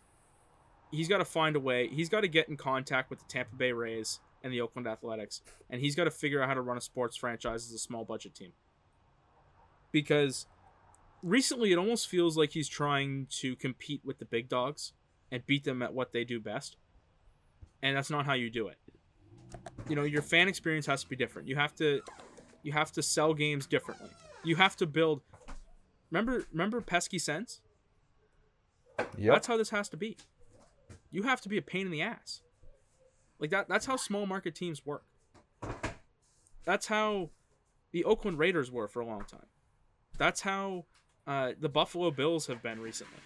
he's 0.92 1.08
got 1.08 1.18
to 1.18 1.24
find 1.24 1.56
a 1.56 1.60
way. 1.60 1.88
He's 1.88 2.08
got 2.08 2.20
to 2.20 2.28
get 2.28 2.48
in 2.48 2.56
contact 2.56 3.10
with 3.10 3.18
the 3.18 3.26
Tampa 3.28 3.56
Bay 3.56 3.72
Rays 3.72 4.20
and 4.42 4.52
the 4.52 4.60
Oakland 4.60 4.86
Athletics, 4.86 5.42
and 5.68 5.80
he's 5.80 5.96
got 5.96 6.04
to 6.04 6.10
figure 6.10 6.40
out 6.42 6.48
how 6.48 6.54
to 6.54 6.60
run 6.60 6.76
a 6.76 6.80
sports 6.80 7.16
franchise 7.16 7.66
as 7.66 7.72
a 7.72 7.78
small 7.78 8.04
budget 8.04 8.34
team. 8.34 8.52
Because 9.90 10.46
recently, 11.24 11.72
it 11.72 11.78
almost 11.78 12.06
feels 12.08 12.36
like 12.36 12.52
he's 12.52 12.68
trying 12.68 13.26
to 13.40 13.56
compete 13.56 14.02
with 14.04 14.18
the 14.18 14.24
big 14.24 14.48
dogs 14.48 14.92
and 15.32 15.44
beat 15.46 15.64
them 15.64 15.82
at 15.82 15.92
what 15.92 16.12
they 16.12 16.22
do 16.24 16.38
best, 16.38 16.76
and 17.82 17.96
that's 17.96 18.10
not 18.10 18.26
how 18.26 18.34
you 18.34 18.50
do 18.50 18.68
it. 18.68 18.76
You 19.88 19.96
know, 19.96 20.02
your 20.04 20.22
fan 20.22 20.46
experience 20.46 20.86
has 20.86 21.02
to 21.02 21.08
be 21.08 21.16
different. 21.16 21.48
You 21.48 21.56
have 21.56 21.74
to 21.76 22.02
you 22.62 22.72
have 22.72 22.92
to 22.92 23.02
sell 23.02 23.34
games 23.34 23.66
differently. 23.66 24.10
You 24.44 24.56
have 24.56 24.76
to 24.76 24.86
build. 24.86 25.22
Remember, 26.10 26.44
remember 26.52 26.80
pesky 26.80 27.18
Sens. 27.18 27.60
Yep. 29.18 29.34
That's 29.34 29.46
how 29.46 29.56
this 29.56 29.70
has 29.70 29.88
to 29.90 29.96
be. 29.96 30.16
You 31.10 31.22
have 31.24 31.40
to 31.42 31.48
be 31.48 31.58
a 31.58 31.62
pain 31.62 31.86
in 31.86 31.92
the 31.92 32.02
ass. 32.02 32.42
Like 33.38 33.50
that. 33.50 33.68
That's 33.68 33.86
how 33.86 33.96
small 33.96 34.26
market 34.26 34.54
teams 34.54 34.84
work. 34.84 35.04
That's 36.64 36.86
how 36.86 37.30
the 37.92 38.04
Oakland 38.04 38.38
Raiders 38.38 38.70
were 38.70 38.88
for 38.88 39.00
a 39.00 39.06
long 39.06 39.24
time. 39.24 39.46
That's 40.18 40.40
how 40.40 40.84
uh, 41.26 41.52
the 41.58 41.68
Buffalo 41.68 42.10
Bills 42.10 42.46
have 42.46 42.62
been 42.62 42.80
recently. 42.80 43.18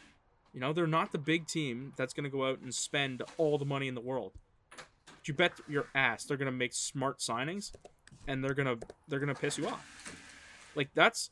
You 0.52 0.60
know, 0.60 0.72
they're 0.72 0.86
not 0.86 1.12
the 1.12 1.18
big 1.18 1.46
team 1.46 1.92
that's 1.96 2.14
going 2.14 2.24
to 2.24 2.30
go 2.30 2.48
out 2.48 2.60
and 2.60 2.74
spend 2.74 3.22
all 3.36 3.58
the 3.58 3.64
money 3.64 3.86
in 3.88 3.94
the 3.94 4.00
world. 4.00 4.32
But 4.70 5.26
you 5.28 5.34
bet 5.34 5.52
your 5.68 5.86
ass 5.94 6.24
they're 6.24 6.36
going 6.36 6.50
to 6.50 6.56
make 6.56 6.72
smart 6.72 7.18
signings 7.18 7.72
and 8.26 8.42
they're 8.42 8.54
gonna 8.54 8.76
they're 9.08 9.18
gonna 9.18 9.34
piss 9.34 9.58
you 9.58 9.66
off. 9.66 10.16
Like 10.74 10.88
that's 10.94 11.30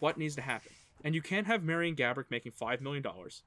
what 0.00 0.18
needs 0.18 0.34
to 0.36 0.42
happen. 0.42 0.72
And 1.04 1.14
you 1.14 1.22
can't 1.22 1.46
have 1.46 1.62
Marian 1.62 1.96
Gaborik 1.96 2.26
making 2.30 2.52
five 2.52 2.80
million 2.80 3.02
dollars. 3.02 3.42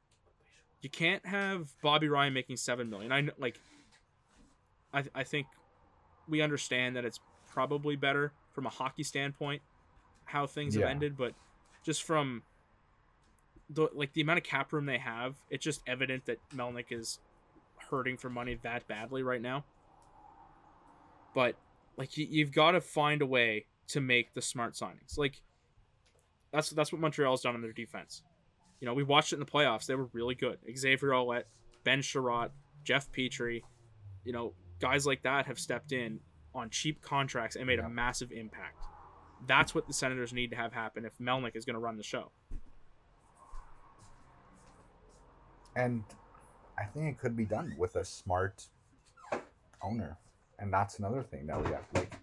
You 0.82 0.90
can't 0.90 1.26
have 1.26 1.70
Bobby 1.82 2.08
Ryan 2.08 2.34
making 2.34 2.58
seven 2.58 2.90
million. 2.90 3.12
I 3.12 3.30
like. 3.38 3.60
I 4.94 5.04
I 5.14 5.24
think 5.24 5.48
we 6.28 6.42
understand 6.42 6.96
that 6.96 7.06
it's 7.06 7.20
probably 7.52 7.96
better 7.96 8.32
from 8.54 8.66
a 8.66 8.70
hockey 8.70 9.04
standpoint 9.04 9.62
how 10.26 10.48
things 10.48 10.76
Yeah. 10.76 10.82
have 10.82 10.90
ended, 10.92 11.16
but 11.18 11.34
just 11.86 12.04
from 12.04 12.44
the 13.70 13.88
like 13.94 14.14
the 14.14 14.22
amount 14.22 14.38
of 14.40 14.44
cap 14.44 14.74
room 14.74 14.86
they 14.86 14.98
have, 14.98 15.36
it's 15.50 15.64
just 15.64 15.82
evident 15.88 16.26
that 16.26 16.38
Melnyk 16.56 16.92
is 16.92 17.20
hurting 17.90 18.18
for 18.18 18.30
money 18.30 18.60
that 18.64 18.88
badly 18.88 19.24
right 19.24 19.42
now. 19.42 19.64
But 21.34 21.56
like 21.98 22.18
you, 22.18 22.28
you've 22.30 22.52
got 22.52 22.72
to 22.72 22.82
find 22.82 23.22
a 23.22 23.26
way 23.26 23.66
to 23.90 24.02
make 24.02 24.34
the 24.34 24.42
smart 24.42 24.74
signings. 24.74 25.18
Like 25.18 25.42
that's 26.52 26.70
that's 26.72 26.92
what 26.92 27.02
Montreal's 27.02 27.42
done 27.42 27.56
on 27.56 27.62
their 27.62 27.74
defense. 27.74 28.24
You 28.80 28.88
know, 28.88 28.94
we 28.94 29.04
watched 29.04 29.32
it 29.32 29.36
in 29.36 29.40
the 29.40 29.46
playoffs. 29.46 29.86
They 29.86 29.96
were 29.96 30.10
really 30.14 30.36
good. 30.36 30.58
Xavier 30.78 31.10
Ouellet, 31.10 31.44
Ben 31.84 32.02
Chiarot, 32.02 32.50
Jeff 32.84 33.12
Petry, 33.12 33.62
you 34.24 34.34
know, 34.34 34.54
guys 34.80 35.06
like 35.08 35.24
that 35.24 35.46
have 35.46 35.60
stepped 35.60 35.92
in 35.92 36.20
on 36.54 36.70
cheap 36.70 37.02
contracts 37.02 37.56
and 37.56 37.66
made 37.68 37.80
Yeah. 37.80 37.86
a 37.86 37.90
massive 37.90 38.32
impact. 38.32 38.84
That's 39.48 39.76
what 39.76 39.88
the 39.88 39.94
Senators 39.94 40.34
need 40.34 40.50
to 40.52 40.56
have 40.56 40.74
happen 40.74 41.06
if 41.06 41.18
Melnyk 41.20 41.56
is 41.56 41.66
going 41.66 41.76
to 41.76 41.80
run 41.80 41.98
the 41.98 42.04
show. 42.04 42.32
And 45.76 46.04
I 46.80 46.86
think 46.86 47.08
it 47.08 47.20
could 47.20 47.36
be 47.36 47.46
done 47.46 47.76
with 47.78 47.96
a 47.96 48.06
smart 48.06 48.68
owner. 49.82 50.18
And 50.58 50.72
that's 50.72 51.00
another 51.00 51.22
thing 51.22 51.48
that 51.48 51.64
we 51.64 51.72
have. 51.72 51.84
Like, 51.94 52.16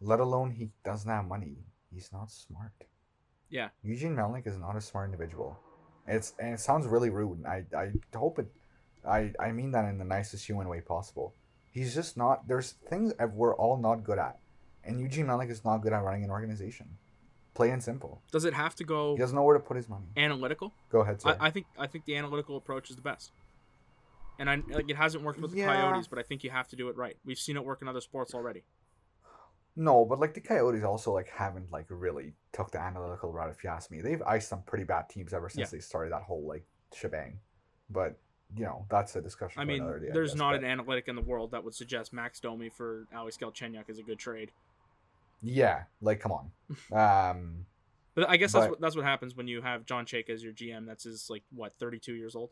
let 0.00 0.20
alone 0.20 0.50
he 0.52 0.70
doesn't 0.84 1.10
have 1.10 1.26
money. 1.26 1.56
He's 1.92 2.10
not 2.12 2.30
smart. 2.30 2.72
Yeah. 3.50 3.68
Eugene 3.82 4.14
Melnyk 4.14 4.46
is 4.46 4.58
not 4.58 4.76
a 4.76 4.80
smart 4.80 5.06
individual. 5.06 5.58
It's 6.06 6.34
and 6.38 6.54
it 6.54 6.60
sounds 6.60 6.86
really 6.86 7.10
rude. 7.10 7.38
and 7.38 7.46
I 7.46 7.64
I 7.76 7.90
hope 8.16 8.38
it. 8.38 8.48
I 9.06 9.32
I 9.38 9.52
mean 9.52 9.72
that 9.72 9.84
in 9.88 9.98
the 9.98 10.04
nicest 10.04 10.46
human 10.46 10.68
way 10.68 10.80
possible. 10.80 11.34
He's 11.72 11.94
just 11.94 12.16
not. 12.16 12.48
There's 12.48 12.72
things 12.88 13.12
we're 13.34 13.54
all 13.54 13.76
not 13.76 14.04
good 14.04 14.18
at, 14.18 14.38
and 14.84 15.00
Eugene 15.00 15.26
Melnyk 15.26 15.50
is 15.50 15.64
not 15.64 15.78
good 15.78 15.92
at 15.92 16.02
running 16.02 16.24
an 16.24 16.30
organization. 16.30 16.88
Plain 17.54 17.72
and 17.74 17.82
simple. 17.82 18.22
Does 18.30 18.44
it 18.44 18.54
have 18.54 18.74
to 18.76 18.84
go 18.84 19.14
He 19.14 19.18
doesn't 19.20 19.34
know 19.34 19.42
where 19.42 19.56
to 19.56 19.62
put 19.62 19.76
his 19.76 19.88
money. 19.88 20.06
analytical? 20.16 20.72
Go 20.90 21.00
ahead, 21.00 21.20
sir. 21.20 21.36
I, 21.40 21.46
I 21.48 21.50
think 21.50 21.66
I 21.78 21.86
think 21.88 22.04
the 22.04 22.16
analytical 22.16 22.56
approach 22.56 22.88
is 22.90 22.96
the 22.96 23.02
best. 23.02 23.32
And 24.38 24.48
I 24.48 24.62
like 24.70 24.88
it 24.88 24.96
hasn't 24.96 25.24
worked 25.24 25.40
with 25.40 25.50
the 25.50 25.58
Yeah. 25.58 25.66
Coyotes, 25.66 26.06
but 26.06 26.18
I 26.20 26.22
think 26.22 26.44
you 26.44 26.50
have 26.50 26.68
to 26.68 26.76
do 26.76 26.88
it 26.88 26.96
right. 26.96 27.16
We've 27.24 27.38
seen 27.38 27.56
it 27.56 27.64
work 27.64 27.82
in 27.82 27.88
other 27.88 28.00
sports 28.00 28.32
already. 28.34 28.62
No, 29.74 30.04
but 30.04 30.18
like 30.20 30.34
the 30.34 30.40
Coyotes 30.40 30.84
also 30.84 31.12
like 31.12 31.28
haven't 31.28 31.70
like 31.72 31.86
really 31.88 32.32
took 32.52 32.70
the 32.70 32.80
analytical 32.80 33.32
route. 33.32 33.50
If 33.50 33.62
you 33.64 33.70
ask 33.70 33.90
me, 33.90 34.00
they've 34.00 34.22
iced 34.22 34.48
some 34.48 34.62
pretty 34.62 34.84
bad 34.84 35.08
teams 35.08 35.32
ever 35.32 35.48
since 35.48 35.72
Yeah. 35.72 35.76
they 35.76 35.80
started 35.80 36.12
that 36.12 36.22
whole 36.22 36.46
like 36.46 36.64
shebang. 36.94 37.40
But 37.90 38.16
you 38.56 38.64
know 38.64 38.86
that's 38.88 39.14
a 39.16 39.20
discussion. 39.20 39.60
I 39.60 39.64
for 39.64 39.66
mean, 39.68 39.82
another 39.82 39.98
day, 39.98 40.08
I 40.10 40.12
there's 40.12 40.30
guess, 40.30 40.38
not 40.38 40.52
but- 40.52 40.60
an 40.60 40.64
analytic 40.70 41.08
in 41.08 41.16
the 41.16 41.22
world 41.22 41.50
that 41.50 41.64
would 41.64 41.74
suggest 41.74 42.12
Max 42.12 42.38
Domi 42.40 42.68
for 42.68 43.06
Alex 43.12 43.36
Galchenyuk 43.36 43.88
is 43.88 43.98
a 43.98 44.02
good 44.04 44.18
trade. 44.20 44.52
Yeah, 45.42 45.84
like 46.00 46.20
come 46.20 46.32
on. 46.32 46.50
Um, 46.92 47.64
But 48.14 48.28
I 48.28 48.36
guess 48.36 48.52
that's 48.52 48.68
what 48.68 48.80
that's 48.80 48.96
what 48.96 49.04
happens 49.04 49.34
when 49.36 49.48
you 49.48 49.62
have 49.62 49.86
John 49.86 50.04
Chayka 50.04 50.30
as 50.30 50.42
your 50.42 50.52
GM. 50.52 50.86
That's 50.86 51.04
his 51.04 51.30
like 51.30 51.42
what 51.54 51.72
32 51.78 52.14
years 52.14 52.34
old. 52.34 52.50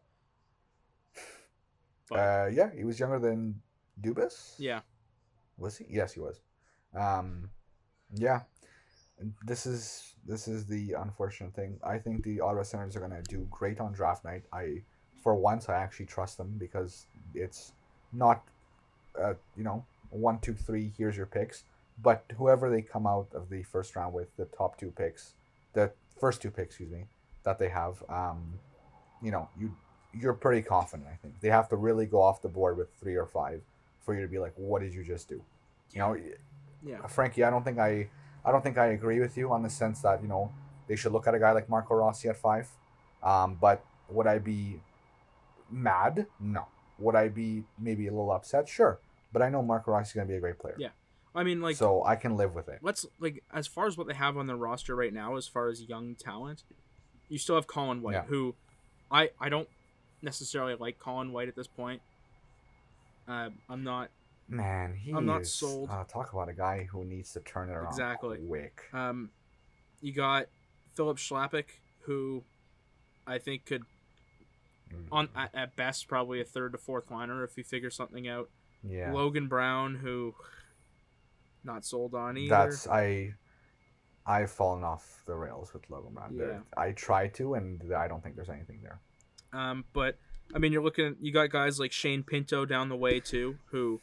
But 2.09 2.19
uh, 2.19 2.47
yeah, 2.53 2.71
he 2.75 2.85
was 2.85 3.01
younger 3.01 3.19
than 3.19 3.61
Dubas. 4.01 4.55
yeah, 4.59 4.81
Was 5.59 5.77
he? 5.79 5.87
Yes, 5.91 6.13
he 6.13 6.21
was. 6.21 6.41
Um, 6.95 7.51
yeah, 8.15 8.43
this 9.45 9.67
is 9.67 10.15
this 10.25 10.47
is 10.47 10.67
the 10.67 10.93
unfortunate 10.93 11.55
thing. 11.55 11.81
I 11.85 11.99
think 11.99 12.23
the 12.23 12.41
Ottawa 12.41 12.63
Senators 12.63 12.95
are 12.97 13.01
gonna 13.01 13.23
do 13.29 13.47
great 13.51 13.81
on 13.81 13.93
draft 13.93 14.25
night. 14.25 14.45
I, 14.53 14.83
for 15.23 15.35
once, 15.35 15.69
I 15.69 15.75
actually 15.75 16.07
trust 16.07 16.37
them 16.39 16.55
because 16.59 17.07
it's 17.35 17.73
not, 18.13 18.45
uh, 19.21 19.35
you 19.57 19.65
know, 19.65 19.85
one, 20.11 20.39
two, 20.39 20.55
three. 20.55 20.93
Here's 20.97 21.17
your 21.17 21.27
picks. 21.27 21.65
But 22.03 22.25
whoever 22.37 22.71
they 22.71 22.83
come 22.83 23.07
out 23.07 23.29
of 23.35 23.49
the 23.49 23.63
first 23.63 23.97
round 23.97 24.13
with, 24.13 24.29
the 24.37 24.45
top 24.47 24.79
two 24.79 24.91
picks, 24.91 25.35
the 25.73 25.93
first 26.21 26.43
two 26.43 26.51
picks, 26.51 26.75
excuse 26.75 26.91
me, 26.91 27.05
that 27.45 27.59
they 27.59 27.69
have, 27.69 28.03
um, 28.09 28.59
you 29.23 29.31
know, 29.31 29.49
you 29.59 29.75
you're 30.13 30.35
pretty 30.35 30.63
confident. 30.63 31.09
I 31.13 31.17
think 31.17 31.41
they 31.41 31.51
have 31.51 31.69
to 31.69 31.77
really 31.77 32.07
go 32.07 32.23
off 32.23 32.43
the 32.43 32.49
board 32.49 32.77
with 32.77 32.89
three 33.01 33.17
or 33.17 33.27
five 33.27 33.61
for 34.01 34.15
you 34.15 34.23
to 34.23 34.29
be 34.29 34.39
like, 34.39 34.53
what 34.57 34.81
did 34.81 34.95
you 34.95 35.05
just 35.05 35.29
do? 35.29 35.43
You 35.93 36.01
know, 36.01 36.17
yeah. 36.85 37.07
Frankie, 37.07 37.45
I 37.45 37.51
don't 37.51 37.65
think 37.65 37.79
I, 37.79 38.09
I 38.45 38.53
don't 38.53 38.63
think 38.63 38.79
I 38.79 38.87
agree 38.87 39.21
with 39.21 39.37
you 39.37 39.53
on 39.53 39.63
the 39.63 39.71
sense 39.71 40.01
that 40.03 40.23
you 40.23 40.29
know 40.29 40.53
they 40.89 40.97
should 40.97 41.13
look 41.13 41.27
at 41.27 41.35
a 41.35 41.39
guy 41.39 41.53
like 41.53 41.69
Marco 41.69 41.95
Rossi 41.95 42.29
at 42.29 42.37
five. 42.37 42.69
Um, 43.23 43.57
but 43.61 43.85
would 44.09 44.27
I 44.27 44.39
be 44.39 44.81
mad? 45.71 46.27
No. 46.41 46.67
Would 46.99 47.15
I 47.15 47.29
be 47.29 47.65
maybe 47.79 48.07
a 48.07 48.11
little 48.11 48.31
upset? 48.31 48.69
Sure. 48.69 49.01
But 49.33 49.43
I 49.43 49.49
know 49.49 49.63
Marco 49.63 49.91
Rossi 49.91 50.11
is 50.11 50.13
going 50.15 50.27
to 50.27 50.33
be 50.33 50.37
a 50.37 50.41
great 50.41 50.59
player. 50.59 50.77
Yeah. 50.79 50.91
I 51.37 51.45
mean, 51.45 51.61
like 51.61 51.77
so 51.77 52.03
I 52.05 52.17
can 52.17 52.37
live 52.37 52.55
with 52.55 52.69
it. 52.69 52.79
let's 52.83 53.05
like 53.21 53.45
as 53.53 53.67
far 53.67 53.87
as 53.87 53.97
what 53.99 54.07
they 54.09 54.15
have 54.15 54.37
on 54.37 54.47
their 54.47 54.57
roster 54.57 54.97
right 54.97 55.13
now, 55.13 55.37
as 55.37 55.47
far 55.47 55.69
as 55.69 55.83
young 55.83 56.15
talent, 56.17 56.65
you 57.29 57.39
still 57.39 57.55
have 57.57 57.67
Colin 57.67 58.01
White, 58.03 58.15
Yeah. 58.15 58.23
who 58.25 58.55
I 59.11 59.31
I 59.39 59.49
don't 59.51 59.69
necessarily 60.23 60.75
like 60.77 60.99
Colin 60.99 61.33
White 61.33 61.49
at 61.49 61.55
this 61.55 61.67
point. 61.69 62.01
Uh, 63.29 63.51
I'm 63.69 63.85
not 63.85 64.09
Man, 64.49 64.95
he 64.95 65.13
I'm 65.13 65.27
not 65.27 65.43
is, 65.43 65.53
sold. 65.53 65.91
Uh, 65.91 66.05
talk 66.05 66.33
about 66.33 66.49
a 66.49 66.53
guy 66.55 66.85
who 66.91 67.05
needs 67.05 67.33
to 67.33 67.41
turn 67.41 67.69
it 67.69 67.73
around 67.73 67.89
Exactly. 67.89 68.39
quick. 68.47 68.83
Um, 68.93 69.31
you 70.01 70.13
got 70.13 70.47
Filip 70.95 71.17
Chlapik, 71.17 71.65
who 72.03 72.45
I 73.27 73.39
think 73.39 73.67
could, 73.67 73.83
on 75.11 75.29
at, 75.35 75.53
at 75.53 75.75
best, 75.77 76.07
probably 76.07 76.41
a 76.41 76.45
third 76.45 76.73
to 76.73 76.79
fourth 76.79 77.11
liner 77.11 77.43
if 77.43 77.57
he 77.57 77.63
figures 77.65 77.97
something 77.97 78.29
out. 78.29 78.49
yeah. 78.89 79.13
Logan 79.13 79.49
Brown, 79.49 79.97
who 79.97 80.35
not 81.67 81.85
sold 81.85 82.15
on 82.15 82.39
either. 82.39 82.49
That's 82.49 82.87
I. 82.89 83.35
I've 84.29 84.51
fallen 84.51 84.83
off 84.83 85.23
the 85.27 85.35
rails 85.35 85.73
with 85.73 85.89
Logan 85.89 86.13
Brown. 86.15 86.37
There- 86.37 86.49
Yeah. 86.53 86.61
I 86.77 86.93
try 86.93 87.29
to, 87.29 87.55
and 87.55 87.93
I 87.95 88.09
don't 88.09 88.23
think 88.23 88.35
there's 88.35 88.49
anything 88.49 88.81
there. 88.83 89.01
Um, 89.53 89.85
but 89.93 90.19
I 90.55 90.59
mean, 90.59 90.73
you're 90.73 90.83
looking. 90.83 91.07
at 91.07 91.15
You 91.21 91.33
got 91.33 91.51
guys 91.51 91.79
like 91.79 91.93
Shane 91.93 92.23
Pinto 92.25 92.65
down 92.65 92.89
the 92.89 92.97
way 92.97 93.21
too, 93.21 93.59
who, 93.67 94.01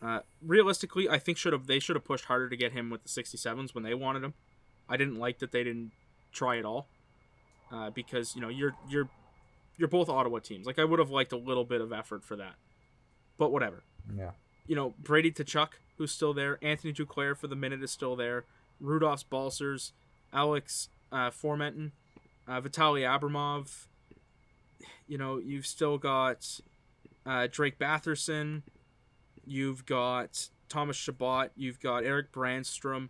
uh, 0.00 0.20
realistically, 0.42 1.08
I 1.08 1.18
think 1.18 1.36
should 1.38 1.52
have 1.52 1.66
they 1.66 1.78
should 1.80 1.96
have 1.96 2.04
pushed 2.04 2.26
harder 2.26 2.48
to 2.48 2.56
get 2.56 2.72
him 2.72 2.88
with 2.90 3.02
the 3.02 3.08
67s 3.10 3.74
when 3.74 3.84
they 3.84 3.94
wanted 3.94 4.24
him. 4.24 4.34
I 4.88 4.96
didn't 4.96 5.16
like 5.16 5.38
that 5.40 5.52
they 5.52 5.64
didn't 5.64 5.92
try 6.32 6.58
at 6.58 6.64
all, 6.64 6.88
uh, 7.70 7.90
because 7.90 8.34
you 8.34 8.40
know 8.40 8.48
you're 8.48 8.74
you're 8.88 9.08
you're 9.76 9.88
both 9.88 10.08
Ottawa 10.08 10.38
teams. 10.38 10.66
Like 10.66 10.78
I 10.78 10.84
would 10.84 10.98
have 10.98 11.10
liked 11.10 11.32
a 11.32 11.36
little 11.36 11.64
bit 11.64 11.80
of 11.82 11.92
effort 11.92 12.24
for 12.24 12.36
that, 12.36 12.54
but 13.36 13.52
whatever. 13.52 13.82
Yeah. 14.16 14.30
You 14.66 14.76
know 14.76 14.94
Brady 14.98 15.30
Tkachuk, 15.30 15.68
who's 15.98 16.12
still 16.12 16.32
there. 16.32 16.58
Anthony 16.62 16.92
Duclair 16.92 17.36
for 17.36 17.48
the 17.48 17.56
minute 17.56 17.82
is 17.82 17.90
still 17.90 18.16
there. 18.16 18.44
Rudolfs 18.82 19.24
Balcers, 19.28 19.92
Alex 20.32 20.88
uh, 21.12 21.30
Formenton, 21.30 21.90
uh, 22.46 22.60
Vitaly 22.60 23.02
Abramov. 23.02 23.86
You 25.06 25.18
know, 25.18 25.38
you've 25.38 25.66
still 25.66 25.98
got 25.98 26.60
uh, 27.26 27.48
Drake 27.50 27.78
Batherson. 27.78 28.62
You've 29.44 29.84
got 29.84 30.48
Thomas 30.68 30.96
Chabot. 30.96 31.50
You've 31.56 31.80
got 31.80 32.04
Erik 32.04 32.32
Brannstrom. 32.32 33.08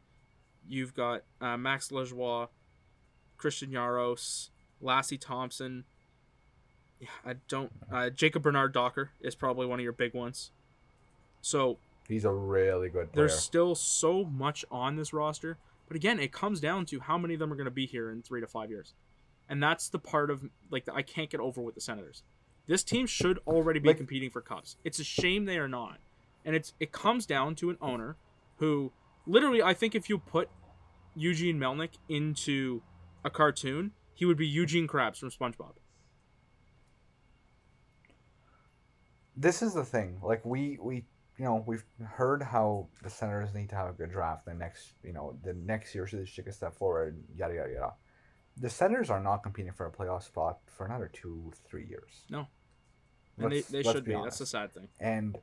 You've 0.67 0.95
got 0.95 1.23
uh, 1.41 1.57
Max 1.57 1.89
Lajoie, 1.89 2.49
Christian 3.37 3.71
Jaros, 3.71 4.51
Lassi 4.83 5.19
Thompson. 5.21 5.85
Yeah, 7.01 7.09
I 7.25 7.35
don't. 7.49 7.73
Uh, 7.93 8.11
Jacob 8.11 8.43
Bernard 8.43 8.73
Docker 8.73 9.11
is 9.21 9.35
probably 9.35 9.67
one 9.67 9.79
of 9.79 9.83
your 9.83 9.93
big 9.93 10.15
ones. 10.15 10.51
So 11.41 11.79
He's 12.09 12.25
a 12.25 12.33
really 12.33 12.89
good 12.89 13.13
player. 13.13 13.27
there's 13.29 13.39
still 13.39 13.75
so 13.75 14.25
much 14.25 14.65
on 14.71 14.97
this 14.97 15.13
roster. 15.13 15.59
But 15.87 15.97
again, 15.97 16.19
it 16.21 16.33
comes 16.33 16.61
down 16.61 16.87
to 16.87 17.01
how 17.01 17.17
many 17.19 17.35
of 17.35 17.41
them 17.41 17.53
are 17.53 17.57
going 17.57 17.65
to 17.67 17.71
be 17.71 17.87
here 17.87 18.11
in 18.11 18.23
three 18.23 18.41
to 18.41 18.47
five 18.47 18.71
years. 18.71 18.95
And 19.49 19.63
that's 19.63 19.89
the 19.89 19.99
part 19.99 20.31
of 20.31 20.45
like 20.71 20.87
I 20.93 21.03
can't 21.03 21.31
get 21.31 21.41
over 21.41 21.61
with 21.61 21.75
the 21.75 21.81
Senators. 21.81 22.23
This 22.67 22.83
team 22.83 23.07
should 23.07 23.39
already 23.47 23.79
be 23.81 23.89
Like- 23.89 23.97
competing 23.99 24.31
for 24.31 24.41
cups. 24.43 24.77
It's 24.85 24.99
a 24.99 25.05
shame 25.05 25.45
they 25.45 25.59
are 25.59 25.69
not. 25.69 25.99
And 26.45 26.55
it's 26.57 26.73
it 26.81 26.93
comes 26.93 27.27
down 27.27 27.55
to 27.57 27.71
an 27.71 27.77
owner 27.81 28.17
who 28.57 28.93
literally 29.27 29.63
I 29.63 29.75
think 29.75 29.95
if 29.95 30.09
you 30.09 30.19
put 30.19 30.49
Eugene 31.15 31.59
Melnyk 31.59 31.93
into 32.09 32.83
a 33.25 33.31
cartoon, 33.31 33.93
he 34.15 34.25
would 34.25 34.37
be 34.37 34.47
Eugene 34.47 34.87
Krabs 34.87 35.19
from 35.19 35.31
SpongeBob. 35.31 35.73
this 39.37 39.63
is 39.63 39.75
the 39.75 39.85
thing. 39.85 40.19
Like 40.23 40.45
we 40.45 40.79
we 40.81 41.05
you 41.39 41.45
know 41.45 41.63
we've 41.67 41.85
heard 42.05 42.43
how 42.43 42.89
the 43.03 43.11
Senators 43.11 43.55
need 43.55 43.69
to 43.71 43.77
have 43.77 43.89
a 43.89 43.93
good 43.93 44.11
draft. 44.11 44.45
The 44.45 44.55
next 44.55 44.93
you 45.05 45.13
know 45.13 45.37
the 45.45 45.55
next 45.55 45.95
year 45.95 46.07
should 46.07 46.21
they 46.21 46.31
take 46.31 46.47
a 46.49 46.53
step 46.53 46.75
forward. 46.75 47.23
Yada 47.37 47.55
yada 47.55 47.73
yada. 47.73 47.93
The 48.57 48.69
Senators 48.69 49.09
are 49.09 49.21
not 49.21 49.39
competing 49.45 49.73
for 49.73 49.87
a 49.87 49.93
playoff 49.93 50.25
spot 50.25 50.59
for 50.67 50.85
another 50.87 51.09
two 51.13 51.53
three 51.69 51.87
years. 51.87 52.23
No. 52.29 52.47
And 53.39 53.53
Let's- 53.53 53.69
they, 53.69 53.83
they 53.83 53.93
should 53.93 54.05
be. 54.05 54.13
That's 54.13 54.23
honest. 54.23 54.39
the 54.41 54.47
sad 54.47 54.75
thing. 54.75 54.89
And 54.99 55.39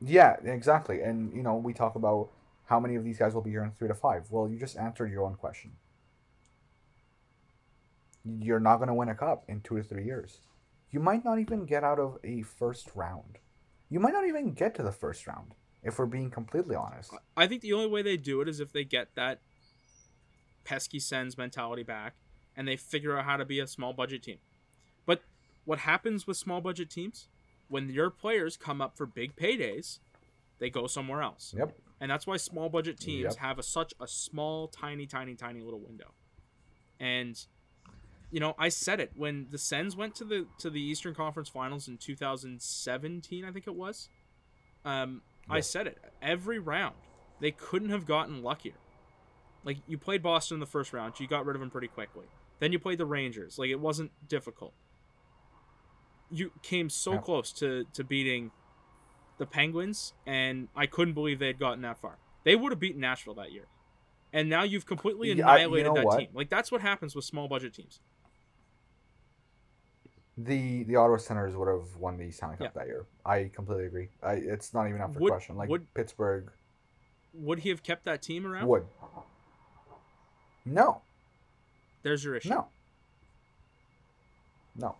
yeah, 0.00 0.36
exactly. 0.44 1.00
And 1.02 1.34
you 1.36 1.42
know 1.42 1.56
we 1.56 1.72
talk 1.74 1.96
about 1.96 2.30
how 2.66 2.78
many 2.78 2.94
of 2.94 3.04
these 3.04 3.18
guys 3.18 3.34
will 3.34 3.42
be 3.42 3.50
here 3.50 3.64
in 3.64 3.72
three 3.72 3.88
to 3.88 3.94
five. 3.94 4.30
Well, 4.30 4.48
you 4.48 4.58
just 4.58 4.78
answered 4.78 5.10
your 5.10 5.24
own 5.24 5.34
question. 5.34 5.72
You're 8.24 8.60
not 8.60 8.76
going 8.76 8.88
to 8.88 8.94
win 8.94 9.08
a 9.08 9.16
cup 9.16 9.44
in 9.48 9.60
two 9.62 9.76
to 9.76 9.82
three 9.82 10.04
years. 10.04 10.38
You 10.92 11.00
might 11.00 11.24
not 11.24 11.40
even 11.40 11.66
get 11.66 11.82
out 11.82 11.98
of 11.98 12.18
a 12.22 12.42
first 12.42 12.90
round. 12.94 13.38
You 13.92 14.00
might 14.00 14.14
not 14.14 14.26
even 14.26 14.54
get 14.54 14.74
to 14.76 14.82
the 14.82 14.90
first 14.90 15.26
round, 15.26 15.54
if 15.82 15.98
we're 15.98 16.06
being 16.06 16.30
completely 16.30 16.74
honest. 16.74 17.12
I 17.36 17.46
think 17.46 17.60
the 17.60 17.74
only 17.74 17.88
way 17.88 18.00
they 18.00 18.16
do 18.16 18.40
it 18.40 18.48
is 18.48 18.58
if 18.58 18.72
they 18.72 18.84
get 18.84 19.08
that 19.16 19.42
pesky 20.64 20.98
Sens 20.98 21.36
mentality 21.36 21.82
back 21.82 22.14
and 22.56 22.66
they 22.66 22.76
figure 22.76 23.18
out 23.18 23.26
how 23.26 23.36
to 23.36 23.44
be 23.44 23.60
a 23.60 23.66
small 23.66 23.92
budget 23.92 24.22
team. 24.22 24.38
But 25.04 25.20
what 25.66 25.80
happens 25.80 26.26
with 26.26 26.38
small 26.38 26.62
budget 26.62 26.88
teams 26.88 27.28
when 27.68 27.90
your 27.90 28.08
players 28.08 28.56
come 28.56 28.80
up 28.80 28.96
for 28.96 29.04
big 29.04 29.36
paydays, 29.36 29.98
they 30.58 30.70
go 30.70 30.86
somewhere 30.86 31.20
else. 31.20 31.54
Yep. 31.54 31.76
And 32.00 32.10
that's 32.10 32.26
why 32.26 32.38
small 32.38 32.70
budget 32.70 32.98
teams 32.98 33.24
Yep. 33.24 33.36
have 33.36 33.58
a, 33.58 33.62
such 33.62 33.92
a 34.00 34.08
small 34.08 34.68
tiny 34.68 35.04
tiny 35.04 35.34
tiny 35.34 35.60
little 35.60 35.80
window. 35.80 36.14
And 36.98 37.38
you 38.32 38.40
know, 38.40 38.54
I 38.58 38.68
said 38.70 38.98
it 38.98 39.12
when 39.14 39.46
the 39.50 39.58
Sens 39.58 39.94
went 39.94 40.14
to 40.16 40.24
the 40.24 40.46
to 40.58 40.70
the 40.70 40.80
Eastern 40.80 41.14
Conference 41.14 41.48
Finals 41.48 41.86
in 41.86 41.98
2017, 41.98 43.44
I 43.44 43.52
think 43.52 43.66
it 43.68 43.74
was. 43.76 44.08
Um, 44.84 45.22
I 45.48 45.60
said 45.60 45.86
it 45.86 45.98
every 46.20 46.58
round. 46.58 46.96
They 47.40 47.50
couldn't 47.52 47.90
have 47.90 48.06
gotten 48.06 48.42
luckier. 48.42 48.72
Like 49.64 49.76
you 49.86 49.98
played 49.98 50.22
Boston 50.22 50.56
in 50.56 50.60
the 50.60 50.66
first 50.66 50.92
round, 50.92 51.20
you 51.20 51.28
got 51.28 51.44
rid 51.46 51.54
of 51.54 51.60
them 51.60 51.70
pretty 51.70 51.86
quickly. 51.88 52.26
Then 52.58 52.72
you 52.72 52.78
played 52.78 52.98
the 52.98 53.06
Rangers. 53.06 53.58
Like 53.58 53.70
it 53.70 53.78
wasn't 53.80 54.10
difficult. 54.28 54.72
You 56.30 56.52
came 56.62 56.88
so 56.88 57.12
Yeah. 57.12 57.18
close 57.20 57.52
to 57.54 57.84
to 57.92 58.02
beating 58.02 58.50
the 59.38 59.46
Penguins, 59.46 60.14
and 60.26 60.68
I 60.74 60.86
couldn't 60.86 61.14
believe 61.14 61.38
they 61.38 61.48
had 61.48 61.58
gotten 61.58 61.82
that 61.82 61.98
far. 61.98 62.18
They 62.44 62.56
would 62.56 62.72
have 62.72 62.80
beaten 62.80 63.00
Nashville 63.00 63.34
that 63.34 63.52
year, 63.52 63.66
and 64.32 64.48
now 64.48 64.62
you've 64.62 64.86
completely 64.86 65.28
Yeah, 65.32 65.46
I- 65.48 65.58
you 65.58 65.64
annihilated 65.66 65.86
know 65.88 65.94
that 65.96 66.04
what? 66.06 66.18
team. 66.18 66.28
Like 66.32 66.48
that's 66.48 66.72
what 66.72 66.80
happens 66.80 67.14
with 67.14 67.24
small 67.24 67.48
budget 67.48 67.74
teams. 67.74 68.00
The 70.38 70.84
the 70.84 70.96
Ottawa 70.96 71.18
Senators 71.18 71.54
would 71.56 71.68
have 71.68 71.94
won 71.96 72.16
the 72.16 72.30
Stanley 72.30 72.56
Cup 72.56 72.72
that 72.74 72.86
year. 72.86 73.04
I 73.24 73.50
completely 73.54 73.84
agree. 73.86 74.08
I 74.22 74.34
it's 74.34 74.72
not 74.72 74.88
even 74.88 75.00
up 75.00 75.12
for 75.12 75.20
Would- 75.20 75.30
question. 75.30 75.56
Like 75.56 75.68
would- 75.68 75.92
Pittsburgh 75.94 76.50
Would 77.34 77.58
he 77.60 77.68
have 77.68 77.82
kept 77.82 78.04
that 78.04 78.22
team 78.22 78.46
around? 78.46 78.66
would. 78.68 78.86
No, 80.64 81.02
There's 82.02 82.22
your 82.24 82.36
issue. 82.36 82.50
no, 82.50 82.68
no. 84.76 84.94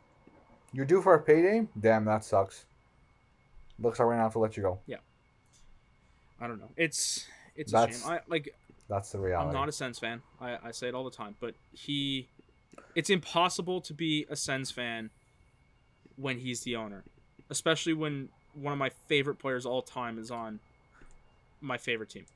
You're 0.72 0.86
due 0.86 1.00
for 1.02 1.14
a 1.14 1.20
payday. 1.22 1.66
Damn, 1.78 2.04
that 2.06 2.24
sucks. 2.24 2.64
Looks 3.78 3.98
like 3.98 4.06
we're 4.06 4.12
gonna 4.14 4.24
have 4.24 4.32
to 4.32 4.38
let 4.38 4.56
you 4.56 4.62
go. 4.62 4.80
Yeah. 4.86 4.96
I 6.40 6.46
don't 6.48 6.58
know. 6.58 6.70
It's 6.76 7.26
it's 7.54 7.72
a 7.72 7.88
shame. 7.92 8.00
I 8.06 8.20
like 8.28 8.54
That's 8.88 9.12
the 9.12 9.18
reality. 9.20 9.48
I'm 9.48 9.54
not 9.54 9.68
a 9.68 9.72
Sens 9.72 9.98
fan. 9.98 10.22
I, 10.40 10.58
I 10.64 10.70
say 10.72 10.88
it 10.88 10.94
all 10.94 11.04
the 11.04 11.10
time, 11.10 11.36
but 11.40 11.54
he 11.72 12.28
it's 12.94 13.08
impossible 13.10 13.80
to 13.82 13.94
be 13.94 14.26
a 14.28 14.36
Sens 14.36 14.70
fan 14.70 15.10
when 16.22 16.38
he's 16.38 16.60
the 16.60 16.76
owner. 16.76 17.02
Especially 17.50 17.92
when 17.92 18.28
one 18.54 18.72
of 18.72 18.78
my 18.78 18.90
favorite 19.08 19.36
players 19.36 19.66
all 19.66 19.82
time 19.82 20.18
is 20.18 20.30
on 20.30 20.60
my 21.60 21.76
favorite 21.76 22.10
team. 22.10 22.26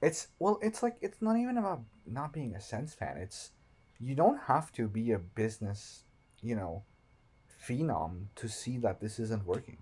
It's 0.00 0.28
well, 0.38 0.58
it's 0.62 0.82
like 0.82 0.96
it's 1.00 1.20
not 1.20 1.36
even 1.36 1.58
about 1.58 1.82
not 2.06 2.32
being 2.32 2.54
a 2.54 2.60
Sens 2.60 2.94
fan. 2.94 3.16
It's 3.16 3.50
you 4.00 4.14
don't 4.14 4.40
have 4.46 4.72
to 4.72 4.86
be 4.86 5.10
a 5.10 5.18
business, 5.18 6.04
you 6.40 6.54
know, 6.54 6.82
phenom 7.66 8.26
to 8.36 8.48
see 8.48 8.78
that 8.78 9.00
this 9.00 9.18
isn't 9.18 9.44
working. 9.44 9.78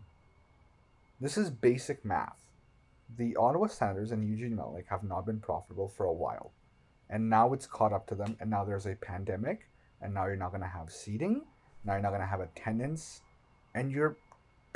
This 1.21 1.37
is 1.37 1.51
basic 1.51 2.05
math. 2.05 2.41
The 3.15 3.37
Ottawa 3.37 3.67
Senators 3.69 4.11
and 4.11 4.29
Eugene 4.29 4.57
Melnyk 4.57 4.87
have 4.89 5.05
not 5.05 5.27
been 5.27 5.41
profitable 5.41 5.89
for 5.89 6.07
a 6.07 6.13
while, 6.13 6.53
and 7.11 7.29
now 7.29 7.53
it's 7.53 7.67
caught 7.67 7.93
up 7.93 8.07
to 8.09 8.15
them. 8.15 8.37
And 8.41 8.51
now 8.51 8.65
there's 8.65 8.87
a 8.87 8.97
pandemic, 8.97 9.69
and 10.01 10.15
now 10.15 10.27
you're 10.27 10.37
not 10.37 10.53
gonna 10.53 10.67
have 10.67 10.91
seating. 10.91 11.43
Now 11.87 11.93
you're 11.95 12.03
not 12.03 12.11
gonna 12.13 12.27
have 12.27 12.41
attendance, 12.41 13.23
and 13.75 13.93
you're 13.93 14.17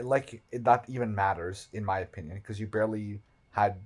like 0.01 0.43
that 0.53 0.85
even 0.89 1.15
matters 1.15 1.69
in 1.73 1.85
my 1.85 1.99
opinion 2.01 2.37
because 2.37 2.59
you 2.61 2.67
barely 2.67 3.21
had 3.51 3.77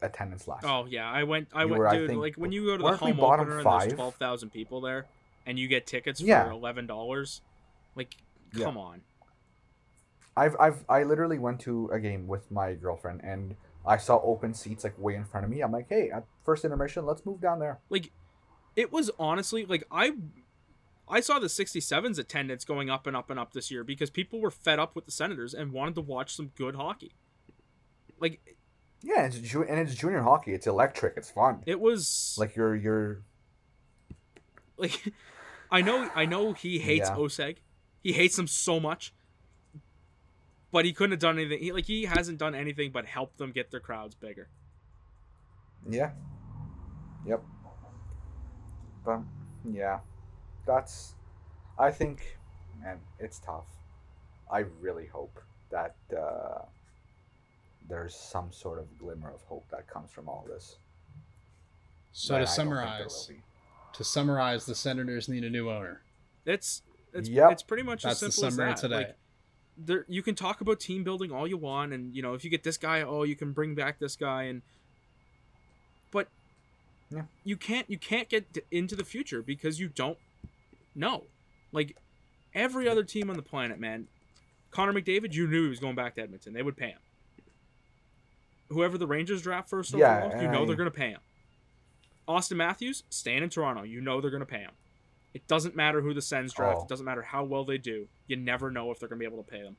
attendance 0.00 0.48
last. 0.48 0.64
Oh 0.64 0.86
yeah, 0.88 1.08
I 1.10 1.22
went 1.24 1.48
I 1.52 1.62
You 1.62 1.68
went 1.68 1.78
were, 1.78 1.88
I 1.88 1.96
dude, 1.96 2.08
think, 2.08 2.20
like 2.20 2.34
when 2.36 2.50
you 2.50 2.64
go 2.66 2.76
to 2.76 2.82
the 2.82 2.96
home 2.96 3.20
opener 3.20 3.58
and 3.60 3.66
there's 3.66 3.94
twelve 3.94 4.14
thousand 4.16 4.50
people 4.50 4.80
there 4.80 5.06
and 5.46 5.58
you 5.58 5.68
get 5.68 5.86
tickets 5.86 6.20
Yeah. 6.20 6.44
for 6.44 6.50
eleven 6.50 6.86
dollars. 6.86 7.42
Like 7.94 8.16
Yeah. 8.54 8.64
come 8.64 8.78
on. 8.78 9.02
I've 10.36 10.56
I've 10.58 10.84
I 10.88 11.02
literally 11.02 11.38
went 11.38 11.60
to 11.60 11.90
a 11.92 12.00
game 12.00 12.26
with 12.26 12.50
my 12.50 12.72
girlfriend 12.74 13.20
and 13.22 13.54
I 13.86 13.98
saw 13.98 14.18
open 14.22 14.54
seats 14.54 14.82
like 14.84 14.98
way 14.98 15.14
in 15.14 15.24
front 15.24 15.44
of 15.44 15.50
me. 15.50 15.60
I'm 15.60 15.72
like, 15.72 15.86
hey, 15.88 16.10
at 16.10 16.24
first 16.44 16.64
intermission, 16.64 17.04
let's 17.04 17.26
move 17.26 17.40
down 17.40 17.58
there. 17.58 17.80
like 17.90 18.10
it 18.74 18.90
was 18.90 19.10
honestly 19.18 19.66
like 19.66 19.84
I 19.90 20.12
I 21.12 21.20
saw 21.20 21.38
the 21.38 21.46
67's 21.46 22.18
attendance 22.18 22.64
going 22.64 22.88
up 22.90 23.06
and 23.06 23.14
up 23.16 23.28
and 23.30 23.38
up 23.38 23.52
this 23.52 23.70
year 23.70 23.84
because 23.84 24.08
people 24.10 24.40
were 24.40 24.50
fed 24.50 24.78
up 24.78 24.96
with 24.96 25.04
the 25.04 25.12
Senators 25.12 25.52
and 25.54 25.70
wanted 25.72 25.94
to 25.96 26.00
watch 26.00 26.34
some 26.34 26.50
good 26.56 26.74
hockey. 26.74 27.12
Like 28.18 28.56
Yeah, 29.02 29.26
it's 29.26 29.38
ju- 29.38 29.62
and 29.62 29.78
it's 29.78 29.94
junior 29.94 30.22
hockey. 30.22 30.54
It's 30.54 30.66
electric. 30.66 31.14
It's 31.16 31.30
fun. 31.30 31.62
it 31.66 31.78
was 31.80 32.34
like, 32.38 32.48
Like 32.50 32.56
you're 32.56 32.74
you're 32.74 33.22
I 35.70 35.82
know 35.82 36.10
I 36.14 36.24
know 36.24 36.52
he 36.54 36.78
hates 36.78 37.08
Yeah. 37.08 37.16
Oseg. 37.16 37.58
He 38.02 38.12
hates 38.12 38.38
him 38.38 38.46
so 38.46 38.80
much. 38.80 39.12
But 40.72 40.86
he 40.86 40.92
couldn't 40.94 41.10
have 41.12 41.20
done 41.20 41.38
anything. 41.38 41.58
He, 41.58 41.72
like 41.72 41.84
he 41.84 42.04
hasn't 42.06 42.38
done 42.38 42.54
anything 42.54 42.90
but 42.90 43.04
help 43.04 43.36
them 43.36 43.52
get 43.52 43.70
their 43.70 43.80
crowds 43.80 44.14
bigger. 44.14 44.48
yeah, 45.88 46.12
yep. 47.26 47.42
But 49.04 49.20
yeah, 49.70 49.98
that's. 50.66 51.14
I 51.78 51.90
think, 51.90 52.38
man, 52.82 52.98
it's 53.18 53.38
tough. 53.38 53.66
I 54.50 54.64
really 54.80 55.06
hope 55.06 55.38
that 55.70 55.94
uh, 56.16 56.62
there's 57.88 58.14
some 58.14 58.52
sort 58.52 58.78
of 58.78 58.98
glimmer 58.98 59.30
of 59.32 59.42
hope 59.42 59.64
that 59.70 59.88
comes 59.88 60.10
from 60.10 60.28
all 60.28 60.44
this. 60.48 60.76
So 62.12 62.34
But 62.34 62.38
to 62.38 62.42
I 62.42 62.44
don't 62.44 62.56
think 62.56 62.68
there 62.68 63.08
summarize, 63.08 63.30
to 63.94 64.04
summarize, 64.04 64.66
the 64.66 64.74
Senators 64.74 65.28
need 65.28 65.44
a 65.44 65.50
new 65.50 65.70
owner. 65.70 66.02
It's 66.44 66.82
it's 67.14 67.28
Yep. 67.28 67.52
it's 67.52 67.62
pretty 67.62 67.82
much 67.82 68.02
That's 68.02 68.22
as 68.22 68.34
simple 68.34 68.50
summary 68.50 68.72
as 68.72 68.80
that. 68.82 68.88
today. 68.88 68.96
Like, 69.08 69.16
there 69.78 70.04
you 70.08 70.22
can 70.22 70.34
talk 70.34 70.60
about 70.60 70.78
team 70.80 71.02
building 71.02 71.32
all 71.32 71.46
you 71.46 71.56
want 71.56 71.94
and 71.94 72.14
you 72.14 72.20
know 72.20 72.34
if 72.34 72.44
you 72.44 72.50
get 72.50 72.62
this 72.62 72.76
guy 72.76 73.00
oh 73.00 73.22
you 73.22 73.34
can 73.34 73.52
bring 73.52 73.74
back 73.74 73.98
this 73.98 74.16
guy 74.16 74.42
and 74.42 74.60
but 76.10 76.28
Yeah. 77.10 77.22
you 77.42 77.56
can't 77.56 77.88
you 77.88 77.96
can't 77.96 78.28
get 78.28 78.44
into 78.70 78.94
the 78.94 79.04
future 79.04 79.40
because 79.40 79.80
you 79.80 79.88
don't 79.88 80.18
know 80.94 81.24
like 81.72 81.96
every 82.54 82.88
other 82.88 83.02
team 83.04 83.30
on 83.30 83.36
the 83.36 83.42
planet 83.42 83.78
man 83.80 84.06
connor 84.70 84.92
mcdavid 84.92 85.32
you 85.32 85.46
knew 85.46 85.64
he 85.64 85.68
was 85.68 85.78
going 85.80 85.94
back 85.94 86.14
to 86.14 86.22
edmonton 86.22 86.52
they 86.52 86.62
would 86.62 86.76
pay 86.76 86.88
him 86.88 86.98
whoever 88.68 88.96
the 88.98 89.06
rangers 89.06 89.42
draft 89.42 89.68
first 89.68 89.92
Yeah, 89.94 90.24
overall 90.24 90.42
you 90.42 90.48
know 90.48 90.62
I- 90.62 90.66
they're 90.66 90.76
going 90.76 90.90
to 90.90 90.96
pay 90.96 91.10
him 91.10 91.20
auston 92.28 92.56
matthews 92.56 93.02
staying 93.10 93.42
in 93.42 93.48
toronto 93.50 93.82
you 93.82 94.00
know 94.00 94.20
they're 94.20 94.30
going 94.30 94.40
to 94.40 94.46
pay 94.46 94.60
him 94.60 94.72
it 95.34 95.46
doesn't 95.48 95.74
matter 95.74 96.00
who 96.00 96.12
the 96.12 96.20
Sens 96.22 96.52
draft. 96.52 96.76
Oh. 96.80 96.82
It 96.82 96.88
doesn't 96.88 97.06
matter 97.06 97.22
how 97.22 97.42
well 97.44 97.64
they 97.64 97.78
do. 97.78 98.06
You 98.26 98.36
never 98.36 98.70
know 98.70 98.90
if 98.90 98.98
they're 98.98 99.08
going 99.08 99.18
to 99.18 99.26
be 99.28 99.34
able 99.34 99.42
to 99.42 99.50
pay 99.50 99.62
them. 99.62 99.76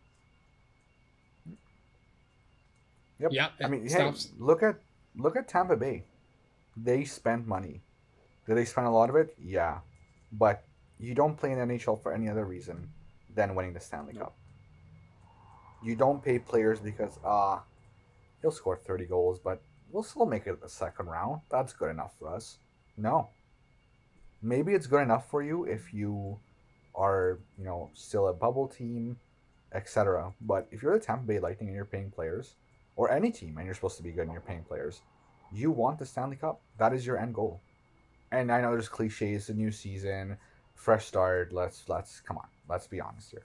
Yep. 3.19 3.31
Yeah, 3.31 3.49
I 3.63 3.67
mean, 3.67 3.87
hey, 3.87 4.11
look 4.39 4.63
at 4.63 4.77
look 5.15 5.35
at 5.35 5.47
Tampa 5.47 5.77
Bay. 5.77 6.03
They 6.75 7.05
spent 7.05 7.47
money. 7.47 7.81
Did 8.47 8.57
they 8.57 8.65
spend 8.65 8.87
a 8.87 8.89
lot 8.89 9.09
of 9.09 9.15
it? 9.15 9.35
Yeah, 9.41 9.79
but 10.31 10.63
you 11.03 11.13
don't 11.13 11.37
play 11.37 11.51
in 11.51 11.57
NHL 11.57 12.01
for 12.01 12.13
any 12.13 12.29
other 12.29 12.45
reason 12.45 12.89
than 13.35 13.55
winning 13.55 13.73
the 13.73 13.79
Stanley 13.79 14.13
Cup. 14.13 14.35
You 15.83 15.95
don't 15.95 16.23
pay 16.23 16.39
players 16.39 16.79
because 16.79 17.19
ah, 17.25 17.63
he'll 18.41 18.51
score 18.51 18.77
thirty 18.77 19.05
goals, 19.05 19.39
but 19.39 19.61
we'll 19.91 20.03
still 20.03 20.25
make 20.25 20.47
it 20.47 20.61
the 20.61 20.69
second 20.69 21.07
round. 21.07 21.41
That's 21.49 21.73
good 21.73 21.89
enough 21.89 22.13
for 22.17 22.33
us. 22.33 22.57
No. 22.97 23.29
Maybe 24.41 24.73
it's 24.73 24.87
good 24.87 25.01
enough 25.01 25.29
for 25.29 25.41
you 25.43 25.65
if 25.65 25.93
you 25.93 26.39
are, 26.95 27.39
you 27.57 27.65
know, 27.65 27.89
still 27.93 28.27
a 28.27 28.33
bubble 28.33 28.67
team, 28.67 29.17
etc. 29.73 30.33
But 30.41 30.67
if 30.71 30.81
you're 30.81 30.97
the 30.97 31.05
Tampa 31.05 31.25
Bay 31.25 31.39
Lightning 31.39 31.69
and 31.69 31.75
you're 31.75 31.85
paying 31.85 32.11
players, 32.11 32.55
or 32.95 33.11
any 33.11 33.31
team 33.31 33.57
and 33.57 33.65
you're 33.65 33.75
supposed 33.75 33.97
to 33.97 34.03
be 34.03 34.11
good 34.11 34.23
and 34.23 34.31
you're 34.31 34.41
paying 34.41 34.63
players, 34.63 35.01
you 35.51 35.71
want 35.71 35.99
the 35.99 36.05
Stanley 36.05 36.35
Cup. 36.35 36.61
That 36.77 36.93
is 36.93 37.05
your 37.05 37.17
end 37.17 37.33
goal. 37.33 37.61
And 38.31 38.51
I 38.51 38.61
know 38.61 38.71
there's 38.71 38.89
cliches, 38.89 39.47
the 39.47 39.53
new 39.53 39.71
season, 39.71 40.37
fresh 40.75 41.05
start. 41.05 41.53
Let's 41.53 41.87
let's 41.87 42.21
come 42.21 42.37
on. 42.37 42.47
Let's 42.69 42.87
be 42.87 42.99
honest 43.01 43.31
here. 43.31 43.43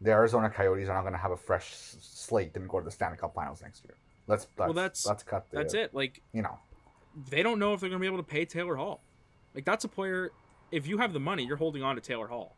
The 0.00 0.10
Arizona 0.10 0.50
Coyotes 0.50 0.88
are 0.88 0.94
not 0.94 1.02
going 1.02 1.14
to 1.14 1.18
have 1.18 1.30
a 1.30 1.36
fresh 1.36 1.72
s- 1.72 1.96
slate 2.00 2.54
and 2.56 2.68
go 2.68 2.78
to 2.80 2.84
the 2.84 2.90
Stanley 2.90 3.16
Cup 3.16 3.34
Finals 3.34 3.62
next 3.62 3.82
year. 3.84 3.94
Let's, 4.26 4.46
let's 4.58 4.66
Well, 4.68 4.72
that's- 4.74 5.06
let's 5.06 5.22
cut 5.22 5.50
the 5.50 5.56
That's 5.56 5.72
it. 5.74 5.94
Like 5.94 6.20
You 6.32 6.42
know, 6.42 6.58
they 7.30 7.42
don't 7.42 7.58
know 7.58 7.72
if 7.72 7.80
they're 7.80 7.88
going 7.88 8.00
to 8.00 8.02
be 8.02 8.06
able 8.06 8.18
to 8.22 8.28
pay 8.28 8.44
Taylor 8.44 8.76
Hall. 8.76 9.00
Like 9.54 9.64
that's 9.64 9.84
a 9.84 9.88
player. 9.88 10.32
If 10.70 10.86
you 10.86 10.98
have 10.98 11.12
the 11.12 11.20
money, 11.20 11.44
you're 11.46 11.56
holding 11.56 11.82
on 11.82 11.94
to 11.94 12.00
Taylor 12.02 12.26
Hall. 12.26 12.56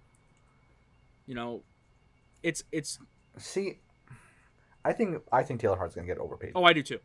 You 1.27 1.35
know, 1.35 1.63
it's 2.43 2.65
it's. 2.73 2.99
see, 3.37 3.79
I 4.85 4.93
think 4.93 5.23
I 5.31 5.43
think 5.43 5.61
Taylor 5.61 5.77
Hall's 5.77 5.95
going 5.95 6.07
to 6.09 6.13
get 6.13 6.21
overpaid. 6.21 6.53
Oh, 6.55 6.65
I 6.65 6.73
do 6.73 6.83
too. 6.83 6.99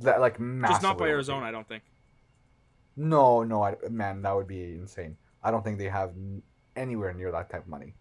That 0.00 0.20
like 0.20 0.34
Just 0.38 0.82
not 0.82 0.82
by 0.82 0.88
overpaid. 0.88 1.08
Arizona, 1.10 1.46
I 1.46 1.50
don't 1.50 1.66
think. 1.68 1.82
No, 2.96 3.42
no, 3.42 3.62
I, 3.62 3.76
man, 3.90 4.22
that 4.22 4.34
would 4.34 4.46
be 4.46 4.62
insane. 4.74 5.16
I 5.42 5.50
don't 5.50 5.64
think 5.64 5.78
they 5.78 5.88
have 5.88 6.12
anywhere 6.76 7.12
near 7.12 7.30
that 7.32 7.50
type 7.50 7.62
of 7.62 7.68
money. 7.68 7.94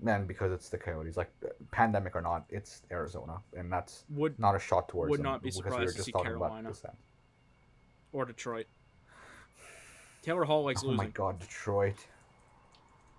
Man, 0.00 0.26
because 0.26 0.52
it's 0.52 0.68
the 0.68 0.78
Coyotes, 0.78 1.16
like 1.16 1.30
uh, 1.44 1.48
pandemic 1.70 2.16
or 2.16 2.22
not, 2.22 2.44
it's 2.48 2.82
Arizona, 2.90 3.38
and 3.56 3.72
that's 3.72 4.04
Would 4.10 4.38
not 4.38 4.56
a 4.56 4.58
shot 4.58 4.88
towards 4.88 5.10
Would 5.10 5.18
them 5.20 5.24
not 5.24 5.42
be 5.42 5.48
we 5.48 5.52
surprised 5.52 5.78
were 5.78 5.86
to 5.86 5.92
just 5.92 6.06
see 6.06 6.12
Carolina. 6.12 6.72
or 8.12 8.24
Detroit. 8.24 8.66
Taylor 10.22 10.44
Hall 10.44 10.64
likes 10.64 10.82
losing. 10.82 11.00
Oh 11.00 11.04
my. 11.04 11.08
God, 11.08 11.38
Detroit. 11.38 12.06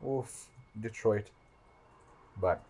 Oof, 0.05 0.47
Detroit. 0.79 1.29
But 2.39 2.63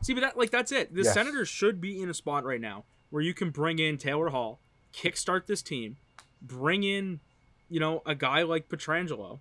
See, 0.00 0.14
but 0.14 0.20
that 0.20 0.38
like 0.38 0.50
that's 0.50 0.72
it. 0.72 0.94
The 0.94 1.02
Yes. 1.02 1.14
Senators 1.14 1.48
should 1.48 1.80
be 1.80 2.00
in 2.00 2.08
a 2.08 2.14
spot 2.14 2.44
right 2.44 2.60
now 2.60 2.84
where 3.10 3.22
you 3.22 3.34
can 3.34 3.50
bring 3.50 3.78
in 3.78 3.98
Taylor 3.98 4.30
Hall, 4.30 4.60
kickstart 4.92 5.46
this 5.46 5.62
team, 5.62 5.96
bring 6.40 6.82
in, 6.82 7.20
you 7.68 7.80
know, 7.80 8.02
a 8.06 8.14
guy 8.14 8.42
like 8.42 8.68
Pietrangelo, 8.68 9.40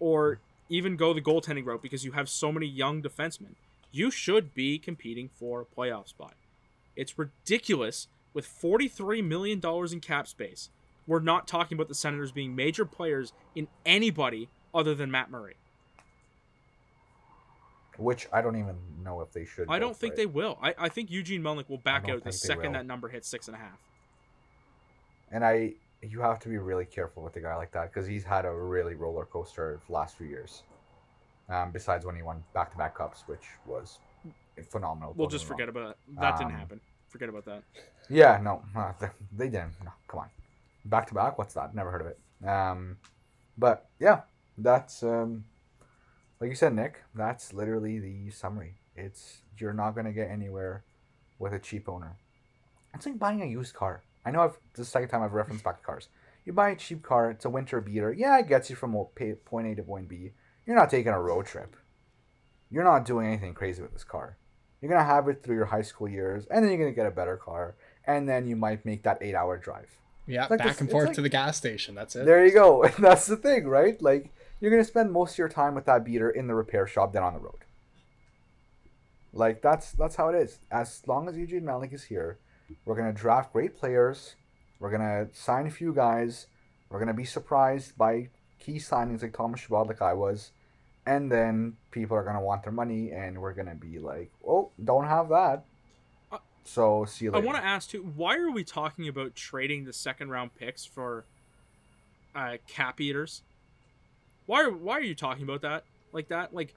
or 0.00 0.40
even 0.68 0.96
go 0.96 1.12
the 1.12 1.20
goaltending 1.20 1.64
route 1.64 1.82
because 1.82 2.04
you 2.04 2.12
have 2.12 2.28
so 2.28 2.50
many 2.50 2.66
young 2.66 3.02
defensemen, 3.02 3.54
you 3.92 4.10
should 4.10 4.54
be 4.54 4.78
competing 4.78 5.28
for 5.28 5.60
a 5.60 5.64
playoff 5.64 6.08
spot. 6.08 6.34
It's 6.96 7.18
ridiculous 7.18 8.08
with 8.34 8.46
$43 8.46 9.24
million 9.24 9.60
in 9.92 10.00
cap 10.00 10.26
space. 10.26 10.70
We're 11.06 11.20
not 11.20 11.48
talking 11.48 11.76
about 11.76 11.88
the 11.88 11.94
Senators 11.94 12.30
being 12.30 12.54
major 12.54 12.84
players 12.84 13.32
in 13.54 13.68
anybody 13.84 14.48
other 14.72 14.94
than 14.94 15.10
Matt 15.10 15.30
Murray. 15.30 15.56
Which 17.98 18.28
I 18.32 18.40
don't 18.40 18.56
even 18.56 18.76
know 19.04 19.20
if 19.20 19.32
they 19.32 19.44
should. 19.44 19.66
I 19.68 19.78
don't 19.78 19.96
think 19.96 20.14
it. 20.14 20.16
they 20.16 20.26
will. 20.26 20.58
I, 20.62 20.74
I 20.78 20.88
think 20.88 21.10
Eugene 21.10 21.42
Melnyk 21.42 21.68
will 21.68 21.78
back 21.78 22.08
out 22.08 22.24
the 22.24 22.32
second 22.32 22.62
will. 22.62 22.72
that 22.72 22.86
number 22.86 23.08
hits 23.08 23.28
six 23.28 23.48
and 23.48 23.56
a 23.56 23.58
half. 23.58 23.78
And 25.30 25.44
I, 25.44 25.74
you 26.02 26.20
have 26.20 26.38
to 26.40 26.48
be 26.48 26.58
really 26.58 26.84
careful 26.86 27.22
with 27.22 27.36
a 27.36 27.40
guy 27.40 27.56
like 27.56 27.72
that 27.72 27.92
because 27.92 28.06
he's 28.06 28.24
had 28.24 28.44
a 28.44 28.52
really 28.52 28.94
roller 28.94 29.24
coaster 29.24 29.80
the 29.86 29.92
last 29.92 30.16
few 30.16 30.26
years. 30.26 30.62
Um, 31.48 31.72
besides 31.72 32.06
when 32.06 32.14
he 32.14 32.22
won 32.22 32.44
back-to-back 32.54 32.94
cups, 32.96 33.24
which 33.26 33.44
was 33.66 33.98
phenomenal. 34.70 35.14
We'll 35.16 35.28
just 35.28 35.46
forget 35.46 35.68
about 35.68 35.96
that. 36.08 36.20
That 36.20 36.38
didn't 36.38 36.52
Um, 36.52 36.58
happen. 36.58 36.80
Forget 37.08 37.28
about 37.28 37.44
that. 37.46 37.64
Yeah, 38.08 38.38
no, 38.40 38.62
uh, 38.76 38.92
they 39.32 39.48
didn't. 39.48 39.72
No, 39.84 39.90
come 40.06 40.20
on, 40.20 40.30
back 40.84 41.08
to 41.08 41.14
back. 41.14 41.38
What's 41.38 41.54
that? 41.54 41.74
Never 41.74 41.90
heard 41.90 42.02
of 42.02 42.06
it. 42.06 42.46
Um, 42.46 42.98
but 43.58 43.88
yeah, 43.98 44.20
that's 44.56 45.02
um, 45.02 45.44
like 46.38 46.50
you 46.50 46.54
said, 46.56 46.72
Nick. 46.72 47.02
That's 47.14 47.52
literally 47.52 47.98
the 47.98 48.30
summary. 48.30 48.76
It's 48.94 49.42
you're 49.58 49.72
not 49.72 49.96
gonna 49.96 50.12
get 50.12 50.30
anywhere 50.30 50.84
with 51.40 51.52
a 51.52 51.58
cheap 51.58 51.88
owner. 51.88 52.16
It's 52.94 53.06
like 53.06 53.18
buying 53.18 53.42
a 53.42 53.46
used 53.46 53.74
car. 53.74 54.02
I 54.24 54.30
know 54.30 54.42
I've 54.42 54.58
this 54.74 54.86
is 54.86 54.86
the 54.86 54.92
second 54.92 55.08
time 55.08 55.22
I've 55.22 55.32
referenced 55.32 55.64
back 55.64 55.78
to 55.78 55.84
cars. 55.84 56.08
You 56.44 56.52
buy 56.52 56.70
a 56.70 56.76
cheap 56.76 57.02
car. 57.02 57.30
It's 57.30 57.44
a 57.44 57.50
winter 57.50 57.80
beater. 57.80 58.12
Yeah, 58.12 58.38
it 58.38 58.48
gets 58.48 58.70
you 58.70 58.76
from 58.76 58.92
point 58.92 59.66
A 59.68 59.74
to 59.74 59.82
point 59.82 60.08
B. 60.08 60.32
You're 60.66 60.76
not 60.76 60.90
taking 60.90 61.12
a 61.12 61.20
road 61.20 61.46
trip. 61.46 61.76
You're 62.70 62.84
not 62.84 63.04
doing 63.04 63.26
anything 63.26 63.54
crazy 63.54 63.82
with 63.82 63.92
this 63.92 64.04
car. 64.04 64.36
You're 64.80 64.90
gonna 64.90 65.04
have 65.04 65.28
it 65.28 65.42
through 65.42 65.56
your 65.56 65.66
high 65.66 65.82
school 65.82 66.08
years, 66.08 66.46
and 66.50 66.64
then 66.64 66.70
you're 66.70 66.78
gonna 66.80 66.94
get 66.94 67.06
a 67.06 67.10
better 67.10 67.36
car, 67.36 67.76
and 68.06 68.28
then 68.28 68.46
you 68.46 68.56
might 68.56 68.86
make 68.86 69.02
that 69.02 69.18
eight-hour 69.20 69.58
drive. 69.58 69.90
Yeah, 70.26 70.46
like 70.48 70.58
back 70.60 70.68
this- 70.68 70.80
and 70.80 70.90
forth 70.90 71.08
like- 71.08 71.16
to 71.16 71.22
the 71.22 71.28
gas 71.28 71.56
station. 71.56 71.94
That's 71.94 72.14
it. 72.16 72.24
There 72.24 72.44
you 72.44 72.52
go. 72.52 72.86
That's 72.98 73.26
the 73.26 73.36
thing, 73.36 73.66
right? 73.66 74.00
Like 74.00 74.32
you're 74.60 74.70
gonna 74.70 74.84
spend 74.84 75.12
most 75.12 75.32
of 75.32 75.38
your 75.38 75.48
time 75.48 75.74
with 75.74 75.86
that 75.86 76.04
beater 76.04 76.30
in 76.30 76.46
the 76.46 76.54
repair 76.54 76.86
shop 76.86 77.12
than 77.12 77.22
on 77.22 77.34
the 77.34 77.40
road. 77.40 77.64
Like 79.32 79.62
that's 79.62 79.92
that's 79.92 80.16
how 80.16 80.28
it 80.28 80.34
is. 80.36 80.58
As 80.70 81.02
long 81.06 81.28
as 81.28 81.36
Eugene 81.36 81.62
Melnyk 81.62 81.92
is 81.92 82.04
here, 82.04 82.38
we're 82.84 82.96
gonna 82.96 83.12
draft 83.12 83.52
great 83.52 83.76
players. 83.76 84.34
We're 84.78 84.90
gonna 84.90 85.28
sign 85.32 85.66
a 85.66 85.70
few 85.70 85.92
guys. 85.92 86.46
We're 86.88 86.98
gonna 86.98 87.14
be 87.14 87.24
surprised 87.24 87.96
by 87.96 88.30
key 88.58 88.76
signings 88.76 89.22
like 89.22 89.36
Thomas 89.36 89.60
Chabot, 89.60 89.86
like 89.86 90.02
I 90.02 90.12
was, 90.14 90.52
and 91.06 91.30
then 91.30 91.76
people 91.90 92.16
are 92.16 92.24
gonna 92.24 92.40
want 92.42 92.62
their 92.62 92.72
money, 92.72 93.10
and 93.10 93.40
we're 93.40 93.54
gonna 93.54 93.74
be 93.74 93.98
like, 93.98 94.30
"Oh, 94.46 94.70
don't 94.82 95.06
have 95.06 95.28
that." 95.28 95.64
Uh, 96.32 96.38
So 96.64 97.04
see 97.04 97.26
you 97.26 97.30
later. 97.30 97.42
I 97.42 97.46
want 97.46 97.58
to 97.58 97.64
ask 97.64 97.90
too. 97.90 98.02
Why 98.02 98.36
are 98.36 98.50
we 98.50 98.64
talking 98.64 99.08
about 99.08 99.34
trading 99.34 99.84
the 99.84 99.92
second 99.92 100.30
round 100.30 100.54
picks 100.54 100.84
for 100.84 101.24
uh, 102.34 102.56
cap 102.66 103.00
eaters? 103.00 103.42
Why 104.46 104.62
are 104.62 104.70
Why 104.70 104.98
are 104.98 105.02
you 105.02 105.14
talking 105.14 105.44
about 105.44 105.62
that 105.62 105.84
like 106.12 106.28
that? 106.28 106.54
Like 106.54 106.74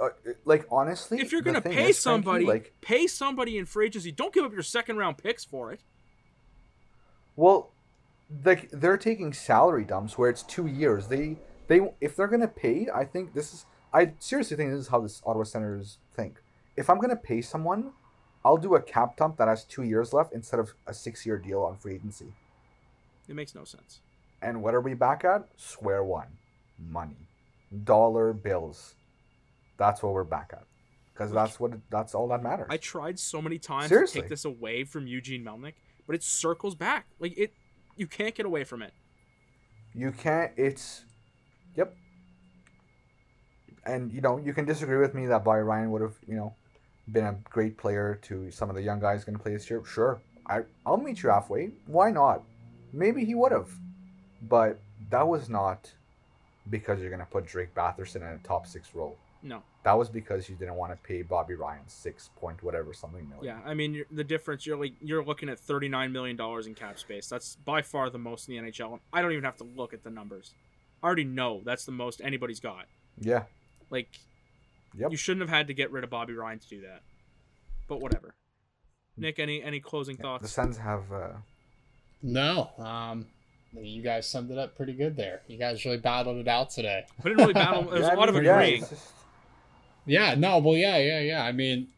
uh, 0.00 0.08
like 0.44 0.66
honestly, 0.70 1.20
if 1.20 1.32
you're 1.32 1.42
gonna 1.42 1.60
pay 1.60 1.90
is, 1.90 1.98
somebody, 1.98 2.46
like 2.46 2.74
pay 2.80 3.06
somebody 3.06 3.58
in 3.58 3.66
free 3.66 3.86
agency. 3.86 4.12
Don't 4.12 4.32
give 4.32 4.44
up 4.44 4.52
your 4.52 4.62
second 4.62 4.96
round 4.96 5.18
picks 5.18 5.44
for 5.44 5.72
it. 5.72 5.80
Well, 7.34 7.72
like 8.44 8.70
they're 8.70 8.96
taking 8.96 9.32
salary 9.32 9.84
dumps 9.84 10.18
where 10.18 10.30
it's 10.30 10.42
two 10.42 10.66
years. 10.66 11.08
They 11.08 11.36
they 11.68 11.80
if 12.00 12.16
they're 12.16 12.28
gonna 12.28 12.48
pay, 12.48 12.88
I 12.92 13.04
think 13.04 13.34
this 13.34 13.54
is 13.54 13.66
I 13.92 14.12
seriously 14.18 14.56
think 14.56 14.72
this 14.72 14.80
is 14.80 14.88
how 14.88 15.00
this 15.00 15.22
Ottawa 15.24 15.44
Senators 15.44 15.98
think. 16.14 16.42
If 16.76 16.90
I'm 16.90 16.98
gonna 16.98 17.16
pay 17.16 17.40
someone, 17.40 17.92
I'll 18.44 18.56
do 18.56 18.74
a 18.74 18.82
cap 18.82 19.16
dump 19.16 19.36
that 19.38 19.48
has 19.48 19.64
two 19.64 19.82
years 19.82 20.12
left 20.12 20.32
instead 20.32 20.60
of 20.60 20.74
a 20.86 20.94
six 20.94 21.24
year 21.24 21.38
deal 21.38 21.62
on 21.62 21.76
free 21.76 21.94
agency. 21.94 22.32
It 23.28 23.34
makes 23.34 23.54
no 23.54 23.64
sense. 23.64 24.00
And 24.42 24.62
what 24.62 24.74
are 24.74 24.80
we 24.80 24.94
back 24.94 25.24
at? 25.24 25.48
Square 25.56 26.04
one, 26.04 26.28
money, 26.78 27.28
dollar 27.84 28.32
bills. 28.32 28.95
That's 29.76 30.02
what 30.02 30.12
we're 30.12 30.24
back 30.24 30.50
at, 30.52 30.64
because 31.12 31.30
that's 31.32 31.60
what 31.60 31.72
that's 31.90 32.14
all 32.14 32.28
that 32.28 32.42
matters. 32.42 32.66
I 32.70 32.76
tried 32.76 33.18
so 33.18 33.42
many 33.42 33.58
times 33.58 33.88
Seriously. 33.88 34.20
to 34.20 34.22
take 34.22 34.30
this 34.30 34.44
away 34.44 34.84
from 34.84 35.06
Eugene 35.06 35.44
Melnyk, 35.44 35.74
but 36.06 36.16
it 36.16 36.22
circles 36.22 36.74
back. 36.74 37.06
Like 37.18 37.36
it, 37.36 37.52
you 37.96 38.06
can't 38.06 38.34
get 38.34 38.46
away 38.46 38.64
from 38.64 38.82
it. 38.82 38.92
You 39.94 40.12
can't. 40.12 40.52
It's, 40.56 41.04
yep. 41.74 41.94
And 43.84 44.12
you 44.12 44.20
know 44.20 44.38
you 44.38 44.52
can 44.52 44.64
disagree 44.64 44.98
with 44.98 45.14
me 45.14 45.26
that 45.26 45.44
Bobby 45.44 45.60
Ryan 45.60 45.90
would 45.92 46.02
have 46.02 46.16
you 46.26 46.36
know 46.36 46.54
been 47.12 47.24
a 47.24 47.36
great 47.50 47.76
player 47.78 48.18
to 48.22 48.50
some 48.50 48.68
of 48.68 48.76
the 48.76 48.82
young 48.82 48.98
guys 48.98 49.24
going 49.24 49.36
to 49.36 49.42
play 49.42 49.52
this 49.52 49.70
year. 49.70 49.82
Sure, 49.84 50.20
I 50.48 50.62
I'll 50.84 50.96
meet 50.96 51.22
you 51.22 51.30
halfway. 51.30 51.70
Why 51.86 52.10
not? 52.10 52.42
Maybe 52.92 53.24
he 53.24 53.34
would 53.34 53.52
have, 53.52 53.70
but 54.42 54.80
that 55.10 55.26
was 55.26 55.48
not 55.48 55.92
because 56.68 57.00
you're 57.00 57.10
going 57.10 57.20
to 57.20 57.26
put 57.26 57.46
Drake 57.46 57.74
Batherson 57.74 58.16
in 58.16 58.22
a 58.22 58.38
top 58.38 58.66
six 58.66 58.94
role. 58.94 59.16
No. 59.46 59.62
That 59.84 59.96
was 59.96 60.08
because 60.08 60.48
you 60.48 60.56
didn't 60.56 60.74
want 60.74 60.90
to 60.92 60.98
pay 61.06 61.22
Bobby 61.22 61.54
Ryan 61.54 61.82
six 61.86 62.30
point 62.36 62.62
whatever 62.62 62.92
something 62.92 63.28
million. 63.28 63.44
Yeah, 63.62 63.70
I 63.70 63.74
mean 63.74 63.94
you're, 63.94 64.06
the 64.10 64.24
difference. 64.24 64.66
You're 64.66 64.76
like 64.76 64.94
you're 65.00 65.24
looking 65.24 65.48
at 65.48 65.58
thirty 65.58 65.88
nine 65.88 66.10
million 66.12 66.36
dollars 66.36 66.66
in 66.66 66.74
cap 66.74 66.98
space. 66.98 67.28
That's 67.28 67.56
by 67.56 67.82
far 67.82 68.10
the 68.10 68.18
most 68.18 68.48
in 68.48 68.56
the 68.56 68.70
NHL. 68.72 68.92
And 68.92 69.00
I 69.12 69.22
don't 69.22 69.32
even 69.32 69.44
have 69.44 69.56
to 69.58 69.64
look 69.64 69.92
at 69.94 70.02
the 70.02 70.10
numbers. 70.10 70.52
I 71.02 71.06
already 71.06 71.24
know 71.24 71.62
that's 71.64 71.84
the 71.84 71.92
most 71.92 72.20
anybody's 72.24 72.58
got. 72.60 72.86
Yeah. 73.20 73.44
Like, 73.90 74.08
Yep. 74.98 75.10
you 75.12 75.16
shouldn't 75.16 75.42
have 75.42 75.50
had 75.56 75.66
to 75.68 75.74
get 75.74 75.92
rid 75.92 76.02
of 76.04 76.10
Bobby 76.10 76.32
Ryan 76.32 76.58
to 76.58 76.68
do 76.68 76.80
that. 76.80 77.02
But 77.86 78.00
whatever. 78.00 78.34
Nick, 79.16 79.38
any 79.38 79.62
any 79.62 79.78
closing 79.78 80.16
thoughts? 80.16 80.42
The 80.42 80.48
thoughts? 80.48 80.76
Sens 80.76 80.78
have. 80.78 81.12
Uh, 81.12 81.28
No, 82.22 82.70
um, 82.78 83.26
you 83.72 84.02
guys 84.02 84.26
summed 84.28 84.50
it 84.50 84.58
up 84.58 84.74
pretty 84.76 84.94
good 84.94 85.16
there. 85.16 85.42
You 85.46 85.58
guys 85.58 85.84
really 85.84 85.98
battled 85.98 86.38
it 86.38 86.48
out 86.48 86.70
today. 86.70 87.04
We 87.22 87.30
didn't 87.30 87.38
really 87.42 87.52
battle. 87.54 87.82
There 87.90 87.92
was 88.00 88.08
yeah, 88.08 88.14
a 88.14 88.16
lot 88.16 88.26
I 88.26 88.30
of 88.30 88.34
mean, 88.36 88.44
yeah, 88.44 88.54
agreeing. 88.54 88.80
it's 88.82 88.90
just- 88.90 89.12
Yeah, 90.06 90.34
no, 90.34 90.58
well, 90.58 90.76
yeah, 90.76 90.96
yeah, 90.98 91.20
yeah. 91.20 91.44
I 91.44 91.52
mean, 91.52 91.88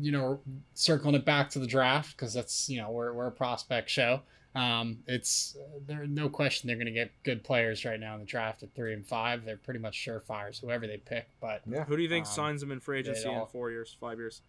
you 0.00 0.12
know, 0.12 0.40
circling 0.74 1.14
it 1.14 1.24
back 1.24 1.50
to 1.50 1.58
the 1.58 1.66
draft 1.66 2.16
because 2.16 2.34
that's 2.34 2.68
you 2.68 2.80
know 2.80 2.90
we're 2.90 3.12
we're 3.12 3.26
a 3.28 3.32
prospect 3.32 3.88
show. 3.90 4.20
Um, 4.54 4.98
it's 5.06 5.56
there 5.86 6.06
no 6.06 6.30
question 6.30 6.66
they're 6.66 6.76
going 6.76 6.86
to 6.86 6.92
get 6.92 7.10
good 7.24 7.44
players 7.44 7.84
right 7.84 8.00
now 8.00 8.14
in 8.14 8.20
the 8.20 8.26
draft 8.26 8.62
at 8.62 8.74
three 8.74 8.94
and 8.94 9.06
five. 9.06 9.44
They're 9.44 9.58
pretty 9.58 9.80
much 9.80 10.02
surefires 10.02 10.60
whoever 10.60 10.86
they 10.86 10.96
pick. 10.96 11.28
But 11.40 11.60
yeah. 11.66 11.84
Who 11.84 11.96
do 11.96 12.02
you 12.02 12.08
think 12.08 12.24
Um, 12.26 12.32
signs 12.32 12.60
them 12.62 12.72
in 12.72 12.80
free 12.80 13.02
they 13.02 13.10
agency 13.10 13.28
in 13.28 13.44
four 13.46 13.70
years, 13.70 13.94
five 14.00 14.18
years? 14.18 14.40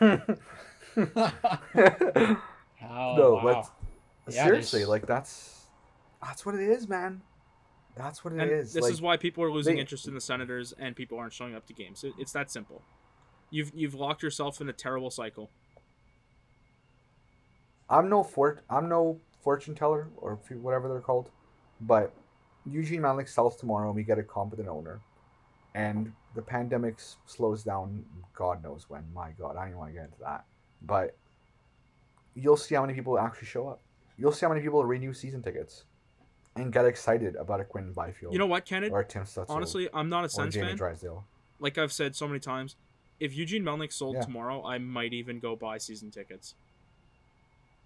oh, 0.00 0.26
no, 2.86 3.34
wow. 3.34 3.42
but 3.42 4.34
Yeah, 4.34 4.44
seriously, 4.44 4.78
there's- 4.80 4.88
like 4.88 5.06
that's 5.06 5.54
that's 6.22 6.44
what 6.46 6.54
it 6.54 6.62
is, 6.62 6.88
man. 6.88 7.20
That's 7.98 8.24
what 8.24 8.32
it 8.32 8.48
is. 8.48 8.74
And 8.74 8.76
this 8.76 8.84
like, 8.84 8.92
is 8.92 9.02
why 9.02 9.16
people 9.16 9.42
are 9.42 9.50
losing 9.50 9.74
they- 9.74 9.80
interest 9.80 10.06
in 10.06 10.14
the 10.14 10.20
Senators 10.20 10.72
and 10.78 10.94
people 10.94 11.18
aren't 11.18 11.32
showing 11.32 11.54
up 11.54 11.66
to 11.66 11.72
games. 11.72 12.04
It, 12.04 12.12
it's 12.18 12.32
that 12.32 12.50
simple. 12.50 12.82
You've 13.50 13.72
you've 13.74 13.94
locked 13.94 14.22
yourself 14.22 14.60
in 14.60 14.68
a 14.68 14.72
terrible 14.72 15.10
cycle. 15.10 15.50
I'm 17.90 18.08
no 18.08 18.22
fort. 18.22 18.62
I'm 18.70 18.88
no 18.88 19.18
fortune 19.42 19.74
teller 19.74 20.08
or 20.16 20.38
whatever 20.60 20.88
they're 20.88 21.00
called, 21.00 21.30
but 21.80 22.12
Eugene 22.70 23.00
Melnyk 23.00 23.28
sells 23.28 23.56
tomorrow, 23.56 23.88
and 23.88 23.96
we 23.96 24.02
get 24.02 24.18
a 24.18 24.22
competent 24.22 24.68
owner, 24.68 25.00
and 25.74 26.12
the 26.34 26.42
pandemic 26.42 26.96
slows 27.26 27.64
down. 27.64 28.04
God 28.34 28.62
knows 28.62 28.84
when. 28.88 29.02
My 29.14 29.30
God, 29.38 29.56
I 29.56 29.60
don't 29.60 29.68
even 29.68 29.78
want 29.78 29.90
to 29.90 29.94
get 29.94 30.04
into 30.04 30.18
that. 30.20 30.44
But 30.82 31.16
you'll 32.34 32.58
see 32.58 32.74
how 32.74 32.82
many 32.82 32.94
people 32.94 33.18
actually 33.18 33.48
show 33.48 33.66
up. 33.66 33.80
You'll 34.18 34.32
see 34.32 34.44
how 34.44 34.50
many 34.50 34.60
people 34.60 34.84
renew 34.84 35.14
season 35.14 35.42
tickets 35.42 35.84
and 36.58 36.72
get 36.72 36.84
excited 36.84 37.36
about 37.36 37.60
a 37.60 37.64
Quinn 37.64 37.92
Byfield. 37.92 38.32
You 38.32 38.38
know 38.38 38.46
what, 38.46 38.64
Kenneth? 38.64 38.92
or 38.92 39.04
Tim 39.04 39.22
Stützle. 39.22 39.46
Honestly, 39.48 39.88
I'm 39.92 40.08
not 40.08 40.24
a 40.24 40.28
Sens 40.28 40.54
fan. 40.54 40.76
Drysdale. 40.76 41.24
Like 41.60 41.78
I've 41.78 41.92
said 41.92 42.14
so 42.14 42.26
many 42.26 42.40
times, 42.40 42.76
if 43.20 43.34
Eugene 43.36 43.62
Melnyk 43.64 43.92
sold 43.92 44.16
Yeah. 44.16 44.22
tomorrow, 44.22 44.64
I 44.64 44.78
might 44.78 45.12
even 45.12 45.40
go 45.40 45.56
buy 45.56 45.78
season 45.78 46.10
tickets. 46.10 46.54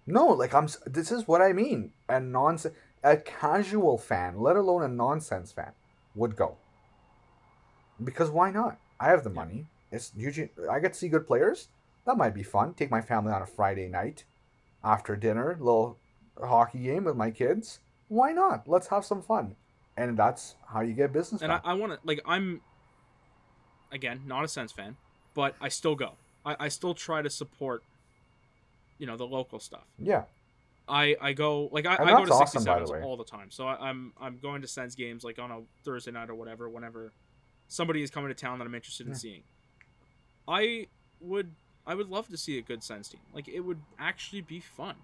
No, 0.05 0.27
like 0.27 0.53
I'm. 0.53 0.67
This 0.85 1.11
is 1.11 1.27
what 1.27 1.41
I 1.41 1.53
mean. 1.53 1.93
A 2.09 2.19
non, 2.19 2.57
a 3.03 3.17
casual 3.17 3.97
fan, 3.97 4.39
let 4.41 4.55
alone 4.57 4.83
a 4.83 4.87
nonsense 4.87 5.51
fan, 5.51 5.71
would 6.13 6.35
go. 6.35 6.57
Because 8.03 8.29
why 8.29 8.51
not? 8.51 8.79
I 8.99 9.09
have 9.09 9.23
the 9.23 9.29
Yeah. 9.29 9.35
money. 9.35 9.67
It's 9.91 10.11
Eugene. 10.15 10.49
I 10.69 10.79
get 10.79 10.93
to 10.93 10.99
see 10.99 11.07
good 11.09 11.25
players. 11.27 11.69
That 12.05 12.17
might 12.17 12.33
be 12.33 12.43
fun. 12.43 12.73
Take 12.73 12.91
my 12.91 13.01
family 13.01 13.31
on 13.31 13.41
a 13.41 13.45
Friday 13.45 13.87
night, 13.87 14.25
after 14.83 15.15
dinner, 15.15 15.55
little 15.57 15.97
hockey 16.37 16.79
game 16.83 17.05
with 17.05 17.15
my 17.15 17.31
kids. 17.31 17.79
Why 18.07 18.31
not? 18.31 18.67
Let's 18.67 18.87
have 18.87 19.05
some 19.05 19.21
fun. 19.21 19.55
And 19.95 20.17
that's 20.17 20.55
how 20.67 20.81
you 20.81 20.93
get 20.93 21.13
business. 21.13 21.41
And 21.41 21.51
I. 21.51 21.59
I 21.63 21.73
want 21.73 21.93
to 21.93 21.99
like 22.03 22.19
I'm 22.25 22.61
again 23.91 24.21
not 24.25 24.43
a 24.43 24.47
Sens 24.47 24.71
fan, 24.71 24.97
but 25.33 25.55
I 25.61 25.69
still 25.69 25.95
go. 25.95 26.13
I, 26.45 26.55
I 26.61 26.67
still 26.67 26.93
try 26.93 27.21
to 27.21 27.29
support, 27.29 27.83
you 28.97 29.07
know, 29.07 29.15
the 29.15 29.25
local 29.27 29.59
stuff. 29.59 29.85
yeah, 29.99 30.23
I 30.87 31.15
I 31.21 31.33
go 31.33 31.69
like 31.71 31.85
I, 31.85 31.95
I 31.95 31.97
go 32.11 32.25
to 32.25 32.33
awesome, 32.33 32.63
sixty 32.63 32.69
the 32.69 33.01
all 33.03 33.17
the 33.17 33.23
time. 33.23 33.51
So 33.51 33.67
I, 33.67 33.89
I'm 33.89 34.13
I'm 34.19 34.39
going 34.39 34.61
to 34.63 34.67
Sens 34.67 34.95
games 34.95 35.23
like 35.23 35.39
on 35.39 35.51
a 35.51 35.61
Thursday 35.85 36.11
night 36.11 36.29
or 36.29 36.35
whatever. 36.35 36.67
Whenever 36.67 37.13
somebody 37.67 38.01
is 38.01 38.09
coming 38.09 38.29
to 38.29 38.35
town 38.35 38.59
that 38.59 38.65
I'm 38.65 38.75
interested 38.75 39.07
in 39.07 39.13
Yeah. 39.13 39.17
seeing, 39.19 39.43
I 40.47 40.87
would 41.21 41.51
I 41.85 41.95
would 41.95 42.09
love 42.09 42.27
to 42.29 42.37
see 42.37 42.57
a 42.57 42.61
good 42.61 42.83
Sens 42.83 43.07
team. 43.09 43.21
Like 43.33 43.47
it 43.47 43.61
would 43.61 43.79
actually 43.99 44.41
be 44.41 44.59
fun. 44.59 44.95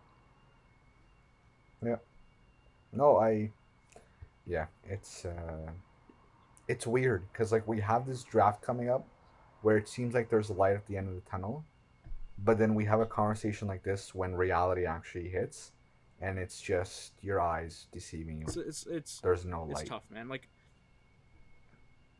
No, 2.93 3.17
I. 3.17 3.51
Yeah, 4.45 4.65
it's 4.85 5.25
uh, 5.25 5.71
it's 6.67 6.87
weird 6.87 7.23
because 7.31 7.51
like 7.51 7.67
we 7.67 7.79
have 7.81 8.05
this 8.05 8.23
draft 8.23 8.61
coming 8.61 8.89
up, 8.89 9.07
where 9.61 9.77
it 9.77 9.87
seems 9.87 10.13
like 10.13 10.29
there's 10.29 10.49
a 10.49 10.53
light 10.53 10.75
at 10.75 10.85
the 10.87 10.97
end 10.97 11.07
of 11.07 11.15
the 11.15 11.29
tunnel, 11.29 11.63
but 12.43 12.57
then 12.57 12.73
we 12.73 12.85
have 12.85 12.99
a 12.99 13.05
conversation 13.05 13.67
like 13.67 13.83
this 13.83 14.15
when 14.15 14.33
reality 14.33 14.85
actually 14.85 15.29
hits, 15.29 15.71
and 16.21 16.37
it's 16.37 16.61
just 16.61 17.13
your 17.21 17.41
eyes 17.41 17.87
deceiving 17.91 18.39
you. 18.39 18.45
It's 18.47 18.57
it's 18.57 18.87
it's, 18.87 19.21
There's 19.21 19.45
no 19.45 19.65
it's 19.69 19.79
light. 19.79 19.87
tough, 19.87 20.03
man. 20.09 20.29
Like 20.29 20.47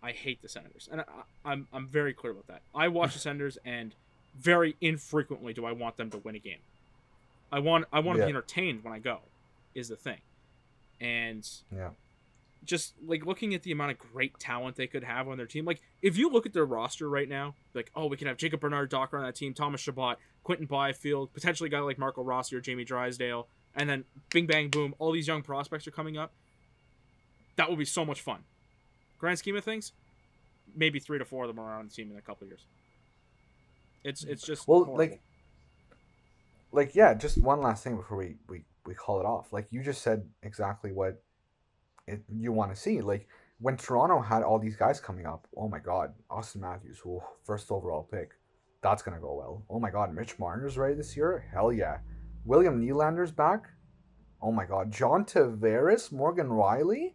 I 0.01 0.11
hate 0.11 0.41
the 0.41 0.49
Senators, 0.49 0.89
and 0.91 1.01
I, 1.01 1.05
I'm 1.45 1.67
I'm 1.73 1.87
very 1.87 2.13
clear 2.13 2.31
about 2.33 2.47
that. 2.47 2.61
I 2.73 2.87
watch 2.87 3.13
the 3.13 3.19
Senators, 3.29 3.57
and 3.65 3.95
very 4.37 4.75
infrequently 4.81 5.53
do 5.53 5.65
I 5.65 5.71
want 5.71 5.97
them 5.97 6.09
to 6.11 6.17
win 6.17 6.35
a 6.35 6.39
game. 6.39 6.59
I 7.51 7.59
want 7.59 7.85
I 7.91 7.99
want 7.99 8.19
to 8.19 8.25
be 8.25 8.29
entertained 8.29 8.83
when 8.83 8.93
I 8.93 8.99
go, 8.99 9.19
is 9.73 9.89
the 9.89 9.95
thing, 9.95 10.19
and 11.01 11.47
Yeah. 11.75 11.91
just 12.65 12.93
like 13.05 13.25
looking 13.25 13.53
at 13.53 13.63
the 13.63 13.71
amount 13.71 13.91
of 13.91 13.99
great 13.99 14.37
talent 14.39 14.75
they 14.75 14.87
could 14.87 15.03
have 15.03 15.27
on 15.27 15.37
their 15.37 15.45
team. 15.47 15.65
Like 15.65 15.81
if 16.01 16.17
you 16.17 16.29
look 16.29 16.45
at 16.45 16.53
their 16.53 16.65
roster 16.65 17.09
right 17.09 17.27
now, 17.29 17.55
like 17.73 17.91
oh 17.95 18.07
we 18.07 18.17
can 18.17 18.27
have 18.27 18.37
Jacob 18.37 18.59
Bernard 18.59 18.89
Docker 18.89 19.17
on 19.17 19.23
that 19.23 19.35
team, 19.35 19.53
Thomas 19.53 19.81
Chabot, 19.81 20.17
Quinton 20.43 20.65
Byfield, 20.67 21.33
potentially 21.33 21.67
a 21.67 21.71
guy 21.71 21.79
like 21.79 21.97
Marco 21.97 22.23
Rossi 22.23 22.55
or 22.55 22.61
Jamie 22.61 22.83
Drysdale, 22.83 23.47
and 23.75 23.89
then 23.89 24.03
bing 24.31 24.45
bang 24.45 24.69
boom, 24.69 24.93
all 24.99 25.11
these 25.11 25.27
young 25.27 25.41
prospects 25.41 25.87
are 25.87 25.91
coming 25.91 26.17
up. 26.17 26.31
That 27.55 27.69
would 27.69 27.79
be 27.79 27.85
so 27.85 28.03
much 28.05 28.21
fun. 28.21 28.39
Grand 29.19 29.37
scheme 29.39 29.55
of 29.55 29.63
things, 29.63 29.91
maybe 30.75 30.99
three 30.99 31.17
to 31.19 31.25
four 31.25 31.43
of 31.43 31.49
them 31.53 31.59
are 31.59 31.77
on 31.77 31.87
the 31.87 31.91
team 31.93 32.09
in 32.11 32.17
a 32.17 32.21
couple 32.21 32.45
of 32.45 32.49
years. 32.49 32.65
It's 34.03 34.23
it's 34.23 34.43
just 34.45 34.67
Well, 34.67 34.85
horrible. 34.85 34.97
like, 34.97 35.21
like 36.71 36.95
yeah. 36.95 37.13
Just 37.13 37.37
one 37.41 37.61
last 37.61 37.83
thing 37.83 37.97
before 37.97 38.17
we 38.17 38.35
we 38.47 38.63
we 38.85 38.93
call 38.93 39.19
it 39.19 39.25
off. 39.25 39.51
Like 39.53 39.67
you 39.71 39.83
just 39.83 40.01
said 40.01 40.27
exactly 40.43 40.91
what 40.91 41.21
it, 42.07 42.21
you 42.33 42.51
want 42.51 42.73
to 42.73 42.79
see. 42.79 43.01
Like 43.01 43.27
when 43.59 43.77
Toronto 43.77 44.19
had 44.21 44.43
all 44.43 44.59
these 44.59 44.75
guys 44.75 44.99
coming 44.99 45.25
up. 45.25 45.47
Oh 45.57 45.67
my 45.67 45.79
God, 45.79 46.13
Auston 46.31 46.57
Matthews, 46.61 46.99
who 46.99 47.21
first 47.43 47.71
overall 47.71 48.03
pick. 48.03 48.31
That's 48.81 49.01
gonna 49.01 49.19
go 49.19 49.33
well. 49.33 49.63
Oh 49.69 49.79
my 49.79 49.89
God, 49.91 50.13
Mitch 50.13 50.39
Marner's 50.39 50.77
ready 50.77 50.95
this 50.95 51.15
year. 51.17 51.45
Hell 51.51 51.73
yeah. 51.73 51.97
William 52.45 52.81
Nylander's 52.81 53.31
back. 53.31 53.67
Oh 54.41 54.51
my 54.53 54.65
God, 54.65 54.91
John 54.91 55.25
Tavares, 55.25 56.11
Morgan 56.11 56.47
Rielly. 56.47 57.13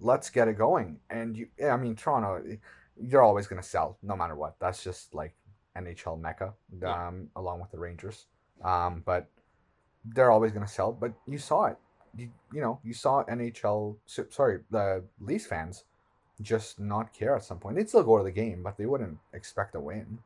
Let's 0.00 0.30
get 0.30 0.48
it 0.48 0.56
going. 0.56 0.98
And 1.10 1.36
you, 1.36 1.48
I 1.64 1.76
mean 1.76 1.94
Toronto, 1.94 2.42
you're 2.98 3.22
always 3.22 3.46
gonna 3.46 3.62
sell 3.62 3.98
no 4.02 4.16
matter 4.16 4.34
what. 4.34 4.56
That's 4.58 4.82
just 4.82 5.14
like 5.14 5.34
NHL 5.76 6.18
mecca, 6.20 6.46
um, 6.46 6.54
Yeah. 6.82 7.10
along 7.36 7.60
with 7.60 7.70
the 7.70 7.78
Rangers. 7.78 8.26
Um, 8.62 9.02
but 9.04 9.30
they're 10.04 10.30
always 10.30 10.52
going 10.52 10.66
to 10.66 10.72
sell. 10.72 10.92
But 10.92 11.12
you 11.26 11.38
saw 11.38 11.66
it. 11.66 11.76
You, 12.16 12.30
you 12.52 12.60
know, 12.60 12.78
you 12.84 12.94
saw 12.94 13.24
NHL, 13.24 13.96
sorry, 14.06 14.60
the 14.70 15.02
Leafs 15.20 15.46
fans 15.46 15.84
just 16.40 16.78
not 16.78 17.12
care 17.12 17.36
at 17.36 17.44
some 17.44 17.58
point. 17.58 17.76
They'd 17.76 17.88
still 17.88 18.04
go 18.04 18.18
to 18.18 18.24
the 18.24 18.30
game, 18.30 18.62
but 18.62 18.76
they 18.76 18.86
wouldn't 18.86 19.18
expect 19.32 19.74
a 19.74 19.80
win. 19.80 20.18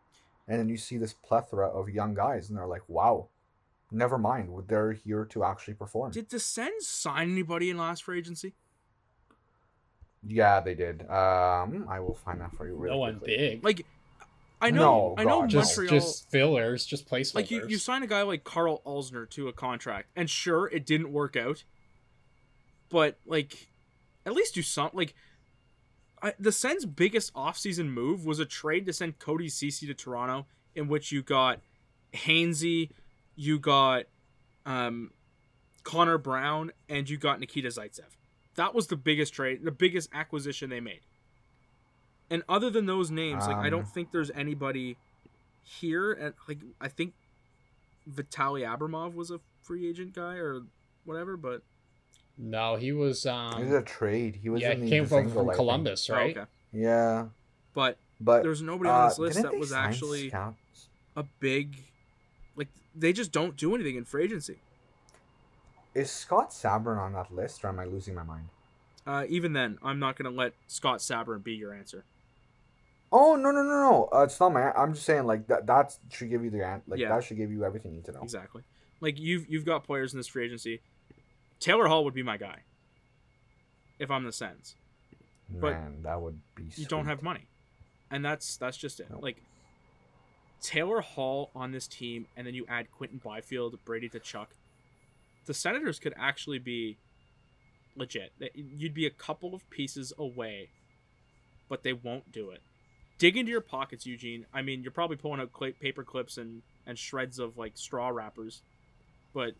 And 0.46 0.58
then 0.58 0.68
you 0.68 0.76
see 0.76 0.96
this 0.96 1.12
plethora 1.12 1.68
of 1.68 1.88
young 1.88 2.14
guys, 2.14 2.48
and 2.48 2.58
they're 2.58 2.66
like, 2.66 2.82
wow, 2.88 3.28
never 3.90 4.18
mind. 4.18 4.50
They're 4.66 4.92
here 4.92 5.24
to 5.26 5.44
actually 5.44 5.74
perform. 5.74 6.12
did 6.12 6.30
the 6.30 6.40
Sens 6.40 6.86
sign 6.86 7.30
anybody 7.32 7.70
in 7.70 7.78
last 7.78 8.04
free 8.04 8.18
agency? 8.18 8.54
Yeah, 10.26 10.60
they 10.60 10.74
did. 10.74 11.02
Um, 11.02 11.86
I 11.88 12.00
will 12.00 12.18
find 12.24 12.40
that 12.40 12.52
for 12.54 12.66
you 12.66 12.74
really 12.74 12.94
no 12.94 12.98
one 12.98 13.18
quickly. 13.18 13.36
big. 13.36 13.64
Like 13.64 13.86
I 14.60 14.70
know 14.70 14.80
No, 14.80 15.14
I 15.16 15.24
know 15.24 15.40
God, 15.42 15.50
just 15.50 15.76
Montreal 15.76 16.00
just 16.00 16.30
fillers, 16.30 16.84
just 16.84 17.08
placeholders. 17.08 17.34
like 17.34 17.50
you, 17.50 17.66
you 17.68 17.78
sign 17.78 18.02
a 18.02 18.06
guy 18.06 18.22
like 18.22 18.44
Karl 18.44 18.82
Alzner 18.84 19.28
to 19.30 19.48
a 19.48 19.52
contract, 19.52 20.08
and 20.16 20.28
sure, 20.28 20.66
it 20.66 20.84
didn't 20.84 21.12
work 21.12 21.36
out, 21.36 21.64
but 22.88 23.18
like, 23.26 23.68
at 24.26 24.32
least 24.32 24.54
do 24.54 24.62
some 24.62 24.90
like. 24.92 25.14
I, 26.20 26.34
the 26.40 26.50
Sens' 26.50 26.84
biggest 26.84 27.32
offseason 27.34 27.90
move 27.90 28.26
was 28.26 28.40
a 28.40 28.44
trade 28.44 28.86
to 28.86 28.92
send 28.92 29.20
Cody 29.20 29.48
Ceci 29.48 29.86
to 29.86 29.94
Toronto, 29.94 30.46
in 30.74 30.88
which 30.88 31.12
you 31.12 31.22
got 31.22 31.60
Hainsey, 32.12 32.90
you 33.36 33.60
got 33.60 34.06
um, 34.66 35.12
Connor 35.84 36.18
Brown, 36.18 36.72
and 36.88 37.08
you 37.08 37.18
got 37.18 37.38
Nikita 37.38 37.68
Zaitsev. 37.68 38.16
That 38.56 38.74
was 38.74 38.88
the 38.88 38.96
biggest 38.96 39.32
trade, 39.32 39.60
the 39.62 39.70
biggest 39.70 40.08
acquisition 40.12 40.70
they 40.70 40.80
made. 40.80 41.02
And 42.30 42.42
other 42.48 42.68
than 42.70 42.86
those 42.86 43.10
names, 43.10 43.46
like 43.46 43.56
I 43.56 43.70
don't 43.70 43.80
Um, 43.80 43.86
think 43.86 44.10
there's 44.12 44.30
anybody 44.32 44.96
here. 45.62 46.12
And 46.12 46.34
like 46.46 46.58
I 46.80 46.88
think 46.88 47.14
Vitaly 48.10 48.62
Abramov 48.66 49.14
was 49.14 49.30
a 49.30 49.40
free 49.62 49.88
agent 49.88 50.14
guy 50.14 50.34
or 50.36 50.62
whatever, 51.04 51.36
but 51.36 51.62
no, 52.36 52.76
he 52.76 52.92
was. 52.92 53.24
It 53.26 53.30
Um, 53.30 53.60
was 53.64 53.72
a 53.72 53.82
trade. 53.82 54.36
He 54.42 54.48
was 54.48 54.62
yeah, 54.62 54.72
in 54.72 54.82
he 54.84 54.88
came 54.90 55.06
from, 55.06 55.28
from 55.30 55.46
think. 55.46 55.54
Columbus, 55.56 56.08
oh, 56.10 56.14
right? 56.14 56.36
okay. 56.36 56.46
Yeah, 56.72 57.28
But 57.74 57.96
but 58.20 58.42
there's 58.42 58.62
nobody 58.62 58.90
on 58.90 59.08
this 59.08 59.18
uh, 59.18 59.22
list 59.22 59.42
that 59.42 59.56
was 59.56 59.72
actually 59.72 60.28
scouts? 60.28 60.88
a 61.16 61.24
big, 61.40 61.76
like 62.56 62.68
they 62.94 63.12
just 63.12 63.32
don't 63.32 63.56
do 63.56 63.74
anything 63.74 63.96
in 63.96 64.04
free 64.04 64.24
agency. 64.24 64.58
Is 65.94 66.10
Scott 66.10 66.50
Sabourin 66.50 66.98
on 66.98 67.14
that 67.14 67.32
list, 67.34 67.64
or 67.64 67.68
am 67.68 67.80
I 67.80 67.84
losing 67.86 68.14
my 68.14 68.22
mind? 68.22 68.48
Uh, 69.06 69.24
even 69.28 69.54
then, 69.54 69.78
I'm 69.82 69.98
not 69.98 70.16
gonna 70.16 70.34
let 70.34 70.52
Scott 70.66 70.98
Sabourin 71.00 71.42
be 71.42 71.54
your 71.54 71.72
answer. 71.72 72.04
Oh 73.10 73.36
no 73.36 73.50
no 73.50 73.62
no 73.62 73.70
no! 73.90 74.08
Uh, 74.12 74.24
it's 74.24 74.38
not 74.38 74.52
my. 74.52 74.70
I'm 74.72 74.92
just 74.94 75.06
saying 75.06 75.24
like 75.24 75.46
that. 75.46 75.66
That 75.66 75.96
should 76.10 76.28
give 76.30 76.44
you 76.44 76.50
the 76.50 76.64
an- 76.66 76.82
like 76.86 77.00
Yeah. 77.00 77.08
that 77.08 77.24
should 77.24 77.38
give 77.38 77.50
you 77.50 77.64
everything 77.64 77.92
you 77.92 77.96
need 77.98 78.04
to 78.06 78.12
know. 78.12 78.22
Exactly. 78.22 78.62
Like 79.00 79.18
you've 79.18 79.48
you've 79.48 79.64
got 79.64 79.84
players 79.84 80.12
in 80.12 80.18
this 80.18 80.26
free 80.26 80.44
agency. 80.44 80.80
Taylor 81.60 81.86
Hall 81.88 82.04
would 82.04 82.14
be 82.14 82.22
my 82.22 82.36
guy. 82.36 82.60
If 83.98 84.10
I'm 84.10 84.24
the 84.24 84.32
Sens. 84.32 84.76
But 85.50 85.72
Man, 85.72 86.02
that 86.02 86.20
would 86.20 86.38
be. 86.54 86.64
you 86.76 86.84
don't 86.86 87.06
have 87.06 87.22
money, 87.22 87.46
and 88.10 88.22
that's 88.24 88.56
that's 88.58 88.76
just 88.76 89.00
it. 89.00 89.08
No. 89.10 89.18
Like 89.20 89.42
Taylor 90.60 91.00
Hall 91.00 91.50
on 91.54 91.72
this 91.72 91.86
team, 91.86 92.26
and 92.36 92.46
then 92.46 92.52
you 92.54 92.66
add 92.68 92.90
Quinton 92.92 93.20
Byfield, 93.24 93.78
Brady 93.84 94.08
Tkachuk. 94.10 94.48
The 95.46 95.54
Senators 95.54 95.98
could 95.98 96.12
actually 96.18 96.58
be 96.58 96.98
legit. 97.96 98.32
You'd 98.54 98.92
be 98.94 99.06
a 99.06 99.10
couple 99.10 99.54
of 99.54 99.68
pieces 99.70 100.12
away, 100.18 100.68
but 101.70 101.82
they 101.84 101.94
won't 101.94 102.30
do 102.30 102.50
it. 102.50 102.60
Dig 103.18 103.36
into 103.36 103.50
your 103.50 103.60
pockets, 103.60 104.06
Eugene. 104.06 104.46
I 104.54 104.62
mean, 104.62 104.82
you're 104.82 104.92
probably 104.92 105.16
pulling 105.16 105.40
out 105.40 105.50
cl- 105.58 105.72
paper 105.80 106.04
clips 106.04 106.38
and 106.38 106.62
and 106.86 106.98
shreds 106.98 107.38
of 107.38 107.58
like 107.58 107.72
straw 107.74 108.08
wrappers, 108.08 108.62
but 109.34 109.54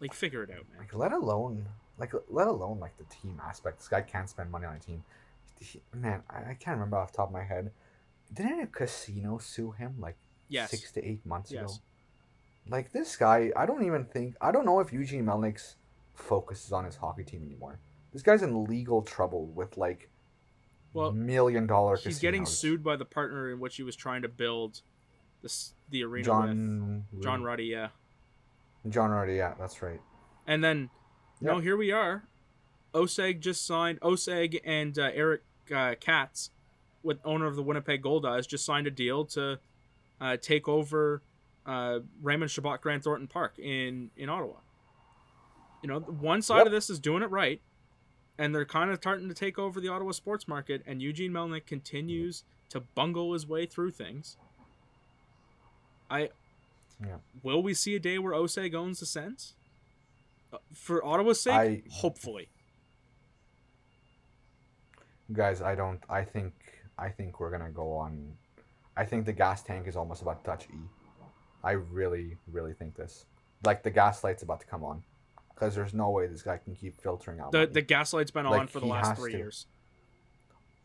like 0.00 0.12
figure 0.14 0.42
it 0.42 0.50
out, 0.50 0.64
man. 0.70 0.78
Like 0.80 0.94
let 0.94 1.12
alone 1.12 1.66
like 1.98 2.12
let 2.28 2.46
alone 2.46 2.78
like 2.80 2.96
the 2.98 3.04
team 3.04 3.40
aspect. 3.44 3.78
This 3.78 3.88
guy 3.88 4.02
can't 4.02 4.28
spend 4.28 4.50
money 4.50 4.66
on 4.66 4.76
a 4.76 4.78
team. 4.78 5.02
He- 5.58 5.80
man, 5.94 6.22
I, 6.30 6.50
I 6.50 6.56
can't 6.58 6.76
remember 6.76 6.96
off 6.98 7.12
the 7.12 7.16
top 7.18 7.28
of 7.28 7.32
my 7.32 7.42
head. 7.44 7.70
Didn't 8.32 8.60
a 8.60 8.66
casino 8.66 9.38
sue 9.38 9.72
him 9.72 9.96
like 9.98 10.16
Yes. 10.48 10.70
six 10.70 10.90
to 10.92 11.04
eight 11.04 11.24
months 11.24 11.50
Yes. 11.52 11.62
ago? 11.64 11.72
Like 12.68 12.92
this 12.92 13.16
guy, 13.16 13.52
I 13.56 13.66
don't 13.66 13.84
even 13.84 14.04
think 14.04 14.36
I 14.40 14.52
don't 14.52 14.66
know 14.66 14.80
if 14.80 14.92
Eugene 14.92 15.24
Melnyk's 15.24 15.76
focuses 16.14 16.72
on 16.72 16.84
his 16.84 16.96
hockey 16.96 17.24
team 17.24 17.42
anymore. 17.44 17.78
This 18.12 18.22
guy's 18.22 18.42
in 18.42 18.64
legal 18.64 19.02
trouble 19.02 19.46
with 19.46 19.76
like 19.76 20.10
Well, 20.92 21.12
million 21.12 21.66
dollar. 21.66 21.96
He's 21.96 22.18
getting 22.18 22.44
sued 22.46 22.82
by 22.82 22.96
the 22.96 23.04
partner 23.04 23.50
in 23.50 23.60
which 23.60 23.76
he 23.76 23.82
was 23.82 23.94
trying 23.94 24.22
to 24.22 24.28
build 24.28 24.80
this 25.42 25.72
the 25.90 26.02
arena 26.04 26.16
with. 26.18 26.24
John 26.26 27.04
John 27.20 27.42
Ruddy, 27.42 27.64
yeah. 27.64 27.88
John 28.88 29.10
Ruddy, 29.10 29.34
yeah, 29.34 29.54
that's 29.58 29.82
right. 29.82 30.00
And 30.46 30.64
then, 30.64 30.90
no, 31.40 31.58
here 31.58 31.76
we 31.76 31.92
are. 31.92 32.24
Oseg 32.94 33.40
just 33.40 33.66
signed. 33.66 34.00
Oseg 34.00 34.60
and 34.64 34.98
uh, 34.98 35.10
Eric 35.14 35.42
uh, 35.74 35.94
Katz, 36.00 36.50
with 37.02 37.18
owner 37.24 37.46
of 37.46 37.54
the 37.56 37.62
Winnipeg 37.62 38.02
Goldeyes, 38.02 38.48
just 38.48 38.64
signed 38.64 38.86
a 38.86 38.90
deal 38.90 39.24
to 39.26 39.58
uh, 40.20 40.36
take 40.38 40.66
over 40.66 41.22
uh, 41.66 42.00
Raymond 42.22 42.50
Chabot 42.50 42.80
Grant 42.80 43.04
Thornton 43.04 43.28
Park 43.28 43.58
in 43.58 44.10
in 44.16 44.28
Ottawa. 44.28 44.54
You 45.82 45.88
know, 45.88 46.00
one 46.00 46.42
side 46.42 46.58
Yep. 46.58 46.66
of 46.66 46.72
this 46.72 46.90
is 46.90 46.98
doing 46.98 47.22
it 47.22 47.30
right, 47.30 47.60
and 48.40 48.54
they're 48.54 48.64
kind 48.64 48.90
of 48.90 48.96
starting 48.96 49.28
to 49.28 49.34
take 49.34 49.58
over 49.58 49.80
the 49.82 49.88
Ottawa 49.88 50.12
sports 50.12 50.48
market. 50.48 50.82
And 50.86 51.02
Eugene 51.02 51.30
Melnyk 51.30 51.66
continues 51.66 52.42
to 52.70 52.80
bungle 52.80 53.34
his 53.34 53.46
way 53.46 53.66
through 53.66 53.90
things. 53.90 54.38
I 56.10 56.30
Yeah. 57.04 57.18
will 57.42 57.62
we 57.62 57.74
see 57.74 57.94
a 57.94 58.00
day 58.00 58.18
where 58.18 58.32
Oseg 58.32 58.74
owns 58.74 59.00
the 59.00 59.06
Sens? 59.06 59.54
Uh, 60.52 60.58
For 60.72 61.04
Ottawa's 61.04 61.40
sake, 61.42 61.52
I- 61.54 61.82
hopefully. 61.90 62.48
Guys, 65.32 65.60
I 65.62 65.74
don't. 65.74 66.02
I 66.08 66.24
think. 66.24 66.54
I 66.98 67.08
think 67.10 67.40
we're 67.40 67.50
gonna 67.50 67.70
go 67.70 67.92
on. 67.92 68.36
I 68.96 69.04
think 69.04 69.26
the 69.26 69.32
gas 69.32 69.62
tank 69.62 69.86
is 69.86 69.96
almost 69.96 70.22
about 70.22 70.42
to 70.44 70.50
touch 70.50 70.66
E. 70.70 70.78
I 71.62 71.72
really, 71.72 72.36
really 72.48 72.72
think 72.74 72.94
this. 72.96 73.26
like 73.64 73.82
the 73.82 73.90
gaslight's 73.90 74.42
about 74.42 74.60
to 74.60 74.66
come 74.66 74.82
on, 74.82 75.04
because 75.60 75.74
there's 75.74 75.92
no 75.92 76.08
way 76.10 76.26
this 76.26 76.42
guy 76.42 76.56
can 76.56 76.74
keep 76.74 76.98
filtering 77.00 77.38
out. 77.38 77.52
The 77.52 77.58
money. 77.58 77.72
the 77.72 77.82
gaslight's 77.82 78.30
been 78.30 78.46
Like, 78.46 78.60
on 78.60 78.66
for 78.66 78.80
the 78.80 78.86
last 78.86 79.20
three 79.20 79.32
to. 79.32 79.38
years. 79.38 79.66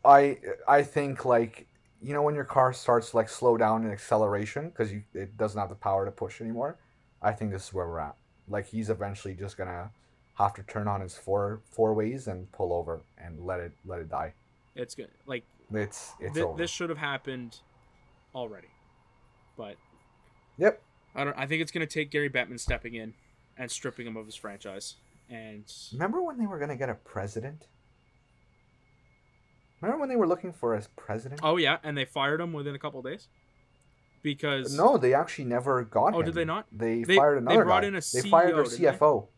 I 0.04 0.38
I 0.68 0.82
think 0.82 1.24
like 1.24 1.66
you 2.02 2.12
know 2.12 2.22
when 2.22 2.34
your 2.34 2.44
car 2.44 2.72
starts 2.72 3.10
to 3.10 3.16
like 3.16 3.28
slow 3.28 3.56
down 3.56 3.84
in 3.84 3.90
acceleration 3.90 4.68
because 4.68 4.92
it 5.14 5.36
doesn't 5.36 5.58
have 5.58 5.70
the 5.70 5.74
power 5.74 6.04
to 6.04 6.10
push 6.10 6.40
anymore. 6.40 6.78
I 7.22 7.32
think 7.32 7.50
this 7.52 7.68
is 7.68 7.74
where 7.74 7.88
we're 7.88 8.00
at. 8.00 8.16
Like 8.48 8.66
he's 8.66 8.90
eventually 8.90 9.34
just 9.34 9.56
gonna 9.56 9.90
have 10.34 10.54
to 10.54 10.62
turn 10.64 10.86
on 10.86 11.00
his 11.00 11.16
four 11.16 11.62
four 11.72 11.94
ways 11.94 12.28
and 12.28 12.50
pull 12.52 12.72
over 12.72 13.00
and 13.18 13.40
let 13.44 13.60
it 13.60 13.72
let 13.86 14.00
it 14.00 14.10
die. 14.10 14.34
It's 14.74 14.94
good. 14.94 15.08
Like 15.24 15.44
It's 15.72 16.12
it's 16.20 16.38
over. 16.38 16.56
this 16.56 16.70
should 16.70 16.90
have 16.90 16.98
happened 16.98 17.58
already, 18.34 18.68
but 19.56 19.76
Yep. 20.58 20.82
I 21.14 21.24
don't. 21.24 21.36
I 21.38 21.46
think 21.46 21.62
it's 21.62 21.72
gonna 21.72 21.86
take 21.86 22.10
Gary 22.10 22.28
Bettman 22.30 22.60
stepping 22.60 22.94
in 22.94 23.14
and 23.58 23.70
stripping 23.70 24.06
him 24.06 24.16
of 24.16 24.26
his 24.26 24.34
franchise. 24.34 24.94
And 25.28 25.64
Remember 25.92 26.22
when 26.22 26.38
they 26.38 26.46
were 26.46 26.58
gonna 26.58 26.76
get 26.76 26.88
a 26.88 26.94
president? 26.94 27.66
Remember 29.80 30.00
when 30.00 30.08
they 30.08 30.16
were 30.16 30.26
looking 30.26 30.52
for 30.52 30.74
a 30.74 30.82
president? 30.96 31.40
oh 31.42 31.56
yeah, 31.56 31.78
and 31.82 31.96
they 31.96 32.04
fired 32.04 32.40
him 32.40 32.52
within 32.52 32.74
a 32.74 32.78
couple 32.78 33.02
days 33.02 33.28
because 34.22 34.76
No, 34.76 34.96
they 34.96 35.14
actually 35.14 35.44
never 35.44 35.84
got 35.84 36.04
oh, 36.04 36.08
him. 36.08 36.14
Oh, 36.14 36.20
him. 36.20 36.24
did 36.26 36.34
they 36.34 36.44
not? 36.44 36.66
They, 36.72 37.02
They- 37.04 37.16
fired 37.16 37.46
they 37.46 37.56
brought 37.56 37.82
guy. 37.82 37.88
in 37.88 37.94
a 37.96 37.98
CEO, 37.98 38.22
they 38.22 38.30
fired 38.30 38.56
their 38.56 38.64
CEO, 38.64 38.70
didn't 38.78 38.92
they? 38.92 38.98
CFO. 38.98 39.28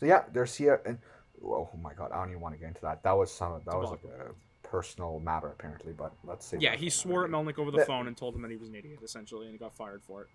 So 0.00 0.06
yeah, 0.06 0.22
their 0.32 0.44
CFO. 0.44 0.86
And, 0.86 0.98
oh, 1.44 1.68
oh 1.72 1.76
my 1.80 1.94
god, 1.94 2.12
I 2.12 2.16
don't 2.16 2.30
even 2.30 2.40
want 2.40 2.54
to 2.54 2.58
get 2.60 2.68
into 2.68 2.80
that. 2.82 3.02
That 3.02 3.12
was 3.16 3.32
some. 3.32 3.60
That 3.66 3.76
was 3.78 3.90
like 3.90 4.04
a 4.04 4.32
personal 4.66 5.20
matter 5.20 5.48
apparently. 5.48 5.92
But 5.92 6.12
let's 6.24 6.46
see. 6.46 6.58
yeah, 6.60 6.76
he 6.76 6.90
swore 6.90 7.24
at 7.24 7.30
Melnyk 7.30 7.58
over 7.58 7.70
the 7.70 7.78
That- 7.78 7.86
phone 7.86 8.06
and 8.08 8.16
told 8.16 8.34
him 8.34 8.42
that 8.42 8.50
he 8.50 8.56
was 8.56 8.68
an 8.68 8.74
idiot 8.74 9.00
essentially, 9.02 9.46
and 9.46 9.52
he 9.52 9.58
got 9.58 9.74
fired 9.74 10.02
for 10.02 10.22
it. 10.22 10.28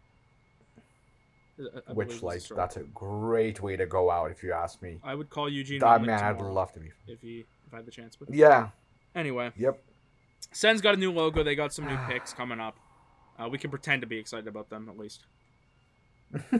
I- 1.59 1.79
I 1.89 1.93
Which 1.93 2.23
like 2.23 2.41
story. 2.41 2.57
that's 2.57 2.77
a 2.77 2.83
great 2.83 3.61
way 3.61 3.75
to 3.75 3.85
go 3.85 4.09
out 4.09 4.31
if 4.31 4.41
you 4.43 4.53
ask 4.53 4.81
me. 4.81 4.99
I 5.03 5.13
would 5.15 5.29
call 5.29 5.47
Eugene 5.49 5.79
That 5.79 6.01
Melnyk 6.01 6.05
man, 6.05 6.23
I'd 6.23 6.41
love 6.41 6.71
to 6.73 6.79
be. 6.79 6.91
if 7.07 7.21
he 7.21 7.45
if 7.67 7.73
I 7.73 7.77
had 7.77 7.85
the 7.85 7.91
chance. 7.91 8.15
But 8.15 8.33
Yeah. 8.33 8.69
anyway, 9.15 9.51
Yep. 9.57 9.83
Sen's 10.51 10.81
got 10.81 10.93
a 10.95 10.97
new 10.97 11.11
logo. 11.11 11.43
They 11.43 11.55
got 11.55 11.73
some 11.73 11.85
new 11.85 11.97
picks 12.09 12.33
coming 12.33 12.59
up. 12.59 12.77
Uh, 13.39 13.49
we 13.49 13.57
can 13.57 13.69
pretend 13.69 14.01
to 14.01 14.07
be 14.07 14.17
excited 14.17 14.47
about 14.47 14.69
them 14.69 14.89
at 14.89 14.97
least. 14.97 15.25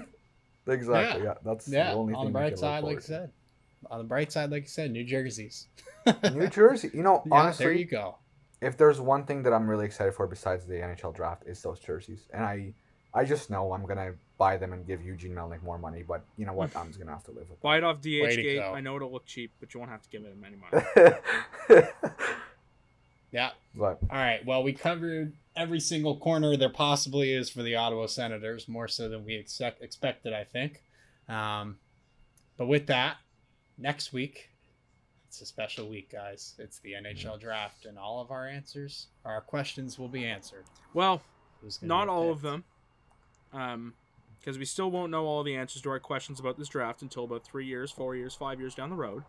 Exactly. 0.68 1.24
Yeah. 1.26 1.34
That's 1.44 1.68
Yeah, 1.68 1.92
the 1.92 1.98
only 1.98 2.14
on 2.14 2.20
thing. 2.20 2.28
On 2.28 2.34
the 2.34 2.40
bright 2.40 2.58
side, 2.58 2.84
like 2.84 2.98
I 2.98 3.02
said. 3.02 3.32
On 3.92 3.98
the 3.98 4.06
bright 4.06 4.32
side, 4.32 4.50
like 4.50 4.64
I 4.64 4.68
said, 4.68 4.92
New 4.92 5.04
Jerseys. 5.04 5.68
New 6.32 6.48
Jersey. 6.50 6.90
You 6.94 7.04
know, 7.04 7.22
Yeah, 7.26 7.34
honestly, 7.36 7.66
there 7.66 7.74
you 7.74 7.84
go. 7.86 8.18
if 8.62 8.78
there's 8.78 9.02
one 9.02 9.26
thing 9.26 9.44
that 9.44 9.52
I'm 9.52 9.70
really 9.70 9.86
excited 9.86 10.14
for 10.14 10.26
besides 10.26 10.66
the 10.66 10.76
NHL 10.76 11.14
draft 11.14 11.44
is 11.46 11.62
those 11.62 11.80
jerseys, 11.82 12.30
and 12.34 12.46
I, 12.46 12.74
I 13.14 13.24
just 13.26 13.50
know 13.50 13.74
I'm 13.74 13.86
gonna 13.86 14.14
buy 14.38 14.58
them 14.58 14.74
and 14.74 14.86
give 14.86 15.04
Eugene 15.04 15.34
Melnyk 15.34 15.62
more 15.64 15.78
money. 15.78 16.04
But 16.08 16.24
you 16.38 16.46
know 16.46 16.54
what? 16.54 16.76
I'm 16.76 16.88
just 16.88 17.00
gonna 17.00 17.12
have 17.12 17.24
to 17.26 17.32
live 17.32 17.50
with. 17.50 17.62
Buy 17.62 17.78
it 17.78 17.84
off 17.84 18.04
Way 18.04 18.38
DHgate. 18.38 18.74
I 18.74 18.82
know 18.82 18.96
it'll 18.96 19.12
look 19.12 19.26
cheap, 19.26 19.52
but 19.60 19.74
you 19.74 19.80
won't 19.80 19.92
have 19.92 20.02
to 20.02 20.10
give 20.10 20.24
him 20.24 20.44
any 20.46 20.58
money. 20.58 20.86
it. 21.70 21.94
Yeah. 23.34 23.50
but 23.76 24.00
All 24.10 24.18
right. 24.18 24.46
Well, 24.46 24.64
we 24.64 24.74
covered 24.74 25.34
every 25.56 25.80
single 25.80 26.18
corner 26.18 26.56
there 26.56 26.70
possibly 26.70 27.34
is 27.34 27.50
for 27.50 27.64
the 27.64 27.76
Ottawa 27.76 28.06
Senators, 28.06 28.68
more 28.68 28.88
so 28.88 29.10
than 29.10 29.26
we 29.26 29.34
expect, 29.34 29.82
expected, 29.82 30.34
I 30.34 30.44
think. 30.44 30.84
Um, 31.28 31.78
but 32.58 32.68
with 32.68 32.86
that, 32.88 33.18
next 33.78 34.14
week, 34.14 34.50
it's 35.28 35.42
a 35.42 35.46
special 35.48 35.90
week, 35.90 36.12
guys. 36.12 36.54
It's 36.60 36.78
the 36.80 36.94
NHL 36.94 37.40
draft, 37.40 37.86
and 37.86 37.98
all 37.98 38.22
of 38.22 38.30
our 38.30 38.48
answers, 38.48 39.08
our 39.26 39.42
questions 39.42 39.98
will 39.98 40.08
be 40.08 40.26
answered. 40.26 40.66
Well, 40.94 41.24
not 41.82 42.06
get 42.06 42.10
all 42.10 42.30
of 42.30 42.42
them, 42.42 42.64
um, 43.54 43.94
because 44.40 44.58
we 44.58 44.66
still 44.66 44.92
won't 44.92 45.12
know 45.12 45.26
all 45.26 45.44
the 45.44 45.56
answers 45.56 45.82
to 45.84 45.90
our 45.90 46.00
questions 46.00 46.40
about 46.40 46.58
this 46.58 46.68
draft 46.68 47.02
until 47.02 47.24
about 47.24 47.46
three 47.46 47.66
years, 47.66 47.92
four 47.92 48.16
years, 48.16 48.34
five 48.36 48.60
years 48.60 48.76
down 48.76 48.90
the 48.90 48.96
road. 48.96 49.24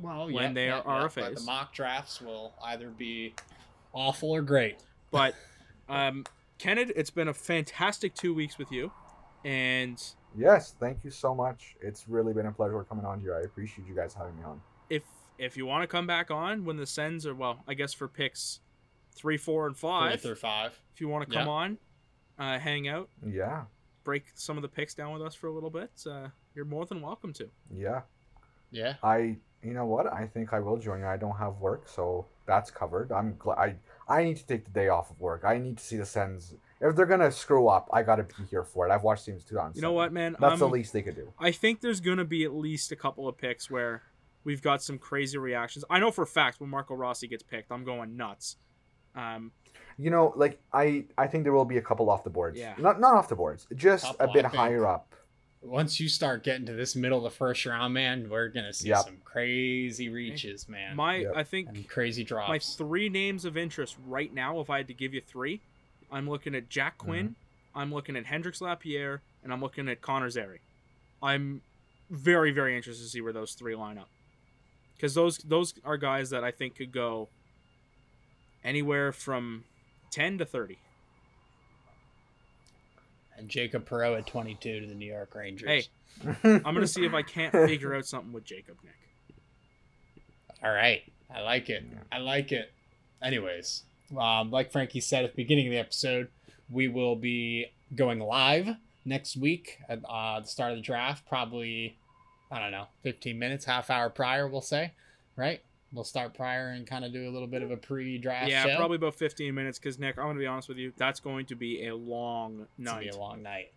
Well, 0.00 0.26
when 0.26 0.34
yeah, 0.34 0.52
they 0.52 0.66
yeah, 0.66 0.80
are 0.80 1.02
yeah, 1.02 1.08
but 1.14 1.24
RFAs. 1.32 1.34
the 1.36 1.44
mock 1.44 1.74
drafts 1.74 2.20
will 2.20 2.54
either 2.64 2.88
be 2.90 3.34
awful 3.92 4.30
or 4.30 4.42
great. 4.42 4.76
But, 5.10 5.34
um, 5.88 6.24
Kenneth, 6.58 6.90
it's 6.96 7.10
been 7.10 7.28
a 7.28 7.34
fantastic 7.34 8.14
two 8.14 8.32
weeks 8.34 8.56
with 8.58 8.72
you, 8.72 8.92
and 9.44 10.02
yes, 10.36 10.74
thank 10.80 11.04
you 11.04 11.10
so 11.10 11.34
much. 11.34 11.76
It's 11.80 12.08
really 12.08 12.32
been 12.32 12.46
a 12.46 12.52
pleasure 12.52 12.82
coming 12.84 13.04
on 13.04 13.20
here. 13.20 13.34
I 13.36 13.42
appreciate 13.42 13.86
you 13.88 13.94
guys 13.94 14.14
having 14.14 14.36
me 14.36 14.42
on. 14.44 14.60
if 14.90 15.02
if 15.38 15.56
you 15.56 15.66
want 15.66 15.82
to 15.82 15.86
come 15.86 16.06
back 16.06 16.30
on 16.30 16.64
when 16.64 16.76
the 16.78 16.86
Sens 16.86 17.26
are 17.26 17.34
well, 17.34 17.62
I 17.68 17.74
guess 17.74 17.92
for 17.92 18.08
picks 18.08 18.60
three, 19.14 19.36
four, 19.36 19.66
and 19.66 19.76
Three 19.76 19.88
five, 19.88 20.20
through 20.22 20.34
five. 20.36 20.78
if 20.94 21.00
you 21.00 21.08
want 21.08 21.28
to 21.28 21.34
come 21.34 21.46
Yeah. 21.46 21.52
on, 21.52 21.78
uh, 22.38 22.58
hang 22.58 22.88
out, 22.88 23.08
Yeah. 23.26 23.64
break 24.04 24.24
some 24.34 24.56
of 24.56 24.62
the 24.62 24.68
picks 24.68 24.94
down 24.94 25.12
with 25.12 25.22
us 25.22 25.34
for 25.34 25.46
a 25.48 25.52
little 25.52 25.70
bit, 25.70 25.90
uh, 26.10 26.28
you're 26.54 26.64
more 26.64 26.86
than 26.86 27.00
welcome 27.02 27.32
to. 27.34 27.48
Yeah. 27.70 28.02
Yeah. 28.70 28.94
I 29.02 29.38
you 29.62 29.72
know 29.72 29.86
what? 29.86 30.06
I 30.12 30.26
think 30.28 30.52
I 30.52 30.60
will 30.60 30.76
join 30.76 31.00
you. 31.00 31.06
I 31.06 31.16
don't 31.16 31.36
have 31.38 31.56
work, 31.58 31.88
so 31.88 32.26
that's 32.46 32.70
covered. 32.70 33.10
I'm 33.10 33.34
glad 33.36 33.58
I 33.58 33.76
I 34.08 34.22
need 34.22 34.36
to 34.36 34.46
take 34.46 34.64
the 34.64 34.70
day 34.70 34.88
off 34.88 35.10
of 35.10 35.18
work. 35.20 35.42
I 35.44 35.58
need 35.58 35.78
to 35.78 35.84
see 35.84 35.96
the 35.96 36.06
Sens. 36.06 36.54
If 36.80 36.94
they're 36.94 37.06
gonna 37.06 37.32
screw 37.32 37.68
up, 37.68 37.88
I 37.92 38.02
gotta 38.02 38.22
be 38.24 38.44
here 38.50 38.62
for 38.62 38.86
it. 38.86 38.92
I've 38.92 39.02
watched 39.02 39.24
teams 39.24 39.44
2007. 39.44 39.76
You 39.76 39.82
know 39.82 39.92
what, 39.92 40.12
man? 40.12 40.36
That's 40.38 40.58
the 40.60 40.66
I'm- 40.66 40.72
least 40.72 40.92
they 40.92 41.02
could 41.02 41.16
do. 41.16 41.32
I 41.38 41.50
think 41.52 41.80
there's 41.80 42.00
gonna 42.00 42.24
be 42.24 42.44
at 42.44 42.52
least 42.54 42.92
a 42.92 42.96
couple 42.96 43.26
of 43.26 43.36
picks 43.38 43.68
where 43.70 44.02
we've 44.44 44.62
got 44.62 44.82
some 44.82 44.98
crazy 44.98 45.38
reactions. 45.38 45.84
I 45.90 45.98
know 45.98 46.12
for 46.12 46.22
a 46.22 46.26
fact 46.26 46.60
when 46.60 46.70
Marco 46.70 46.94
Rossi 46.94 47.26
gets 47.26 47.42
picked, 47.42 47.72
I'm 47.72 47.82
going 47.82 48.16
nuts. 48.16 48.58
Um, 49.16 49.50
You 49.98 50.10
know, 50.10 50.32
like 50.36 50.60
I 50.72 51.04
I 51.16 51.26
think 51.26 51.44
there 51.44 51.52
will 51.52 51.64
be 51.64 51.78
a 51.78 51.82
couple 51.82 52.10
off 52.10 52.24
the 52.24 52.30
boards. 52.30 52.58
Yeah. 52.58 52.74
Not 52.78 53.00
not 53.00 53.14
off 53.14 53.28
the 53.28 53.36
boards. 53.36 53.66
Just 53.74 54.04
Couple, 54.04 54.28
a 54.28 54.32
bit 54.32 54.44
higher 54.44 54.86
up. 54.86 55.12
Once 55.62 55.98
you 55.98 56.08
start 56.08 56.44
getting 56.44 56.66
to 56.66 56.72
this 56.72 56.94
middle 56.94 57.18
of 57.18 57.24
the 57.24 57.36
first 57.36 57.64
round, 57.66 57.94
man, 57.94 58.28
we're 58.28 58.48
gonna 58.48 58.72
see 58.72 58.88
Yep. 58.90 59.04
some 59.04 59.16
crazy 59.24 60.08
reaches, 60.08 60.68
man, 60.68 60.94
my 60.96 61.16
Yep. 61.16 61.32
I 61.34 61.42
think 61.42 61.68
and 61.68 61.88
crazy 61.88 62.24
drops. 62.24 62.48
my 62.48 62.58
three 62.58 63.08
names 63.08 63.44
of 63.44 63.56
interest 63.56 63.96
right 64.06 64.32
now, 64.32 64.60
if 64.60 64.70
I 64.70 64.78
had 64.78 64.86
to 64.88 64.94
give 64.94 65.14
you 65.14 65.20
three, 65.20 65.60
I'm 66.12 66.28
looking 66.28 66.54
at 66.54 66.68
Jack 66.68 66.98
mm-hmm. 66.98 67.06
Quinn, 67.06 67.36
I'm 67.74 67.92
looking 67.92 68.16
at 68.16 68.26
Hendrix 68.26 68.60
Lapierre, 68.60 69.22
and 69.42 69.52
I'm 69.52 69.60
looking 69.60 69.88
at 69.88 70.02
Connor 70.02 70.30
Zary. 70.30 70.60
I'm 71.22 71.62
very, 72.10 72.52
very 72.52 72.76
interested 72.76 73.04
to 73.04 73.10
see 73.10 73.20
where 73.20 73.32
those 73.32 73.54
three 73.54 73.74
line 73.74 73.98
up. 73.98 74.08
Because 74.94 75.14
those 75.14 75.38
those 75.38 75.74
are 75.84 75.96
guys 75.96 76.30
that 76.30 76.44
I 76.44 76.50
think 76.50 76.76
could 76.76 76.92
go 76.92 77.28
anywhere 78.64 79.12
from 79.12 79.64
ten 80.10 80.38
to 80.38 80.44
thirty. 80.44 80.78
and 83.38 83.48
Jacob 83.50 83.86
Perreault 83.86 84.16
at 84.16 84.26
22 84.26 84.80
to 84.80 84.86
the 84.86 84.94
New 84.94 85.04
York 85.12 85.34
Rangers. 85.34 85.68
Hey. 85.68 86.32
I'm 86.42 86.62
gonna 86.62 86.86
see 86.86 87.04
if 87.04 87.12
I 87.12 87.20
can't 87.20 87.52
figure 87.52 87.94
out 87.94 88.06
something 88.06 88.32
with 88.32 88.44
Jacob 88.44 88.76
Nick. 88.82 88.94
All 90.64 90.72
right. 90.72 91.02
I 91.34 91.40
like 91.42 91.68
it. 91.68 91.84
I 92.10 92.16
like 92.18 92.50
it. 92.52 92.72
Anyways, 93.22 93.82
um, 94.18 94.50
like 94.50 94.72
Frankie 94.72 95.00
said 95.00 95.24
at 95.24 95.32
the 95.32 95.42
beginning 95.42 95.66
of 95.66 95.72
the 95.72 95.78
episode, 95.78 96.28
we 96.70 96.88
will 96.88 97.14
be 97.16 97.66
going 97.94 98.20
live 98.20 98.68
next 99.04 99.36
week 99.36 99.80
at 99.88 100.00
uh, 100.08 100.40
the 100.40 100.46
start 100.46 100.72
of 100.72 100.78
the 100.78 100.82
draft. 100.82 101.28
Probably, 101.28 101.98
I 102.50 102.58
don't 102.58 102.70
know, 102.70 102.86
15 103.02 103.38
minutes, 103.38 103.66
half 103.66 103.90
hour 103.90 104.08
prior, 104.08 104.48
we'll 104.48 104.62
say, 104.62 104.92
right? 105.36 105.60
We'll 105.92 106.04
start 106.04 106.34
prior 106.34 106.70
and 106.70 106.86
kind 106.86 107.04
of 107.04 107.12
do 107.12 107.28
a 107.28 107.30
little 107.30 107.46
bit 107.48 107.62
of 107.62 107.70
a 107.70 107.76
pre-draft 107.76 108.50
yeah, 108.50 108.64
show. 108.64 108.76
probably 108.76 108.96
about 108.96 109.14
15 109.14 109.54
minutes. 109.54 109.78
Because 109.78 109.98
Nick, 109.98 110.18
I'm 110.18 110.26
gonna 110.26 110.38
be 110.38 110.46
honest 110.46 110.68
with 110.68 110.78
you, 110.78 110.92
that's 110.96 111.20
going 111.20 111.46
to 111.46 111.56
be 111.56 111.86
a 111.86 111.94
long 111.94 112.66
It's 112.78 112.88
gonna 112.90 113.00
be 113.00 113.06
night. 113.06 113.14
a 113.14 113.18
long 113.18 113.42
night. 113.42 113.72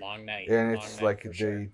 Long 0.00 0.24
night. 0.24 0.48
and 0.48 0.74
long 0.74 0.82
it's 0.82 0.96
night 0.96 1.04
like 1.04 1.22
the 1.24 1.32
sure. 1.34 1.68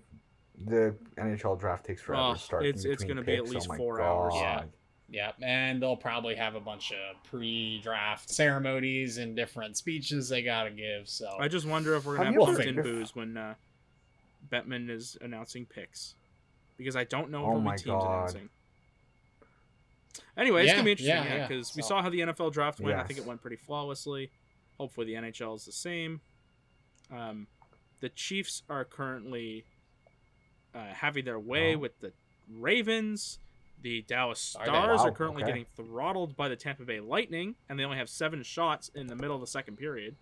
the 0.65 0.95
NHL 1.17 1.57
draft 1.59 1.85
takes 1.85 2.01
forever 2.01 2.21
Oh, 2.23 2.33
to 2.33 2.39
start. 2.39 2.65
it's- 2.65 2.83
it's 2.83 3.03
gonna 3.05 3.21
be 3.23 3.35
at 3.35 3.47
least 3.47 3.67
oh 3.67 3.73
my 3.73 3.77
four 3.77 4.01
hours. 4.01 4.33
God. 4.33 4.41
Yeah. 4.41 4.63
Yep, 5.09 5.35
and 5.41 5.81
they'll 5.81 5.95
probably 5.95 6.35
have 6.35 6.55
a 6.55 6.59
bunch 6.59 6.91
of 6.91 7.23
pre-draft 7.23 8.29
ceremonies 8.29 9.19
and 9.19 9.37
different 9.37 9.77
speeches 9.77 10.27
they 10.27 10.41
gotta 10.41 10.69
give. 10.71 11.07
So 11.07 11.37
I 11.39 11.47
just 11.47 11.65
wonder 11.65 11.95
if 11.95 12.03
we're 12.05 12.17
gonna 12.17 12.25
Have 12.25 12.33
have 12.33 12.41
you 12.41 12.47
ever- 12.49 12.73
built-in 12.73 12.83
booze 12.83 13.15
when 13.15 13.37
uh, 13.37 13.55
Bettman 14.51 14.89
is 14.89 15.17
announcing 15.21 15.65
picks, 15.65 16.15
because 16.77 16.97
I 16.97 17.05
don't 17.05 17.31
know 17.31 17.39
if 17.39 17.45
Oh 17.45 17.59
there'll 17.59 17.61
be 17.61 17.69
teams 17.77 17.83
God. 17.85 18.05
announcing. 18.17 18.49
Anyway, 20.37 20.63
it's 20.63 20.71
gonna 20.73 20.83
be 20.83 20.91
interesting, 20.91 21.15
yeah, 21.15 21.23
yeah, 21.25 21.35
yeah. 21.37 21.47
because 21.47 21.75
we 21.75 21.81
So- 21.81 21.89
saw 21.89 22.01
how 22.01 22.09
the 22.09 22.19
NFL 22.21 22.51
draft 22.51 22.79
went. 22.79 22.97
I 22.99 23.03
think 23.03 23.19
it 23.19 23.25
went 23.25 23.41
pretty 23.41 23.55
flawlessly. 23.57 24.31
Hopefully, 24.77 25.07
the 25.07 25.15
NHL 25.15 25.55
is 25.55 25.65
the 25.65 25.71
same. 25.71 26.21
Um, 27.11 27.47
the 27.99 28.09
Chiefs 28.09 28.63
are 28.69 28.85
currently 28.85 29.65
uh, 30.75 30.93
having 30.93 31.25
their 31.25 31.39
way 31.39 31.75
Oh. 31.75 31.79
with 31.79 31.99
the 32.01 32.13
Ravens. 32.49 33.39
The 33.81 34.01
Dallas 34.03 34.55
Are? 34.55 34.65
Stars 34.65 35.01
are 35.01 35.09
Wow, 35.09 35.15
currently 35.15 35.43
okay. 35.43 35.51
getting 35.51 35.65
throttled 35.65 36.35
by 36.35 36.49
the 36.49 36.55
Tampa 36.55 36.83
Bay 36.83 36.99
Lightning, 36.99 37.55
and 37.69 37.79
they 37.79 37.83
only 37.83 37.97
have 37.97 38.09
seven 38.09 38.41
shots 38.43 38.89
in 38.89 39.07
the 39.07 39.15
middle 39.15 39.35
of 39.35 39.41
the 39.41 39.47
second 39.47 39.77
period. 39.77 40.15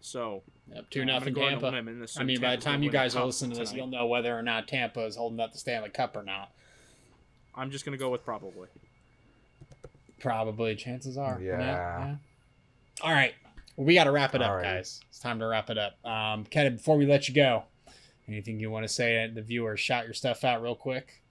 So 0.00 0.42
Yep, 0.68 0.90
two 0.90 1.04
nothing 1.04 1.32
go 1.32 1.48
Tampa. 1.48 1.68
limb 1.68 1.86
and 1.88 2.02
assume 2.02 2.22
I 2.22 2.24
mean, 2.24 2.40
by 2.40 2.56
the 2.56 2.62
time 2.62 2.82
you 2.82 2.90
guys 2.90 3.14
will 3.14 3.26
listen 3.26 3.50
to 3.50 3.56
this, 3.56 3.70
tonight. 3.70 3.78
you'll 3.78 3.86
know 3.88 4.06
whether 4.06 4.36
or 4.36 4.42
not 4.42 4.66
Tampa 4.66 5.04
is 5.04 5.14
holding 5.16 5.38
up 5.38 5.52
the 5.52 5.58
Stanley 5.58 5.90
Cup 5.90 6.16
or 6.16 6.22
not. 6.24 6.52
I'm 7.54 7.70
just 7.70 7.84
gonna 7.84 7.96
go 7.96 8.10
with 8.10 8.24
probably. 8.24 8.68
Probably, 10.22 10.76
chances 10.76 11.18
are. 11.18 11.40
Yeah. 11.42 12.16
All 13.02 13.12
right, 13.12 13.34
well, 13.76 13.86
we 13.86 13.94
got 13.94 14.04
to 14.04 14.12
wrap 14.12 14.34
it 14.34 14.42
up, 14.42 14.54
right. 14.54 14.62
guys. 14.62 15.00
It's 15.08 15.18
time 15.18 15.38
to 15.40 15.46
wrap 15.46 15.68
it 15.68 15.78
up. 15.78 15.98
Um, 16.06 16.44
Ken, 16.44 16.76
before 16.76 16.96
we 16.96 17.06
let 17.06 17.28
you 17.28 17.34
go, 17.34 17.64
anything 18.28 18.60
you 18.60 18.70
want 18.70 18.84
to 18.84 18.88
say 18.88 19.26
to 19.26 19.34
the 19.34 19.42
viewers? 19.42 19.80
Shout 19.80 20.04
your 20.04 20.14
stuff 20.14 20.44
out 20.44 20.62
real 20.62 20.76
quick. 20.76 21.22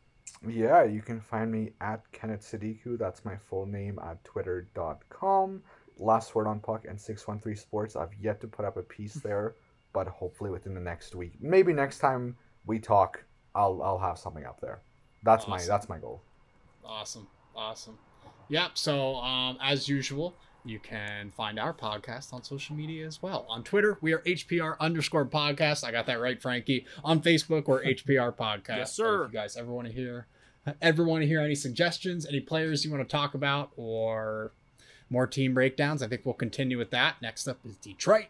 Yeah, 0.48 0.84
you 0.84 1.02
can 1.02 1.22
find 1.22 1.52
me 1.52 1.72
at 1.80 2.04
Kenneth 2.12 2.42
Sadiku. 2.42 2.98
That's 2.98 3.24
my 3.24 3.38
full 3.38 3.66
name 3.66 4.00
at 4.04 4.24
twitter.com. 4.24 5.62
Last 5.98 6.34
Word 6.34 6.48
on 6.48 6.60
Puck 6.60 6.86
and 6.90 7.00
613 7.00 7.56
Sports. 7.56 7.96
I've 7.96 8.14
yet 8.20 8.42
to 8.42 8.48
put 8.48 8.66
up 8.66 8.76
a 8.76 8.82
piece 8.82 9.14
there, 9.24 9.56
but 9.94 10.08
hopefully 10.08 10.50
within 10.50 10.74
the 10.74 10.82
next 10.82 11.16
week. 11.16 11.34
Maybe 11.40 11.74
next 11.74 12.00
time 12.00 12.36
we 12.66 12.80
talk, 12.80 13.24
I'll 13.54 13.82
I'll 13.84 14.00
have 14.00 14.18
something 14.18 14.46
up 14.46 14.60
there. 14.60 14.82
That's 15.24 15.48
my 15.48 15.64
that's 15.64 15.88
my 15.88 16.00
goal. 16.00 16.24
Awesome. 16.84 17.28
Awesome. 17.56 17.98
Yep. 18.52 18.78
So, 18.78 19.16
um, 19.16 19.58
as 19.62 19.88
usual, 19.90 20.36
you 20.64 20.78
can 20.78 21.32
find 21.32 21.58
our 21.60 21.74
podcast 21.74 22.34
on 22.34 22.44
social 22.44 22.76
media 22.76 23.08
as 23.08 23.22
well. 23.22 23.46
On 23.50 23.64
Twitter, 23.64 23.98
we 24.02 24.14
are 24.14 24.20
HPR 24.20 24.76
underscore 24.80 25.26
podcast. 25.26 25.84
I 25.84 25.92
got 25.92 26.06
that 26.06 26.20
right, 26.22 26.40
Frankie. 26.40 26.86
On 27.04 27.22
Facebook, 27.22 27.68
we're 27.68 27.84
HPR 27.86 28.36
podcast. 28.36 28.78
Yes, 28.78 28.94
So 28.96 29.04
sir. 29.04 29.26
if 29.26 29.34
you 29.34 29.40
guys 29.40 29.58
ever 29.58 29.72
want 29.72 29.88
to 29.88 29.94
hear, 29.94 30.28
ever 30.82 31.04
want 31.04 31.22
to 31.24 31.28
hear 31.28 31.40
any 31.42 31.56
suggestions, 31.56 32.26
any 32.28 32.40
players 32.42 32.86
you 32.86 32.92
want 32.92 33.02
to 33.08 33.12
talk 33.12 33.34
about, 33.34 33.72
or 33.76 34.52
more 35.10 35.26
team 35.26 35.54
breakdowns, 35.56 36.04
I 36.04 36.08
think 36.08 36.22
we'll 36.26 36.34
continue 36.36 36.78
with 36.78 36.92
that. 36.92 37.16
Next 37.22 37.48
up 37.48 37.58
is 37.66 37.76
Detroit. 37.78 38.28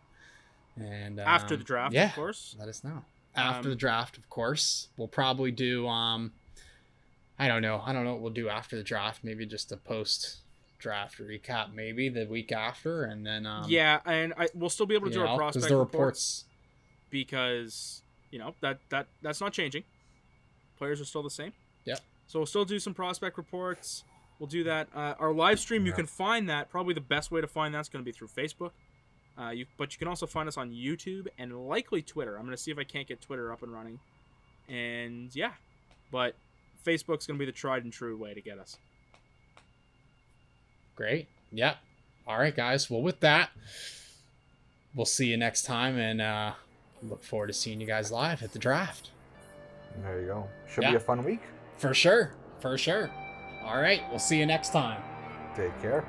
And 0.78 1.20
um, 1.20 1.28
After 1.28 1.58
the 1.58 1.64
draft, 1.66 1.94
yeah, 1.94 2.06
of 2.10 2.16
course. 2.16 2.56
let 2.58 2.70
us 2.70 2.84
know 2.84 3.04
after 3.36 3.68
Um, 3.68 3.70
the 3.72 3.76
draft 3.78 4.18
of 4.18 4.30
course 4.30 4.90
we'll 4.98 5.08
probably 5.08 5.52
do 5.52 5.88
um 5.88 6.34
i 7.42 7.48
don't 7.48 7.62
know 7.62 7.82
i 7.86 7.92
don't 7.94 8.04
know 8.06 8.12
what 8.14 8.22
we'll 8.22 8.34
do 8.44 8.48
after 8.50 8.76
the 8.78 8.84
draft 8.84 9.24
maybe 9.24 9.46
just 9.46 9.72
a 9.72 9.78
post 9.78 10.38
draft 10.80 11.20
recap 11.20 11.74
maybe 11.74 12.08
the 12.10 12.26
week 12.26 12.52
after 12.52 13.04
and 13.04 13.26
then 13.26 13.46
um 13.46 13.66
yeah, 13.68 14.00
and 14.06 14.34
I, 14.38 14.48
we'll 14.56 14.70
still 14.70 14.86
be 14.88 14.96
able 14.96 15.08
to 15.08 15.14
do 15.14 15.20
know, 15.20 15.28
our 15.28 15.38
'cause 15.38 15.54
prospect 15.54 15.70
the 15.70 15.78
reports 15.78 16.46
reports 16.46 16.46
because 17.12 18.02
you 18.32 18.40
know 18.40 18.56
that 18.62 18.80
that 18.90 19.08
that's 19.22 19.42
not 19.42 19.54
changing. 19.54 19.84
Players 20.78 21.00
are 21.02 21.06
still 21.06 21.22
the 21.22 21.30
same. 21.30 21.54
Yeah. 21.86 21.98
So 22.28 22.40
we'll 22.40 22.46
still 22.48 22.66
do 22.66 22.80
some 22.80 22.94
prospect 22.96 23.38
reports. 23.38 24.04
We'll 24.40 24.48
do 24.48 24.64
that. 24.64 24.88
Uh, 24.96 25.14
our 25.20 25.32
live 25.34 25.60
stream, 25.60 25.86
you 25.86 25.92
Yeah. 25.92 25.98
can 25.98 26.08
find 26.08 26.50
that. 26.50 26.70
Probably 26.72 26.94
the 26.96 27.02
best 27.02 27.30
way 27.30 27.42
to 27.42 27.48
find 27.48 27.76
that's 27.76 27.90
going 27.90 28.04
to 28.04 28.06
be 28.06 28.12
through 28.12 28.30
Facebook. 28.30 28.72
Uh, 29.38 29.50
you, 29.52 29.66
but 29.78 29.94
you 29.94 30.00
can 30.00 30.08
also 30.08 30.26
find 30.26 30.48
us 30.48 30.58
on 30.58 30.72
YouTube 30.72 31.28
and 31.38 31.56
likely 31.68 32.02
Twitter. 32.02 32.36
I'm 32.38 32.46
going 32.46 32.56
to 32.58 32.62
see 32.62 32.72
if 32.72 32.80
I 32.80 32.84
can't 32.84 33.08
get 33.08 33.22
Twitter 33.22 33.52
up 33.54 33.62
and 33.62 33.72
running. 33.72 34.00
And 34.68 35.30
yeah, 35.36 35.52
but 36.12 36.36
Facebook's 36.86 37.26
going 37.28 37.38
to 37.38 37.40
be 37.40 37.46
the 37.46 37.52
tried 37.52 37.84
and 37.84 37.94
true 37.94 38.18
way 38.18 38.34
to 38.34 38.42
get 38.42 38.58
us. 38.60 38.78
great 40.96 41.28
yep 41.52 41.78
all 42.28 42.38
right 42.38 42.56
guys 42.56 42.90
well 42.90 43.02
with 43.02 43.20
that 43.22 43.50
we'll 44.96 45.06
see 45.06 45.28
you 45.28 45.38
next 45.38 45.64
time 45.64 45.98
and 45.98 46.22
uh 46.22 46.52
look 47.04 47.24
forward 47.24 47.48
to 47.48 47.54
seeing 47.54 47.82
you 47.82 47.88
guys 47.88 48.12
live 48.12 48.44
at 48.44 48.52
the 48.54 48.60
draft 48.60 49.10
There 50.04 50.22
you 50.22 50.28
go. 50.28 50.48
Should 50.72 50.84
Yeah. 50.84 50.92
be 50.92 50.96
a 50.98 51.00
fun 51.00 51.24
week. 51.24 51.42
for 51.78 51.94
sure 51.94 52.34
for 52.60 52.78
sure 52.78 53.10
all 53.64 53.80
right 53.82 54.02
we'll 54.10 54.20
see 54.20 54.38
you 54.38 54.46
next 54.46 54.72
time 54.72 55.02
Take 55.56 55.78
care. 55.82 56.06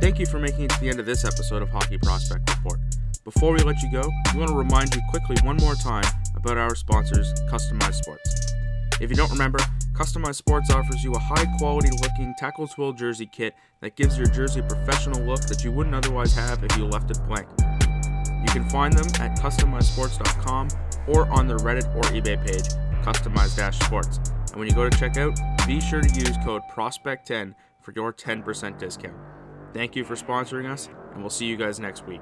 Thank 0.00 0.20
you 0.20 0.26
for 0.26 0.38
making 0.38 0.62
it 0.66 0.70
to 0.70 0.80
the 0.80 0.88
end 0.88 1.00
of 1.00 1.06
this 1.06 1.24
episode 1.24 1.60
of 1.60 1.68
Hockey 1.70 1.98
Prospect 1.98 2.48
Report. 2.50 2.78
Before 3.24 3.52
we 3.52 3.58
let 3.60 3.82
you 3.82 3.90
go, 3.90 4.08
we 4.32 4.38
want 4.38 4.50
to 4.50 4.56
remind 4.56 4.94
you 4.94 5.00
quickly 5.10 5.34
one 5.42 5.56
more 5.56 5.74
time 5.74 6.04
about 6.36 6.56
our 6.56 6.76
sponsors, 6.76 7.32
Customized 7.50 7.94
Sports. 8.04 8.52
If 9.00 9.10
you 9.10 9.16
don't 9.16 9.30
remember, 9.32 9.58
Customized 9.96 10.34
Sports 10.34 10.70
offers 10.70 11.02
you 11.02 11.14
a 11.14 11.18
high 11.18 11.46
quality 11.56 11.88
looking 12.02 12.34
tackle 12.38 12.68
twill 12.68 12.92
jersey 12.92 13.24
kit 13.24 13.54
that 13.80 13.96
gives 13.96 14.18
your 14.18 14.26
jersey 14.26 14.60
a 14.60 14.62
professional 14.62 15.22
look 15.22 15.40
that 15.46 15.64
you 15.64 15.72
wouldn't 15.72 15.94
otherwise 15.94 16.34
have 16.34 16.62
if 16.62 16.76
you 16.76 16.84
left 16.84 17.10
it 17.10 17.18
blank. 17.26 17.48
You 17.58 18.52
can 18.52 18.68
find 18.68 18.92
them 18.92 19.06
at 19.22 19.38
customizedsports.com 19.38 20.68
or 21.08 21.26
on 21.32 21.46
their 21.46 21.56
Reddit 21.56 21.94
or 21.96 22.02
eBay 22.12 22.36
page, 22.46 22.68
customized 23.02 23.82
sports. 23.82 24.20
And 24.50 24.56
when 24.56 24.68
you 24.68 24.74
go 24.74 24.86
to 24.86 24.94
checkout, 24.94 25.66
be 25.66 25.80
sure 25.80 26.02
to 26.02 26.08
use 26.20 26.36
code 26.44 26.60
PROSPECT10 26.74 27.54
for 27.80 27.92
your 27.92 28.12
10% 28.12 28.78
discount. 28.78 29.16
Thank 29.72 29.96
you 29.96 30.04
for 30.04 30.14
sponsoring 30.14 30.70
us, 30.70 30.90
and 31.14 31.22
we'll 31.22 31.30
see 31.30 31.46
you 31.46 31.56
guys 31.56 31.80
next 31.80 32.06
week. 32.06 32.20